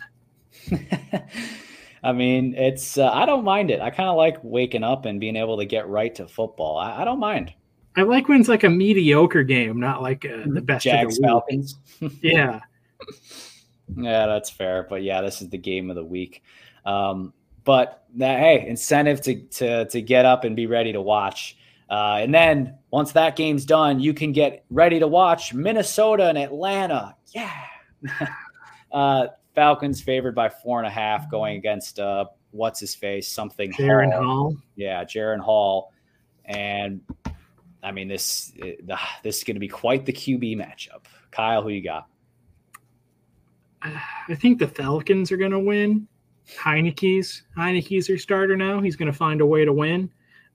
I 2.03 2.13
mean, 2.13 2.55
it's 2.55 2.99
uh, 2.99 3.11
I 3.11 3.27
don't 3.27 3.45
mind 3.45 3.71
it. 3.71 3.81
I 3.81 3.91
kind 3.91 4.09
of 4.09 4.17
like 4.17 4.39
waking 4.43 4.85
up 4.85 5.07
and 5.07 5.21
being 5.21 5.37
able 5.37 5.57
to 5.59 5.65
get 5.65 5.89
right 5.89 6.15
to 6.17 6.29
football. 6.29 6.79
I, 6.79 7.03
I, 7.03 7.05
don't 7.05 7.19
mind. 7.19 7.53
I 7.97 8.03
like 8.03 8.29
when 8.29 8.41
it's 8.41 8.49
like 8.49 8.65
a 8.65 8.71
mediocre 8.71 9.43
game, 9.43 9.81
not 9.81 10.03
like 10.03 10.25
a, 10.25 10.43
uh, 10.43 10.45
the 10.47 10.61
best 10.61 10.85
Jags 10.85 11.19
Falcons. 11.19 11.77
yeah. 12.23 12.61
Yeah, 13.97 14.27
that's 14.27 14.51
fair. 14.51 14.87
But 14.89 15.03
yeah, 15.03 15.21
this 15.21 15.43
is 15.43 15.49
the 15.49 15.59
game 15.59 15.91
of 15.91 15.97
the 15.97 16.05
week. 16.05 16.43
Um, 16.85 17.33
but 17.65 18.05
that 18.17 18.39
hey, 18.39 18.67
incentive 18.67 19.21
to 19.23 19.43
to 19.43 19.85
to 19.87 20.01
get 20.01 20.25
up 20.25 20.45
and 20.45 20.55
be 20.55 20.67
ready 20.67 20.93
to 20.93 21.01
watch. 21.01 21.57
Uh, 21.89 22.19
and 22.21 22.35
then 22.35 22.77
once 22.91 23.13
that 23.13 23.37
game's 23.37 23.65
done, 23.65 24.01
you 24.01 24.13
can 24.13 24.33
get 24.33 24.65
ready 24.71 24.99
to 24.99 25.07
watch 25.07 25.55
Minnesota 25.55 26.29
and 26.29 26.39
Atlanta. 26.39 27.15
Yeah. 27.33 27.53
uh, 28.93 29.29
Falcons 29.55 30.01
favored 30.01 30.35
by 30.35 30.49
four 30.49 30.79
and 30.79 30.87
a 30.87 30.91
half 30.91 31.31
going 31.31 31.57
against 31.57 31.99
uh, 31.99 32.27
what's 32.51 32.81
his 32.81 32.95
face, 32.95 33.29
something 33.29 33.73
Jaren 33.73 34.13
Hall. 34.13 34.25
Hall. 34.25 34.57
Yeah, 34.75 35.05
Jaren 35.05 35.41
Hall. 35.41 35.93
And 36.45 37.01
I 37.83 37.93
mean, 37.93 38.09
this 38.09 38.53
this 39.23 39.39
is 39.39 39.45
going 39.45 39.57
to 39.57 39.61
be 39.61 39.69
quite 39.69 40.07
the 40.07 40.13
QB 40.13 40.57
matchup. 40.57 41.07
Kyle, 41.31 41.63
who 41.63 41.69
you 41.71 41.83
got? 41.83 42.07
I 43.83 44.35
think 44.35 44.59
the 44.59 44.69
Falcons 44.69 45.31
are 45.31 45.37
going 45.37 45.53
to 45.53 45.61
win. 45.61 46.09
Heinicke's 46.59 47.43
Heinicke's 47.57 48.07
their 48.07 48.19
starter 48.19 48.57
now. 48.57 48.81
He's 48.81 48.97
going 48.97 49.11
to 49.11 49.17
find 49.17 49.41
a 49.41 49.47
way 49.47 49.65
to 49.65 49.73
win. 49.73 50.11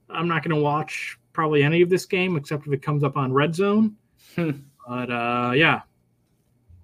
I'm 0.09 0.27
not 0.27 0.43
going 0.43 0.55
to 0.55 0.61
watch 0.61 1.17
probably 1.33 1.63
any 1.63 1.81
of 1.81 1.89
this 1.89 2.05
game 2.05 2.35
except 2.35 2.67
if 2.67 2.73
it 2.73 2.81
comes 2.81 3.03
up 3.03 3.17
on 3.17 3.33
red 3.33 3.55
zone. 3.55 3.95
Hmm. 4.35 4.51
but 4.87 5.11
uh, 5.11 5.51
yeah, 5.55 5.81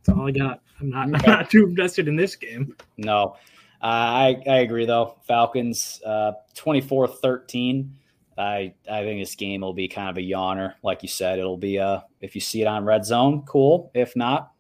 that's 0.03 0.17
all 0.17 0.27
I 0.27 0.31
got. 0.31 0.61
I'm 0.79 0.89
not. 0.89 1.03
I'm 1.05 1.11
not 1.27 1.49
too 1.49 1.65
invested 1.65 2.07
in 2.07 2.15
this 2.15 2.35
game. 2.35 2.75
No, 2.97 3.35
uh, 3.81 3.85
I, 3.85 4.43
I 4.47 4.57
agree 4.59 4.85
though. 4.85 5.17
Falcons 5.27 6.01
uh, 6.05 6.33
24 6.55 7.07
13. 7.07 7.93
I, 8.37 8.73
I 8.89 9.01
think 9.01 9.19
this 9.19 9.33
game 9.33 9.61
will 9.61 9.73
be 9.73 9.87
kind 9.87 10.09
of 10.09 10.17
a 10.17 10.21
yawner. 10.21 10.75
Like 10.83 11.01
you 11.01 11.09
said, 11.09 11.39
it'll 11.39 11.57
be 11.57 11.77
a, 11.77 11.87
uh, 11.87 12.01
if 12.21 12.35
you 12.35 12.41
see 12.41 12.61
it 12.61 12.67
on 12.67 12.85
red 12.85 13.03
zone, 13.03 13.43
cool. 13.47 13.89
If 13.95 14.15
not, 14.15 14.51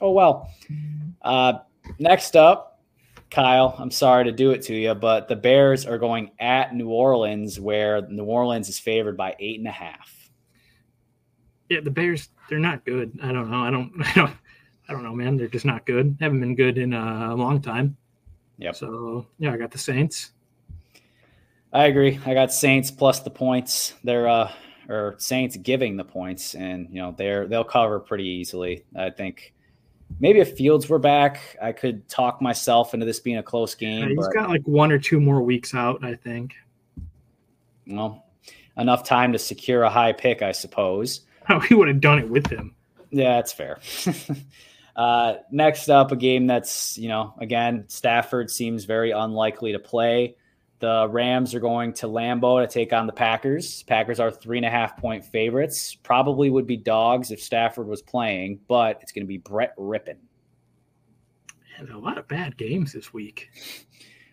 oh 0.00 0.10
well. 0.10 0.50
Uh, 1.22 1.54
next 1.98 2.36
up, 2.36 2.75
Kyle, 3.30 3.74
I'm 3.78 3.90
sorry 3.90 4.24
to 4.24 4.32
do 4.32 4.52
it 4.52 4.62
to 4.62 4.74
you, 4.74 4.94
but 4.94 5.28
the 5.28 5.36
Bears 5.36 5.84
are 5.84 5.98
going 5.98 6.30
at 6.38 6.74
New 6.74 6.88
Orleans, 6.88 7.58
where 7.58 8.02
New 8.08 8.24
Orleans 8.24 8.68
is 8.68 8.78
favored 8.78 9.16
by 9.16 9.34
eight 9.40 9.58
and 9.58 9.68
a 9.68 9.72
half. 9.72 10.30
Yeah, 11.68 11.80
the 11.80 11.90
Bears, 11.90 12.28
they're 12.48 12.58
not 12.58 12.84
good. 12.84 13.18
I 13.22 13.32
don't 13.32 13.50
know. 13.50 13.60
I 13.60 13.70
don't, 13.70 13.92
I 14.04 14.12
don't, 14.14 14.32
I 14.88 14.92
don't 14.92 15.02
know, 15.02 15.14
man. 15.14 15.36
They're 15.36 15.48
just 15.48 15.64
not 15.64 15.84
good. 15.86 16.16
Haven't 16.20 16.40
been 16.40 16.54
good 16.54 16.78
in 16.78 16.92
a 16.92 17.34
long 17.34 17.60
time. 17.60 17.96
Yeah. 18.58 18.72
So 18.72 19.26
yeah, 19.38 19.52
I 19.52 19.56
got 19.56 19.70
the 19.70 19.78
Saints. 19.78 20.32
I 21.72 21.86
agree. 21.86 22.18
I 22.24 22.34
got 22.34 22.52
Saints 22.52 22.90
plus 22.90 23.20
the 23.20 23.30
points. 23.30 23.94
They're 24.04 24.28
uh 24.28 24.50
or 24.88 25.16
Saints 25.18 25.56
giving 25.56 25.96
the 25.96 26.04
points, 26.04 26.54
and 26.54 26.88
you 26.90 27.02
know 27.02 27.14
they're 27.16 27.46
they'll 27.46 27.64
cover 27.64 27.98
pretty 28.00 28.24
easily. 28.24 28.84
I 28.94 29.10
think 29.10 29.52
maybe 30.20 30.40
if 30.40 30.56
Fields 30.56 30.88
were 30.88 30.98
back, 30.98 31.56
I 31.60 31.72
could 31.72 32.08
talk 32.08 32.40
myself 32.40 32.94
into 32.94 33.06
this 33.06 33.20
being 33.20 33.38
a 33.38 33.42
close 33.42 33.74
game. 33.74 34.00
Yeah, 34.00 34.08
he's 34.08 34.26
but, 34.26 34.34
got 34.34 34.48
like 34.48 34.62
one 34.64 34.92
or 34.92 34.98
two 34.98 35.20
more 35.20 35.42
weeks 35.42 35.74
out, 35.74 36.04
I 36.04 36.14
think. 36.14 36.54
Well, 37.86 38.24
enough 38.76 39.04
time 39.04 39.32
to 39.32 39.38
secure 39.38 39.82
a 39.82 39.90
high 39.90 40.12
pick, 40.12 40.42
I 40.42 40.52
suppose. 40.52 41.22
Oh, 41.48 41.60
he 41.68 41.74
would 41.74 41.88
have 41.88 42.00
done 42.00 42.18
it 42.18 42.28
with 42.28 42.46
him. 42.46 42.74
Yeah, 43.10 43.36
that's 43.36 43.52
fair. 43.52 43.78
uh, 44.96 45.34
next 45.50 45.88
up, 45.88 46.12
a 46.12 46.16
game 46.16 46.46
that's, 46.46 46.98
you 46.98 47.08
know, 47.08 47.34
again, 47.38 47.84
Stafford 47.88 48.50
seems 48.50 48.84
very 48.84 49.12
unlikely 49.12 49.72
to 49.72 49.78
play. 49.78 50.36
The 50.78 51.08
Rams 51.08 51.54
are 51.54 51.60
going 51.60 51.94
to 51.94 52.06
Lambeau 52.06 52.60
to 52.60 52.70
take 52.70 52.92
on 52.92 53.06
the 53.06 53.12
Packers. 53.12 53.82
Packers 53.84 54.20
are 54.20 54.30
three 54.30 54.58
and 54.58 54.66
a 54.66 54.70
half 54.70 54.96
point 54.98 55.24
favorites. 55.24 55.94
Probably 55.94 56.50
would 56.50 56.66
be 56.66 56.76
dogs 56.76 57.30
if 57.30 57.42
Stafford 57.42 57.86
was 57.86 58.02
playing, 58.02 58.60
but 58.68 58.98
it's 59.00 59.12
going 59.12 59.24
to 59.24 59.28
be 59.28 59.38
Brett 59.38 59.76
Rypien. 59.78 60.16
And 61.78 61.90
a 61.90 61.98
lot 61.98 62.18
of 62.18 62.28
bad 62.28 62.56
games 62.56 62.92
this 62.92 63.12
week. 63.12 63.50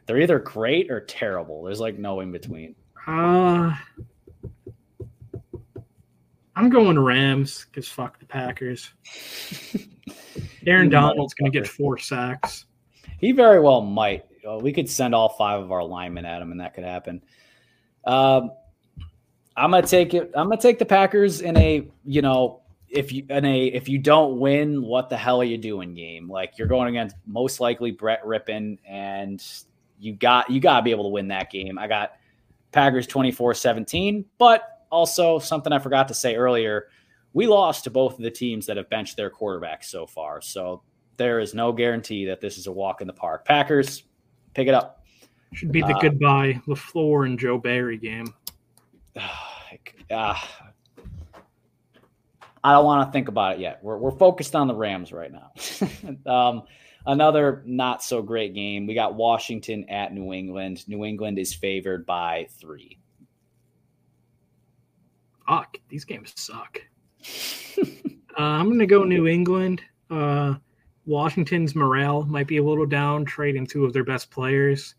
They're 0.06 0.20
either 0.20 0.40
great 0.40 0.92
or 0.92 1.00
terrible. 1.02 1.64
There's 1.64 1.80
like 1.80 1.98
no 1.98 2.20
in 2.20 2.32
between. 2.32 2.76
Uh, 3.08 3.74
I'm 6.56 6.70
going 6.70 7.00
Rams 7.00 7.66
because 7.66 7.88
fuck 7.88 8.20
the 8.20 8.26
Packers. 8.26 8.92
Aaron 10.68 10.90
Donald's 10.90 11.34
going 11.34 11.52
to 11.52 11.58
get 11.58 11.68
four 11.68 11.98
sacks. 11.98 12.66
He 13.20 13.32
very 13.32 13.60
well 13.60 13.82
might. 13.82 14.26
We 14.62 14.74
could 14.74 14.90
send 14.90 15.16
all 15.16 15.30
five 15.30 15.62
of 15.62 15.72
our 15.72 15.84
linemen 15.84 16.26
at 16.26 16.42
him, 16.42 16.52
and 16.52 16.62
that 16.62 16.74
could 16.74 16.84
happen. 16.84 17.24
Um, 18.06 18.52
I'm 19.56 19.72
gonna 19.72 19.86
take 19.86 20.14
it. 20.14 20.32
I'm 20.36 20.50
gonna 20.50 20.62
take 20.62 20.80
the 20.80 20.86
Packers 20.86 21.42
in 21.42 21.56
a 21.58 21.88
you 22.06 22.22
know 22.22 22.62
if 22.90 23.12
you 23.12 23.26
in 23.30 23.44
a 23.46 23.66
if 23.66 23.90
you 23.90 23.98
don't 23.98 24.40
win, 24.40 24.84
what 24.84 25.10
the 25.10 25.18
hell 25.18 25.42
are 25.42 25.46
you 25.46 25.58
doing 25.58 25.94
game? 25.94 26.30
Like 26.30 26.58
you're 26.58 26.68
going 26.68 26.90
against 26.90 27.16
most 27.26 27.60
likely 27.60 27.92
Brett 27.92 28.24
Rypien, 28.24 28.78
and 28.88 29.44
you 30.00 30.14
got 30.14 30.50
you 30.50 30.60
got 30.60 30.78
to 30.78 30.84
be 30.84 30.92
able 30.92 31.06
to 31.06 31.10
win 31.10 31.28
that 31.30 31.52
game. 31.52 31.80
I 31.80 31.88
got 31.88 32.14
Packers 32.72 33.08
24-17, 33.08 34.26
but 34.38 34.86
also 34.92 35.40
something 35.40 35.74
I 35.74 35.80
forgot 35.80 36.08
to 36.10 36.14
say 36.14 36.36
earlier. 36.36 36.88
We 37.34 37.48
lost 37.48 37.86
to 37.86 37.90
both 37.90 38.14
of 38.14 38.20
the 38.20 38.30
teams 38.30 38.68
that 38.68 38.78
have 38.78 38.90
benched 38.90 39.18
their 39.18 39.32
quarterbacks 39.32 39.86
so 39.86 40.06
far. 40.06 40.40
So 40.42 40.84
there 41.18 41.40
is 41.40 41.56
no 41.56 41.72
guarantee 41.72 42.26
that 42.26 42.42
this 42.42 42.58
is 42.60 42.68
a 42.68 42.72
walk 42.72 43.02
in 43.02 43.08
the 43.08 43.14
park. 43.14 43.46
Packers, 43.46 44.04
pick 44.54 44.68
it 44.68 44.74
up. 44.74 45.04
Should 45.54 45.72
be 45.72 45.82
the 45.82 45.96
uh, 45.96 46.00
goodbye 46.00 46.62
LaFleur 46.68 47.26
and 47.26 47.38
Joe 47.38 47.58
Barry 47.58 47.98
game. 47.98 48.34
Uh, 49.16 49.22
I 52.66 52.72
don't 52.72 52.86
want 52.86 53.08
to 53.08 53.12
think 53.12 53.28
about 53.28 53.56
it 53.56 53.60
yet. 53.60 53.80
We're, 53.84 53.98
we're 53.98 54.18
focused 54.18 54.56
on 54.56 54.68
the 54.68 54.76
Rams 54.76 55.12
right 55.12 55.32
now. 55.32 55.52
um, 56.32 56.64
another 57.06 57.62
not 57.66 58.02
so 58.02 58.22
great 58.22 58.54
game. 58.54 58.88
We 58.88 58.94
got 58.94 59.16
Washington 59.16 59.90
at 59.90 60.14
New 60.14 60.32
England. 60.34 60.88
New 60.88 61.04
England 61.04 61.40
is 61.40 61.54
favored 61.54 62.06
by 62.06 62.48
three. 62.60 63.00
Fuck, 65.48 65.78
these 65.90 66.06
games 66.06 66.32
suck. 66.38 66.82
uh, 67.78 67.84
I'm 68.38 68.68
going 68.68 68.80
to 68.80 68.86
go 68.86 69.04
New 69.04 69.28
England. 69.28 69.82
Uh, 70.10 70.56
Washington's 71.06 71.76
morale 71.76 72.24
might 72.26 72.48
be 72.48 72.58
a 72.58 72.64
little 72.64 72.86
down, 72.86 73.26
trading 73.26 73.66
two 73.66 73.86
of 73.86 73.94
their 73.94 74.04
best 74.04 74.32
players, 74.32 74.96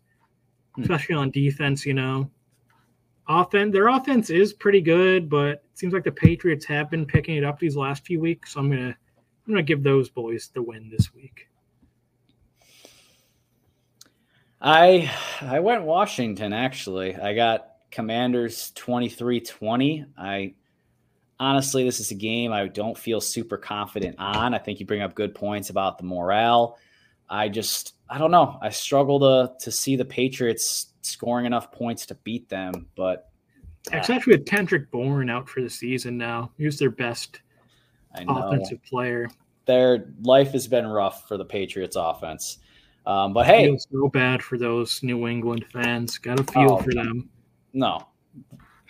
hmm. 0.75 0.83
especially 0.83 1.15
on 1.15 1.31
defense. 1.31 1.85
You 1.85 1.93
know, 1.93 2.29
offense 3.27 3.73
their 3.73 3.87
offense 3.87 4.29
is 4.29 4.53
pretty 4.53 4.81
good, 4.81 5.29
but 5.29 5.49
it 5.49 5.63
seems 5.73 5.93
like 5.93 6.03
the 6.03 6.11
Patriots 6.11 6.65
have 6.65 6.89
been 6.89 7.05
picking 7.05 7.37
it 7.37 7.43
up 7.43 7.59
these 7.59 7.75
last 7.75 8.05
few 8.05 8.19
weeks. 8.19 8.53
So 8.53 8.59
I'm 8.59 8.69
gonna 8.69 8.95
I'm 9.47 9.53
gonna 9.53 9.63
give 9.63 9.83
those 9.83 10.09
boys 10.09 10.49
the 10.53 10.61
win 10.61 10.89
this 10.89 11.13
week. 11.13 11.47
I 14.61 15.11
I 15.41 15.59
went 15.59 15.83
Washington 15.83 16.53
actually. 16.53 17.15
I 17.15 17.33
got 17.33 17.67
Commanders 17.91 18.71
23-20. 18.75 20.05
I 20.17 20.53
honestly 21.39 21.83
this 21.83 21.99
is 21.99 22.11
a 22.11 22.15
game 22.15 22.51
I 22.51 22.67
don't 22.67 22.97
feel 22.97 23.21
super 23.21 23.57
confident 23.57 24.15
on. 24.19 24.53
I 24.53 24.57
think 24.57 24.79
you 24.79 24.85
bring 24.85 25.01
up 25.01 25.15
good 25.15 25.35
points 25.35 25.69
about 25.69 25.97
the 25.97 26.03
morale. 26.03 26.77
I 27.29 27.49
just 27.49 27.93
I 28.09 28.17
don't 28.17 28.31
know. 28.31 28.57
I 28.61 28.69
struggle 28.69 29.19
to 29.19 29.53
to 29.59 29.71
see 29.71 29.95
the 29.95 30.05
Patriots 30.05 30.93
scoring 31.01 31.45
enough 31.45 31.71
points 31.71 32.05
to 32.07 32.15
beat 32.15 32.49
them. 32.49 32.87
But 32.95 33.29
it's 33.91 34.09
actually 34.09 34.37
with 34.37 34.45
Kendrick 34.45 34.91
Bourne 34.91 35.29
out 35.29 35.47
for 35.49 35.61
the 35.61 35.69
season 35.69 36.17
now. 36.17 36.51
He's 36.57 36.79
their 36.79 36.89
best 36.89 37.41
offensive 38.13 38.83
player. 38.83 39.29
Their 39.65 40.09
life 40.21 40.51
has 40.51 40.67
been 40.67 40.85
rough 40.85 41.27
for 41.27 41.37
the 41.37 41.45
Patriots 41.45 41.95
offense. 41.95 42.59
Um, 43.05 43.33
but 43.33 43.45
hey, 43.45 43.65
feels 43.65 43.87
so 43.91 44.07
bad 44.09 44.41
for 44.41 44.57
those 44.57 45.03
New 45.03 45.27
England 45.27 45.65
fans. 45.71 46.17
Got 46.17 46.39
a 46.39 46.43
feel 46.43 46.73
oh, 46.73 46.77
for 46.77 46.93
them. 46.93 47.29
No. 47.73 48.07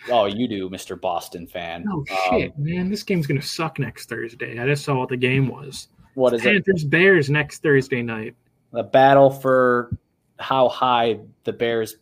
Oh, 0.08 0.26
you 0.26 0.48
do, 0.48 0.70
Mr. 0.70 1.00
Boston 1.00 1.46
fan. 1.46 1.84
Oh 1.90 2.04
shit, 2.30 2.52
um, 2.56 2.64
man! 2.64 2.90
This 2.90 3.02
game's 3.02 3.26
gonna 3.26 3.42
suck 3.42 3.78
next 3.78 4.08
Thursday. 4.08 4.58
I 4.58 4.66
just 4.66 4.84
saw 4.84 4.98
what 4.98 5.08
the 5.08 5.16
game 5.16 5.48
was. 5.48 5.88
What 6.14 6.32
is 6.34 6.42
Panthers, 6.42 6.56
it? 6.58 6.64
Panthers 6.64 6.84
Bears 6.84 7.30
next 7.30 7.62
Thursday 7.62 8.02
night. 8.02 8.34
The 8.72 8.82
battle 8.82 9.30
for 9.30 9.90
how 10.38 10.68
high 10.68 11.18
the 11.44 11.52
Bears 11.52 11.96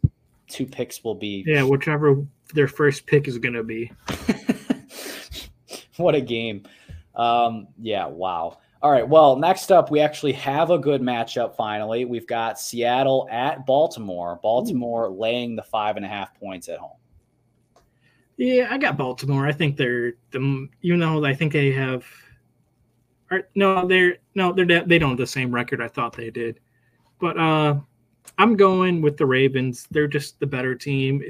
two 0.49 0.67
picks 0.67 1.03
will 1.03 1.15
be. 1.15 1.45
Yeah, 1.47 1.63
whichever 1.63 2.25
their 2.55 2.69
first 2.69 3.07
pick 3.07 3.29
is 3.29 3.39
going 3.39 3.55
to 3.55 3.63
be. 3.63 3.91
what 5.97 6.15
a 6.15 6.21
game. 6.21 6.65
Um, 7.15 7.69
yeah, 7.81 8.07
wow. 8.07 8.59
All 8.83 8.91
right. 8.91 9.09
Well, 9.09 9.37
next 9.37 9.73
up, 9.73 9.91
we 9.91 10.01
actually 10.01 10.33
have 10.33 10.71
a 10.71 10.79
good 10.79 11.01
matchup 11.01 11.57
finally. 11.57 12.05
We've 12.05 12.27
got 12.27 12.61
Seattle 12.61 13.27
at 13.31 13.65
Baltimore. 13.67 14.39
Baltimore 14.43 15.07
Ooh. 15.07 15.19
laying 15.19 15.57
the 15.57 15.63
five 15.63 15.97
and 15.97 16.05
a 16.05 16.09
half 16.09 16.39
points 16.39 16.69
at 16.69 16.79
home. 16.79 16.99
Yeah, 18.37 18.69
I 18.71 18.79
got 18.79 18.97
Baltimore. 18.97 19.47
I 19.47 19.53
think 19.53 19.77
they're 19.77 20.15
the 20.31 20.69
you 20.81 20.97
know 20.97 21.25
I 21.25 21.35
think 21.35 21.53
they 21.53 21.73
have. 21.73 22.05
Are, 23.31 23.49
no, 23.55 23.87
they're 23.87 24.19
no, 24.35 24.53
they're 24.53 24.85
they 24.85 24.99
don't 24.99 25.11
have 25.11 25.19
the 25.19 25.27
same 25.27 25.55
record 25.55 25.81
I 25.81 25.89
thought 25.89 26.17
they 26.17 26.31
did, 26.31 26.61
but 27.21 27.39
uh, 27.39 27.77
I'm 28.39 28.57
going 28.57 29.01
with 29.01 29.17
the 29.17 29.27
Ravens. 29.27 29.87
They're 29.91 30.09
just 30.09 30.41
the 30.41 30.47
better 30.47 30.75
team. 30.75 31.23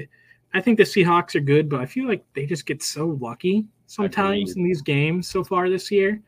I 0.53 0.61
think 0.61 0.77
the 0.77 0.83
Seahawks 0.83 1.35
are 1.35 1.41
good, 1.41 1.69
but 1.69 1.81
I 1.81 1.85
feel 1.85 2.07
like 2.07 2.25
they 2.33 2.45
just 2.45 2.65
get 2.65 2.81
so 2.81 3.17
lucky 3.19 3.65
sometimes 3.87 4.55
in 4.55 4.63
these 4.63 4.81
games 4.81 5.27
so 5.27 5.43
far 5.43 5.69
this 5.69 5.91
year. 5.91 6.21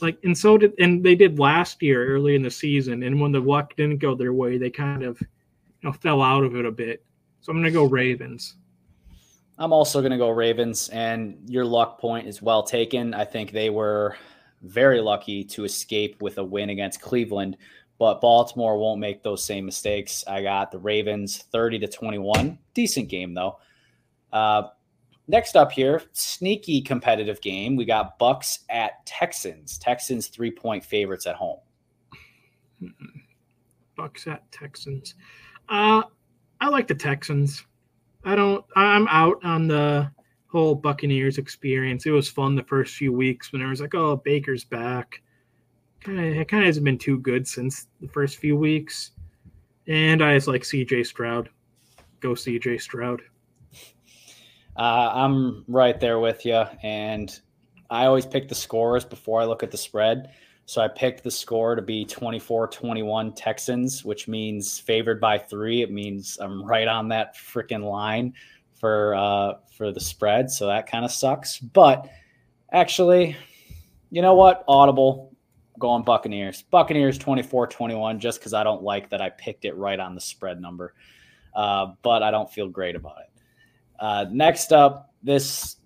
Like 0.00 0.18
and 0.24 0.36
so 0.36 0.58
did 0.58 0.72
and 0.78 1.04
they 1.04 1.14
did 1.14 1.38
last 1.38 1.82
year 1.82 2.06
early 2.06 2.34
in 2.34 2.42
the 2.42 2.50
season. 2.50 3.02
And 3.02 3.20
when 3.20 3.32
the 3.32 3.40
luck 3.40 3.76
didn't 3.76 3.98
go 3.98 4.14
their 4.14 4.32
way, 4.32 4.58
they 4.58 4.70
kind 4.70 5.02
of 5.02 5.20
you 5.20 5.28
know 5.82 5.92
fell 5.92 6.22
out 6.22 6.44
of 6.44 6.56
it 6.56 6.64
a 6.64 6.72
bit. 6.72 7.04
So 7.40 7.52
I'm 7.52 7.58
gonna 7.58 7.70
go 7.70 7.84
Ravens. 7.84 8.56
I'm 9.58 9.72
also 9.72 10.02
gonna 10.02 10.18
go 10.18 10.30
Ravens, 10.30 10.88
and 10.88 11.38
your 11.46 11.64
luck 11.64 12.00
point 12.00 12.26
is 12.26 12.42
well 12.42 12.62
taken. 12.62 13.14
I 13.14 13.24
think 13.24 13.52
they 13.52 13.70
were 13.70 14.16
very 14.62 15.00
lucky 15.00 15.44
to 15.44 15.64
escape 15.64 16.20
with 16.20 16.38
a 16.38 16.44
win 16.44 16.70
against 16.70 17.00
Cleveland, 17.00 17.56
but 17.98 18.20
Baltimore 18.20 18.78
won't 18.78 19.00
make 19.00 19.22
those 19.22 19.44
same 19.44 19.64
mistakes. 19.64 20.24
I 20.26 20.42
got 20.42 20.72
the 20.72 20.78
Ravens 20.78 21.44
30 21.52 21.80
to 21.80 21.88
21. 21.88 22.58
Decent 22.72 23.08
game 23.08 23.34
though. 23.34 23.58
Uh, 24.32 24.68
next 25.28 25.54
up 25.54 25.70
here, 25.70 26.02
sneaky 26.12 26.80
competitive 26.80 27.40
game. 27.40 27.76
We 27.76 27.84
got 27.84 28.18
Bucks 28.18 28.60
at 28.68 29.06
Texans. 29.06 29.78
Texans 29.78 30.26
three 30.28 30.50
point 30.50 30.84
favorites 30.84 31.26
at 31.26 31.36
home. 31.36 31.60
Bucks 33.96 34.26
at 34.26 34.50
Texans. 34.50 35.14
Uh, 35.68 36.02
I 36.60 36.68
like 36.68 36.88
the 36.88 36.94
Texans. 36.94 37.64
I 38.24 38.34
don't. 38.34 38.64
I'm 38.76 39.08
out 39.08 39.44
on 39.44 39.68
the 39.68 40.10
whole 40.48 40.74
Buccaneers 40.74 41.38
experience. 41.38 42.06
It 42.06 42.10
was 42.10 42.28
fun 42.28 42.54
the 42.54 42.62
first 42.64 42.94
few 42.94 43.12
weeks 43.12 43.52
when 43.52 43.60
it 43.62 43.66
was 43.66 43.80
like, 43.80 43.94
oh, 43.94 44.16
Baker's 44.16 44.64
back 44.64 45.20
kind 46.04 46.20
of 46.20 46.24
it 46.36 46.48
kind 46.48 46.62
of 46.62 46.66
hasn't 46.66 46.84
been 46.84 46.98
too 46.98 47.18
good 47.18 47.48
since 47.48 47.88
the 48.00 48.08
first 48.08 48.36
few 48.36 48.56
weeks. 48.56 49.12
And 49.88 50.22
I 50.22 50.34
just 50.34 50.46
like 50.46 50.62
CJ 50.62 51.06
Stroud. 51.06 51.48
Go 52.20 52.30
CJ 52.30 52.80
Stroud. 52.80 53.22
Uh, 54.76 55.10
I'm 55.14 55.64
right 55.68 55.98
there 56.00 56.18
with 56.18 56.44
you, 56.44 56.64
and 56.82 57.38
I 57.90 58.06
always 58.06 58.26
pick 58.26 58.48
the 58.48 58.54
scores 58.54 59.04
before 59.04 59.40
I 59.40 59.44
look 59.44 59.62
at 59.62 59.70
the 59.70 59.76
spread. 59.76 60.30
So 60.66 60.80
I 60.80 60.88
picked 60.88 61.22
the 61.22 61.30
score 61.30 61.74
to 61.74 61.82
be 61.82 62.06
24-21 62.06 63.34
Texans, 63.36 64.04
which 64.04 64.28
means 64.28 64.78
favored 64.78 65.20
by 65.20 65.38
three. 65.38 65.82
It 65.82 65.90
means 65.90 66.38
I'm 66.40 66.64
right 66.64 66.88
on 66.88 67.08
that 67.08 67.36
freaking 67.36 67.84
line 67.84 68.32
for 68.74 69.14
uh, 69.14 69.54
for 69.76 69.92
the 69.92 70.00
spread. 70.00 70.50
So 70.50 70.66
that 70.68 70.86
kind 70.86 71.04
of 71.04 71.10
sucks. 71.10 71.58
But 71.58 72.08
actually, 72.72 73.36
you 74.10 74.22
know 74.22 74.34
what? 74.34 74.64
Audible 74.66 75.34
going 75.78 76.02
Buccaneers. 76.02 76.62
Buccaneers 76.62 77.18
24 77.18 77.66
21, 77.66 78.20
just 78.20 78.40
because 78.40 78.54
I 78.54 78.64
don't 78.64 78.82
like 78.82 79.10
that 79.10 79.20
I 79.20 79.30
picked 79.30 79.64
it 79.64 79.76
right 79.76 80.00
on 80.00 80.14
the 80.14 80.20
spread 80.20 80.60
number. 80.60 80.94
Uh, 81.54 81.92
but 82.02 82.22
I 82.22 82.30
don't 82.30 82.50
feel 82.50 82.68
great 82.68 82.96
about 82.96 83.16
it. 83.20 83.42
Uh, 83.98 84.26
next 84.30 84.72
up, 84.72 85.12
this 85.22 85.76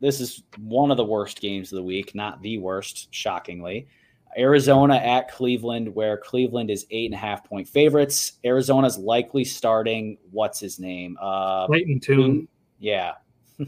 this 0.00 0.20
is 0.20 0.42
one 0.58 0.90
of 0.90 0.96
the 0.96 1.04
worst 1.04 1.40
games 1.40 1.72
of 1.72 1.76
the 1.76 1.82
week, 1.82 2.14
not 2.14 2.40
the 2.42 2.58
worst, 2.58 3.08
shockingly. 3.10 3.88
Arizona 4.36 4.96
at 4.96 5.30
Cleveland, 5.30 5.94
where 5.94 6.16
Cleveland 6.16 6.70
is 6.70 6.86
eight 6.90 7.06
and 7.06 7.14
a 7.14 7.18
half 7.18 7.44
point 7.44 7.66
favorites. 7.66 8.34
Arizona's 8.44 8.98
likely 8.98 9.44
starting. 9.44 10.18
What's 10.30 10.60
his 10.60 10.78
name? 10.78 11.16
Uh, 11.20 11.66
Clayton 11.66 12.00
Tune. 12.00 12.48
Yeah. 12.78 13.14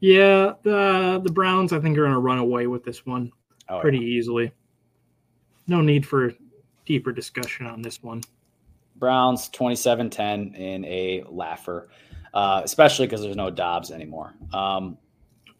yeah, 0.00 0.52
the 0.62 1.20
the 1.22 1.32
Browns 1.32 1.72
I 1.72 1.80
think 1.80 1.98
are 1.98 2.02
going 2.02 2.12
to 2.12 2.18
run 2.18 2.38
away 2.38 2.66
with 2.66 2.84
this 2.84 3.04
one 3.04 3.32
oh, 3.68 3.80
pretty 3.80 3.98
yeah. 3.98 4.04
easily. 4.04 4.52
No 5.66 5.80
need 5.80 6.06
for 6.06 6.32
deeper 6.86 7.12
discussion 7.12 7.66
on 7.66 7.82
this 7.82 8.02
one. 8.02 8.22
Browns 8.96 9.48
27 9.50 10.10
10 10.10 10.54
in 10.54 10.84
a 10.86 11.22
laugher, 11.28 11.88
uh, 12.34 12.62
especially 12.64 13.06
because 13.06 13.22
there's 13.22 13.36
no 13.36 13.50
Dobbs 13.50 13.90
anymore. 13.90 14.34
Um, 14.52 14.98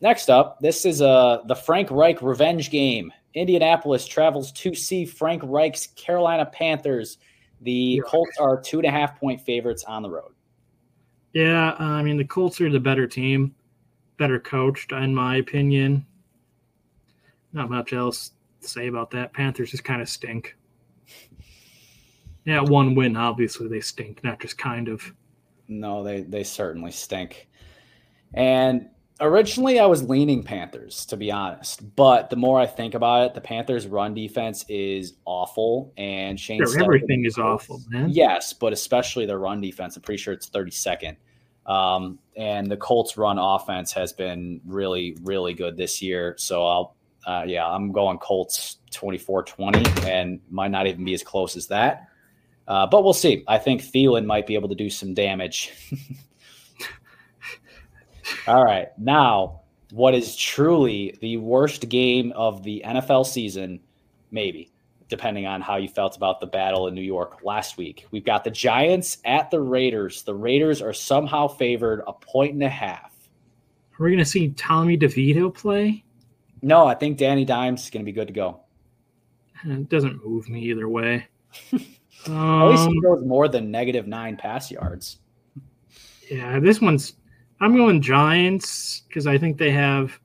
next 0.00 0.30
up, 0.30 0.58
this 0.60 0.84
is 0.84 1.02
uh, 1.02 1.42
the 1.46 1.54
Frank 1.54 1.90
Reich 1.90 2.22
revenge 2.22 2.70
game. 2.70 3.12
Indianapolis 3.34 4.06
travels 4.06 4.50
to 4.52 4.74
see 4.74 5.04
Frank 5.04 5.42
Reich's 5.44 5.88
Carolina 5.88 6.46
Panthers. 6.46 7.18
The 7.60 8.02
Colts 8.06 8.38
are 8.38 8.60
two 8.60 8.78
and 8.78 8.86
a 8.86 8.90
half 8.90 9.18
point 9.18 9.40
favorites 9.40 9.84
on 9.84 10.02
the 10.02 10.10
road. 10.10 10.32
Yeah, 11.34 11.70
uh, 11.78 11.84
I 11.84 12.02
mean, 12.02 12.16
the 12.16 12.24
Colts 12.24 12.60
are 12.60 12.70
the 12.70 12.80
better 12.80 13.06
team. 13.06 13.54
better 14.16 14.40
coached, 14.40 14.92
in 14.92 15.14
my 15.14 15.36
opinion. 15.36 16.04
Not 17.52 17.70
much 17.70 17.92
else 17.92 18.32
to 18.60 18.68
say 18.68 18.88
about 18.88 19.10
that. 19.12 19.32
Panthers 19.32 19.70
just 19.70 19.84
kind 19.84 20.02
of 20.02 20.08
stink. 20.08 20.56
Yeah, 22.44 22.60
one 22.60 22.94
win, 22.94 23.16
obviously 23.16 23.68
they 23.68 23.80
stink, 23.80 24.24
not 24.24 24.40
just 24.40 24.58
kind 24.58 24.88
of. 24.88 25.12
No, 25.68 26.02
they 26.02 26.22
they 26.22 26.44
certainly 26.44 26.90
stink. 26.90 27.48
And 28.34 28.88
originally 29.20 29.78
I 29.78 29.86
was 29.86 30.02
leaning 30.02 30.42
Panthers, 30.42 31.06
to 31.06 31.16
be 31.16 31.30
honest. 31.30 31.94
But 31.96 32.30
the 32.30 32.36
more 32.36 32.60
I 32.60 32.66
think 32.66 32.94
about 32.94 33.26
it, 33.26 33.34
the 33.34 33.40
Panthers' 33.40 33.86
run 33.86 34.14
defense 34.14 34.64
is 34.68 35.14
awful, 35.24 35.92
and 35.96 36.38
Shane. 36.38 36.64
Sure, 36.64 36.82
everything 36.82 37.24
is 37.24 37.38
awful, 37.38 37.80
man. 37.88 38.08
Yes, 38.10 38.52
but 38.52 38.72
especially 38.72 39.26
their 39.26 39.38
run 39.38 39.60
defense. 39.60 39.96
I'm 39.96 40.02
pretty 40.02 40.22
sure 40.22 40.34
it's 40.34 40.48
32nd. 40.48 41.16
Um, 41.66 42.18
and 42.36 42.70
the 42.70 42.78
Colts' 42.78 43.18
run 43.18 43.38
offense 43.38 43.92
has 43.92 44.12
been 44.12 44.60
really, 44.64 45.16
really 45.22 45.52
good 45.52 45.76
this 45.76 46.00
year. 46.00 46.34
So 46.38 46.66
I'll, 46.66 46.96
uh, 47.26 47.44
yeah, 47.46 47.68
I'm 47.68 47.92
going 47.92 48.16
Colts 48.18 48.78
24-20, 48.90 50.06
and 50.06 50.40
might 50.50 50.70
not 50.70 50.86
even 50.86 51.04
be 51.04 51.12
as 51.12 51.22
close 51.22 51.56
as 51.56 51.66
that. 51.66 52.08
Uh, 52.68 52.86
but 52.86 53.02
we'll 53.02 53.14
see. 53.14 53.42
I 53.48 53.56
think 53.56 53.82
Thielen 53.82 54.26
might 54.26 54.46
be 54.46 54.54
able 54.54 54.68
to 54.68 54.74
do 54.74 54.90
some 54.90 55.14
damage. 55.14 55.72
All 58.46 58.62
right. 58.62 58.88
Now, 58.98 59.62
what 59.90 60.14
is 60.14 60.36
truly 60.36 61.16
the 61.22 61.38
worst 61.38 61.88
game 61.88 62.30
of 62.36 62.62
the 62.62 62.82
NFL 62.84 63.24
season, 63.24 63.80
maybe, 64.30 64.70
depending 65.08 65.46
on 65.46 65.62
how 65.62 65.76
you 65.76 65.88
felt 65.88 66.14
about 66.14 66.40
the 66.40 66.46
battle 66.46 66.88
in 66.88 66.94
New 66.94 67.00
York 67.00 67.38
last 67.42 67.78
week. 67.78 68.06
We've 68.10 68.24
got 68.24 68.44
the 68.44 68.50
Giants 68.50 69.16
at 69.24 69.50
the 69.50 69.60
Raiders. 69.60 70.22
The 70.22 70.34
Raiders 70.34 70.82
are 70.82 70.92
somehow 70.92 71.48
favored 71.48 72.02
a 72.06 72.12
point 72.12 72.52
and 72.52 72.62
a 72.62 72.68
half. 72.68 73.14
Are 73.98 74.04
we 74.04 74.10
going 74.10 74.18
to 74.18 74.26
see 74.26 74.50
Tommy 74.50 74.98
DeVito 74.98 75.52
play? 75.52 76.04
No, 76.60 76.86
I 76.86 76.94
think 76.94 77.16
Danny 77.16 77.46
Dimes 77.46 77.84
is 77.84 77.90
going 77.90 78.04
to 78.04 78.04
be 78.04 78.12
good 78.12 78.28
to 78.28 78.34
go. 78.34 78.60
It 79.64 79.88
doesn't 79.88 80.24
move 80.24 80.50
me 80.50 80.60
either 80.64 80.88
way. 80.88 81.26
Um, 82.26 82.62
At 82.62 82.68
least 82.68 82.88
he 82.88 83.00
throws 83.00 83.24
more 83.24 83.48
than 83.48 83.70
negative 83.70 84.06
nine 84.06 84.36
pass 84.36 84.70
yards. 84.70 85.18
Yeah, 86.30 86.60
this 86.60 86.80
one's. 86.80 87.14
I'm 87.60 87.76
going 87.76 88.00
Giants 88.00 89.02
because 89.08 89.26
I 89.26 89.38
think 89.38 89.58
they 89.58 89.70
have. 89.70 90.18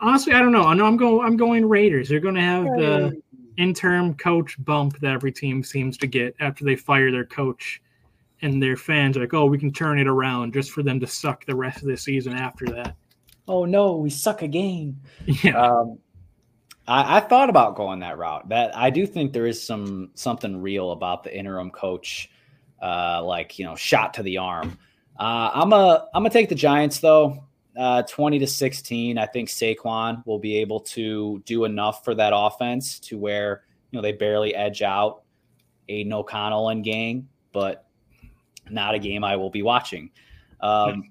Honestly, 0.00 0.32
I 0.32 0.40
don't 0.40 0.52
know. 0.52 0.64
I 0.64 0.74
know 0.74 0.86
I'm 0.86 0.96
going. 0.96 1.26
I'm 1.26 1.36
going 1.36 1.66
Raiders. 1.68 2.08
They're 2.08 2.20
going 2.20 2.34
to 2.34 2.40
have 2.40 2.64
the 2.64 3.22
interim 3.56 4.14
coach 4.14 4.56
bump 4.64 4.98
that 5.00 5.12
every 5.12 5.32
team 5.32 5.62
seems 5.62 5.96
to 5.98 6.06
get 6.06 6.34
after 6.40 6.64
they 6.64 6.76
fire 6.76 7.10
their 7.12 7.24
coach, 7.24 7.80
and 8.42 8.62
their 8.62 8.76
fans 8.76 9.16
are 9.16 9.20
like, 9.20 9.34
"Oh, 9.34 9.46
we 9.46 9.58
can 9.58 9.72
turn 9.72 9.98
it 9.98 10.08
around," 10.08 10.52
just 10.52 10.70
for 10.72 10.82
them 10.82 10.98
to 11.00 11.06
suck 11.06 11.44
the 11.44 11.54
rest 11.54 11.82
of 11.82 11.88
the 11.88 11.96
season 11.96 12.34
after 12.34 12.66
that. 12.66 12.96
Oh 13.46 13.64
no, 13.64 13.96
we 13.96 14.10
suck 14.10 14.42
again. 14.42 15.00
Yeah. 15.42 15.60
Um, 15.60 15.98
I, 16.86 17.16
I, 17.16 17.20
thought 17.20 17.48
about 17.48 17.76
going 17.76 18.00
that 18.00 18.18
route. 18.18 18.48
That 18.48 18.76
I 18.76 18.90
do 18.90 19.06
think 19.06 19.32
there 19.32 19.46
is 19.46 19.62
some 19.62 20.10
something 20.14 20.60
real 20.60 20.92
about 20.92 21.24
the 21.24 21.36
interim 21.36 21.70
coach, 21.70 22.30
uh, 22.82 23.22
like 23.24 23.58
you 23.58 23.64
know, 23.64 23.74
shot 23.74 24.14
to 24.14 24.22
the 24.22 24.38
arm. 24.38 24.78
Uh, 25.18 25.50
I'm 25.54 25.72
a 25.72 26.08
I'm 26.14 26.22
gonna 26.22 26.30
take 26.30 26.48
the 26.48 26.54
Giants 26.54 26.98
though. 26.98 27.44
Uh, 27.76 28.02
20 28.02 28.38
to 28.38 28.46
16. 28.46 29.18
I 29.18 29.26
think 29.26 29.48
Saquon 29.48 30.24
will 30.26 30.38
be 30.38 30.58
able 30.58 30.78
to 30.78 31.42
do 31.44 31.64
enough 31.64 32.04
for 32.04 32.14
that 32.14 32.32
offense 32.32 33.00
to 33.00 33.18
where 33.18 33.64
you 33.90 33.98
know 33.98 34.02
they 34.02 34.12
barely 34.12 34.54
edge 34.54 34.80
out 34.82 35.22
Aidan 35.88 36.12
O'Connell 36.12 36.68
and 36.68 36.84
gang, 36.84 37.28
but 37.52 37.86
not 38.70 38.94
a 38.94 38.98
game 38.98 39.24
I 39.24 39.36
will 39.36 39.50
be 39.50 39.62
watching. 39.62 40.10
Um, 40.60 41.10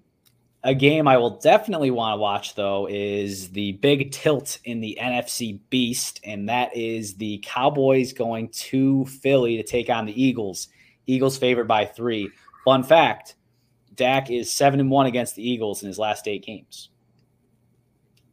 a 0.63 0.73
game 0.73 1.07
I 1.07 1.17
will 1.17 1.37
definitely 1.39 1.91
want 1.91 2.13
to 2.13 2.21
watch, 2.21 2.55
though, 2.55 2.87
is 2.89 3.49
the 3.49 3.73
big 3.73 4.11
tilt 4.11 4.59
in 4.63 4.79
the 4.79 4.97
NFC 5.01 5.59
Beast, 5.69 6.21
and 6.23 6.47
that 6.47 6.75
is 6.75 7.15
the 7.15 7.43
Cowboys 7.43 8.13
going 8.13 8.47
to 8.49 9.05
Philly 9.05 9.57
to 9.57 9.63
take 9.63 9.89
on 9.89 10.05
the 10.05 10.21
Eagles. 10.23 10.69
Eagles 11.05 11.37
favored 11.37 11.67
by 11.67 11.85
three. 11.85 12.29
Fun 12.63 12.83
fact 12.83 13.35
Dak 13.95 14.31
is 14.31 14.49
seven 14.49 14.79
and 14.79 14.89
one 14.89 15.05
against 15.05 15.35
the 15.35 15.47
Eagles 15.47 15.83
in 15.83 15.87
his 15.87 15.99
last 15.99 16.27
eight 16.27 16.45
games. 16.45 16.89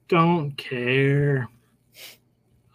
Don't 0.08 0.56
care. 0.56 1.48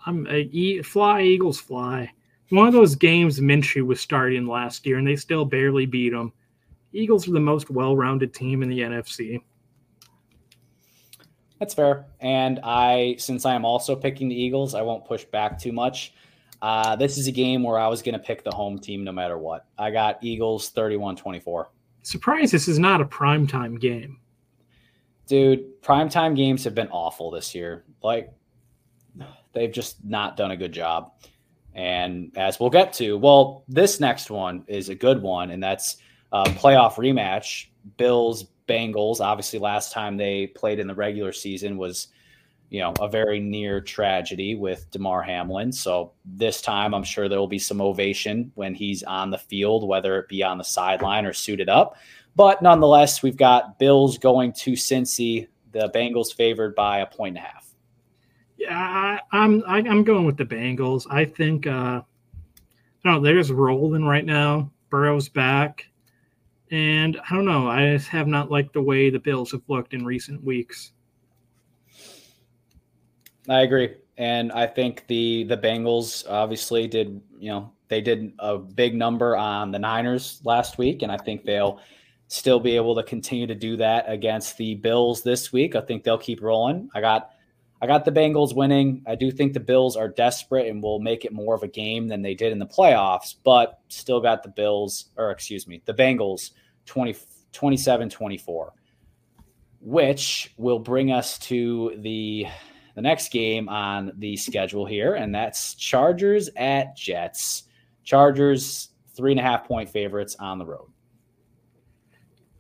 I'm 0.06 0.28
a 0.30 0.82
fly 0.82 1.22
Eagles 1.22 1.60
fly. 1.60 2.12
One 2.50 2.68
of 2.68 2.74
those 2.74 2.96
games 2.96 3.40
Minshew 3.40 3.86
was 3.86 4.00
starting 4.00 4.46
last 4.46 4.86
year, 4.86 4.98
and 4.98 5.08
they 5.08 5.16
still 5.16 5.46
barely 5.46 5.86
beat 5.86 6.12
them. 6.12 6.32
Eagles 6.96 7.28
are 7.28 7.32
the 7.32 7.40
most 7.40 7.70
well-rounded 7.70 8.34
team 8.34 8.64
in 8.64 8.70
the 8.70 8.80
NFC. 8.80 9.42
That's 11.60 11.74
fair. 11.74 12.06
And 12.20 12.60
I, 12.64 13.16
since 13.18 13.46
I 13.46 13.56
am 13.56 13.66
also 13.66 13.96
picking 13.96 14.30
the 14.30 14.36
Eagles, 14.36 14.76
I 14.76 14.82
won't 14.82 15.06
push 15.06 15.24
back 15.26 15.60
too 15.60 15.72
much. 15.72 16.14
Uh, 16.62 16.96
this 16.96 17.18
is 17.18 17.28
a 17.28 17.32
game 17.32 17.64
where 17.64 17.78
I 17.78 17.88
was 17.88 18.02
going 18.02 18.14
to 18.14 18.20
pick 18.20 18.44
the 18.44 18.52
home 18.52 18.80
team 18.80 19.04
no 19.04 19.12
matter 19.12 19.38
what. 19.38 19.66
I 19.78 19.92
got 19.92 20.24
Eagles 20.24 20.70
31 20.70 21.16
24. 21.16 21.70
Surprise, 22.02 22.52
this 22.52 22.68
is 22.68 22.80
not 22.80 23.02
a 23.02 23.06
primetime 23.06 23.80
game. 23.80 24.20
Dude, 25.28 25.82
primetime 25.82 26.36
games 26.36 26.64
have 26.64 26.76
been 26.76 26.90
awful 26.90 27.32
this 27.32 27.56
year. 27.56 27.84
Like, 28.04 28.32
they've 29.54 29.72
just 29.72 30.04
not 30.06 30.38
done 30.38 30.52
a 30.52 30.58
good 30.58 30.72
job. 30.72 31.14
And 31.74 32.32
as 32.38 32.60
we'll 32.60 32.70
get 32.70 32.94
to, 32.94 33.18
well, 33.18 33.64
this 33.68 34.00
next 34.00 34.30
one 34.30 34.64
is 34.68 34.90
a 34.90 34.96
good 34.96 35.22
one, 35.22 35.52
and 35.52 35.62
that's 35.62 35.98
a 36.44 36.50
playoff 36.50 36.96
rematch. 36.96 37.68
Bills 37.98 38.46
Bengals. 38.68 39.20
Obviously, 39.20 39.60
last 39.60 39.92
time 39.92 40.18
they 40.18 40.48
played 40.48 40.80
in 40.80 40.88
the 40.88 40.96
regular 40.96 41.32
season 41.32 41.78
was, 41.78 42.08
you 42.70 42.80
know, 42.80 42.94
a 43.00 43.08
very 43.08 43.40
near 43.40 43.80
tragedy 43.80 44.56
with 44.56 44.90
Damar 44.92 45.22
Hamlin. 45.22 45.72
So 45.72 46.12
this 46.26 46.62
time, 46.62 46.94
I'm 46.94 47.04
sure 47.04 47.30
there 47.30 47.40
will 47.40 47.48
be 47.48 47.60
some 47.60 47.82
ovation 47.82 48.52
when 48.56 48.74
he's 48.74 49.04
on 49.04 49.30
the 49.30 49.38
field, 49.38 49.88
whether 49.88 50.18
it 50.20 50.28
be 50.28 50.44
on 50.44 50.58
the 50.58 50.64
sideline 50.64 51.26
or 51.26 51.34
suited 51.34 51.70
up. 51.70 51.96
But 52.36 52.62
nonetheless, 52.62 53.24
we've 53.24 53.38
got 53.38 53.80
Bills 53.80 54.18
going 54.18 54.52
to 54.54 54.74
Cincy. 54.74 55.48
The 55.72 55.90
Bengals 55.94 56.34
favored 56.34 56.76
by 56.76 57.00
a 57.00 57.06
point 57.06 57.38
and 57.38 57.46
a 57.46 57.48
half. 57.48 57.66
Yeah, 58.58 58.78
I, 58.78 59.20
I'm 59.32 59.64
i 59.68 59.80
am 59.80 60.04
going 60.04 60.26
with 60.26 60.38
the 60.38 60.46
Bengals. 60.46 61.06
I 61.10 61.26
think 61.26 61.68
uh, 61.68 62.02
I 62.02 62.04
don't 63.04 63.14
know. 63.14 63.20
They're 63.22 63.38
just 63.38 63.52
rolling 63.52 64.06
right 64.06 64.26
now. 64.26 64.72
Burrow's 64.90 65.30
back. 65.30 65.88
And 66.76 67.18
I 67.30 67.34
don't 67.34 67.46
know. 67.46 67.70
I 67.70 67.94
just 67.94 68.10
have 68.10 68.28
not 68.28 68.52
liked 68.52 68.74
the 68.74 68.82
way 68.82 69.10
the 69.10 69.18
Bills 69.18 69.54
have 69.54 69.62
looked 69.70 69.94
in 69.94 70.04
recent 70.04 70.44
weeks. 70.44 70.92
I 73.48 73.62
agree. 73.62 73.96
And 74.18 74.52
I 74.52 74.68
think 74.68 75.08
the 75.08 75.46
the 75.46 75.56
Bengals 75.56 76.30
obviously 76.30 76.86
did, 76.90 77.22
you 77.40 77.50
know, 77.50 77.72
they 77.88 78.02
did 78.02 78.34
a 78.40 78.58
big 78.58 78.94
number 78.94 79.38
on 79.38 79.72
the 79.72 79.80
Niners 79.80 80.42
last 80.44 80.78
week, 80.78 81.02
and 81.02 81.10
I 81.10 81.16
think 81.16 81.46
they'll 81.46 81.80
still 82.28 82.60
be 82.60 82.76
able 82.76 82.94
to 82.96 83.04
continue 83.04 83.48
to 83.48 83.56
do 83.56 83.78
that 83.78 84.04
against 84.10 84.58
the 84.58 84.76
Bills 84.76 85.24
this 85.24 85.54
week. 85.54 85.78
I 85.78 85.82
think 85.82 86.04
they'll 86.04 86.18
keep 86.18 86.42
rolling. 86.42 86.90
I 86.94 87.00
got 87.00 87.30
I 87.82 87.88
got 87.88 88.04
the 88.04 88.12
Bengals 88.12 88.54
winning. 88.54 89.02
I 89.08 89.16
do 89.16 89.32
think 89.32 89.54
the 89.54 89.62
Bills 89.62 89.96
are 89.96 90.10
desperate 90.10 90.68
and 90.68 90.84
will 90.84 91.00
make 91.00 91.24
it 91.24 91.32
more 91.32 91.56
of 91.56 91.64
a 91.64 91.70
game 91.70 92.10
than 92.10 92.22
they 92.22 92.34
did 92.34 92.52
in 92.52 92.60
the 92.60 92.68
playoffs, 92.68 93.34
but 93.46 93.80
still 93.88 94.20
got 94.20 94.44
the 94.44 94.50
Bills, 94.50 95.06
or 95.16 95.32
excuse 95.32 95.68
me, 95.70 95.82
the 95.86 95.94
Bengals 95.94 96.52
20, 96.86 97.16
27 97.52 98.10
24, 98.10 98.74
which 99.82 100.54
will 100.58 100.80
bring 100.80 101.12
us 101.12 101.38
to 101.40 101.94
the 102.00 102.48
the 102.96 103.02
next 103.02 103.30
game 103.30 103.68
on 103.68 104.14
the 104.18 104.38
schedule 104.38 104.86
here, 104.86 105.16
and 105.16 105.36
that's 105.36 105.76
Chargers 105.76 106.50
at 106.56 106.96
Jets. 106.96 107.64
Chargers 108.04 108.90
three 109.16 109.32
and 109.32 109.40
a 109.40 109.44
half 109.44 109.68
point 109.68 109.90
favorites 109.90 110.36
on 110.40 110.60
the 110.60 110.66
road. 110.66 110.88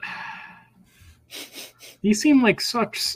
These 2.01 2.21
seem 2.21 2.43
like 2.43 2.59
such 2.59 3.15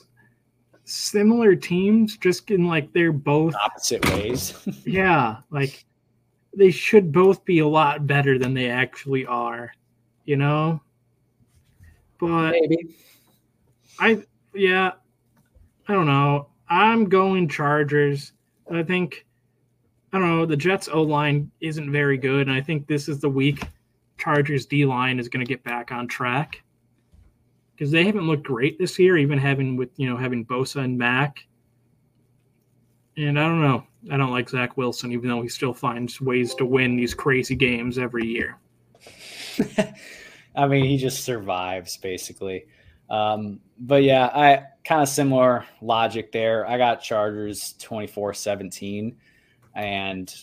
similar 0.86 1.56
teams, 1.56 2.18
just 2.18 2.49
in 2.52 2.68
like 2.68 2.91
they're 2.94 3.11
both 3.11 3.53
opposite 3.56 4.06
ways. 4.14 4.53
yeah, 4.86 5.38
like 5.52 5.86
they 6.56 6.72
should 6.72 7.11
both 7.11 7.45
be 7.45 7.60
a 7.60 7.68
lot 7.68 8.07
better 8.07 8.40
than 8.40 8.53
they 8.53 8.69
actually 8.69 9.26
are, 9.26 9.72
you 10.26 10.36
know? 10.36 10.81
But 12.20 12.52
maybe 12.52 12.96
I 14.00 14.24
yeah, 14.54 14.91
I 15.88 15.94
don't 15.94 16.08
know. 16.08 16.48
I'm 16.70 17.06
going 17.10 17.48
Chargers. 17.48 18.34
I 18.72 18.84
think 18.84 19.26
I 20.14 20.20
don't 20.20 20.30
know. 20.30 20.46
The 20.46 20.58
Jets 20.58 20.88
O 20.88 21.02
line 21.02 21.52
isn't 21.62 21.91
very 21.91 22.18
good, 22.18 22.48
and 22.48 22.56
I 22.56 22.62
think 22.62 22.88
this 22.88 23.08
is 23.10 23.20
the 23.20 23.30
week 23.30 23.64
Chargers 24.18 24.66
D 24.66 24.86
line 24.86 25.20
is 25.20 25.30
going 25.30 25.46
to 25.46 25.50
get 25.50 25.64
back 25.64 25.91
on 25.91 26.08
track 26.08 26.62
because 27.74 27.91
they 27.91 28.06
haven't 28.06 28.28
looked 28.28 28.44
great 28.44 28.78
this 28.78 29.00
year, 29.00 29.18
even 29.18 29.38
having 29.38 29.78
with 29.78 29.90
you 29.98 30.10
know 30.10 30.18
having 30.18 30.46
Bosa 30.46 30.84
and 30.84 30.98
Mack. 30.98 31.46
And 33.18 33.40
I 33.40 33.44
don't 33.44 33.62
know. 33.62 33.84
I 34.12 34.18
don't 34.18 34.32
like 34.32 34.50
Zach 34.50 34.78
Wilson, 34.78 35.12
even 35.12 35.30
though 35.30 35.41
he 35.41 35.50
still 35.50 35.74
finds 35.74 36.22
ways 36.22 36.56
to 36.56 36.66
win 36.66 36.96
these 36.96 37.14
crazy 37.14 37.56
games 37.56 37.98
every 37.98 38.26
year. 38.26 38.58
I 40.60 40.68
mean, 40.68 40.84
he 40.84 40.98
just 40.98 41.23
survives 41.23 41.95
basically. 41.95 42.65
Um, 43.10 43.61
but 43.80 44.03
yeah, 44.03 44.26
I 44.26 44.65
kind 44.84 45.02
of 45.02 45.07
similar 45.07 45.65
logic 45.81 46.34
there. 46.34 46.68
I 46.68 46.77
got 46.77 47.02
Chargers 47.02 47.76
24 47.80 48.34
17. 48.34 49.15
And 49.76 50.36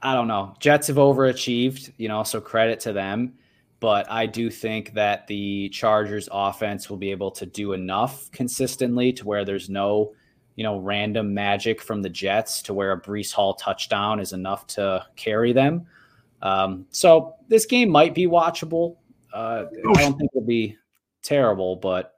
I 0.00 0.14
don't 0.14 0.28
know. 0.28 0.54
Jets 0.60 0.86
have 0.86 0.96
overachieved, 0.96 1.92
you 1.98 2.08
know, 2.08 2.22
so 2.22 2.40
credit 2.40 2.80
to 2.80 2.94
them. 2.94 3.34
But 3.80 4.10
I 4.10 4.24
do 4.24 4.50
think 4.50 4.94
that 4.94 5.26
the 5.26 5.68
Chargers 5.68 6.30
offense 6.32 6.88
will 6.88 6.96
be 6.96 7.10
able 7.10 7.30
to 7.32 7.44
do 7.44 7.74
enough 7.74 8.30
consistently 8.30 9.12
to 9.12 9.26
where 9.26 9.44
there's 9.44 9.68
no, 9.68 10.14
you 10.54 10.64
know, 10.64 10.78
random 10.78 11.34
magic 11.34 11.82
from 11.82 12.00
the 12.00 12.08
Jets 12.08 12.62
to 12.62 12.72
where 12.72 12.92
a 12.92 13.00
Breece 13.00 13.32
Hall 13.32 13.52
touchdown 13.52 14.20
is 14.20 14.32
enough 14.32 14.66
to 14.68 15.04
carry 15.16 15.52
them. 15.52 15.86
Um, 16.42 16.86
so 16.90 17.34
this 17.48 17.66
game 17.66 17.90
might 17.90 18.14
be 18.14 18.26
watchable. 18.26 18.96
Uh, 19.32 19.64
I 19.94 20.02
don't 20.02 20.18
think 20.18 20.30
it'll 20.34 20.46
be 20.46 20.76
terrible, 21.22 21.76
but 21.76 22.14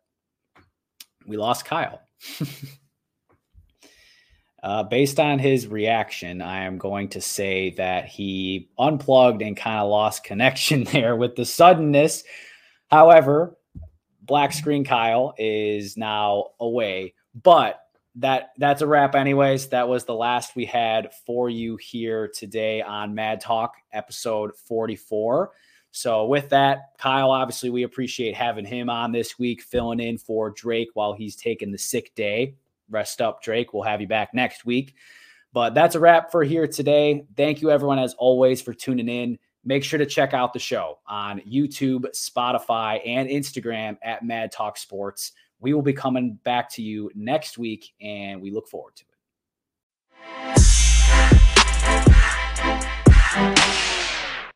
we 1.27 1.37
lost 1.37 1.65
Kyle. 1.65 2.03
Uh, 4.61 4.83
based 4.83 5.21
on 5.21 5.39
his 5.39 5.69
reaction, 5.69 6.43
I 6.43 6.65
am 6.65 6.79
going 6.79 7.09
to 7.11 7.21
say 7.21 7.71
that 7.77 8.07
he 8.07 8.69
unplugged 8.77 9.41
and 9.41 9.57
kind 9.57 9.79
of 9.79 9.89
lost 9.89 10.25
connection 10.25 10.85
there 10.93 11.15
with 11.15 11.37
the 11.37 11.45
suddenness. 11.45 12.25
However, 12.91 13.57
black 14.23 14.53
screen 14.53 14.85
Kyle 14.85 15.35
is 15.39 15.97
now 15.97 16.49
away, 16.59 17.15
but 17.41 17.81
that 18.19 18.51
that's 18.59 18.83
a 18.83 18.87
wrap 18.87 19.15
anyways 19.15 19.69
that 19.69 19.89
was 19.89 20.05
the 20.05 20.15
last 20.15 20.57
we 20.57 20.65
had 20.65 21.13
for 21.27 21.51
you 21.51 21.77
here 21.77 22.29
today 22.29 22.81
on 22.83 23.15
mad 23.15 23.41
talk 23.41 23.75
episode 23.93 24.55
44 24.57 25.51
so 25.91 26.27
with 26.27 26.49
that 26.49 26.93
kyle 26.99 27.31
obviously 27.31 27.71
we 27.71 27.83
appreciate 27.83 28.35
having 28.35 28.65
him 28.65 28.89
on 28.89 29.13
this 29.13 29.39
week 29.39 29.63
filling 29.63 30.01
in 30.01 30.19
for 30.19 30.51
drake 30.51 30.89
while 30.95 31.13
he's 31.13 31.37
taking 31.37 31.71
the 31.71 31.79
sick 31.79 32.15
day 32.15 32.55
rest 32.91 33.21
up, 33.21 33.43
Drake. 33.43 33.73
We'll 33.73 33.83
have 33.83 34.01
you 34.01 34.07
back 34.07 34.35
next 34.35 34.65
week. 34.65 34.95
But 35.53 35.75
that's 35.75 35.95
a 35.95 36.01
wrap 36.01 36.31
for 36.31 36.45
here 36.45 36.67
today. 36.67 37.25
Thank 37.37 37.63
you, 37.63 37.71
everyone, 37.71 37.99
as 37.99 38.15
always, 38.15 38.61
for 38.61 38.75
tuning 38.75 39.09
in. 39.09 39.39
Make 39.65 39.83
sure 39.83 39.99
to 39.99 40.07
check 40.07 40.35
out 40.35 40.53
the 40.53 40.59
show 40.59 40.99
on 41.07 41.41
YouTube, 41.41 42.05
Spotify, 42.15 43.01
and 43.07 43.29
Instagram 43.29 43.97
at 44.03 44.25
Mad 44.25 44.53
Talk 44.53 44.79
Sports. 44.79 45.33
We 45.61 45.75
will 45.75 45.83
be 45.83 45.93
coming 45.93 46.39
back 46.45 46.71
to 46.75 46.83
you 46.83 47.11
next 47.15 47.59
week, 47.59 47.93
and 48.01 48.41
we 48.41 48.51
look 48.51 48.69
forward 48.69 48.95
to 48.97 49.03
it. 49.03 49.09